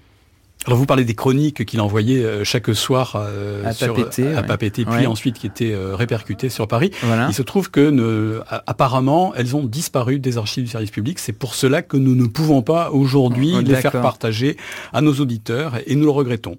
Alors 0.66 0.78
vous 0.78 0.86
parlez 0.86 1.04
des 1.04 1.14
chroniques 1.14 1.64
qu'il 1.64 1.80
envoyait 1.80 2.24
euh, 2.24 2.44
chaque 2.44 2.74
soir 2.74 3.14
euh, 3.16 3.64
à 3.64 3.72
sur, 3.72 3.94
Papeete, 3.94 4.84
puis 4.84 5.06
ensuite 5.06 5.38
qui 5.38 5.46
étaient 5.46 5.74
répercutées 5.76 6.48
sur 6.48 6.66
Paris. 6.68 6.90
Il 7.28 7.34
se 7.34 7.42
trouve 7.42 7.70
que 7.70 8.42
apparemment 8.66 9.32
elles 9.34 9.54
ont 9.56 9.64
disparu 9.64 10.18
des 10.18 10.38
archives 10.38 10.64
du 10.64 10.70
service 10.70 10.90
public. 10.90 11.18
C'est 11.18 11.32
pour 11.32 11.54
cela 11.54 11.82
que 11.82 11.96
nous 11.96 12.14
ne 12.14 12.26
pouvons 12.26 12.62
pas 12.62 12.90
aujourd'hui 12.90 13.54
oh, 13.56 13.60
les 13.60 13.76
faire 13.76 14.00
partager 14.00 14.56
à 14.92 15.00
nos 15.00 15.14
auditeurs 15.14 15.74
et 15.86 15.94
nous 15.94 16.04
le 16.04 16.10
regrettons. 16.10 16.58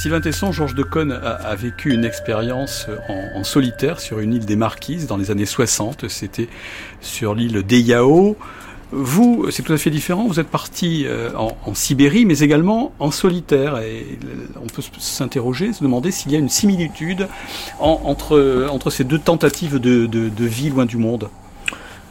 Sylvain 0.00 0.22
Tesson, 0.22 0.50
Georges 0.50 0.74
de 0.74 0.82
Cône 0.82 1.12
a, 1.12 1.54
vécu 1.56 1.92
une 1.92 2.06
expérience 2.06 2.86
en, 3.36 3.44
solitaire 3.44 4.00
sur 4.00 4.20
une 4.20 4.32
île 4.32 4.46
des 4.46 4.56
Marquises 4.56 5.06
dans 5.06 5.18
les 5.18 5.30
années 5.30 5.44
60. 5.44 6.08
C'était 6.08 6.48
sur 7.02 7.34
l'île 7.34 7.62
d'Eyao. 7.64 8.38
Vous, 8.92 9.50
c'est 9.50 9.62
tout 9.62 9.74
à 9.74 9.76
fait 9.76 9.90
différent. 9.90 10.26
Vous 10.26 10.40
êtes 10.40 10.48
parti 10.48 11.04
euh, 11.06 11.28
en, 11.36 11.74
Sibérie, 11.74 12.24
mais 12.24 12.38
également 12.38 12.94
en 12.98 13.10
solitaire. 13.10 13.78
On 14.56 14.68
peut 14.68 14.80
s'interroger, 14.98 15.74
se 15.74 15.84
demander 15.84 16.12
s'il 16.12 16.32
y 16.32 16.34
a 16.34 16.38
une 16.38 16.48
similitude 16.48 17.28
entre, 17.78 18.70
ces 18.88 19.04
deux 19.04 19.18
tentatives 19.18 19.78
de, 19.78 20.44
vie 20.46 20.70
loin 20.70 20.86
du 20.86 20.96
monde. 20.96 21.28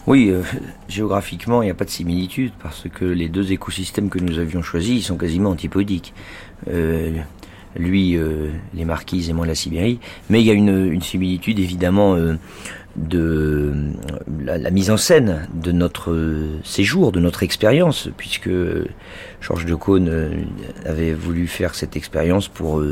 Oui, 0.05 0.29
euh, 0.29 0.43
géographiquement, 0.87 1.63
il 1.63 1.65
n'y 1.65 1.71
a 1.71 1.75
pas 1.75 1.85
de 1.85 1.89
similitude 1.89 2.51
parce 2.61 2.85
que 2.93 3.05
les 3.05 3.29
deux 3.29 3.51
écosystèmes 3.51 4.09
que 4.09 4.19
nous 4.19 4.37
avions 4.37 4.61
choisis 4.61 5.07
sont 5.07 5.17
quasiment 5.17 5.49
antipodiques. 5.49 6.13
Euh, 6.67 7.11
lui 7.75 8.15
euh, 8.15 8.49
les 8.73 8.85
Marquises 8.85 9.29
et 9.29 9.33
moi 9.33 9.45
la 9.45 9.55
Sibérie. 9.55 9.99
Mais 10.29 10.41
il 10.41 10.47
y 10.47 10.51
a 10.51 10.53
une, 10.53 11.01
similitude 11.01 11.59
évidemment 11.59 12.15
euh, 12.15 12.35
de 12.99 13.73
la, 14.43 14.69
mise 14.71 14.91
en 14.91 14.97
scène 14.97 15.47
de 15.53 15.71
notre 15.71 16.15
séjour, 16.63 17.11
de 17.11 17.19
notre 17.19 17.43
expérience, 17.43 18.09
puisque 18.17 18.49
Georges 19.41 19.65
de 19.65 19.75
Caunes 19.75 20.09
euh, 20.09 20.29
avait 20.85 21.13
voulu 21.13 21.47
faire 21.47 21.75
cette 21.75 21.95
expérience 21.95 22.47
pour 22.47 22.83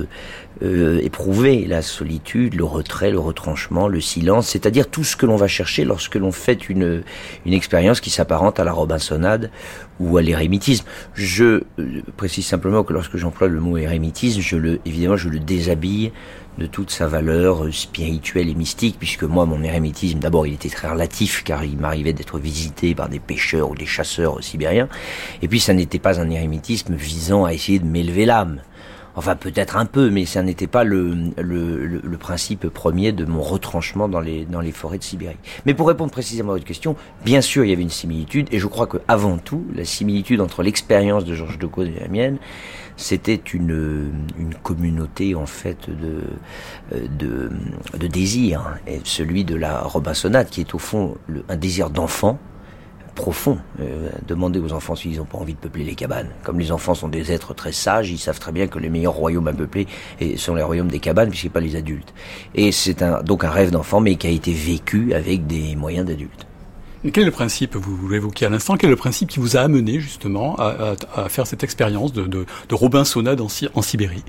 éprouver 0.61 1.65
la 1.67 1.84
solitude, 1.84 2.55
le 2.55 2.63
retrait, 2.63 3.11
le 3.11 3.19
retranchement, 3.19 3.88
le 3.88 4.01
silence, 4.01 4.47
c'est-à-dire 4.47 4.89
tout 4.89 5.03
ce 5.03 5.15
que 5.15 5.27
l'on 5.27 5.35
va 5.35 5.47
chercher 5.47 5.85
lorsque 5.85 6.15
l'on 6.15 6.31
fait 6.31 6.67
une, 6.69 7.03
une 7.45 7.53
expérience 7.53 8.01
qui 8.01 8.09
s'apparente 8.09 8.59
à 8.59 8.63
la 8.63 8.71
Robinsonade 8.71 9.51
ou 9.99 10.17
à 10.17 10.21
l'érémitisme. 10.21 10.85
Je 11.13 11.63
euh, 11.79 12.01
précise 12.15 12.45
simplement 12.45 12.84
que 12.84 12.93
lorsque 12.93 13.17
j'emploie 13.17 13.47
le 13.47 13.59
mot 13.59 13.77
érémitisme, 13.77 14.41
je 14.41 14.57
le, 14.57 14.79
évidemment, 14.85 15.17
je 15.17 15.29
le 15.29 15.39
déshabille 15.39 16.11
de 16.57 16.65
toute 16.65 16.91
sa 16.91 17.07
valeur 17.07 17.65
euh, 17.65 17.71
spirituelle 17.71 18.49
et 18.49 18.55
mystique, 18.55 18.97
puisque 18.97 19.23
moi, 19.23 19.45
mon 19.45 19.63
érémitisme, 19.63 20.19
d'abord, 20.19 20.47
il 20.47 20.53
était 20.53 20.69
très 20.69 20.89
relatif, 20.89 21.43
car 21.43 21.63
il 21.63 21.77
m'arrivait 21.77 22.13
d'être 22.13 22.39
visité 22.39 22.95
par 22.95 23.09
des 23.09 23.19
pêcheurs 23.19 23.71
ou 23.71 23.75
des 23.75 23.85
chasseurs 23.85 24.43
sibériens, 24.43 24.89
et 25.41 25.47
puis 25.47 25.59
ça 25.59 25.73
n'était 25.73 25.99
pas 25.99 26.19
un 26.19 26.29
érémitisme 26.29 26.95
visant 26.95 27.45
à 27.45 27.53
essayer 27.53 27.79
de 27.79 27.85
m'élever 27.85 28.25
l'âme. 28.25 28.61
Enfin, 29.17 29.35
peut-être 29.35 29.77
un 29.77 29.88
peu, 29.88 30.11
mais 30.11 30.25
ça 30.25 30.43
n'était 30.43 30.67
pas 30.67 30.84
le, 30.84 31.31
le, 31.38 31.88
le, 31.88 32.17
principe 32.17 32.69
premier 32.69 33.11
de 33.11 33.25
mon 33.25 33.41
retranchement 33.41 34.07
dans 34.07 34.19
les, 34.19 34.45
dans 34.45 34.61
les 34.61 34.71
forêts 34.71 34.99
de 34.99 35.03
Sibérie. 35.03 35.38
Mais 35.65 35.73
pour 35.73 35.88
répondre 35.88 36.11
précisément 36.11 36.51
à 36.51 36.53
votre 36.53 36.67
question, 36.67 36.95
bien 37.25 37.41
sûr, 37.41 37.65
il 37.65 37.71
y 37.71 37.73
avait 37.73 37.81
une 37.81 37.89
similitude, 37.89 38.47
et 38.51 38.59
je 38.59 38.67
crois 38.67 38.85
que 38.85 38.97
avant 39.07 39.39
tout, 39.39 39.65
la 39.73 39.85
similitude 39.85 40.39
entre 40.39 40.61
l'expérience 40.61 41.25
de 41.25 41.34
Georges 41.34 41.57
de 41.57 41.67
et 41.84 41.99
la 41.99 42.07
mienne, 42.09 42.38
c'était 42.98 43.41
une, 43.53 44.11
une 44.38 44.53
communauté 44.56 45.36
en 45.36 45.45
fait 45.45 45.90
de, 45.90 46.24
de, 47.07 47.49
de 47.98 48.07
désir, 48.07 48.78
et 48.86 48.99
celui 49.06 49.45
de 49.45 49.56
la 49.56 49.82
Robinsonade, 49.82 50.49
qui 50.49 50.61
est 50.61 50.74
au 50.74 50.80
fond 50.80 51.15
un 51.48 51.56
désir 51.56 51.90
d'enfant, 51.90 52.38
profond. 53.15 53.57
Euh, 53.80 54.10
demander 54.28 54.60
aux 54.60 54.74
enfants 54.74 54.95
s'ils 54.95 55.18
n'ont 55.18 55.26
pas 55.26 55.40
envie 55.40 55.53
de 55.53 55.60
peupler 55.60 55.84
les 55.84 55.95
cabanes. 55.95 56.30
Comme 56.44 56.60
les 56.60 56.72
enfants 56.72 56.94
sont 56.94 57.07
des 57.07 57.32
êtres 57.32 57.53
très 57.56 57.72
sages, 57.72 58.11
ils 58.11 58.19
savent 58.19 58.40
très 58.40 58.52
bien 58.52 58.68
que 58.68 58.78
les 58.78 58.90
meilleurs 58.90 59.15
royaumes 59.15 59.48
à 59.48 59.53
peupler 59.53 59.88
sont 60.38 60.53
les 60.53 60.61
royaumes 60.61 60.90
des 60.90 60.99
cabanes, 60.99 61.30
puisque 61.30 61.49
pas 61.49 61.60
les 61.60 61.76
adultes. 61.76 62.14
Et 62.53 62.72
c'est 62.72 63.02
un, 63.02 63.24
donc 63.24 63.44
un 63.44 63.49
rêve 63.49 63.72
d'enfant, 63.72 64.02
mais 64.02 64.15
qui 64.18 64.28
a 64.28 64.30
été 64.30 64.53
vécu 64.53 65.14
avec 65.14 65.48
des 65.48 65.76
moyens 65.76 66.06
d'adultes. 66.06 66.45
Quel 67.03 67.24
est 67.24 67.26
le 67.26 67.32
principe, 67.32 67.76
vous 67.76 68.10
l'évoquiez 68.10 68.48
à 68.48 68.49
l'instant, 68.49 68.76
quel 68.76 68.90
est 68.90 68.91
le 68.91 68.98
principe 68.98 69.30
qui 69.30 69.40
vous 69.40 69.56
a 69.56 69.61
amené 69.61 69.99
justement 69.99 70.56
à, 70.57 70.95
faire 71.30 71.45
cette 71.45 71.64
expérience 71.64 72.11
de, 72.11 72.24
de, 72.24 72.45
de 72.68 72.76
Robinsonade 72.76 73.40
en 73.41 73.82
Sibérie? 73.82 74.24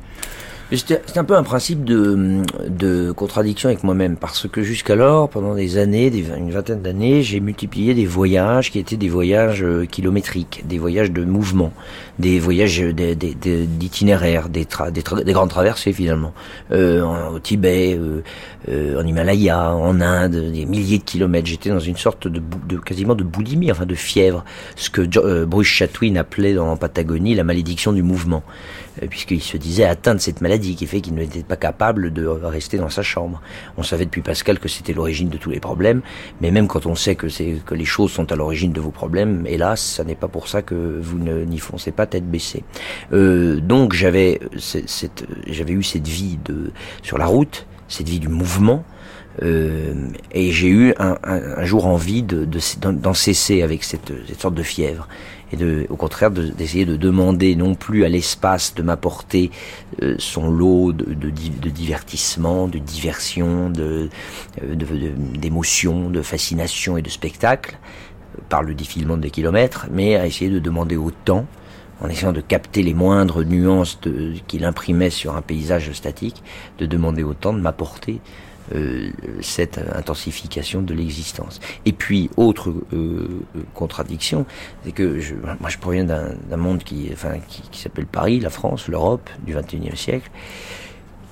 C'est 0.76 1.16
un 1.16 1.24
peu 1.24 1.34
un 1.34 1.42
principe 1.42 1.84
de, 1.84 3.12
contradiction 3.12 3.70
avec 3.70 3.84
moi-même, 3.84 4.16
parce 4.16 4.46
que 4.46 4.62
jusqu'alors, 4.62 5.30
pendant 5.30 5.54
des 5.54 5.78
années, 5.78 6.10
des, 6.10 6.24
une 6.36 6.50
vingtaine 6.50 6.82
d'années, 6.82 7.22
j'ai 7.22 7.40
multiplié 7.40 7.94
des 7.94 8.04
voyages 8.04 8.70
qui 8.70 8.78
étaient 8.78 8.96
des 8.96 9.08
voyages 9.08 9.62
euh, 9.62 9.86
kilométriques, 9.86 10.64
des 10.66 10.78
voyages 10.78 11.10
de 11.10 11.24
mouvement, 11.24 11.72
des 12.18 12.38
voyages 12.38 12.80
d'itinéraires, 12.80 14.50
des, 14.50 14.66
des, 14.66 15.24
des, 15.24 15.32
grandes 15.32 15.50
traversées 15.50 15.92
finalement, 15.94 16.34
euh, 16.70 17.02
au 17.32 17.38
Tibet, 17.38 17.96
euh, 17.98 18.22
euh, 18.68 19.00
en 19.00 19.06
Himalaya, 19.06 19.72
en 19.72 20.00
Inde, 20.00 20.50
des 20.52 20.66
milliers 20.66 20.98
de 20.98 21.04
kilomètres. 21.04 21.46
J'étais 21.46 21.70
dans 21.70 21.78
une 21.78 21.96
sorte 21.96 22.26
de, 22.26 22.42
de, 22.68 22.76
quasiment 22.76 23.14
de 23.14 23.24
boulimie, 23.24 23.70
enfin 23.70 23.86
de 23.86 23.94
fièvre, 23.94 24.44
ce 24.76 24.90
que 24.90 25.02
euh, 25.16 25.46
Bruce 25.46 25.68
Chatwin 25.68 26.18
appelait 26.18 26.54
dans 26.54 26.76
Patagonie 26.76 27.34
la 27.34 27.44
malédiction 27.44 27.92
du 27.92 28.02
mouvement. 28.02 28.42
Euh, 29.02 29.06
puisqu'il 29.08 29.42
se 29.42 29.56
disait 29.56 29.84
atteint 29.84 30.14
de 30.14 30.20
cette 30.20 30.40
maladie 30.40 30.76
qui 30.76 30.86
fait 30.86 31.00
qu'il 31.00 31.14
n'était 31.14 31.42
pas 31.42 31.56
capable 31.56 32.12
de 32.12 32.26
rester 32.26 32.78
dans 32.78 32.88
sa 32.88 33.02
chambre. 33.02 33.40
On 33.76 33.82
savait 33.82 34.04
depuis 34.04 34.22
Pascal 34.22 34.58
que 34.58 34.68
c'était 34.68 34.92
l'origine 34.92 35.28
de 35.28 35.38
tous 35.38 35.50
les 35.50 35.60
problèmes, 35.60 36.02
mais 36.40 36.50
même 36.50 36.68
quand 36.68 36.86
on 36.86 36.94
sait 36.94 37.14
que, 37.14 37.26
que 37.60 37.74
les 37.74 37.84
choses 37.84 38.12
sont 38.12 38.30
à 38.32 38.36
l'origine 38.36 38.72
de 38.72 38.80
vos 38.80 38.90
problèmes, 38.90 39.44
hélas, 39.46 39.80
ça 39.80 40.04
n'est 40.04 40.14
pas 40.14 40.28
pour 40.28 40.48
ça 40.48 40.62
que 40.62 41.00
vous 41.00 41.18
n'y 41.18 41.58
foncez 41.58 41.90
pas 41.90 42.06
tête 42.06 42.28
baissée. 42.30 42.64
Euh, 43.12 43.60
donc 43.60 43.92
j'avais, 43.92 44.40
j'avais 45.46 45.72
eu 45.72 45.82
cette 45.82 46.08
vie 46.08 46.38
de, 46.44 46.72
sur 47.02 47.18
la 47.18 47.26
route, 47.26 47.66
cette 47.88 48.08
vie 48.08 48.20
du 48.20 48.28
mouvement, 48.28 48.84
euh, 49.42 49.94
et 50.32 50.50
j'ai 50.50 50.68
eu 50.68 50.94
un, 50.98 51.16
un, 51.22 51.64
jour 51.64 51.86
envie 51.86 52.22
de, 52.22 52.46
d'en 52.80 53.14
cesser 53.14 53.62
avec 53.62 53.84
cette, 53.84 54.12
cette 54.26 54.40
sorte 54.40 54.54
de 54.54 54.64
fièvre 54.64 55.06
et 55.52 55.56
de, 55.56 55.86
au 55.88 55.96
contraire 55.96 56.30
d'essayer 56.30 56.84
de, 56.84 56.96
demander 56.96 57.56
non 57.56 57.74
plus 57.74 58.04
à 58.04 58.08
l'espace 58.08 58.74
de 58.74 58.82
m'apporter 58.82 59.50
euh, 60.02 60.14
son 60.18 60.50
lot 60.50 60.92
de, 60.92 61.14
de, 61.14 61.30
de, 61.30 61.70
divertissement, 61.70 62.68
de 62.68 62.78
diversion, 62.78 63.70
de, 63.70 64.08
euh, 64.62 64.74
d'émotions, 65.38 66.10
de, 66.10 66.22
fascination 66.22 66.96
et 66.96 67.02
de 67.02 67.10
spectacle 67.10 67.78
par 68.48 68.62
le 68.62 68.74
défilement 68.74 69.16
des 69.16 69.30
kilomètres, 69.30 69.86
mais 69.90 70.16
à 70.16 70.26
essayer 70.26 70.50
de 70.50 70.58
demander 70.58 70.96
autant 70.96 71.46
en 72.00 72.08
essayant 72.08 72.32
de 72.32 72.40
capter 72.40 72.82
les 72.82 72.94
moindres 72.94 73.44
nuances 73.44 73.98
qu'il 74.46 74.64
imprimait 74.64 75.10
sur 75.10 75.36
un 75.36 75.42
paysage 75.42 75.90
statique, 75.92 76.42
de 76.78 76.86
demander 76.86 77.24
autant 77.24 77.52
de 77.52 77.60
m'apporter 77.60 78.20
cette 79.40 79.78
intensification 79.94 80.82
de 80.82 80.94
l'existence. 80.94 81.60
Et 81.84 81.92
puis, 81.92 82.30
autre 82.36 82.72
contradiction, 83.74 84.46
c'est 84.84 84.92
que 84.92 85.20
je, 85.20 85.34
moi 85.60 85.68
je 85.68 85.78
proviens 85.78 86.04
d'un 86.04 86.56
monde 86.56 86.82
qui, 86.82 87.08
enfin, 87.12 87.34
qui 87.48 87.78
s'appelle 87.80 88.06
Paris, 88.06 88.40
la 88.40 88.50
France, 88.50 88.88
l'Europe 88.88 89.28
du 89.46 89.54
XXIe 89.54 89.96
siècle 89.96 90.30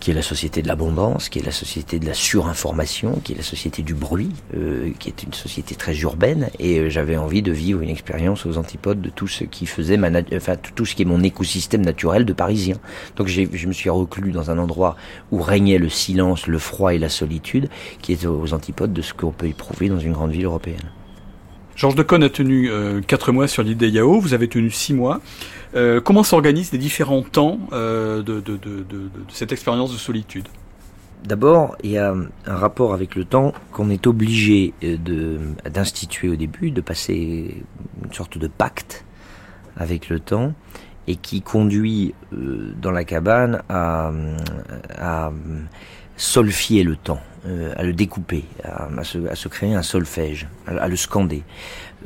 qui 0.06 0.12
est 0.12 0.14
la 0.14 0.22
société 0.22 0.62
de 0.62 0.68
l'abondance, 0.68 1.28
qui 1.28 1.40
est 1.40 1.44
la 1.44 1.50
société 1.50 1.98
de 1.98 2.06
la 2.06 2.14
surinformation, 2.14 3.18
qui 3.24 3.32
est 3.32 3.36
la 3.36 3.42
société 3.42 3.82
du 3.82 3.94
bruit, 3.94 4.30
euh, 4.56 4.90
qui 5.00 5.08
est 5.08 5.24
une 5.24 5.32
société 5.32 5.74
très 5.74 5.98
urbaine. 5.98 6.48
Et 6.60 6.78
euh, 6.78 6.88
j'avais 6.88 7.16
envie 7.16 7.42
de 7.42 7.50
vivre 7.50 7.82
une 7.82 7.88
expérience 7.88 8.46
aux 8.46 8.56
antipodes 8.56 9.00
de 9.00 9.10
tout 9.10 9.26
ce 9.26 9.42
qui 9.42 9.66
faisait 9.66 9.96
ma, 9.96 10.10
enfin 10.32 10.54
tout 10.54 10.84
ce 10.84 10.94
qui 10.94 11.02
est 11.02 11.06
mon 11.06 11.24
écosystème 11.24 11.84
naturel 11.84 12.24
de 12.24 12.32
Parisien. 12.32 12.76
Donc 13.16 13.26
je 13.26 13.66
me 13.66 13.72
suis 13.72 13.90
reclus 13.90 14.30
dans 14.30 14.48
un 14.52 14.58
endroit 14.58 14.94
où 15.32 15.42
régnait 15.42 15.78
le 15.78 15.88
silence, 15.88 16.46
le 16.46 16.60
froid 16.60 16.94
et 16.94 16.98
la 16.98 17.08
solitude, 17.08 17.68
qui 18.00 18.12
est 18.12 18.26
aux 18.26 18.54
antipodes 18.54 18.92
de 18.92 19.02
ce 19.02 19.12
qu'on 19.12 19.32
peut 19.32 19.48
éprouver 19.48 19.88
dans 19.88 19.98
une 19.98 20.12
grande 20.12 20.30
ville 20.30 20.44
européenne. 20.44 20.88
Georges 21.76 21.94
Decaune 21.94 22.22
a 22.22 22.30
tenu 22.30 22.70
euh, 22.70 23.02
quatre 23.06 23.32
mois 23.32 23.46
sur 23.48 23.62
l'île 23.62 23.76
des 23.76 23.90
Yao, 23.90 24.18
vous 24.18 24.32
avez 24.32 24.48
tenu 24.48 24.70
six 24.70 24.94
mois. 24.94 25.20
Euh, 25.76 26.00
comment 26.00 26.22
s'organisent 26.22 26.72
les 26.72 26.78
différents 26.78 27.22
temps 27.22 27.58
euh, 27.72 28.22
de, 28.22 28.42
cette 29.28 29.52
expérience 29.52 29.92
de 29.92 29.98
solitude? 29.98 30.48
D'abord, 31.24 31.76
il 31.82 31.90
y 31.90 31.98
a 31.98 32.14
un 32.46 32.56
rapport 32.56 32.94
avec 32.94 33.14
le 33.14 33.24
temps 33.24 33.52
qu'on 33.72 33.90
est 33.90 34.06
obligé 34.06 34.74
d'instituer 34.80 36.28
au 36.28 36.36
début, 36.36 36.70
de 36.70 36.80
passer 36.80 37.62
une 38.04 38.12
sorte 38.12 38.38
de 38.38 38.46
pacte 38.46 39.04
avec 39.76 40.08
le 40.08 40.20
temps 40.20 40.52
et 41.08 41.16
qui 41.16 41.42
conduit 41.42 42.14
dans 42.32 42.90
la 42.90 43.04
cabane 43.04 43.62
à, 43.68 44.12
solfier 46.16 46.82
le 46.82 46.96
temps, 46.96 47.20
euh, 47.46 47.74
à 47.76 47.82
le 47.82 47.92
découper, 47.92 48.44
à, 48.64 48.88
se, 49.04 49.48
créer 49.48 49.74
un 49.74 49.82
solfège, 49.82 50.48
à, 50.66 50.88
le 50.88 50.96
scander. 50.96 51.42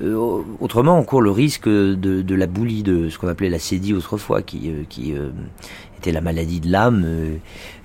Euh, 0.02 0.42
autrement, 0.60 0.98
on 0.98 1.04
court 1.04 1.22
le 1.22 1.30
risque 1.30 1.68
de, 1.68 2.34
la 2.34 2.46
boulie, 2.46 2.82
de 2.82 3.08
ce 3.08 3.18
qu'on 3.18 3.28
appelait 3.28 3.50
la 3.50 3.58
sédie 3.58 3.92
autrefois, 3.92 4.42
qui, 4.42 4.70
euh, 4.70 4.82
qui 4.88 5.14
était 5.98 6.12
la 6.12 6.20
maladie 6.20 6.60
de 6.60 6.70
l'âme 6.70 7.04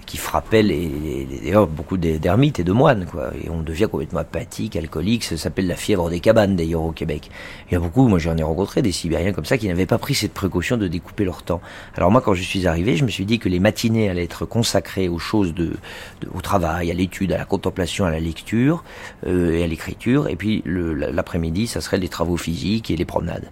qui 0.05 0.17
frappait 0.17 0.63
les, 0.63 1.27
d'ailleurs 1.41 1.67
beaucoup 1.67 1.97
d'ermites 1.97 2.59
et 2.59 2.63
de 2.63 2.71
moines 2.71 3.05
quoi. 3.05 3.31
Et 3.43 3.49
on 3.49 3.61
devient 3.61 3.87
complètement 3.91 4.19
apathique 4.19 4.75
alcoolique 4.75 5.23
ça 5.23 5.37
s'appelle 5.37 5.67
la 5.67 5.75
fièvre 5.75 6.09
des 6.09 6.19
cabanes 6.19 6.55
d'ailleurs 6.55 6.83
au 6.83 6.91
Québec. 6.91 7.29
Il 7.69 7.73
y 7.73 7.77
a 7.77 7.79
beaucoup 7.79 8.07
moi 8.07 8.19
j'en 8.19 8.37
ai 8.37 8.43
rencontré 8.43 8.81
des 8.81 8.91
Sibériens 8.91 9.33
comme 9.33 9.45
ça 9.45 9.57
qui 9.57 9.67
n'avaient 9.67 9.85
pas 9.85 9.97
pris 9.97 10.15
cette 10.15 10.33
précaution 10.33 10.77
de 10.77 10.87
découper 10.87 11.25
leur 11.25 11.43
temps. 11.43 11.61
Alors 11.95 12.11
moi 12.11 12.21
quand 12.21 12.33
je 12.33 12.43
suis 12.43 12.67
arrivé 12.67 12.97
je 12.97 13.03
me 13.03 13.09
suis 13.09 13.25
dit 13.25 13.39
que 13.39 13.49
les 13.49 13.59
matinées 13.59 14.09
allaient 14.09 14.23
être 14.23 14.45
consacrées 14.45 15.09
aux 15.09 15.19
choses 15.19 15.53
de, 15.53 15.73
au 16.33 16.41
travail 16.41 16.91
à 16.91 16.93
l'étude 16.93 17.31
à 17.31 17.37
la 17.37 17.45
contemplation 17.45 18.05
à 18.05 18.11
la 18.11 18.19
lecture 18.19 18.83
euh, 19.25 19.57
et 19.57 19.63
à 19.63 19.67
l'écriture. 19.67 20.27
Et 20.29 20.35
puis 20.35 20.63
l'après-midi 20.65 21.67
ça 21.67 21.81
serait 21.81 21.97
les 21.97 22.09
travaux 22.09 22.37
physiques 22.37 22.91
et 22.91 22.95
les 22.95 23.05
promenades 23.05 23.49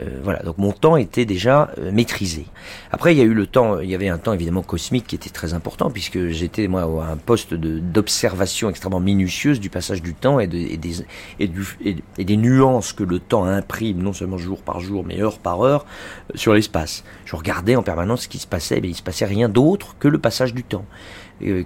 euh, 0.00 0.20
voilà, 0.22 0.42
donc 0.42 0.58
mon 0.58 0.72
temps 0.72 0.96
était 0.96 1.24
déjà 1.24 1.70
euh, 1.78 1.92
maîtrisé. 1.92 2.46
Après, 2.90 3.14
il 3.14 3.18
y 3.18 3.20
a 3.20 3.24
eu 3.24 3.34
le 3.34 3.46
temps, 3.46 3.80
il 3.80 3.90
y 3.90 3.94
avait 3.94 4.08
un 4.08 4.18
temps 4.18 4.32
évidemment 4.32 4.62
cosmique 4.62 5.06
qui 5.06 5.14
était 5.16 5.30
très 5.30 5.54
important 5.54 5.90
puisque 5.90 6.28
j'étais 6.28 6.68
moi 6.68 6.82
à 6.82 7.12
un 7.12 7.16
poste 7.16 7.54
d'observation 7.54 8.70
extrêmement 8.70 9.00
minutieuse 9.00 9.60
du 9.60 9.70
passage 9.70 10.02
du 10.02 10.14
temps 10.14 10.40
et, 10.40 10.46
des, 10.46 12.36
nuances 12.36 12.92
que 12.92 13.04
le 13.04 13.18
temps 13.18 13.44
imprime, 13.44 14.02
non 14.02 14.12
seulement 14.12 14.38
jour 14.38 14.62
par 14.62 14.80
jour, 14.80 15.04
mais 15.04 15.20
heure 15.20 15.38
par 15.38 15.62
heure, 15.62 15.84
euh, 16.30 16.36
sur 16.36 16.54
l'espace. 16.54 17.04
Je 17.24 17.36
regardais 17.36 17.76
en 17.76 17.82
permanence 17.82 18.22
ce 18.22 18.28
qui 18.28 18.38
se 18.38 18.46
passait, 18.46 18.80
mais 18.80 18.88
il 18.88 18.94
se 18.94 19.02
passait 19.02 19.26
rien 19.26 19.48
d'autre 19.48 19.96
que 19.98 20.08
le 20.08 20.18
passage 20.18 20.54
du 20.54 20.64
temps. 20.64 20.84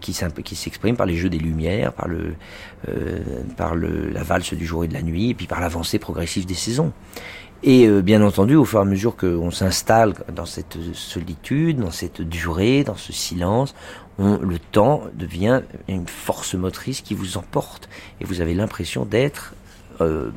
qui 0.00 0.12
s'exprime 0.12 0.96
par 0.96 1.06
les 1.06 1.16
jeux 1.16 1.28
des 1.28 1.38
lumières, 1.38 1.92
par 1.92 2.08
le, 2.08 2.34
par 3.56 3.74
le, 3.74 4.08
la 4.08 4.22
valse 4.22 4.54
du 4.54 4.64
jour 4.64 4.84
et 4.84 4.88
de 4.88 4.94
la 4.94 5.02
nuit, 5.02 5.30
et 5.30 5.34
puis 5.34 5.46
par 5.46 5.60
l'avancée 5.60 5.98
progressive 5.98 6.46
des 6.46 6.54
saisons. 6.54 6.92
Et 7.62 7.86
euh, 7.86 8.02
bien 8.02 8.22
entendu, 8.22 8.54
au 8.54 8.64
fur 8.64 8.78
et 8.78 8.82
à 8.82 8.84
mesure 8.84 9.16
qu'on 9.16 9.50
s'installe 9.50 10.14
dans 10.34 10.46
cette 10.46 10.76
solitude, 10.92 11.78
dans 11.78 11.90
cette 11.90 12.22
durée, 12.22 12.84
dans 12.84 12.96
ce 12.96 13.12
silence, 13.12 13.74
le 14.18 14.58
temps 14.58 15.02
devient 15.14 15.60
une 15.88 16.06
force 16.06 16.54
motrice 16.54 17.02
qui 17.02 17.14
vous 17.14 17.36
emporte. 17.36 17.88
Et 18.20 18.24
vous 18.24 18.40
avez 18.40 18.54
l'impression 18.54 19.04
d'être 19.04 19.54
euh, 20.00 20.30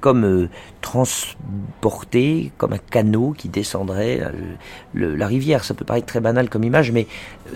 comme 0.00 0.24
euh, 0.24 0.48
transporté, 0.80 2.52
comme 2.58 2.72
un 2.72 2.78
canot 2.78 3.34
qui 3.36 3.48
descendrait 3.48 4.20
euh, 4.20 5.16
la 5.16 5.26
rivière. 5.26 5.64
Ça 5.64 5.74
peut 5.74 5.84
paraître 5.84 6.06
très 6.06 6.20
banal 6.20 6.48
comme 6.48 6.64
image, 6.64 6.92
mais 6.92 7.06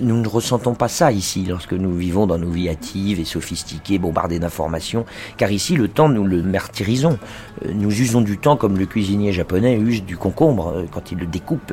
nous 0.01 0.21
ne 0.21 0.29
ressentons 0.29 0.75
pas 0.75 0.89
ça 0.89 1.11
ici 1.13 1.45
lorsque 1.49 1.73
nous 1.73 1.95
vivons 1.95 2.27
dans 2.27 2.39
nos 2.39 2.51
vies 2.51 2.69
hâtives 2.69 3.21
et 3.21 3.25
sophistiquées, 3.25 3.99
bombardées 3.99 4.39
d'informations, 4.39 5.05
car 5.37 5.51
ici 5.51 5.77
le 5.77 5.89
temps 5.89 6.09
nous 6.09 6.25
le 6.25 6.43
martyrisons. 6.43 7.19
Euh, 7.65 7.73
nous 7.75 8.01
usons 8.01 8.21
du 8.21 8.39
temps 8.39 8.57
comme 8.57 8.79
le 8.79 8.87
cuisinier 8.87 9.33
japonais 9.33 9.77
use 9.77 10.05
du 10.05 10.17
concombre 10.17 10.85
quand 10.93 11.13
il 11.13 11.19
le 11.19 11.27
découpe 11.27 11.73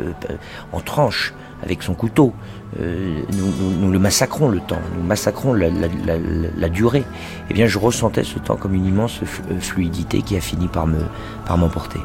en 0.72 0.80
tranches 0.80 1.34
avec 1.64 1.84
son 1.84 1.94
couteau. 1.94 2.34
Euh, 2.80 3.22
nous, 3.34 3.92
le 3.92 4.00
massacrons 4.00 4.48
le 4.48 4.60
temps, 4.60 4.80
nous 4.98 5.04
massacrons 5.04 5.54
la, 5.54 6.70
durée. 6.70 7.04
Eh 7.50 7.54
bien, 7.54 7.68
je 7.68 7.78
ressentais 7.78 8.24
ce 8.24 8.40
temps 8.40 8.56
comme 8.56 8.74
une 8.74 8.86
immense 8.86 9.20
euh, 9.24 9.60
fluidité 9.60 10.22
qui 10.22 10.38
a 10.38 10.42
fini 10.42 10.68
par 10.68 10.88
me 10.88 11.00
par 11.46 11.58
m'emporter. 11.58 12.00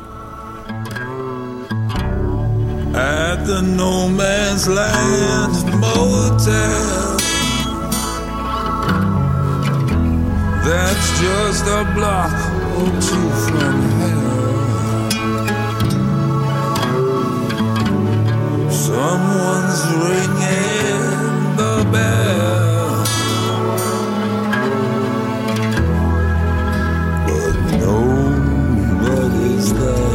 At 2.94 3.44
the 3.44 3.60
no 3.62 4.08
man's 4.08 4.66
land 4.66 5.52
motel 5.78 7.16
That's 10.64 11.20
just 11.20 11.66
a 11.66 11.84
block 11.94 12.32
or 12.76 12.86
two 13.00 13.30
from 13.46 13.82
hell 14.00 14.15
Someone's 18.86 19.82
ringing 20.04 21.02
the 21.56 21.74
bell. 21.92 23.04
But 27.26 27.56
nobody's 27.82 29.68
there. 29.72 30.06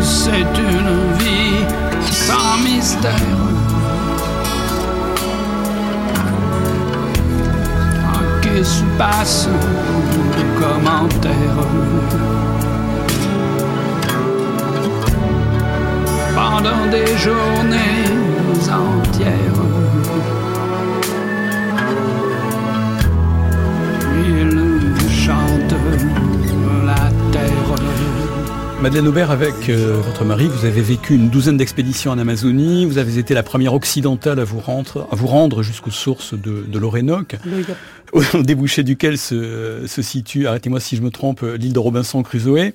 C'est 0.00 0.52
une 0.58 0.94
vie 1.20 1.62
sans 2.10 2.56
mystère. 2.64 3.42
Commentaires. 10.62 11.66
pendant 16.34 16.86
des 16.90 17.06
journées 17.18 18.06
entières. 18.70 19.60
Il 24.24 25.10
chante. 25.10 26.21
Madeleine 28.82 29.06
Aubert, 29.06 29.30
avec 29.30 29.68
euh, 29.68 30.00
votre 30.04 30.24
mari, 30.24 30.48
vous 30.48 30.64
avez 30.64 30.80
vécu 30.80 31.14
une 31.14 31.28
douzaine 31.28 31.56
d'expéditions 31.56 32.10
en 32.10 32.18
Amazonie. 32.18 32.84
Vous 32.84 32.98
avez 32.98 33.16
été 33.16 33.32
la 33.32 33.44
première 33.44 33.74
occidentale 33.74 34.40
à 34.40 34.44
vous 34.44 34.58
rendre, 34.58 35.06
à 35.12 35.14
vous 35.14 35.28
rendre 35.28 35.62
jusqu'aux 35.62 35.92
sources 35.92 36.34
de, 36.34 36.64
de 36.66 36.78
l'Orénoque, 36.80 37.36
au 38.12 38.22
débouché 38.42 38.82
duquel 38.82 39.18
se, 39.18 39.84
se 39.86 40.02
situe, 40.02 40.48
arrêtez-moi 40.48 40.80
si 40.80 40.96
je 40.96 41.02
me 41.02 41.10
trompe, 41.10 41.42
l'île 41.42 41.72
de 41.72 41.78
Robinson 41.78 42.24
Crusoe. 42.24 42.72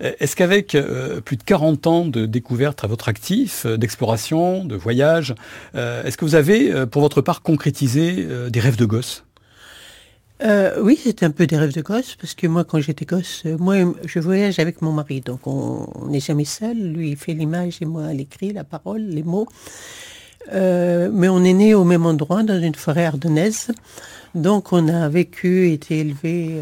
Est-ce 0.00 0.34
qu'avec 0.34 0.74
euh, 0.74 1.20
plus 1.20 1.36
de 1.36 1.44
40 1.44 1.86
ans 1.86 2.04
de 2.06 2.26
découverte 2.26 2.82
à 2.82 2.88
votre 2.88 3.08
actif, 3.08 3.66
euh, 3.66 3.76
d'exploration, 3.76 4.64
de 4.64 4.74
voyage, 4.74 5.32
est-ce 5.74 6.16
que 6.16 6.24
vous 6.24 6.34
avez, 6.34 6.86
pour 6.86 7.02
votre 7.02 7.20
part, 7.20 7.42
concrétisé 7.42 8.26
des 8.50 8.60
rêves 8.60 8.76
de 8.76 8.84
gosse? 8.84 9.25
Euh, 10.42 10.80
oui, 10.82 10.98
c'était 11.02 11.24
un 11.24 11.30
peu 11.30 11.46
des 11.46 11.56
rêves 11.56 11.72
de 11.72 11.80
gosse, 11.80 12.16
parce 12.16 12.34
que 12.34 12.46
moi, 12.46 12.64
quand 12.64 12.78
j'étais 12.80 13.06
gosse, 13.06 13.42
euh, 13.46 13.56
moi, 13.58 13.76
je 14.04 14.18
voyage 14.18 14.58
avec 14.58 14.82
mon 14.82 14.92
mari, 14.92 15.22
donc 15.22 15.46
on 15.46 16.08
n'est 16.08 16.20
jamais 16.20 16.44
seul. 16.44 16.76
Lui, 16.76 17.10
il 17.10 17.16
fait 17.16 17.32
l'image 17.32 17.78
et 17.80 17.86
moi, 17.86 18.12
l'écrit, 18.12 18.52
la 18.52 18.64
parole, 18.64 19.00
les 19.00 19.22
mots. 19.22 19.48
Euh, 20.52 21.10
mais 21.12 21.28
on 21.28 21.42
est 21.42 21.54
né 21.54 21.74
au 21.74 21.84
même 21.84 22.04
endroit, 22.06 22.42
dans 22.42 22.60
une 22.60 22.74
forêt 22.74 23.06
ardennaise. 23.06 23.68
Donc, 24.34 24.72
on 24.72 24.88
a 24.88 25.08
vécu, 25.08 25.70
été 25.72 26.00
élevé 26.00 26.60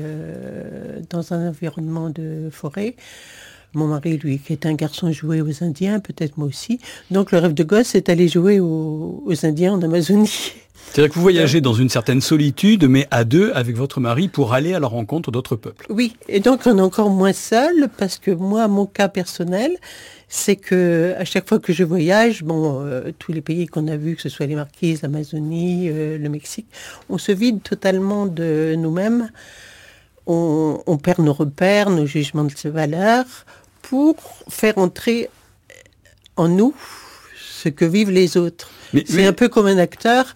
dans 1.10 1.32
un 1.32 1.48
environnement 1.48 2.08
de 2.10 2.48
forêt. 2.52 2.94
Mon 3.74 3.86
mari, 3.86 4.18
lui, 4.18 4.38
qui 4.38 4.52
est 4.52 4.66
un 4.66 4.74
garçon, 4.74 5.12
jouait 5.12 5.40
aux 5.40 5.62
Indiens, 5.62 6.00
peut-être 6.00 6.36
moi 6.38 6.46
aussi. 6.46 6.78
Donc 7.10 7.32
le 7.32 7.38
rêve 7.38 7.54
de 7.54 7.64
gosse, 7.64 7.88
c'est 7.88 8.06
d'aller 8.06 8.28
jouer 8.28 8.60
aux, 8.60 9.22
aux 9.24 9.46
Indiens 9.46 9.74
en 9.74 9.82
Amazonie. 9.82 10.52
C'est-à-dire 10.94 11.10
que 11.10 11.14
vous 11.16 11.22
voyagez 11.22 11.60
dans 11.60 11.74
une 11.74 11.88
certaine 11.88 12.20
solitude, 12.20 12.86
mais 12.88 13.08
à 13.10 13.24
deux 13.24 13.50
avec 13.54 13.76
votre 13.76 13.98
mari 13.98 14.28
pour 14.28 14.54
aller 14.54 14.74
à 14.74 14.78
la 14.78 14.86
rencontre 14.86 15.32
d'autres 15.32 15.56
peuples. 15.56 15.86
Oui, 15.88 16.14
et 16.28 16.38
donc 16.38 16.60
on 16.66 16.78
est 16.78 16.82
encore 16.82 17.10
moins 17.10 17.32
seul 17.32 17.88
parce 17.98 18.18
que 18.18 18.30
moi, 18.30 18.68
mon 18.68 18.86
cas 18.86 19.08
personnel, 19.08 19.76
c'est 20.28 20.56
que 20.56 21.14
à 21.18 21.24
chaque 21.24 21.48
fois 21.48 21.58
que 21.58 21.72
je 21.72 21.82
voyage, 21.82 22.44
bon, 22.44 22.80
euh, 22.84 23.10
tous 23.18 23.32
les 23.32 23.40
pays 23.40 23.66
qu'on 23.66 23.88
a 23.88 23.96
vus, 23.96 24.14
que 24.16 24.22
ce 24.22 24.28
soit 24.28 24.46
les 24.46 24.54
Marquises, 24.54 25.02
l'Amazonie, 25.02 25.88
euh, 25.88 26.16
le 26.16 26.28
Mexique, 26.28 26.66
on 27.08 27.18
se 27.18 27.32
vide 27.32 27.62
totalement 27.62 28.26
de 28.26 28.74
nous-mêmes. 28.76 29.30
On, 30.26 30.80
on, 30.86 30.96
perd 30.96 31.18
nos 31.18 31.34
repères, 31.34 31.90
nos 31.90 32.06
jugements 32.06 32.44
de 32.44 32.68
valeurs 32.70 33.26
pour 33.88 34.16
faire 34.48 34.78
entrer 34.78 35.28
en 36.36 36.48
nous 36.48 36.74
ce 37.36 37.68
que 37.68 37.84
vivent 37.84 38.10
les 38.10 38.36
autres. 38.36 38.70
C'est 39.06 39.26
un 39.26 39.32
peu 39.32 39.48
comme 39.48 39.66
un 39.66 39.78
acteur 39.78 40.34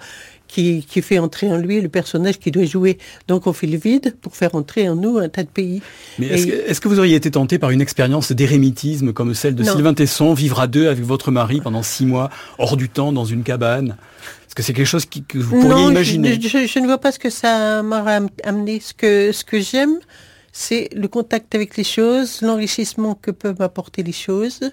qui, 0.48 0.84
qui, 0.88 1.02
fait 1.02 1.18
entrer 1.18 1.50
en 1.52 1.58
lui 1.58 1.80
le 1.80 1.88
personnage 1.88 2.38
qui 2.38 2.50
doit 2.50 2.64
jouer. 2.64 2.98
Donc 3.28 3.46
on 3.46 3.52
fait 3.52 3.66
le 3.66 3.76
vide 3.76 4.16
pour 4.20 4.34
faire 4.34 4.54
entrer 4.54 4.88
en 4.88 4.96
nous 4.96 5.18
un 5.18 5.28
tas 5.28 5.42
de 5.42 5.48
pays. 5.48 5.82
Mais 6.18 6.26
est-ce 6.26 6.80
que, 6.80 6.88
vous 6.88 6.98
auriez 6.98 7.16
été 7.16 7.30
tenté 7.30 7.58
par 7.58 7.70
une 7.70 7.82
expérience 7.82 8.32
d'érémitisme 8.32 9.12
comme 9.12 9.34
celle 9.34 9.54
de 9.54 9.62
non. 9.62 9.72
Sylvain 9.72 9.94
Tesson, 9.94 10.32
vivre 10.32 10.58
à 10.60 10.66
deux 10.66 10.88
avec 10.88 11.04
votre 11.04 11.30
mari 11.30 11.60
pendant 11.60 11.82
six 11.82 12.06
mois, 12.06 12.30
hors 12.58 12.76
du 12.76 12.88
temps, 12.88 13.12
dans 13.12 13.26
une 13.26 13.42
cabane? 13.42 13.96
Est-ce 14.46 14.54
que 14.54 14.62
c'est 14.62 14.72
quelque 14.72 14.86
chose 14.86 15.04
qui, 15.04 15.22
que 15.22 15.38
vous 15.38 15.60
pourriez 15.60 15.84
non, 15.84 15.90
imaginer? 15.90 16.40
je, 16.40 16.48
je, 16.48 16.66
je, 16.66 16.78
ne 16.78 16.86
vois 16.86 16.98
pas 16.98 17.12
ce 17.12 17.18
que 17.18 17.30
ça 17.30 17.82
m'aurait 17.82 18.20
amené. 18.42 18.80
Ce 18.80 18.94
que, 18.94 19.32
ce 19.32 19.44
que 19.44 19.60
j'aime, 19.60 19.98
c'est 20.58 20.88
le 20.92 21.06
contact 21.06 21.54
avec 21.54 21.76
les 21.76 21.84
choses, 21.84 22.42
l'enrichissement 22.42 23.14
que 23.14 23.30
peuvent 23.30 23.62
apporter 23.62 24.02
les 24.02 24.10
choses. 24.10 24.72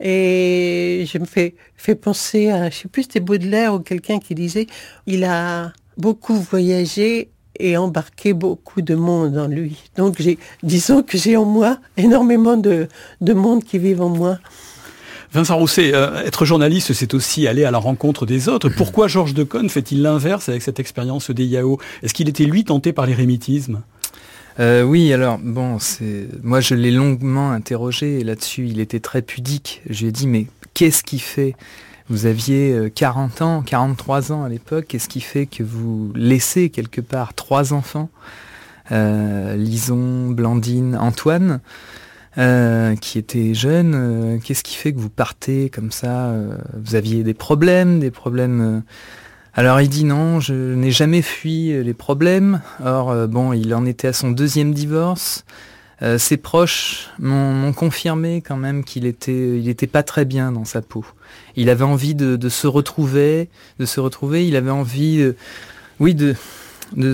Et 0.00 1.04
je 1.06 1.18
me 1.18 1.26
fais, 1.26 1.54
penser 1.94 2.48
à, 2.48 2.70
je 2.70 2.78
sais 2.78 2.88
plus, 2.88 3.02
c'était 3.02 3.20
Baudelaire 3.20 3.74
ou 3.74 3.80
quelqu'un 3.80 4.18
qui 4.18 4.34
disait, 4.34 4.66
il 5.06 5.24
a 5.24 5.74
beaucoup 5.98 6.34
voyagé 6.34 7.28
et 7.60 7.76
embarqué 7.76 8.32
beaucoup 8.32 8.80
de 8.80 8.94
monde 8.94 9.36
en 9.36 9.46
lui. 9.46 9.76
Donc 9.98 10.16
disons 10.62 11.02
que 11.02 11.18
j'ai 11.18 11.36
en 11.36 11.44
moi 11.44 11.76
énormément 11.98 12.56
de, 12.56 12.88
de 13.20 13.32
monde 13.34 13.62
qui 13.62 13.78
vivent 13.78 14.00
en 14.00 14.08
moi. 14.08 14.38
Vincent 15.32 15.58
Rousset, 15.58 15.92
euh, 15.94 16.24
être 16.24 16.46
journaliste, 16.46 16.94
c'est 16.94 17.12
aussi 17.12 17.46
aller 17.46 17.64
à 17.64 17.70
la 17.70 17.78
rencontre 17.78 18.24
des 18.24 18.48
autres. 18.48 18.70
Pourquoi 18.70 19.06
Georges 19.06 19.34
Decaune 19.34 19.68
fait-il 19.68 20.00
l'inverse 20.00 20.48
avec 20.48 20.62
cette 20.62 20.80
expérience 20.80 21.30
des 21.30 21.44
Yao? 21.44 21.78
Est-ce 22.02 22.14
qu'il 22.14 22.28
était, 22.28 22.44
lui, 22.44 22.64
tenté 22.64 22.94
par 22.94 23.04
l'érémitisme 23.04 23.82
euh, 24.60 24.82
oui, 24.82 25.12
alors 25.12 25.38
bon, 25.38 25.78
c'est 25.78 26.28
moi 26.42 26.60
je 26.60 26.74
l'ai 26.74 26.90
longuement 26.90 27.50
interrogé 27.50 28.22
là-dessus. 28.22 28.68
Il 28.68 28.80
était 28.80 29.00
très 29.00 29.22
pudique. 29.22 29.82
Je 29.88 30.02
lui 30.02 30.08
ai 30.08 30.12
dit 30.12 30.26
mais 30.26 30.46
qu'est-ce 30.74 31.02
qui 31.02 31.18
fait 31.18 31.56
Vous 32.08 32.26
aviez 32.26 32.90
40 32.94 33.42
ans, 33.42 33.62
43 33.62 34.32
ans 34.32 34.44
à 34.44 34.48
l'époque. 34.48 34.86
Qu'est-ce 34.88 35.08
qui 35.08 35.20
fait 35.20 35.46
que 35.46 35.62
vous 35.62 36.12
laissez 36.14 36.70
quelque 36.70 37.00
part 37.00 37.34
trois 37.34 37.72
enfants 37.72 38.10
euh, 38.92 39.56
Lison, 39.56 40.30
Blandine, 40.30 40.96
Antoine, 40.96 41.60
euh, 42.38 42.94
qui 42.96 43.18
étaient 43.18 43.54
jeunes. 43.54 44.40
Qu'est-ce 44.44 44.62
qui 44.62 44.76
fait 44.76 44.92
que 44.92 44.98
vous 44.98 45.10
partez 45.10 45.68
comme 45.68 45.90
ça 45.90 46.32
Vous 46.74 46.94
aviez 46.94 47.24
des 47.24 47.34
problèmes, 47.34 47.98
des 47.98 48.12
problèmes 48.12 48.84
alors 49.54 49.80
il 49.80 49.88
dit 49.88 50.04
non, 50.04 50.40
je 50.40 50.52
n'ai 50.52 50.90
jamais 50.90 51.22
fui 51.22 51.72
les 51.82 51.94
problèmes. 51.94 52.60
Or, 52.84 53.10
euh, 53.10 53.26
bon, 53.26 53.52
il 53.52 53.72
en 53.74 53.86
était 53.86 54.08
à 54.08 54.12
son 54.12 54.30
deuxième 54.30 54.74
divorce. 54.74 55.44
Euh, 56.02 56.18
ses 56.18 56.36
proches 56.36 57.10
m'ont 57.20 57.72
confirmé 57.72 58.42
quand 58.42 58.56
même 58.56 58.82
qu'il 58.82 59.06
était, 59.06 59.58
il 59.58 59.68
était 59.68 59.86
pas 59.86 60.02
très 60.02 60.24
bien 60.24 60.50
dans 60.50 60.64
sa 60.64 60.82
peau. 60.82 61.04
Il 61.54 61.70
avait 61.70 61.84
envie 61.84 62.16
de, 62.16 62.48
se 62.48 62.66
retrouver, 62.66 63.48
de 63.78 63.86
se 63.86 64.00
retrouver. 64.00 64.46
Il 64.46 64.56
avait 64.56 64.72
envie, 64.72 65.32
oui, 66.00 66.16
de, 66.16 66.34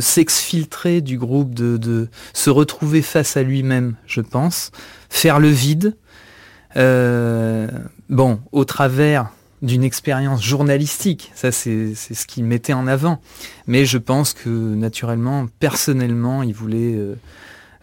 s'exfiltrer 0.00 1.02
du 1.02 1.18
groupe, 1.18 1.52
de, 1.52 2.08
se 2.32 2.48
retrouver 2.48 3.02
face 3.02 3.36
à 3.36 3.42
lui-même, 3.42 3.96
je 4.06 4.22
pense, 4.22 4.72
faire 5.10 5.40
le 5.40 5.48
vide. 5.48 5.94
Euh, 6.76 7.68
bon, 8.08 8.40
au 8.52 8.64
travers 8.64 9.30
d'une 9.62 9.84
expérience 9.84 10.42
journalistique. 10.42 11.30
Ça, 11.34 11.52
c'est 11.52 11.94
ce 11.94 12.26
qu'il 12.26 12.44
mettait 12.44 12.72
en 12.72 12.86
avant. 12.86 13.20
Mais 13.66 13.84
je 13.84 13.98
pense 13.98 14.32
que, 14.32 14.48
naturellement, 14.48 15.46
personnellement, 15.58 16.42
il 16.42 16.54
voulait 16.54 16.94
euh, 16.94 17.14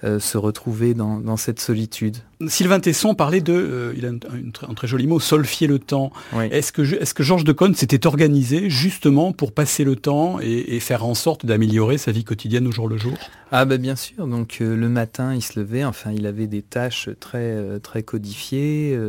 euh, 0.03 0.19
se 0.19 0.37
retrouver 0.37 0.93
dans, 0.95 1.19
dans, 1.19 1.37
cette 1.37 1.59
solitude. 1.59 2.17
Sylvain 2.47 2.79
Tesson 2.79 3.13
parlait 3.13 3.41
de, 3.41 3.53
euh, 3.53 3.93
il 3.95 4.05
a 4.05 4.09
un, 4.09 4.15
un, 4.15 4.69
un, 4.69 4.73
très 4.73 4.87
joli 4.87 5.05
mot, 5.05 5.19
solfier 5.19 5.67
le 5.67 5.77
temps. 5.77 6.11
Oui. 6.33 6.45
Est-ce 6.51 6.71
que, 6.71 6.81
est 6.81 7.13
que 7.13 7.23
Georges 7.23 7.43
Decaune 7.43 7.75
s'était 7.75 8.07
organisé 8.07 8.69
justement 8.69 9.31
pour 9.31 9.51
passer 9.51 9.83
le 9.83 9.95
temps 9.95 10.39
et, 10.41 10.75
et 10.75 10.79
faire 10.79 11.05
en 11.05 11.13
sorte 11.13 11.45
d'améliorer 11.45 11.99
sa 11.99 12.11
vie 12.11 12.23
quotidienne 12.23 12.65
au 12.67 12.71
jour 12.71 12.87
le 12.87 12.97
jour? 12.97 13.17
Ah 13.51 13.65
ben 13.65 13.79
bien 13.79 13.95
sûr. 13.95 14.27
Donc 14.27 14.57
le 14.59 14.89
matin, 14.89 15.33
il 15.35 15.41
se 15.41 15.59
levait. 15.59 15.83
Enfin, 15.83 16.11
il 16.11 16.25
avait 16.25 16.47
des 16.47 16.63
tâches 16.63 17.09
très 17.19 17.79
très 17.79 18.03
codifiées 18.03 18.99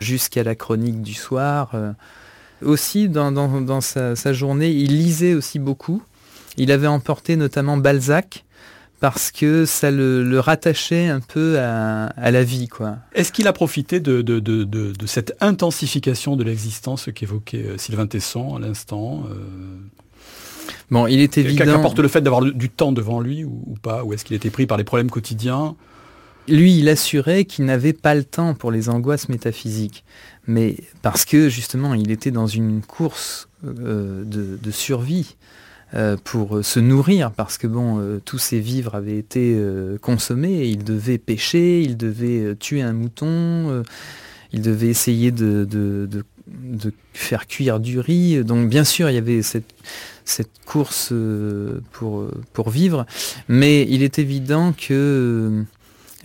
jusqu'à 0.00 0.42
la 0.42 0.54
chronique 0.54 1.02
du 1.02 1.14
soir. 1.14 1.70
Euh, 1.74 1.92
aussi, 2.62 3.08
dans, 3.08 3.32
dans, 3.32 3.60
dans 3.60 3.80
sa, 3.80 4.16
sa, 4.16 4.32
journée, 4.32 4.70
il 4.70 4.96
lisait 4.96 5.34
aussi 5.34 5.58
beaucoup. 5.58 6.02
Il 6.56 6.70
avait 6.70 6.86
emporté 6.86 7.36
notamment 7.36 7.76
Balzac 7.76 8.44
parce 9.00 9.30
que 9.30 9.66
ça 9.66 9.90
le, 9.90 10.22
le 10.22 10.40
rattachait 10.40 11.08
un 11.08 11.20
peu 11.20 11.58
à, 11.58 12.06
à 12.06 12.30
la 12.30 12.42
vie. 12.42 12.68
quoi. 12.68 12.96
Est-ce 13.14 13.32
qu'il 13.32 13.46
a 13.48 13.52
profité 13.52 14.00
de, 14.00 14.22
de, 14.22 14.40
de, 14.40 14.64
de, 14.64 15.06
cette 15.06 15.36
intensification 15.40 16.36
de 16.36 16.44
l'existence 16.44 17.10
qu'évoquait 17.14 17.66
euh, 17.66 17.76
Sylvain 17.76 18.06
Tesson 18.06 18.56
à 18.56 18.60
l'instant 18.60 19.24
euh... 19.30 19.36
Bon, 20.90 21.06
il 21.06 21.20
est 21.20 21.36
évident... 21.38 21.64
Qu'apporte 21.64 21.98
le 21.98 22.08
fait 22.08 22.20
d'avoir 22.20 22.42
du 22.42 22.70
temps 22.70 22.92
devant 22.92 23.20
lui 23.20 23.44
ou, 23.44 23.62
ou 23.66 23.74
pas 23.74 24.04
Ou 24.04 24.12
est-ce 24.14 24.24
qu'il 24.24 24.36
était 24.36 24.50
pris 24.50 24.66
par 24.66 24.78
les 24.78 24.84
problèmes 24.84 25.10
quotidiens? 25.10 25.76
Lui, 26.48 26.78
il 26.78 26.88
assurait 26.88 27.44
qu'il 27.44 27.64
n'avait 27.64 27.92
pas 27.92 28.14
le 28.14 28.24
temps 28.24 28.54
pour 28.54 28.70
les 28.70 28.88
angoisses 28.88 29.28
métaphysiques, 29.28 30.04
mais 30.46 30.76
parce 31.02 31.24
que 31.24 31.48
justement, 31.48 31.94
il 31.94 32.10
était 32.10 32.30
dans 32.30 32.46
une 32.46 32.82
course 32.82 33.48
euh, 33.64 34.24
de, 34.24 34.70
survie 34.70 35.36
euh, 35.94 36.16
pour 36.22 36.64
se 36.64 36.80
nourrir, 36.80 37.30
parce 37.30 37.56
que 37.56 37.66
bon, 37.66 37.98
euh, 37.98 38.20
tous 38.24 38.38
ses 38.38 38.60
vivres 38.60 38.94
avaient 38.94 39.18
été 39.18 39.54
euh, 39.56 39.96
consommés, 39.98 40.66
il 40.66 40.84
devait 40.84 41.18
pêcher, 41.18 41.80
il 41.80 41.96
devait 41.96 42.40
euh, 42.40 42.54
tuer 42.54 42.82
un 42.82 42.92
mouton, 42.92 43.26
euh, 43.28 43.82
il 44.52 44.60
devait 44.60 44.88
essayer 44.88 45.30
de, 45.30 46.08
faire 47.14 47.46
cuire 47.46 47.80
du 47.80 48.00
riz. 48.00 48.44
Donc 48.44 48.68
bien 48.68 48.84
sûr, 48.84 49.08
il 49.08 49.14
y 49.14 49.18
avait 49.18 49.42
cette, 49.42 49.72
course 50.66 51.12
pour 52.00 52.70
vivre, 52.70 53.06
mais 53.48 53.86
il 53.88 54.02
est 54.02 54.18
évident 54.18 54.72
que 54.72 55.64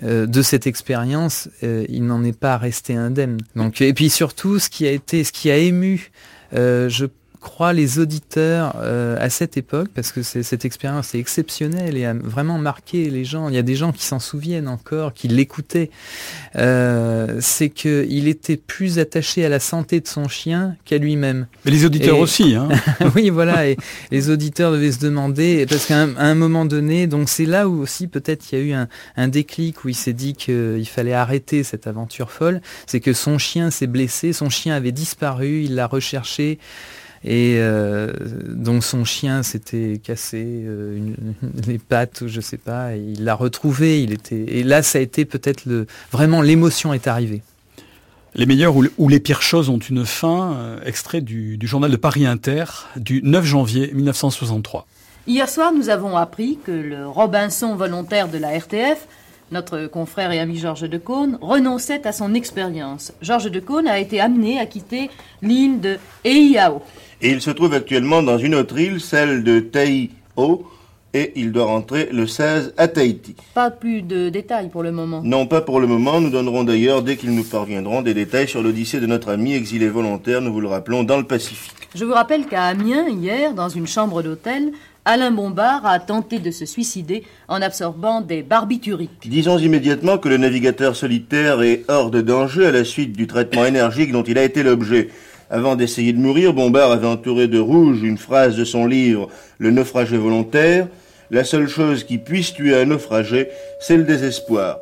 euh, 0.03 0.25
de 0.25 0.41
cette 0.41 0.65
expérience, 0.67 1.49
euh, 1.63 1.85
il 1.89 2.05
n'en 2.05 2.23
est 2.23 2.37
pas 2.37 2.57
resté 2.57 2.95
indemne. 2.95 3.37
Donc, 3.55 3.81
et 3.81 3.93
puis 3.93 4.09
surtout, 4.09 4.59
ce 4.59 4.69
qui 4.69 4.87
a 4.87 4.91
été, 4.91 5.23
ce 5.23 5.31
qui 5.31 5.51
a 5.51 5.57
ému, 5.57 6.11
euh, 6.53 6.87
je 6.89 7.05
crois 7.39 7.73
les 7.73 7.99
auditeurs 7.99 8.75
euh, 8.81 9.17
à 9.19 9.29
cette 9.29 9.57
époque, 9.57 9.89
parce 9.93 10.11
que 10.11 10.21
cette 10.21 10.65
expérience 10.65 11.15
est 11.15 11.19
exceptionnelle 11.19 11.97
et 11.97 12.05
a 12.05 12.13
vraiment 12.13 12.57
marqué 12.57 13.09
les 13.09 13.25
gens. 13.25 13.49
Il 13.49 13.55
y 13.55 13.57
a 13.57 13.63
des 13.63 13.75
gens 13.75 13.91
qui 13.91 14.03
s'en 14.03 14.19
souviennent 14.19 14.67
encore, 14.67 15.13
qui 15.13 15.27
l'écoutaient. 15.27 15.89
Euh, 16.55 17.37
c'est 17.39 17.69
qu'il 17.69 18.27
était 18.27 18.57
plus 18.57 18.99
attaché 18.99 19.45
à 19.45 19.49
la 19.49 19.59
santé 19.59 19.99
de 19.99 20.07
son 20.07 20.27
chien 20.27 20.75
qu'à 20.85 20.97
lui-même. 20.97 21.47
Mais 21.65 21.71
les 21.71 21.85
auditeurs 21.85 22.17
et, 22.17 22.21
aussi. 22.21 22.55
Hein. 22.55 22.69
oui, 23.15 23.29
voilà. 23.29 23.67
Et 23.67 23.77
les 24.11 24.29
auditeurs 24.29 24.71
devaient 24.71 24.91
se 24.91 24.99
demander, 24.99 25.65
parce 25.65 25.85
qu'à 25.85 26.01
un, 26.01 26.15
un, 26.17 26.35
moment 26.35 26.65
donné, 26.65 27.07
donc 27.07 27.29
c'est 27.29 27.45
là 27.45 27.67
où 27.69 27.81
aussi 27.81 28.07
peut-être 28.07 28.51
il 28.51 28.59
y 28.59 28.61
a 28.61 28.65
eu 28.65 28.73
un, 28.73 28.87
un 29.15 29.27
déclic 29.27 29.83
où 29.85 29.89
il 29.89 29.95
s'est 29.95 30.13
dit 30.13 30.33
qu'il 30.33 30.87
fallait 30.87 31.13
arrêter 31.13 31.63
cette 31.63 31.87
aventure 31.87 32.31
folle. 32.31 32.61
C'est 32.85 32.99
que 32.99 33.13
son 33.13 33.37
chien 33.37 33.71
s'est 33.71 33.87
blessé, 33.87 34.33
son 34.33 34.49
chien 34.49 34.75
avait 34.75 34.91
disparu, 34.91 35.63
il 35.63 35.75
l'a 35.75 35.87
recherché. 35.87 36.59
Et 37.23 37.55
euh, 37.57 38.13
donc 38.47 38.83
son 38.83 39.03
chien 39.03 39.43
s'était 39.43 39.99
cassé 40.01 40.63
euh, 40.65 40.95
une, 40.95 41.15
les 41.67 41.77
pattes, 41.77 42.27
je 42.27 42.39
sais 42.39 42.57
pas, 42.57 42.95
et 42.95 42.99
il 42.99 43.25
l'a 43.25 43.35
retrouvé. 43.35 44.01
Il 44.01 44.13
était 44.13 44.45
et 44.47 44.63
là 44.63 44.83
ça 44.83 44.99
a 44.99 45.01
été 45.01 45.25
peut-être 45.25 45.65
le 45.65 45.85
vraiment 46.11 46.41
l'émotion 46.41 46.93
est 46.93 47.07
arrivée. 47.07 47.41
Les 48.35 48.45
meilleures 48.45 48.75
ou, 48.77 48.85
ou, 48.97 49.09
les 49.09 49.19
pires 49.19 49.41
choses 49.41 49.69
ont 49.69 49.79
une 49.79 50.05
fin. 50.05 50.53
Euh, 50.53 50.79
extrait 50.85 51.19
du, 51.19 51.57
du, 51.57 51.67
journal 51.67 51.89
de 51.89 51.97
Paris 51.97 52.25
Inter 52.25 52.65
du 52.95 53.21
9 53.23 53.43
janvier 53.43 53.91
1963. 53.93 54.85
Hier 55.27 55.49
soir, 55.49 55.73
nous 55.73 55.89
avons 55.89 56.15
appris 56.15 56.59
que 56.63 56.71
le 56.71 57.07
Robinson 57.07 57.75
volontaire 57.75 58.29
de 58.29 58.37
la 58.37 58.57
RTF 58.57 59.07
notre 59.51 59.87
confrère 59.87 60.31
et 60.31 60.39
ami 60.39 60.57
Georges 60.57 60.89
Decaune, 60.89 61.37
renonçait 61.41 62.05
à 62.07 62.11
son 62.11 62.33
expérience. 62.33 63.13
Georges 63.21 63.51
Decaune 63.51 63.87
a 63.87 63.99
été 63.99 64.19
amené 64.19 64.59
à 64.59 64.65
quitter 64.65 65.09
l'île 65.41 65.79
de 65.79 65.97
Eiao. 66.23 66.81
Et 67.21 67.31
il 67.31 67.41
se 67.41 67.51
trouve 67.51 67.73
actuellement 67.73 68.23
dans 68.23 68.37
une 68.37 68.55
autre 68.55 68.77
île, 68.79 69.01
celle 69.01 69.43
de 69.43 69.59
Taïo, 69.59 70.65
et 71.13 71.33
il 71.35 71.51
doit 71.51 71.65
rentrer 71.65 72.09
le 72.11 72.27
16 72.27 72.73
à 72.77 72.87
Tahiti. 72.87 73.35
Pas 73.53 73.71
plus 73.71 74.01
de 74.01 74.29
détails 74.29 74.69
pour 74.69 74.83
le 74.83 74.91
moment. 74.91 75.21
Non, 75.23 75.47
pas 75.47 75.61
pour 75.61 75.79
le 75.79 75.87
moment. 75.87 76.21
Nous 76.21 76.29
donnerons 76.29 76.63
d'ailleurs, 76.63 77.01
dès 77.01 77.17
qu'ils 77.17 77.33
nous 77.33 77.43
parviendront, 77.43 78.01
des 78.01 78.13
détails 78.13 78.47
sur 78.47 78.61
l'odyssée 78.61 78.99
de 78.99 79.07
notre 79.07 79.29
ami 79.29 79.53
exilé 79.53 79.89
volontaire, 79.89 80.41
nous 80.41 80.53
vous 80.53 80.61
le 80.61 80.67
rappelons, 80.67 81.03
dans 81.03 81.17
le 81.17 81.23
Pacifique. 81.23 81.73
Je 81.95 82.05
vous 82.05 82.13
rappelle 82.13 82.45
qu'à 82.45 82.65
Amiens, 82.65 83.07
hier, 83.09 83.55
dans 83.55 83.69
une 83.69 83.87
chambre 83.87 84.21
d'hôtel, 84.21 84.71
Alain 85.05 85.31
Bombard 85.31 85.85
a 85.85 85.99
tenté 85.99 86.39
de 86.39 86.51
se 86.51 86.65
suicider 86.65 87.23
en 87.47 87.61
absorbant 87.61 88.21
des 88.21 88.43
barbituriques. 88.43 89.27
Disons 89.27 89.57
immédiatement 89.57 90.17
que 90.17 90.29
le 90.29 90.37
navigateur 90.37 90.95
solitaire 90.95 91.61
est 91.61 91.83
hors 91.87 92.11
de 92.11 92.21
danger 92.21 92.65
à 92.65 92.71
la 92.71 92.83
suite 92.83 93.13
du 93.13 93.25
traitement 93.25 93.65
énergique 93.65 94.11
dont 94.11 94.23
il 94.23 94.37
a 94.37 94.43
été 94.43 94.61
l'objet. 94.61 95.09
Avant 95.49 95.75
d'essayer 95.75 96.13
de 96.13 96.19
mourir, 96.19 96.53
Bombard 96.53 96.91
avait 96.91 97.07
entouré 97.07 97.47
de 97.47 97.59
rouge 97.59 98.03
une 98.03 98.17
phrase 98.17 98.55
de 98.55 98.65
son 98.65 98.85
livre 98.85 99.29
Le 99.57 99.71
naufragé 99.71 100.17
volontaire. 100.17 100.87
La 101.31 101.43
seule 101.43 101.67
chose 101.67 102.03
qui 102.03 102.17
puisse 102.17 102.53
tuer 102.53 102.75
un 102.75 102.85
naufragé, 102.85 103.49
c'est 103.79 103.97
le 103.97 104.03
désespoir. 104.03 104.77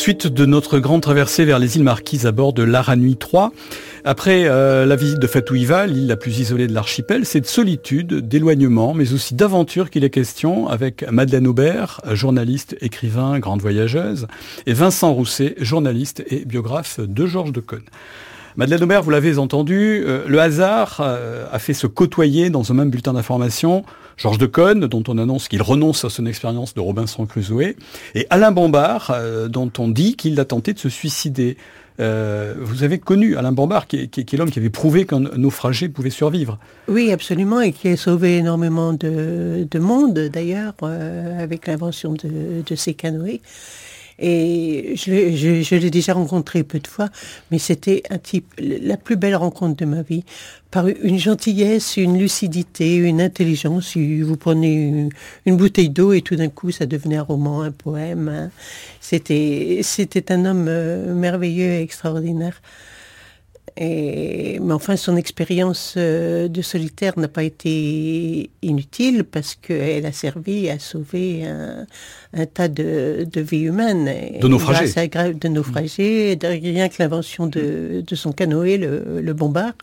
Suite 0.00 0.28
de 0.28 0.46
notre 0.46 0.78
grande 0.78 1.02
traversée 1.02 1.44
vers 1.44 1.58
les 1.58 1.76
îles 1.76 1.82
Marquises 1.82 2.24
à 2.24 2.32
bord 2.32 2.54
de 2.54 2.62
l'Aranui 2.62 3.18
3. 3.18 3.52
Après 4.06 4.44
euh, 4.46 4.86
la 4.86 4.96
visite 4.96 5.18
de 5.18 5.26
Fatouiva, 5.26 5.86
l'île 5.86 6.06
la 6.06 6.16
plus 6.16 6.38
isolée 6.38 6.66
de 6.66 6.72
l'archipel, 6.72 7.26
c'est 7.26 7.42
de 7.42 7.46
solitude, 7.46 8.26
d'éloignement, 8.26 8.94
mais 8.94 9.12
aussi 9.12 9.34
d'aventure 9.34 9.90
qu'il 9.90 10.02
est 10.02 10.08
question 10.08 10.68
avec 10.68 11.04
Madeleine 11.10 11.46
Aubert, 11.46 12.00
journaliste, 12.12 12.78
écrivain, 12.80 13.38
grande 13.40 13.60
voyageuse, 13.60 14.26
et 14.64 14.72
Vincent 14.72 15.12
Rousset, 15.12 15.54
journaliste 15.60 16.24
et 16.28 16.46
biographe 16.46 16.98
de 16.98 17.26
Georges 17.26 17.52
de 17.52 17.60
Cône. 17.60 17.84
Madeleine 18.56 18.82
Aubert, 18.82 19.02
vous 19.02 19.10
l'avez 19.10 19.38
entendu, 19.38 20.02
euh, 20.04 20.24
le 20.26 20.40
hasard 20.40 20.98
euh, 21.00 21.46
a 21.52 21.58
fait 21.58 21.74
se 21.74 21.86
côtoyer 21.86 22.50
dans 22.50 22.70
un 22.72 22.74
même 22.74 22.90
bulletin 22.90 23.12
d'information 23.12 23.84
Georges 24.16 24.38
de 24.38 24.46
Cône, 24.46 24.86
dont 24.86 25.04
on 25.08 25.18
annonce 25.18 25.48
qu'il 25.48 25.62
renonce 25.62 26.04
à 26.04 26.10
son 26.10 26.26
expérience 26.26 26.74
de 26.74 26.80
Robinson 26.80 27.26
Crusoe, 27.26 27.74
et 28.14 28.26
Alain 28.28 28.50
Bombard, 28.50 29.12
euh, 29.14 29.48
dont 29.48 29.70
on 29.78 29.88
dit 29.88 30.16
qu'il 30.16 30.38
a 30.40 30.44
tenté 30.44 30.72
de 30.72 30.78
se 30.78 30.88
suicider. 30.88 31.56
vous 31.98 32.82
avez 32.82 32.98
connu 32.98 33.36
Alain 33.36 33.52
Bombard, 33.52 33.86
qui 33.86 33.96
est, 33.96 34.32
l'homme 34.32 34.50
qui 34.50 34.58
avait 34.58 34.70
prouvé 34.70 35.04
qu'un 35.04 35.20
naufragé 35.20 35.88
pouvait 35.88 36.10
survivre. 36.10 36.58
Oui, 36.88 37.12
absolument, 37.12 37.60
et 37.60 37.72
qui 37.72 37.88
a 37.88 37.96
sauvé 37.96 38.38
énormément 38.38 38.94
de, 38.94 39.78
monde, 39.78 40.18
d'ailleurs, 40.32 40.72
avec 40.82 41.66
l'invention 41.66 42.14
de, 42.14 42.62
de 42.66 42.74
ces 42.74 42.94
canoës. 42.94 43.40
Et 44.20 44.92
je, 44.96 45.74
l'ai 45.76 45.90
déjà 45.90 46.12
rencontré 46.12 46.62
peu 46.62 46.78
de 46.78 46.86
fois, 46.86 47.08
mais 47.50 47.58
c'était 47.58 48.02
un 48.10 48.18
type, 48.18 48.52
la 48.58 48.98
plus 48.98 49.16
belle 49.16 49.34
rencontre 49.34 49.76
de 49.76 49.86
ma 49.86 50.02
vie, 50.02 50.24
par 50.70 50.86
une 50.88 51.18
gentillesse, 51.18 51.96
une 51.96 52.18
lucidité, 52.18 52.96
une 52.96 53.20
intelligence. 53.22 53.96
Vous 53.96 54.36
prenez 54.36 55.10
une, 55.46 55.56
bouteille 55.56 55.88
d'eau 55.88 56.12
et 56.12 56.20
tout 56.20 56.36
d'un 56.36 56.50
coup, 56.50 56.70
ça 56.70 56.84
devenait 56.84 57.16
un 57.16 57.22
roman, 57.22 57.62
un 57.62 57.72
poème. 57.72 58.28
Hein. 58.28 58.50
C'était, 59.00 59.82
un 60.28 60.44
homme 60.44 60.66
euh, 60.68 61.14
merveilleux 61.14 61.72
et 61.72 61.82
extraordinaire. 61.82 62.60
Et, 63.82 64.58
mais 64.60 64.74
enfin, 64.74 64.96
son 64.96 65.16
expérience 65.16 65.94
euh, 65.96 66.48
de 66.48 66.60
solitaire 66.60 67.18
n'a 67.18 67.28
pas 67.28 67.42
été 67.42 68.50
inutile 68.60 69.24
parce 69.24 69.54
qu'elle 69.54 70.04
a 70.04 70.12
servi 70.12 70.68
à 70.68 70.78
sauver 70.78 71.46
un, 71.46 71.86
tas 72.46 72.68
de, 72.68 73.26
vies 73.34 73.62
humaines. 73.62 74.38
De 74.38 74.48
naufragés. 74.48 75.08
De 75.08 75.48
naufragés, 75.48 76.38
rien 76.42 76.90
que 76.90 76.96
l'invention 76.98 77.46
de, 77.46 78.04
son 78.12 78.32
canoë, 78.32 78.76
le, 78.76 79.22
le 79.22 79.32
bombard 79.32 79.76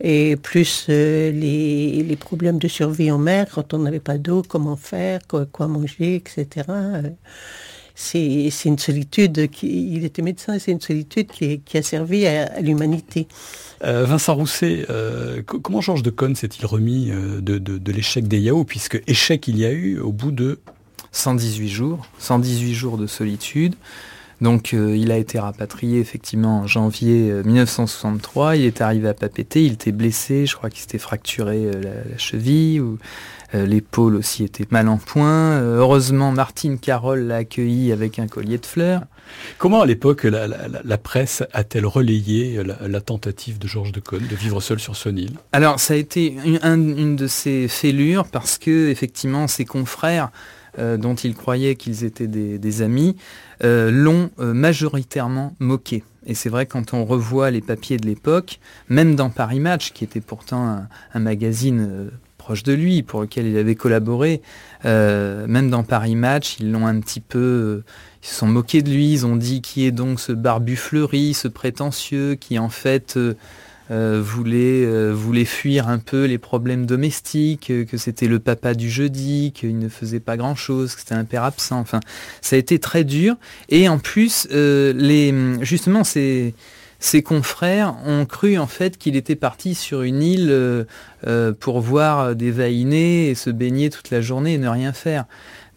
et 0.00 0.34
plus 0.34 0.86
euh, 0.88 1.30
les, 1.30 2.16
problèmes 2.16 2.58
de 2.58 2.66
survie 2.66 3.12
en 3.12 3.18
mer 3.18 3.46
quand 3.54 3.72
on 3.72 3.78
n'avait 3.78 4.00
pas 4.00 4.18
d'eau, 4.18 4.42
comment 4.46 4.74
faire, 4.76 5.20
quoi, 5.28 5.46
quoi 5.46 5.68
manger, 5.68 6.16
etc 6.16 6.64
c'est 7.94 8.50
une 8.64 8.78
solitude, 8.78 9.50
qui, 9.50 9.92
il 9.92 10.04
était 10.04 10.22
médecin, 10.22 10.58
c'est 10.58 10.72
une 10.72 10.80
solitude 10.80 11.28
qui, 11.28 11.76
a 11.76 11.82
servi 11.82 12.26
à, 12.26 12.60
l'humanité. 12.60 13.26
Euh, 13.84 14.04
Vincent 14.04 14.34
Rousset, 14.34 14.86
euh, 14.90 15.42
comment 15.42 15.80
Georges 15.80 16.02
de 16.02 16.10
Cône 16.10 16.34
s'est-il 16.34 16.64
remis 16.66 17.10
euh, 17.10 17.40
de, 17.40 17.92
l'échec 17.92 18.28
des 18.28 18.38
Yao, 18.40 18.64
puisque 18.64 19.02
échec 19.06 19.46
il 19.48 19.58
y 19.58 19.64
a 19.64 19.72
eu 19.72 19.98
au 19.98 20.12
bout 20.12 20.30
de 20.30 20.60
118 21.12 21.68
jours, 21.68 22.06
118 22.18 22.74
jours 22.74 22.96
de 22.96 23.06
solitude. 23.06 23.74
Donc 24.42 24.72
il 24.72 25.10
a 25.12 25.16
été 25.16 25.38
rapatrié 25.38 26.00
effectivement 26.00 26.60
en 26.60 26.66
janvier 26.66 27.32
1963, 27.44 28.56
il 28.56 28.64
est 28.64 28.80
arrivé 28.80 29.08
à 29.08 29.14
Papeete, 29.14 29.56
il 29.56 29.74
était 29.74 29.92
blessé, 29.92 30.46
je 30.46 30.56
crois 30.56 30.68
qu'il 30.68 30.80
s'était 30.80 30.98
fracturé 30.98 31.70
la, 31.80 32.18
cheville, 32.18 32.80
ou 32.80 32.98
euh, 33.54 33.66
l'épaule 33.66 34.16
aussi 34.16 34.44
était 34.44 34.66
mal 34.70 34.88
en 34.88 34.96
point. 34.96 35.52
Euh, 35.52 35.78
heureusement, 35.78 36.32
Martine 36.32 36.78
Carole 36.78 37.20
l'a 37.20 37.36
accueilli 37.36 37.92
avec 37.92 38.18
un 38.18 38.26
collier 38.26 38.58
de 38.58 38.66
fleurs. 38.66 39.02
Comment 39.58 39.82
à 39.82 39.86
l'époque 39.86 40.24
la, 40.24 40.98
presse 40.98 41.42
a-t-elle 41.52 41.86
relayé 41.86 42.60
la, 42.64 43.00
tentative 43.00 43.58
de 43.58 43.66
Georges 43.66 43.92
de 43.92 44.00
Cône 44.00 44.26
de 44.26 44.36
vivre 44.36 44.60
seul 44.60 44.78
sur 44.78 44.96
son 44.96 45.16
île 45.16 45.36
Alors 45.52 45.80
ça 45.80 45.94
a 45.94 45.96
été 45.96 46.36
une, 46.62 47.16
de 47.16 47.26
ses 47.26 47.68
fêlures 47.68 48.26
parce 48.26 48.58
que 48.58 48.88
effectivement 48.88 49.46
ses 49.46 49.64
confrères 49.64 50.30
euh, 50.78 50.96
dont 50.96 51.14
il 51.14 51.34
croyait 51.34 51.74
qu'ils 51.74 52.04
étaient 52.04 52.26
des, 52.26 52.82
amis 52.82 53.16
l'ont 53.62 54.30
majoritairement 54.38 55.54
moqué. 55.60 56.02
Et 56.26 56.34
c'est 56.34 56.48
vrai 56.48 56.66
quand 56.66 56.94
on 56.94 57.04
revoit 57.04 57.50
les 57.50 57.60
papiers 57.60 57.96
de 57.96 58.06
l'époque, 58.06 58.58
même 58.88 59.14
dans 59.14 59.30
Paris 59.30 59.60
Match, 59.60 59.92
qui 59.92 60.04
était 60.04 60.20
pourtant 60.20 60.84
un 61.14 61.20
magazine 61.20 62.10
proche 62.42 62.64
de 62.64 62.72
lui, 62.72 63.02
pour 63.04 63.20
lequel 63.20 63.46
il 63.46 63.56
avait 63.56 63.76
collaboré. 63.76 64.42
Euh, 64.84 65.46
même 65.46 65.70
dans 65.70 65.84
Paris 65.84 66.16
Match, 66.16 66.56
ils 66.58 66.72
l'ont 66.72 66.86
un 66.86 66.98
petit 67.00 67.20
peu... 67.20 67.38
Euh, 67.38 67.84
ils 68.22 68.28
se 68.28 68.34
sont 68.34 68.48
moqués 68.48 68.82
de 68.82 68.90
lui, 68.90 69.12
ils 69.12 69.26
ont 69.26 69.36
dit 69.36 69.62
qui 69.62 69.86
est 69.86 69.92
donc 69.92 70.20
ce 70.20 70.32
barbu 70.32 70.76
fleuri, 70.76 71.34
ce 71.34 71.48
prétentieux, 71.48 72.34
qui 72.34 72.58
en 72.58 72.68
fait 72.68 73.16
euh, 73.16 73.34
voulait, 73.92 75.10
voulait 75.12 75.44
fuir 75.44 75.88
un 75.88 75.98
peu 75.98 76.24
les 76.24 76.38
problèmes 76.38 76.86
domestiques, 76.86 77.72
que 77.88 77.96
c'était 77.96 78.26
le 78.26 78.38
papa 78.38 78.74
du 78.74 78.90
jeudi, 78.90 79.52
qu'il 79.54 79.78
ne 79.78 79.88
faisait 79.88 80.20
pas 80.20 80.36
grand-chose, 80.36 80.94
que 80.94 81.00
c'était 81.00 81.14
un 81.14 81.24
père 81.24 81.44
absent. 81.44 81.78
Enfin, 81.78 82.00
ça 82.40 82.56
a 82.56 82.58
été 82.58 82.78
très 82.78 83.04
dur. 83.04 83.36
Et 83.68 83.88
en 83.88 83.98
plus, 83.98 84.48
les, 84.50 85.34
justement, 85.62 86.04
ses 87.02 87.22
confrères 87.22 87.96
ont 88.06 88.24
cru 88.24 88.58
en 88.58 88.68
fait 88.68 88.96
qu'il 88.96 89.16
était 89.16 89.36
parti 89.36 89.74
sur 89.74 90.02
une 90.02 90.22
île 90.22 90.48
euh, 90.50 90.84
euh, 91.26 91.52
pour 91.52 91.80
voir 91.80 92.34
des 92.36 92.52
vainés 92.52 93.28
et 93.28 93.34
se 93.34 93.50
baigner 93.50 93.90
toute 93.90 94.10
la 94.10 94.20
journée 94.20 94.54
et 94.54 94.58
ne 94.58 94.68
rien 94.68 94.92
faire. 94.92 95.24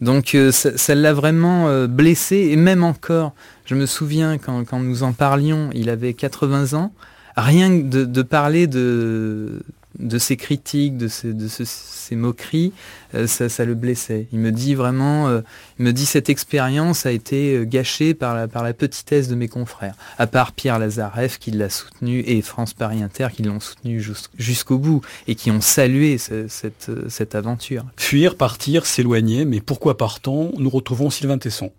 Donc 0.00 0.34
euh, 0.34 0.52
ça 0.52 0.94
l'a 0.94 1.12
vraiment 1.12 1.86
blessé 1.88 2.48
et 2.50 2.56
même 2.56 2.84
encore, 2.84 3.34
je 3.64 3.74
me 3.74 3.86
souviens 3.86 4.38
quand, 4.38 4.64
quand, 4.64 4.78
nous 4.78 5.02
en 5.02 5.12
parlions, 5.12 5.70
il 5.74 5.90
avait 5.90 6.14
80 6.14 6.78
ans, 6.78 6.92
rien 7.36 7.70
de, 7.70 8.04
de 8.04 8.22
parler 8.22 8.66
de, 8.66 9.62
de 9.98 10.18
ses 10.18 10.36
critiques, 10.36 10.96
de 10.96 11.08
ses, 11.08 11.32
de 11.32 11.48
ses 11.48 12.16
moqueries, 12.16 12.72
euh, 13.14 13.26
ça, 13.26 13.64
le 13.64 13.74
blessait. 13.74 14.26
Il 14.32 14.38
me 14.38 14.52
dit 14.52 14.74
vraiment, 14.74 15.28
euh, 15.28 15.40
il 15.78 15.84
me 15.84 15.92
dit 15.92 16.06
cette 16.06 16.28
expérience 16.28 17.06
a 17.06 17.12
été 17.12 17.56
euh, 17.56 17.64
gâchée 17.64 18.14
par 18.14 18.34
la, 18.34 18.48
par 18.48 18.62
la 18.62 18.72
petitesse 18.72 19.28
de 19.28 19.34
mes 19.34 19.48
confrères. 19.48 19.94
À 20.18 20.26
part 20.26 20.52
Pierre 20.52 20.78
Lazareff 20.78 21.38
qui 21.38 21.50
l'a 21.50 21.70
soutenu 21.70 22.20
et 22.26 22.42
France 22.42 22.74
Paris 22.74 23.02
Inter 23.02 23.28
qui 23.32 23.42
l'ont 23.42 23.60
soutenu 23.60 24.04
jusqu'au 24.38 24.78
bout 24.78 25.00
et 25.26 25.34
qui 25.34 25.50
ont 25.50 25.60
salué 25.60 26.18
cette, 26.18 26.90
cette 27.08 27.34
aventure. 27.34 27.84
Fuir, 27.96 28.36
partir, 28.36 28.86
s'éloigner, 28.86 29.44
mais 29.44 29.60
pourquoi 29.60 29.96
partons 29.96 30.52
Nous 30.58 30.70
retrouvons 30.70 31.10
Sylvain 31.10 31.38
Tesson. 31.38 31.72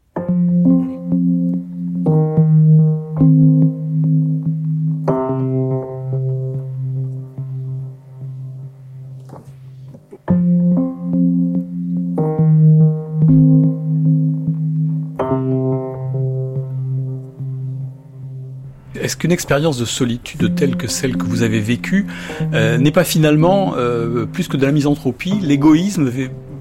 Est-ce 19.08 19.16
qu'une 19.16 19.32
expérience 19.32 19.78
de 19.78 19.86
solitude 19.86 20.54
telle 20.54 20.76
que 20.76 20.90
celle 20.90 21.16
que 21.16 21.24
vous 21.24 21.42
avez 21.42 21.62
vécue 21.62 22.08
euh, 22.54 22.78
n'est 22.78 22.92
pas 22.92 23.06
finalement, 23.06 23.76
euh, 23.78 24.26
plus 24.26 24.50
que 24.50 24.58
de 24.58 24.66
la 24.66 24.74
misanthropie, 24.74 25.40
l'égoïsme 25.42 26.12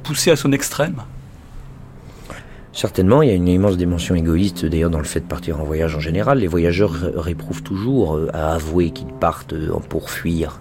poussé 0.05 0.31
à 0.31 0.37
son 0.37 0.53
extrême? 0.53 1.03
Certainement, 2.73 3.21
il 3.23 3.31
y 3.31 3.33
a 3.33 3.35
une 3.35 3.49
immense 3.49 3.77
dimension 3.77 4.15
égoïste 4.15 4.65
d'ailleurs 4.65 4.91
dans 4.91 5.01
le 5.01 5.05
fait 5.05 5.19
de 5.19 5.25
partir 5.25 5.61
en 5.61 5.65
voyage 5.65 5.97
en 5.97 5.99
général. 5.99 6.39
Les 6.39 6.47
voyageurs 6.47 6.95
réprouvent 7.17 7.65
toujours 7.65 8.15
euh, 8.15 8.31
à 8.33 8.53
avouer 8.53 8.91
qu'ils 8.91 9.13
partent 9.19 9.57
pour 9.89 10.09
fuir 10.09 10.61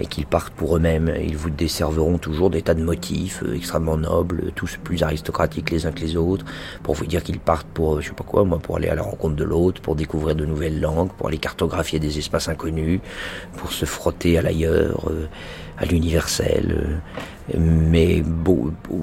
et 0.00 0.06
qu'ils 0.06 0.26
partent 0.26 0.52
pour 0.54 0.76
eux-mêmes. 0.76 1.12
Ils 1.20 1.36
vous 1.36 1.50
desserveront 1.50 2.18
toujours 2.18 2.50
des 2.50 2.62
tas 2.62 2.74
de 2.74 2.82
motifs 2.82 3.42
euh, 3.42 3.54
extrêmement 3.54 3.96
nobles, 3.96 4.52
tous 4.54 4.78
plus 4.82 5.02
aristocratiques 5.02 5.70
les 5.70 5.86
uns 5.86 5.92
que 5.92 6.00
les 6.00 6.16
autres, 6.16 6.44
pour 6.82 6.94
vous 6.94 7.06
dire 7.06 7.22
qu'ils 7.22 7.40
partent 7.40 7.68
pour, 7.68 8.00
je 8.00 8.08
sais 8.08 8.14
pas 8.14 8.24
quoi, 8.24 8.44
moi, 8.44 8.58
pour 8.58 8.76
aller 8.76 8.88
à 8.88 8.94
la 8.94 9.02
rencontre 9.02 9.36
de 9.36 9.44
l'autre, 9.44 9.80
pour 9.80 9.96
découvrir 9.96 10.36
de 10.36 10.44
nouvelles 10.44 10.80
langues, 10.80 11.10
pour 11.12 11.28
aller 11.28 11.38
cartographier 11.38 11.98
des 11.98 12.18
espaces 12.18 12.48
inconnus, 12.48 13.00
pour 13.56 13.72
se 13.72 13.84
frotter 13.84 14.38
à 14.38 14.42
l'ailleurs, 14.42 15.10
à 15.78 15.84
l'universel 15.84 17.00
mais 17.54 18.22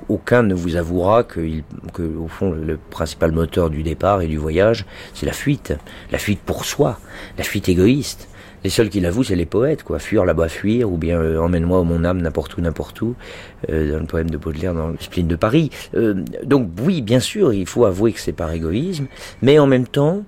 aucun 0.10 0.44
ne 0.44 0.54
vous 0.54 0.76
avouera 0.76 1.24
que, 1.24 1.62
au 2.00 2.28
fond, 2.28 2.52
le 2.52 2.78
principal 2.78 3.32
moteur 3.32 3.70
du 3.70 3.84
départ 3.84 4.22
et 4.22 4.28
du 4.28 4.38
voyage, 4.38 4.86
c'est 5.14 5.26
la 5.26 5.34
fuite. 5.34 5.74
La 6.12 6.18
fuite 6.18 6.42
pour 6.42 6.66
soi, 6.66 7.00
la 7.38 7.44
fuite 7.44 7.70
égoïste. 7.70 8.28
Les 8.64 8.70
seuls 8.70 8.90
qui 8.90 9.02
l'avouent, 9.02 9.24
c'est 9.24 9.36
les 9.36 9.46
poètes, 9.46 9.84
quoi. 9.84 10.00
Fuir 10.00 10.26
là-bas, 10.26 10.48
fuir, 10.48 10.92
ou 10.92 10.98
bien 10.98 11.20
euh, 11.20 11.40
emmène-moi 11.40 11.84
mon 11.84 12.04
âme 12.06 12.22
n'importe 12.22 12.58
où, 12.58 12.62
n'importe 12.62 13.02
où, 13.02 13.16
euh, 13.70 13.92
dans 13.92 14.00
le 14.00 14.06
poème 14.06 14.30
de 14.30 14.38
Baudelaire, 14.38 14.74
dans 14.74 14.90
le 14.90 14.98
spleen 15.00 15.28
de 15.28 15.36
Paris. 15.36 15.70
Euh, 15.96 16.24
donc 16.44 16.70
oui, 16.82 17.02
bien 17.02 17.20
sûr, 17.20 17.54
il 17.54 17.66
faut 17.66 17.86
avouer 17.86 18.14
que 18.14 18.20
c'est 18.20 18.32
par 18.32 18.52
égoïsme, 18.52 19.08
mais 19.42 19.60
en 19.60 19.68
même 19.68 19.88
temps, 19.88 20.24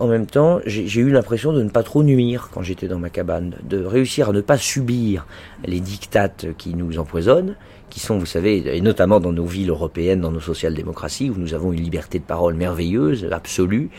en 0.00 0.06
même 0.06 0.26
temps, 0.26 0.60
j'ai 0.66 1.00
eu 1.00 1.10
l'impression 1.10 1.54
de 1.54 1.62
ne 1.62 1.70
pas 1.70 1.82
trop 1.82 2.02
nuire 2.02 2.50
quand 2.52 2.60
j'étais 2.60 2.88
dans 2.88 2.98
ma 2.98 3.08
cabane, 3.08 3.54
de 3.62 3.82
réussir 3.82 4.28
à 4.28 4.32
ne 4.32 4.42
pas 4.42 4.58
subir 4.58 5.26
les 5.64 5.80
dictates 5.80 6.48
qui 6.58 6.74
nous 6.74 6.98
empoisonnent, 6.98 7.54
qui 7.92 8.00
sont, 8.00 8.16
vous 8.16 8.24
savez, 8.24 8.74
et 8.74 8.80
notamment 8.80 9.20
dans 9.20 9.34
nos 9.34 9.44
villes 9.44 9.68
européennes, 9.68 10.22
dans 10.22 10.30
nos 10.30 10.40
social-démocraties, 10.40 11.28
où 11.28 11.34
nous 11.36 11.52
avons 11.52 11.72
une 11.74 11.82
liberté 11.82 12.18
de 12.18 12.24
parole 12.24 12.54
merveilleuse, 12.54 13.28
absolue, 13.30 13.90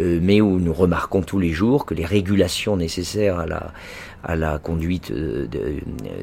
euh, 0.00 0.18
mais 0.20 0.40
où 0.40 0.58
nous 0.58 0.72
remarquons 0.72 1.22
tous 1.22 1.38
les 1.38 1.52
jours 1.52 1.86
que 1.86 1.94
les 1.94 2.04
régulations 2.04 2.76
nécessaires 2.76 3.38
à 3.38 3.46
la, 3.46 3.72
à 4.26 4.34
la 4.34 4.58
conduite 4.58 5.12
euh, 5.12 5.46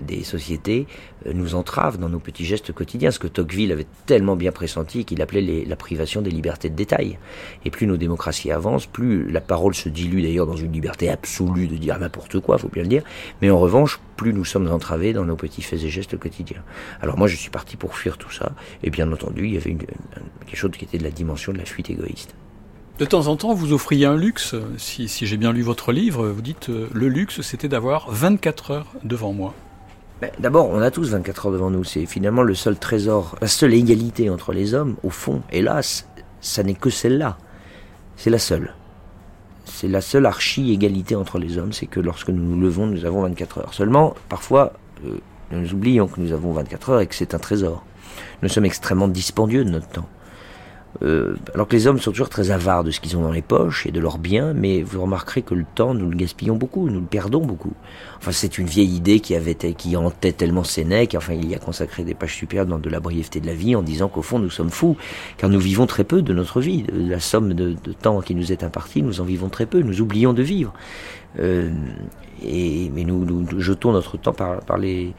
des 0.06 0.24
sociétés 0.24 0.88
euh, 1.26 1.32
nous 1.34 1.56
entrave 1.56 1.98
dans 1.98 2.10
nos 2.10 2.20
petits 2.20 2.46
gestes 2.46 2.74
quotidiens. 2.74 3.12
Ce 3.12 3.20
que 3.20 3.28
Tocqueville 3.28 3.72
avait 3.72 3.88
tellement 4.06 4.36
bien 4.36 4.52
pressenti 4.52 5.06
qu'il 5.06 5.22
appelait 5.22 5.64
la 5.66 5.76
privation 5.76 6.22
des 6.22 6.30
libertés 6.30 6.70
de 6.70 6.76
détail. 6.76 7.18
Et 7.64 7.72
plus 7.72 7.88
nos 7.88 7.98
démocraties 7.98 8.52
avancent, 8.52 8.86
plus 8.86 9.32
la 9.32 9.42
parole 9.42 9.74
se 9.74 9.88
dilue 9.88 10.22
d'ailleurs 10.22 10.46
dans 10.46 10.58
une 10.58 10.74
liberté 10.74 11.10
absolue 11.10 11.68
de 11.68 11.78
dire 11.78 11.98
n'importe 11.98 12.40
quoi, 12.42 12.58
faut 12.58 12.68
bien 12.68 12.84
le 12.84 12.90
dire. 12.90 13.04
Mais 13.42 13.50
en 13.50 13.60
revanche, 13.60 14.00
plus 14.18 14.34
nous 14.34 14.46
sommes 14.46 14.70
entravés 14.70 15.14
dans 15.14 15.24
nos 15.24 15.38
petits 15.38 15.62
faits 15.62 15.82
et 15.84 15.90
gestes 15.90 16.18
quotidiens. 16.18 16.64
Alors 17.02 17.18
moi, 17.18 17.28
je 17.28 17.38
suis 17.38 17.50
parti 17.50 17.78
pour 17.78 17.96
fuir 17.96 18.18
tout 18.18 18.32
ça. 18.32 18.52
Et 18.84 18.90
bien 18.90 19.12
entendu, 19.12 19.46
il 19.46 19.54
y 19.54 19.58
avait 19.58 19.72
une, 19.72 19.78
quelque 19.78 20.58
chose 20.58 20.72
qui 20.72 20.84
était 20.84 20.98
de 20.98 21.04
la 21.04 21.12
dimension 21.12 21.54
de 21.54 21.58
la 21.58 21.66
fuite 21.66 21.90
égoïste. 21.90 22.36
De 23.00 23.06
temps 23.06 23.26
en 23.26 23.36
temps, 23.36 23.56
vous 23.56 23.74
offriez 23.74 24.06
un 24.06 24.16
luxe. 24.16 24.54
Si, 24.78 25.08
j'ai 25.08 25.38
bien 25.38 25.52
lu 25.52 25.64
votre 25.64 25.92
livre, 25.92 26.28
vous 26.28 26.44
dites 26.44 26.70
euh, 26.70 26.88
le 26.94 27.08
luxe, 27.08 27.42
c'était 27.42 27.68
d'avoir 27.68 28.12
24 28.12 28.72
heures 28.72 28.94
devant 29.04 29.34
moi. 29.34 29.56
Ben, 30.22 30.30
d'abord, 30.38 30.70
on 30.70 30.80
a 30.80 30.92
tous 30.92 31.10
24 31.10 31.48
heures 31.48 31.52
devant 31.54 31.72
nous. 31.72 31.84
C'est 31.84 32.06
finalement 32.06 32.44
le 32.44 32.54
seul 32.54 32.78
trésor, 32.78 33.36
la 33.42 33.48
seule 33.48 33.74
égalité 33.74 34.30
entre 34.30 34.54
les 34.54 34.76
hommes, 34.76 34.96
au 35.02 35.10
fond. 35.10 35.42
Hélas, 35.52 36.08
ça 36.40 36.62
n'est 36.62 36.76
que 36.76 36.92
celle-là. 36.92 37.40
C'est 38.16 38.30
la 38.30 38.38
seule. 38.38 38.76
C'est 39.66 39.88
la 39.88 40.02
seule 40.02 40.28
archi-égalité 40.28 41.16
entre 41.16 41.40
les 41.40 41.58
hommes, 41.58 41.74
c'est 41.74 41.88
que 41.88 42.00
lorsque 42.00 42.30
nous 42.30 42.44
nous 42.44 42.62
levons, 42.62 42.86
nous 42.86 43.06
avons 43.06 43.24
24 43.24 43.58
heures. 43.58 43.74
Seulement, 43.74 44.14
parfois, 44.30 44.74
euh, 45.04 45.18
nous 45.52 45.74
oublions 45.74 46.08
que 46.08 46.22
nous 46.22 46.32
avons 46.32 46.52
24 46.52 46.90
heures 46.92 47.02
et 47.02 47.08
que 47.08 47.16
c'est 47.16 47.34
un 47.34 47.40
trésor. 47.40 47.84
Nous 48.44 48.50
sommes 48.50 48.66
extrêmement 48.66 49.08
dispendieux 49.08 49.66
de 49.66 49.72
notre 49.72 49.90
temps. 49.90 50.08
Euh, 51.02 51.36
alors 51.54 51.68
que 51.68 51.76
les 51.76 51.88
hommes 51.88 52.00
sont 52.00 52.12
toujours 52.12 52.30
très 52.30 52.52
avares 52.52 52.84
de 52.84 52.92
ce 52.92 53.00
qu'ils 53.00 53.18
ont 53.18 53.22
dans 53.22 53.32
les 53.32 53.42
poches 53.42 53.88
et 53.88 53.92
de 53.92 54.00
leurs 54.00 54.20
biens, 54.20 54.54
mais 54.54 54.84
vous 54.84 55.02
remarquerez 55.02 55.42
que 55.42 55.56
le 55.56 55.66
temps, 55.76 55.94
nous 55.94 56.10
le 56.10 56.16
gaspillons 56.16 56.56
beaucoup, 56.56 56.88
nous 56.90 57.00
le 57.00 57.06
perdons 57.06 57.42
beaucoup. 57.46 57.74
Enfin, 58.20 58.32
c'est 58.32 58.58
une 58.58 58.68
vieille 58.68 58.96
idée 58.96 59.20
qui 59.20 59.36
avait, 59.36 59.56
qui 59.56 59.98
hantait 59.98 60.34
tellement 60.34 60.64
Sénèque, 60.64 61.16
enfin, 61.18 61.34
il 61.34 61.50
y 61.50 61.56
a 61.56 61.60
consacré 61.60 62.04
des 62.04 62.14
pages 62.14 62.36
superbes 62.36 62.70
dans 62.70 62.80
de 62.80 62.90
la 62.90 63.00
brièveté 63.00 63.40
de 63.40 63.48
la 63.48 63.56
vie 63.56 63.76
en 63.76 63.82
disant 63.82 64.08
qu'au 64.08 64.22
fond, 64.22 64.40
nous 64.40 64.52
sommes 64.52 64.70
fous, 64.70 64.96
car 65.38 65.50
nous 65.50 65.60
vivons 65.60 65.88
très 65.88 66.04
peu 66.04 66.22
de 66.22 66.34
notre 66.34 66.62
vie. 66.62 66.86
La 66.94 67.20
somme 67.20 67.54
de, 67.54 67.76
temps 68.02 68.22
qui 68.22 68.36
nous 68.36 68.52
est 68.52 68.64
impartie, 68.64 69.02
nous 69.02 69.20
en 69.20 69.24
vivons 69.24 69.50
très 69.50 69.66
peu, 69.66 69.82
nous 69.82 70.02
oublions 70.02 70.34
de 70.34 70.44
vivre. 70.44 70.74
Euh, 71.40 71.72
et, 72.46 72.92
mais 72.94 73.04
nous, 73.04 73.26
nous, 73.26 73.60
jetons 73.60 73.92
notre 73.92 74.18
temps 74.18 74.34
par, 74.34 74.60
par 74.62 74.78
les 74.78 75.08
euh, 75.08 75.12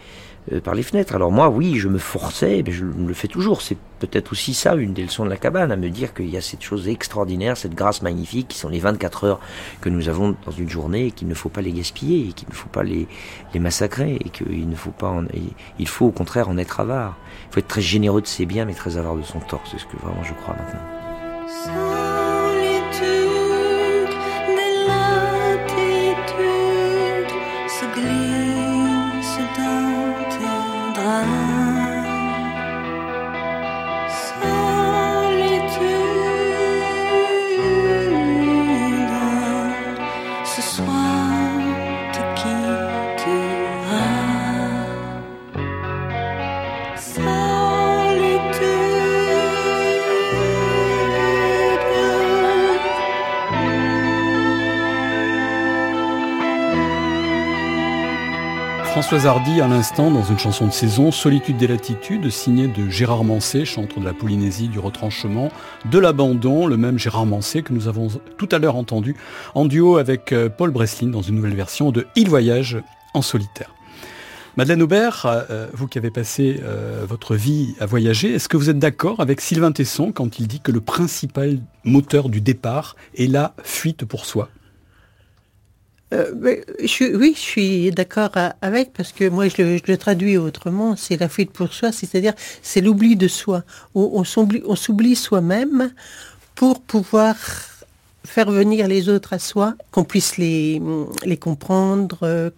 par 0.62 0.75
les 0.75 0.83
fenêtres. 0.83 1.15
Alors 1.15 1.33
moi, 1.33 1.49
oui, 1.49 1.77
je 1.77 1.89
me 1.89 1.99
forçais, 1.99 2.62
mais 2.66 2.73
je 2.73 2.85
le 2.85 3.15
fais 3.15 3.29
toujours. 3.29 3.62
C'est 3.62 3.79
peut-être 3.99 4.33
aussi 4.33 4.53
ça, 4.55 4.75
une 4.75 4.93
des 4.93 5.03
leçons 5.03 5.25
de 5.25 5.31
la 5.31 5.37
cabane, 5.37 5.73
à 5.73 5.77
me 5.77 5.89
dire 5.89 6.12
qu'il 6.12 6.29
y 6.29 6.37
a 6.37 6.43
cette 6.43 6.62
chose 6.62 6.89
extraordinaire, 6.89 7.57
cette 7.57 7.75
grâce 7.75 8.03
magnifique, 8.03 8.49
qui 8.49 8.59
sont 8.59 8.69
les 8.69 8.79
24 8.79 9.25
heures 9.25 9.41
que 9.81 9.89
nous 9.89 10.09
avons 10.09 10.37
dans 10.45 10.53
une 10.53 10.69
journée, 10.69 11.07
et 11.07 11.11
qu'il 11.11 11.29
ne 11.29 11.35
faut 11.35 11.49
pas 11.49 11.62
les 11.62 11.73
gaspiller, 11.73 12.29
et 12.29 12.33
qu'il 12.33 12.49
ne 12.49 12.55
faut 12.55 12.69
pas 12.69 12.83
les, 12.83 13.09
les 13.55 13.61
massacrer, 13.61 14.16
et 14.16 14.29
qu'il 14.29 14.69
ne 14.69 14.77
faut 14.77 14.91
pas, 14.91 15.09
en, 15.09 15.25
il 15.79 15.89
faut 15.89 16.07
au 16.07 16.12
contraire 16.12 16.49
en 16.49 16.59
être 16.59 16.81
avare. 16.81 17.16
Il 17.51 17.55
faut 17.55 17.61
être 17.61 17.69
très 17.69 17.81
généreux 17.81 18.21
de 18.21 18.27
ses 18.27 18.47
biens, 18.47 18.65
mais 18.65 18.75
très 18.75 18.97
avare 18.99 19.16
de 19.16 19.23
son 19.23 19.41
tort. 19.41 19.62
C'est 19.71 19.79
ce 19.79 19.87
que 19.87 19.97
vraiment 19.97 20.23
je 20.23 20.35
crois 20.35 20.55
maintenant. 20.55 22.14
mind 31.23 31.44
Françoise 59.05 59.26
Hardy 59.26 59.60
à 59.60 59.68
l'instant 59.68 60.10
dans 60.10 60.22
une 60.22 60.39
chanson 60.39 60.66
de 60.66 60.72
saison, 60.72 61.12
Solitude 61.12 61.59
des 61.59 61.66
latitudes, 61.66 62.31
signée 62.31 62.68
de 62.68 62.89
Gérard 62.89 63.22
Mancé, 63.22 63.66
chanteur 63.66 64.01
de 64.01 64.05
la 64.06 64.14
Polynésie, 64.14 64.68
du 64.68 64.78
retranchement, 64.78 65.52
de 65.90 65.98
l'abandon, 65.98 66.66
le 66.66 66.78
même 66.78 66.98
Gérard 66.98 67.26
Mancé 67.26 67.62
que 67.62 67.74
nous 67.74 67.86
avons 67.86 68.09
tout 68.39 68.48
à 68.51 68.59
l'heure 68.59 68.76
entendu 68.76 69.14
en 69.55 69.66
duo 69.66 69.98
avec 69.98 70.32
euh, 70.32 70.48
Paul 70.48 70.70
Breslin 70.70 71.09
dans 71.09 71.20
une 71.20 71.35
nouvelle 71.35 71.55
version 71.55 71.90
de 71.90 72.06
Il 72.16 72.31
voyage 72.31 72.78
en 73.12 73.20
solitaire. 73.20 73.74
Madeleine 74.56 74.81
Aubert, 74.81 75.26
euh, 75.26 75.68
vous 75.74 75.86
qui 75.86 75.98
avez 75.98 76.10
passé 76.10 76.62
euh, 76.62 77.05
votre 77.06 77.35
vie 77.35 77.74
à 77.81 77.85
voyager, 77.85 78.32
est-ce 78.32 78.48
que 78.48 78.56
vous 78.56 78.70
êtes 78.70 78.78
d'accord 78.78 79.20
avec 79.20 79.43
Sylvain 79.43 79.72
Tesson 79.72 80.12
quand 80.12 80.39
il 80.39 80.48
dit 80.48 80.60
que 80.60 80.72
le 80.72 80.81
principal 80.81 81.59
moteur 81.85 82.31
du 82.31 82.40
départ 82.40 82.97
est 83.18 83.26
la 83.26 83.52
fuite 83.64 84.06
pour 84.06 84.24
soi? 84.24 84.48
Euh, 86.15 86.32
oui, 87.15 87.32
je 87.35 87.41
suis 87.41 87.91
d'accord 87.91 88.31
avec, 88.62 88.93
parce 88.93 89.12
que 89.12 89.28
moi, 89.28 89.49
je 89.49 89.62
le, 89.62 89.97
traduis 89.97 90.36
autrement. 90.36 90.97
C'est 90.97 91.19
la 91.19 91.28
fuite 91.28 91.51
pour 91.51 91.73
soi, 91.73 91.93
c'est-à-dire 91.93 92.35
c'est 92.62 92.81
l'oubli 92.81 93.16
de 93.16 93.28
soi. 93.28 93.65
On, 93.95 94.23
on 94.23 94.77
s'oublie 94.77 95.16
soi-même 95.16 95.93
pour 96.55 96.81
pouvoir 96.81 97.36
faire 98.24 98.51
venir 98.51 98.89
les 98.89 99.09
autres 99.09 99.35
à 99.35 99.39
soi, 99.39 99.74
qu'on 99.91 100.05
puisse 100.05 100.39
les, 100.39 100.81
comprendre. 101.41 102.19
Euh, 102.23 102.51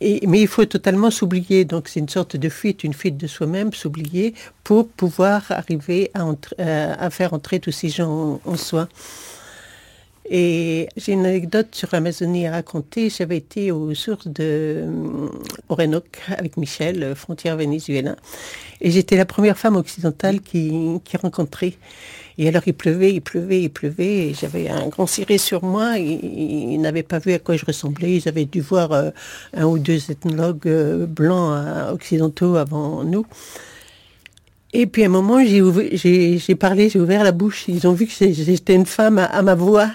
mais 0.00 0.40
il 0.40 0.48
faut 0.48 0.64
totalement 0.66 1.10
s'oublier. 1.10 1.64
Donc 1.64 1.88
c'est 1.88 2.00
une 2.00 2.08
sorte 2.08 2.36
de 2.36 2.48
fuite, 2.48 2.84
une 2.84 2.94
fuite 2.94 3.16
de 3.16 3.26
soi-même, 3.26 3.72
s'oublier 3.72 4.34
pour 4.62 4.88
pouvoir 4.88 5.42
arriver 5.50 6.10
à, 6.14 6.24
euh, 6.60 6.94
à, 6.98 7.10
faire 7.10 7.32
entrer 7.32 7.60
tous 7.60 7.72
ces 7.72 7.88
gens 7.88 8.40
en 8.44 8.56
soi. 8.56 8.88
Et 10.32 10.88
j'ai 10.96 11.12
une 11.12 11.26
anecdote 11.26 11.74
sur 11.74 11.92
Amazonie 11.92 12.46
à 12.46 12.52
raconter. 12.52 13.10
J'avais 13.10 13.36
été 13.36 13.72
aux 13.72 13.92
sources 13.94 14.28
de 14.28 14.84
Orénoque 15.68 16.20
avec 16.28 16.56
Michel, 16.56 17.02
euh, 17.02 17.14
frontière 17.16 17.56
vénézuélienne. 17.56 18.14
Et 18.80 18.92
j'étais 18.92 19.16
la 19.16 19.26
première 19.26 19.58
femme 19.58 19.74
occidentale 19.74 20.40
qui, 20.40 21.00
qui 21.04 21.16
rencontrait. 21.16 21.74
Et 22.38 22.46
alors 22.46 22.62
il 22.66 22.74
pleuvait, 22.74 23.12
il 23.12 23.20
pleuvait, 23.20 23.62
il 23.62 23.70
pleuvait. 23.70 24.28
Et 24.28 24.34
j'avais 24.34 24.68
un 24.68 24.86
grand 24.86 25.08
ciré 25.08 25.36
sur 25.36 25.64
moi. 25.64 25.98
Ils, 25.98 26.80
n'avaient 26.80 27.02
pas 27.02 27.18
vu 27.18 27.32
à 27.32 27.40
quoi 27.40 27.56
je 27.56 27.66
ressemblais. 27.66 28.14
Ils 28.14 28.28
avaient 28.28 28.44
dû 28.44 28.60
voir 28.60 28.92
euh, 28.92 29.10
un 29.52 29.64
ou 29.64 29.80
deux 29.80 30.12
ethnologues 30.12 30.68
euh, 30.68 31.06
blancs 31.06 31.60
occidentaux 31.92 32.54
avant 32.54 33.02
nous. 33.02 33.26
Et 34.72 34.86
puis 34.86 35.02
à 35.02 35.06
un 35.06 35.10
moment, 35.10 35.44
j'ai 35.44 36.54
parlé, 36.54 36.88
j'ai 36.88 37.00
ouvert 37.00 37.24
la 37.24 37.32
bouche. 37.32 37.64
Ils 37.68 37.86
ont 37.86 37.92
vu 37.92 38.06
que 38.06 38.12
j'étais 38.12 38.74
une 38.74 38.86
femme 38.86 39.18
à, 39.18 39.42
ma 39.42 39.54
voix. 39.54 39.90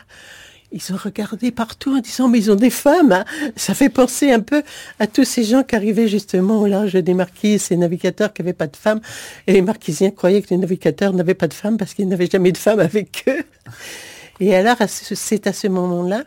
ils 0.71 0.91
ont 0.91 0.97
regardé 1.01 1.51
partout 1.51 1.95
en 1.95 2.01
disant 2.01 2.27
mais 2.27 2.39
ils 2.39 2.51
ont 2.51 2.55
des 2.55 2.69
femmes. 2.69 3.13
Hein. 3.13 3.25
Ça 3.55 3.73
fait 3.73 3.89
penser 3.89 4.31
un 4.31 4.41
peu 4.41 4.63
à 4.99 5.07
tous 5.07 5.23
ces 5.23 5.43
gens 5.43 5.63
qui 5.63 5.75
arrivaient 5.75 6.09
justement 6.09 6.61
au 6.61 6.67
large 6.67 6.93
des 6.93 7.13
marquises, 7.13 7.63
ces 7.63 7.77
navigateurs 7.77 8.33
qui 8.33 8.41
n'avaient 8.41 8.53
pas 8.53 8.67
de 8.67 8.75
femmes. 8.75 8.99
Et 9.47 9.53
les 9.53 9.61
marquisiens 9.61 10.11
croyaient 10.11 10.41
que 10.41 10.49
les 10.49 10.57
navigateurs 10.57 11.13
n'avaient 11.13 11.35
pas 11.35 11.47
de 11.47 11.53
femmes 11.53 11.77
parce 11.77 11.93
qu'ils 11.93 12.09
n'avaient 12.09 12.29
jamais 12.29 12.51
de 12.51 12.57
femmes 12.57 12.79
avec 12.79 13.23
eux. 13.29 13.43
Et 14.41 14.53
alors 14.53 14.75
c'est 14.89 15.47
à 15.47 15.53
ce 15.53 15.67
moment-là 15.67 16.25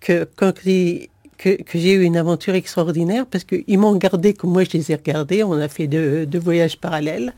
que 0.00 0.28
quand 0.36 0.54
que, 1.36 1.56
j'ai 1.74 1.92
eu 1.92 2.02
une 2.02 2.16
aventure 2.16 2.54
extraordinaire 2.54 3.26
parce 3.26 3.44
qu'ils 3.44 3.78
m'ont 3.78 3.96
gardé 3.96 4.34
comme 4.34 4.50
moi 4.50 4.64
je 4.64 4.70
les 4.76 4.92
ai 4.92 4.94
regardés. 4.96 5.42
On 5.42 5.52
a 5.52 5.68
fait 5.68 5.86
deux, 5.86 6.38
voyages 6.38 6.78
parallèles. 6.78 7.34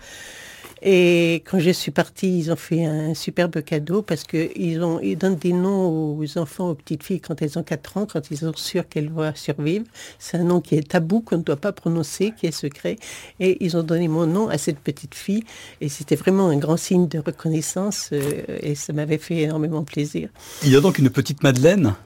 Et 0.80 1.42
quand 1.44 1.58
je 1.58 1.70
suis 1.70 1.90
partie, 1.90 2.38
ils 2.38 2.52
ont 2.52 2.56
fait 2.56 2.84
un 2.84 3.12
superbe 3.12 3.62
cadeau 3.62 4.00
parce 4.00 4.22
qu'ils 4.22 4.80
ils 5.02 5.18
donnent 5.18 5.34
des 5.34 5.52
noms 5.52 6.16
aux 6.16 6.38
enfants, 6.38 6.70
aux 6.70 6.74
petites 6.74 7.02
filles 7.02 7.20
quand 7.20 7.42
elles 7.42 7.58
ont 7.58 7.64
4 7.64 7.96
ans, 7.96 8.06
quand 8.06 8.30
ils 8.30 8.38
sont 8.38 8.52
sûrs 8.54 8.88
qu'elles 8.88 9.10
vont 9.10 9.32
survivre. 9.34 9.84
C'est 10.20 10.36
un 10.36 10.44
nom 10.44 10.60
qui 10.60 10.76
est 10.76 10.88
tabou, 10.88 11.20
qu'on 11.20 11.38
ne 11.38 11.42
doit 11.42 11.56
pas 11.56 11.72
prononcer, 11.72 12.32
qui 12.38 12.46
est 12.46 12.52
secret. 12.52 12.96
Et 13.40 13.56
ils 13.64 13.76
ont 13.76 13.82
donné 13.82 14.06
mon 14.06 14.26
nom 14.26 14.48
à 14.48 14.56
cette 14.56 14.78
petite 14.78 15.16
fille. 15.16 15.42
Et 15.80 15.88
c'était 15.88 16.14
vraiment 16.14 16.48
un 16.48 16.58
grand 16.58 16.76
signe 16.76 17.08
de 17.08 17.18
reconnaissance 17.18 18.10
euh, 18.12 18.44
et 18.60 18.76
ça 18.76 18.92
m'avait 18.92 19.18
fait 19.18 19.38
énormément 19.38 19.82
plaisir. 19.82 20.28
Il 20.62 20.70
y 20.70 20.76
a 20.76 20.80
donc 20.80 20.98
une 20.98 21.10
petite 21.10 21.42
Madeleine? 21.42 21.96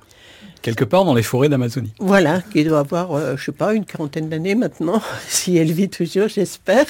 Quelque 0.63 0.85
part 0.85 1.05
dans 1.05 1.15
les 1.15 1.23
forêts 1.23 1.49
d'Amazonie. 1.49 1.93
Voilà, 1.99 2.41
qui 2.41 2.65
doit 2.65 2.79
avoir, 2.79 3.19
je 3.19 3.23
euh, 3.23 3.37
je 3.37 3.45
sais 3.45 3.53
pas, 3.53 3.75
une 3.75 3.85
quarantaine 3.85 4.29
d'années 4.29 4.55
maintenant, 4.55 5.03
si 5.29 5.57
elle 5.57 5.73
vit 5.73 5.89
toujours, 5.89 6.29
j'espère, 6.29 6.87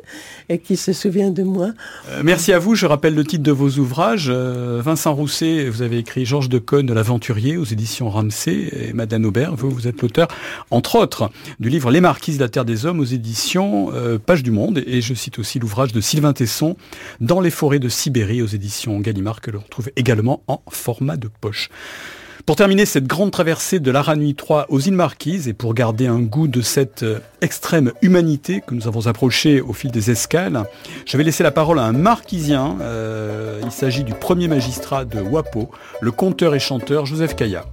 et 0.48 0.58
qui 0.58 0.76
se 0.76 0.92
souvient 0.92 1.30
de 1.30 1.42
moi. 1.42 1.70
Euh, 2.10 2.22
merci 2.24 2.52
à 2.52 2.58
vous. 2.58 2.74
Je 2.74 2.86
rappelle 2.86 3.14
le 3.14 3.24
titre 3.24 3.42
de 3.42 3.52
vos 3.52 3.68
ouvrages. 3.78 4.28
Euh, 4.30 4.80
Vincent 4.82 5.14
Rousset, 5.14 5.68
vous 5.68 5.82
avez 5.82 5.98
écrit 5.98 6.24
Georges 6.24 6.48
de 6.48 6.58
Cône 6.58 6.92
l'Aventurier 6.92 7.56
aux 7.56 7.64
éditions 7.64 8.08
Ramsey, 8.08 8.70
et 8.72 8.92
Madame 8.92 9.24
Aubert, 9.24 9.54
vous, 9.56 9.70
vous 9.70 9.88
êtes 9.88 10.00
l'auteur, 10.00 10.28
entre 10.70 10.96
autres, 10.96 11.30
du 11.60 11.68
livre 11.68 11.90
Les 11.90 12.00
Marquises 12.00 12.38
de 12.38 12.44
la 12.44 12.48
Terre 12.48 12.64
des 12.64 12.86
Hommes 12.86 13.00
aux 13.00 13.04
éditions 13.04 13.92
Page 14.24 14.42
du 14.42 14.50
Monde, 14.50 14.82
et 14.86 15.00
je 15.00 15.14
cite 15.14 15.38
aussi 15.38 15.58
l'ouvrage 15.58 15.92
de 15.92 16.00
Sylvain 16.00 16.32
Tesson, 16.32 16.76
Dans 17.20 17.40
les 17.40 17.50
forêts 17.50 17.80
de 17.80 17.88
Sibérie 17.88 18.42
aux 18.42 18.46
éditions 18.46 19.00
Gallimard, 19.00 19.40
que 19.40 19.50
l'on 19.50 19.60
retrouve 19.60 19.90
également 19.96 20.42
en 20.46 20.62
format 20.70 21.16
de 21.16 21.28
poche. 21.40 21.68
Pour 22.46 22.54
terminer 22.54 22.86
cette 22.86 23.08
grande 23.08 23.32
traversée 23.32 23.80
de 23.80 23.90
l'Aranui 23.90 24.36
3 24.36 24.66
aux 24.68 24.78
îles 24.78 24.92
Marquises 24.92 25.48
et 25.48 25.52
pour 25.52 25.74
garder 25.74 26.06
un 26.06 26.20
goût 26.20 26.46
de 26.46 26.60
cette 26.60 27.02
euh, 27.02 27.18
extrême 27.40 27.90
humanité 28.02 28.62
que 28.64 28.72
nous 28.72 28.86
avons 28.86 29.08
approché 29.08 29.60
au 29.60 29.72
fil 29.72 29.90
des 29.90 30.12
escales, 30.12 30.62
je 31.06 31.16
vais 31.16 31.24
laisser 31.24 31.42
la 31.42 31.50
parole 31.50 31.80
à 31.80 31.82
un 31.82 31.92
marquisien. 31.92 32.76
Euh, 32.82 33.60
il 33.64 33.72
s'agit 33.72 34.04
du 34.04 34.14
premier 34.14 34.46
magistrat 34.46 35.04
de 35.04 35.20
Wapo, 35.20 35.72
le 36.00 36.12
conteur 36.12 36.54
et 36.54 36.60
chanteur 36.60 37.04
Joseph 37.04 37.34
Kaya. 37.34 37.64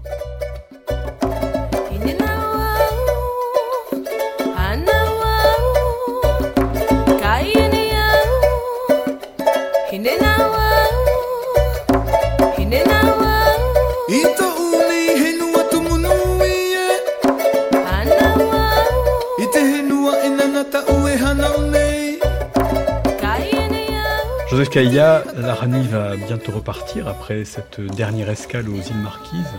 Joseph 24.53 24.69
Kaïa, 24.69 25.23
l'Arani 25.35 25.87
va 25.87 26.15
bientôt 26.15 26.51
repartir 26.51 27.07
après 27.07 27.43
cette 27.43 27.81
dernière 27.81 28.29
escale 28.29 28.69
aux 28.69 28.79
îles 28.79 29.01
Marquises. 29.01 29.55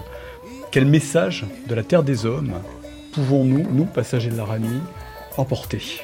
Quel 0.71 0.87
message 0.87 1.45
de 1.66 1.75
la 1.75 1.83
Terre 1.83 2.05
des 2.05 2.27
Hommes 2.27 2.55
pouvons-nous, 3.12 3.69
nous, 3.73 3.87
passagers 3.87 4.31
de 4.31 4.37
l'Arani, 4.37 4.81
emporter? 5.37 6.01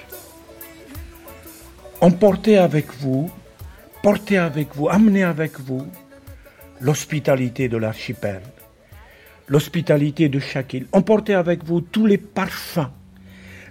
Emporter 2.01 2.59
avec 2.59 2.93
vous, 2.95 3.31
porter 4.03 4.39
avec 4.39 4.75
vous, 4.75 4.89
amener 4.89 5.23
avec 5.23 5.61
vous 5.61 5.87
l'hospitalité 6.81 7.69
de 7.69 7.77
l'archipel, 7.77 8.41
l'hospitalité 9.47 10.29
de 10.29 10.41
chaque 10.41 10.75
île. 10.75 10.89
Emporter 10.91 11.35
avec 11.35 11.62
vous 11.62 11.81
tous 11.81 12.07
les 12.07 12.19
parfums, 12.19 12.91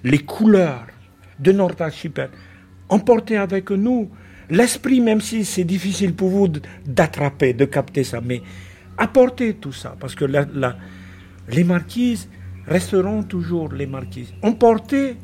les 0.01 0.19
couleurs 0.19 0.87
de 1.39 1.51
notre 1.51 1.81
archipel. 1.81 2.29
Emporter 2.87 3.35
avec 3.35 3.69
nous 3.69 4.09
L'esprit, 4.49 4.99
même 4.99 5.21
si 5.21 5.45
c'est 5.45 5.63
difficile 5.63 6.13
pour 6.15 6.29
vous 6.29 6.47
d'attraper, 6.85 7.53
de 7.53 7.65
capter 7.65 8.03
ça, 8.03 8.19
mais 8.19 8.41
apportez 8.97 9.53
tout 9.53 9.71
ça, 9.71 9.95
parce 9.99 10.15
que 10.15 10.25
les 10.25 11.63
marquises 11.63 12.27
resteront 12.67 13.23
toujours 13.23 13.71
les 13.71 13.85
marquises. 13.85 14.33
Emportez 14.41 15.15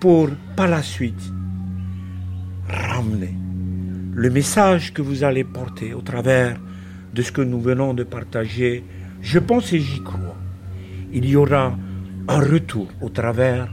pour, 0.00 0.28
par 0.56 0.68
la 0.68 0.82
suite, 0.82 1.32
ramener 2.68 3.34
le 4.14 4.28
message 4.28 4.92
que 4.92 5.00
vous 5.00 5.24
allez 5.24 5.44
porter 5.44 5.94
au 5.94 6.02
travers 6.02 6.60
de 7.14 7.22
ce 7.22 7.32
que 7.32 7.40
nous 7.40 7.60
venons 7.60 7.94
de 7.94 8.02
partager. 8.02 8.84
Je 9.22 9.38
pense 9.38 9.72
et 9.72 9.80
j'y 9.80 10.02
crois. 10.02 10.36
Il 11.12 11.24
y 11.24 11.36
aura 11.36 11.76
un 12.28 12.40
retour 12.40 12.88
au 13.00 13.08
travers 13.08 13.68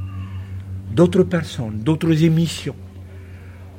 d'autres 0.94 1.24
personnes, 1.24 1.80
d'autres 1.80 2.24
émissions 2.24 2.76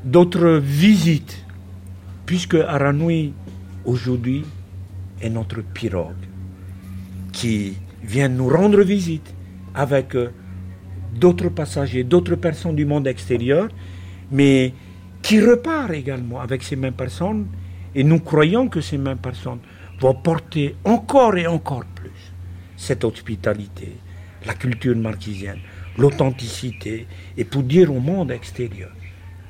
d'autres 0.05 0.59
visites, 0.59 1.44
puisque 2.27 2.55
Aranui, 2.55 3.32
aujourd'hui, 3.85 4.44
est 5.20 5.31
notre 5.31 5.62
pirogue, 5.62 6.14
qui 7.32 7.74
vient 8.02 8.28
nous 8.28 8.48
rendre 8.48 8.82
visite 8.82 9.35
avec 9.74 10.14
euh, 10.14 10.31
d'autres 11.14 11.48
passagers, 11.48 12.05
d'autres 12.05 12.36
personnes 12.36 12.77
du 12.77 12.86
monde 12.86 13.06
extérieur, 13.06 13.68
mais 14.31 14.72
qui 15.22 15.40
repart 15.40 15.90
également 15.90 16.40
avec 16.40 16.62
ces 16.62 16.77
mêmes 16.77 16.94
personnes, 16.94 17.47
et 17.94 18.05
nous 18.05 18.20
croyons 18.20 18.68
que 18.68 18.81
ces 18.81 18.97
mêmes 18.97 19.18
personnes 19.18 19.59
vont 20.01 20.14
porter 20.14 20.77
encore 20.85 21.36
et 21.36 21.47
encore 21.47 21.85
plus 21.94 22.10
cette 22.77 23.05
hospitalité, 23.05 23.98
la 24.47 24.55
culture 24.55 24.97
marquisienne, 24.97 25.59
l'authenticité, 25.98 27.06
et 27.36 27.44
pour 27.44 27.62
dire 27.62 27.93
au 27.94 28.01
monde 28.01 28.31
extérieur 28.31 28.90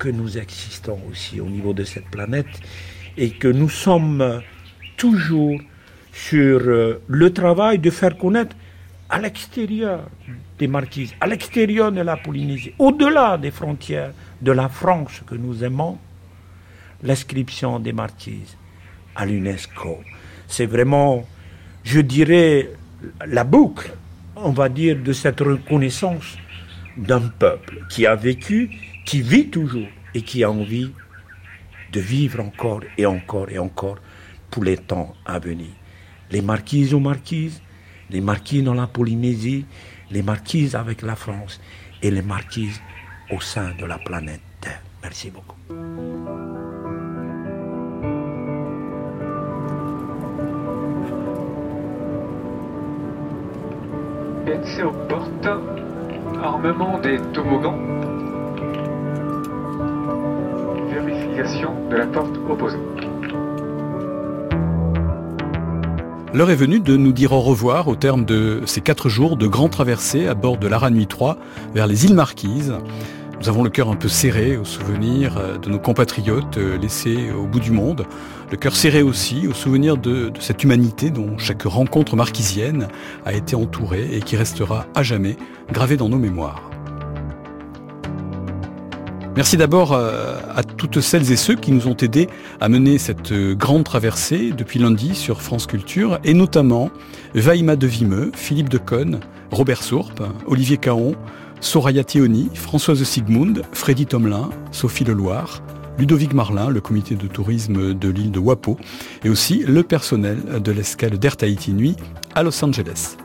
que 0.00 0.08
nous 0.08 0.38
existons 0.38 0.98
aussi 1.10 1.40
au 1.40 1.46
niveau 1.46 1.72
de 1.74 1.84
cette 1.84 2.06
planète 2.06 2.54
et 3.16 3.30
que 3.30 3.48
nous 3.48 3.68
sommes 3.68 4.40
toujours 4.96 5.60
sur 6.12 6.60
euh, 6.60 7.02
le 7.06 7.32
travail 7.32 7.78
de 7.78 7.90
faire 7.90 8.16
connaître 8.16 8.56
à 9.10 9.20
l'extérieur 9.20 10.08
des 10.58 10.68
marquises, 10.68 11.12
à 11.20 11.26
l'extérieur 11.26 11.92
de 11.92 12.00
la 12.00 12.16
Polynésie, 12.16 12.72
au-delà 12.78 13.36
des 13.36 13.50
frontières 13.50 14.12
de 14.40 14.52
la 14.52 14.68
France 14.68 15.20
que 15.26 15.34
nous 15.34 15.62
aimons, 15.62 15.98
l'inscription 17.02 17.78
des 17.78 17.92
marquises 17.92 18.56
à 19.14 19.26
l'UNESCO. 19.26 19.98
C'est 20.48 20.66
vraiment, 20.66 21.26
je 21.84 22.00
dirais, 22.00 22.70
la 23.26 23.44
boucle, 23.44 23.92
on 24.36 24.52
va 24.52 24.68
dire, 24.68 24.96
de 24.96 25.12
cette 25.12 25.40
reconnaissance 25.40 26.38
d'un 26.96 27.20
peuple 27.20 27.84
qui 27.90 28.06
a 28.06 28.14
vécu 28.14 28.70
qui 29.04 29.22
vit 29.22 29.48
toujours 29.48 29.88
et 30.14 30.22
qui 30.22 30.44
a 30.44 30.50
envie 30.50 30.92
de 31.92 32.00
vivre 32.00 32.40
encore 32.40 32.82
et 32.96 33.06
encore 33.06 33.50
et 33.50 33.58
encore 33.58 33.98
pour 34.50 34.64
les 34.64 34.76
temps 34.76 35.14
à 35.24 35.38
venir. 35.38 35.70
Les 36.30 36.42
marquises 36.42 36.94
aux 36.94 37.00
marquises, 37.00 37.60
les 38.10 38.20
marquises 38.20 38.64
dans 38.64 38.74
la 38.74 38.86
Polynésie, 38.86 39.64
les 40.10 40.22
marquises 40.22 40.74
avec 40.74 41.02
la 41.02 41.16
France 41.16 41.60
et 42.02 42.10
les 42.10 42.22
marquises 42.22 42.80
au 43.30 43.40
sein 43.40 43.72
de 43.78 43.86
la 43.86 43.98
planète 43.98 44.40
Terre. 44.60 44.82
Merci 45.02 45.30
beaucoup. 45.30 45.56
aux 54.82 54.92
portes, 55.08 55.48
armement 56.42 56.98
des 57.00 57.18
toboggans. 57.32 58.29
De 61.42 61.96
la 61.96 62.06
porte 62.06 62.36
opposée. 62.50 62.76
L'heure 66.34 66.50
est 66.50 66.56
venue 66.56 66.80
de 66.80 66.96
nous 66.98 67.12
dire 67.12 67.32
au 67.32 67.40
revoir 67.40 67.88
au 67.88 67.96
terme 67.96 68.26
de 68.26 68.60
ces 68.66 68.82
quatre 68.82 69.08
jours 69.08 69.38
de 69.38 69.46
grands 69.46 69.70
traversées 69.70 70.28
à 70.28 70.34
bord 70.34 70.58
de 70.58 70.68
l'Aranui 70.68 71.06
3 71.06 71.38
vers 71.74 71.86
les 71.86 72.04
îles 72.04 72.14
Marquises. 72.14 72.74
Nous 73.40 73.48
avons 73.48 73.62
le 73.62 73.70
cœur 73.70 73.88
un 73.88 73.96
peu 73.96 74.08
serré 74.08 74.58
au 74.58 74.66
souvenir 74.66 75.38
euh, 75.38 75.56
de 75.56 75.70
nos 75.70 75.78
compatriotes 75.78 76.58
euh, 76.58 76.76
laissés 76.76 77.30
au 77.32 77.46
bout 77.46 77.60
du 77.60 77.70
monde. 77.70 78.04
Le 78.50 78.58
cœur 78.58 78.76
serré 78.76 79.00
aussi 79.00 79.48
au 79.48 79.54
souvenir 79.54 79.96
de, 79.96 80.30
cette 80.40 80.62
humanité 80.62 81.08
dont 81.08 81.38
chaque 81.38 81.62
rencontre 81.62 82.16
marquisienne 82.16 82.88
a 83.24 83.32
été 83.32 83.56
entourée 83.56 84.10
et 84.12 84.20
qui 84.20 84.36
restera 84.36 84.84
à 84.94 85.02
jamais 85.02 85.38
gravée 85.72 85.96
dans 85.96 86.10
nos 86.10 86.18
mémoires. 86.18 86.70
Merci 89.36 89.56
d'abord 89.56 89.92
euh, 89.92 90.34
à 90.54 90.64
toutes 90.64 91.00
celles 91.00 91.30
et 91.30 91.36
ceux 91.36 91.54
qui 91.54 91.70
nous 91.70 91.86
ont 91.86 91.96
aidés 91.96 92.28
à 92.60 92.68
mener 92.68 92.98
cette 92.98 93.30
euh, 93.30 93.54
grande 93.54 93.84
traversée 93.84 94.50
depuis 94.56 94.80
lundi 94.80 95.14
sur 95.14 95.40
France 95.40 95.66
Culture, 95.66 96.18
et 96.24 96.34
notamment 96.34 96.90
Vaïma 97.34 97.76
de 97.76 97.86
Vimeux, 97.86 98.32
Philippe 98.34 98.68
Deconne, 98.68 99.20
Robert 99.52 99.84
Sourpe, 99.84 100.22
Olivier 100.46 100.78
Caon, 100.78 101.14
Soraya 101.60 102.02
Thioni, 102.02 102.50
Françoise 102.54 103.04
Sigmund, 103.04 103.62
Freddy 103.72 104.06
Tomelin, 104.06 104.50
Sophie 104.72 105.04
Leloir, 105.04 105.62
Ludovic 105.96 106.32
Marlin, 106.32 106.68
le 106.68 106.80
comité 106.80 107.14
de 107.14 107.28
tourisme 107.28 107.94
de 107.94 108.08
l'île 108.08 108.32
de 108.32 108.40
Wapo, 108.40 108.78
et 109.24 109.28
aussi 109.28 109.62
le 109.64 109.84
personnel 109.84 110.60
de 110.60 110.72
l'escale 110.72 111.18
d'Air 111.18 111.36
Tahiti 111.36 111.72
Nuit 111.72 111.94
à 112.34 112.42
Los 112.42 112.64
Angeles. 112.64 113.16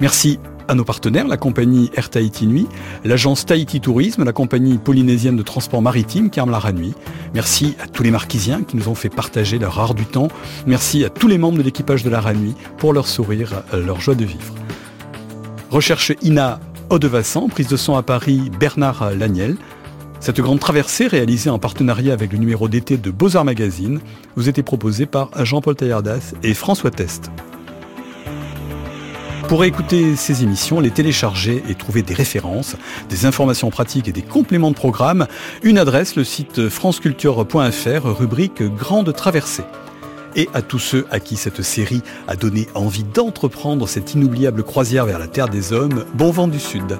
Merci 0.00 0.38
à 0.68 0.74
nos 0.74 0.84
partenaires, 0.84 1.26
la 1.26 1.36
compagnie 1.36 1.90
Air 1.96 2.10
Tahiti 2.10 2.46
Nuit, 2.46 2.68
l'agence 3.04 3.46
Tahiti 3.46 3.80
Tourisme, 3.80 4.22
la 4.22 4.32
compagnie 4.32 4.78
polynésienne 4.78 5.36
de 5.36 5.42
transport 5.42 5.82
maritime 5.82 6.30
la 6.36 6.72
Nuit. 6.72 6.94
Merci 7.34 7.74
à 7.82 7.88
tous 7.88 8.02
les 8.02 8.10
marquisiens 8.10 8.62
qui 8.62 8.76
nous 8.76 8.88
ont 8.88 8.94
fait 8.94 9.08
partager 9.08 9.58
leur 9.58 9.80
art 9.80 9.94
du 9.94 10.04
temps. 10.04 10.28
Merci 10.66 11.04
à 11.04 11.08
tous 11.08 11.26
les 11.26 11.38
membres 11.38 11.58
de 11.58 11.62
l'équipage 11.62 12.04
de 12.04 12.10
la 12.10 12.20
Nuit 12.32 12.54
pour 12.76 12.92
leur 12.92 13.08
sourire, 13.08 13.62
leur 13.72 14.00
joie 14.00 14.14
de 14.14 14.24
vivre. 14.24 14.54
Recherche 15.70 16.12
INA 16.22 16.60
Haut-de-Vassan, 16.90 17.48
prise 17.48 17.68
de 17.68 17.76
son 17.76 17.96
à 17.96 18.02
Paris 18.02 18.50
Bernard 18.60 19.10
Laniel. 19.16 19.56
Cette 20.20 20.40
grande 20.40 20.60
traversée 20.60 21.06
réalisée 21.06 21.50
en 21.50 21.58
partenariat 21.58 22.12
avec 22.12 22.32
le 22.32 22.38
numéro 22.38 22.68
d'été 22.68 22.96
de 22.96 23.10
Beaux-Arts 23.10 23.44
Magazine 23.44 24.00
vous 24.36 24.48
était 24.48 24.62
proposée 24.62 25.06
par 25.06 25.30
Jean-Paul 25.44 25.76
Taillardas 25.76 26.34
et 26.42 26.54
François 26.54 26.90
Test. 26.90 27.30
Pour 29.48 29.64
écouter 29.64 30.14
ces 30.14 30.42
émissions, 30.42 30.78
les 30.78 30.90
télécharger 30.90 31.62
et 31.70 31.74
trouver 31.74 32.02
des 32.02 32.12
références, 32.12 32.76
des 33.08 33.24
informations 33.24 33.70
pratiques 33.70 34.06
et 34.06 34.12
des 34.12 34.20
compléments 34.20 34.70
de 34.70 34.76
programme, 34.76 35.26
une 35.62 35.78
adresse, 35.78 36.16
le 36.16 36.24
site 36.24 36.68
franceculture.fr, 36.68 38.04
rubrique 38.04 38.62
Grande 38.62 39.10
traversée. 39.14 39.64
Et 40.36 40.50
à 40.52 40.60
tous 40.60 40.78
ceux 40.78 41.06
à 41.10 41.18
qui 41.18 41.36
cette 41.36 41.62
série 41.62 42.02
a 42.28 42.36
donné 42.36 42.68
envie 42.74 43.04
d'entreprendre 43.04 43.88
cette 43.88 44.12
inoubliable 44.12 44.64
croisière 44.64 45.06
vers 45.06 45.18
la 45.18 45.28
Terre 45.28 45.48
des 45.48 45.72
Hommes, 45.72 46.04
bon 46.12 46.30
vent 46.30 46.48
du 46.48 46.60
Sud. 46.60 46.98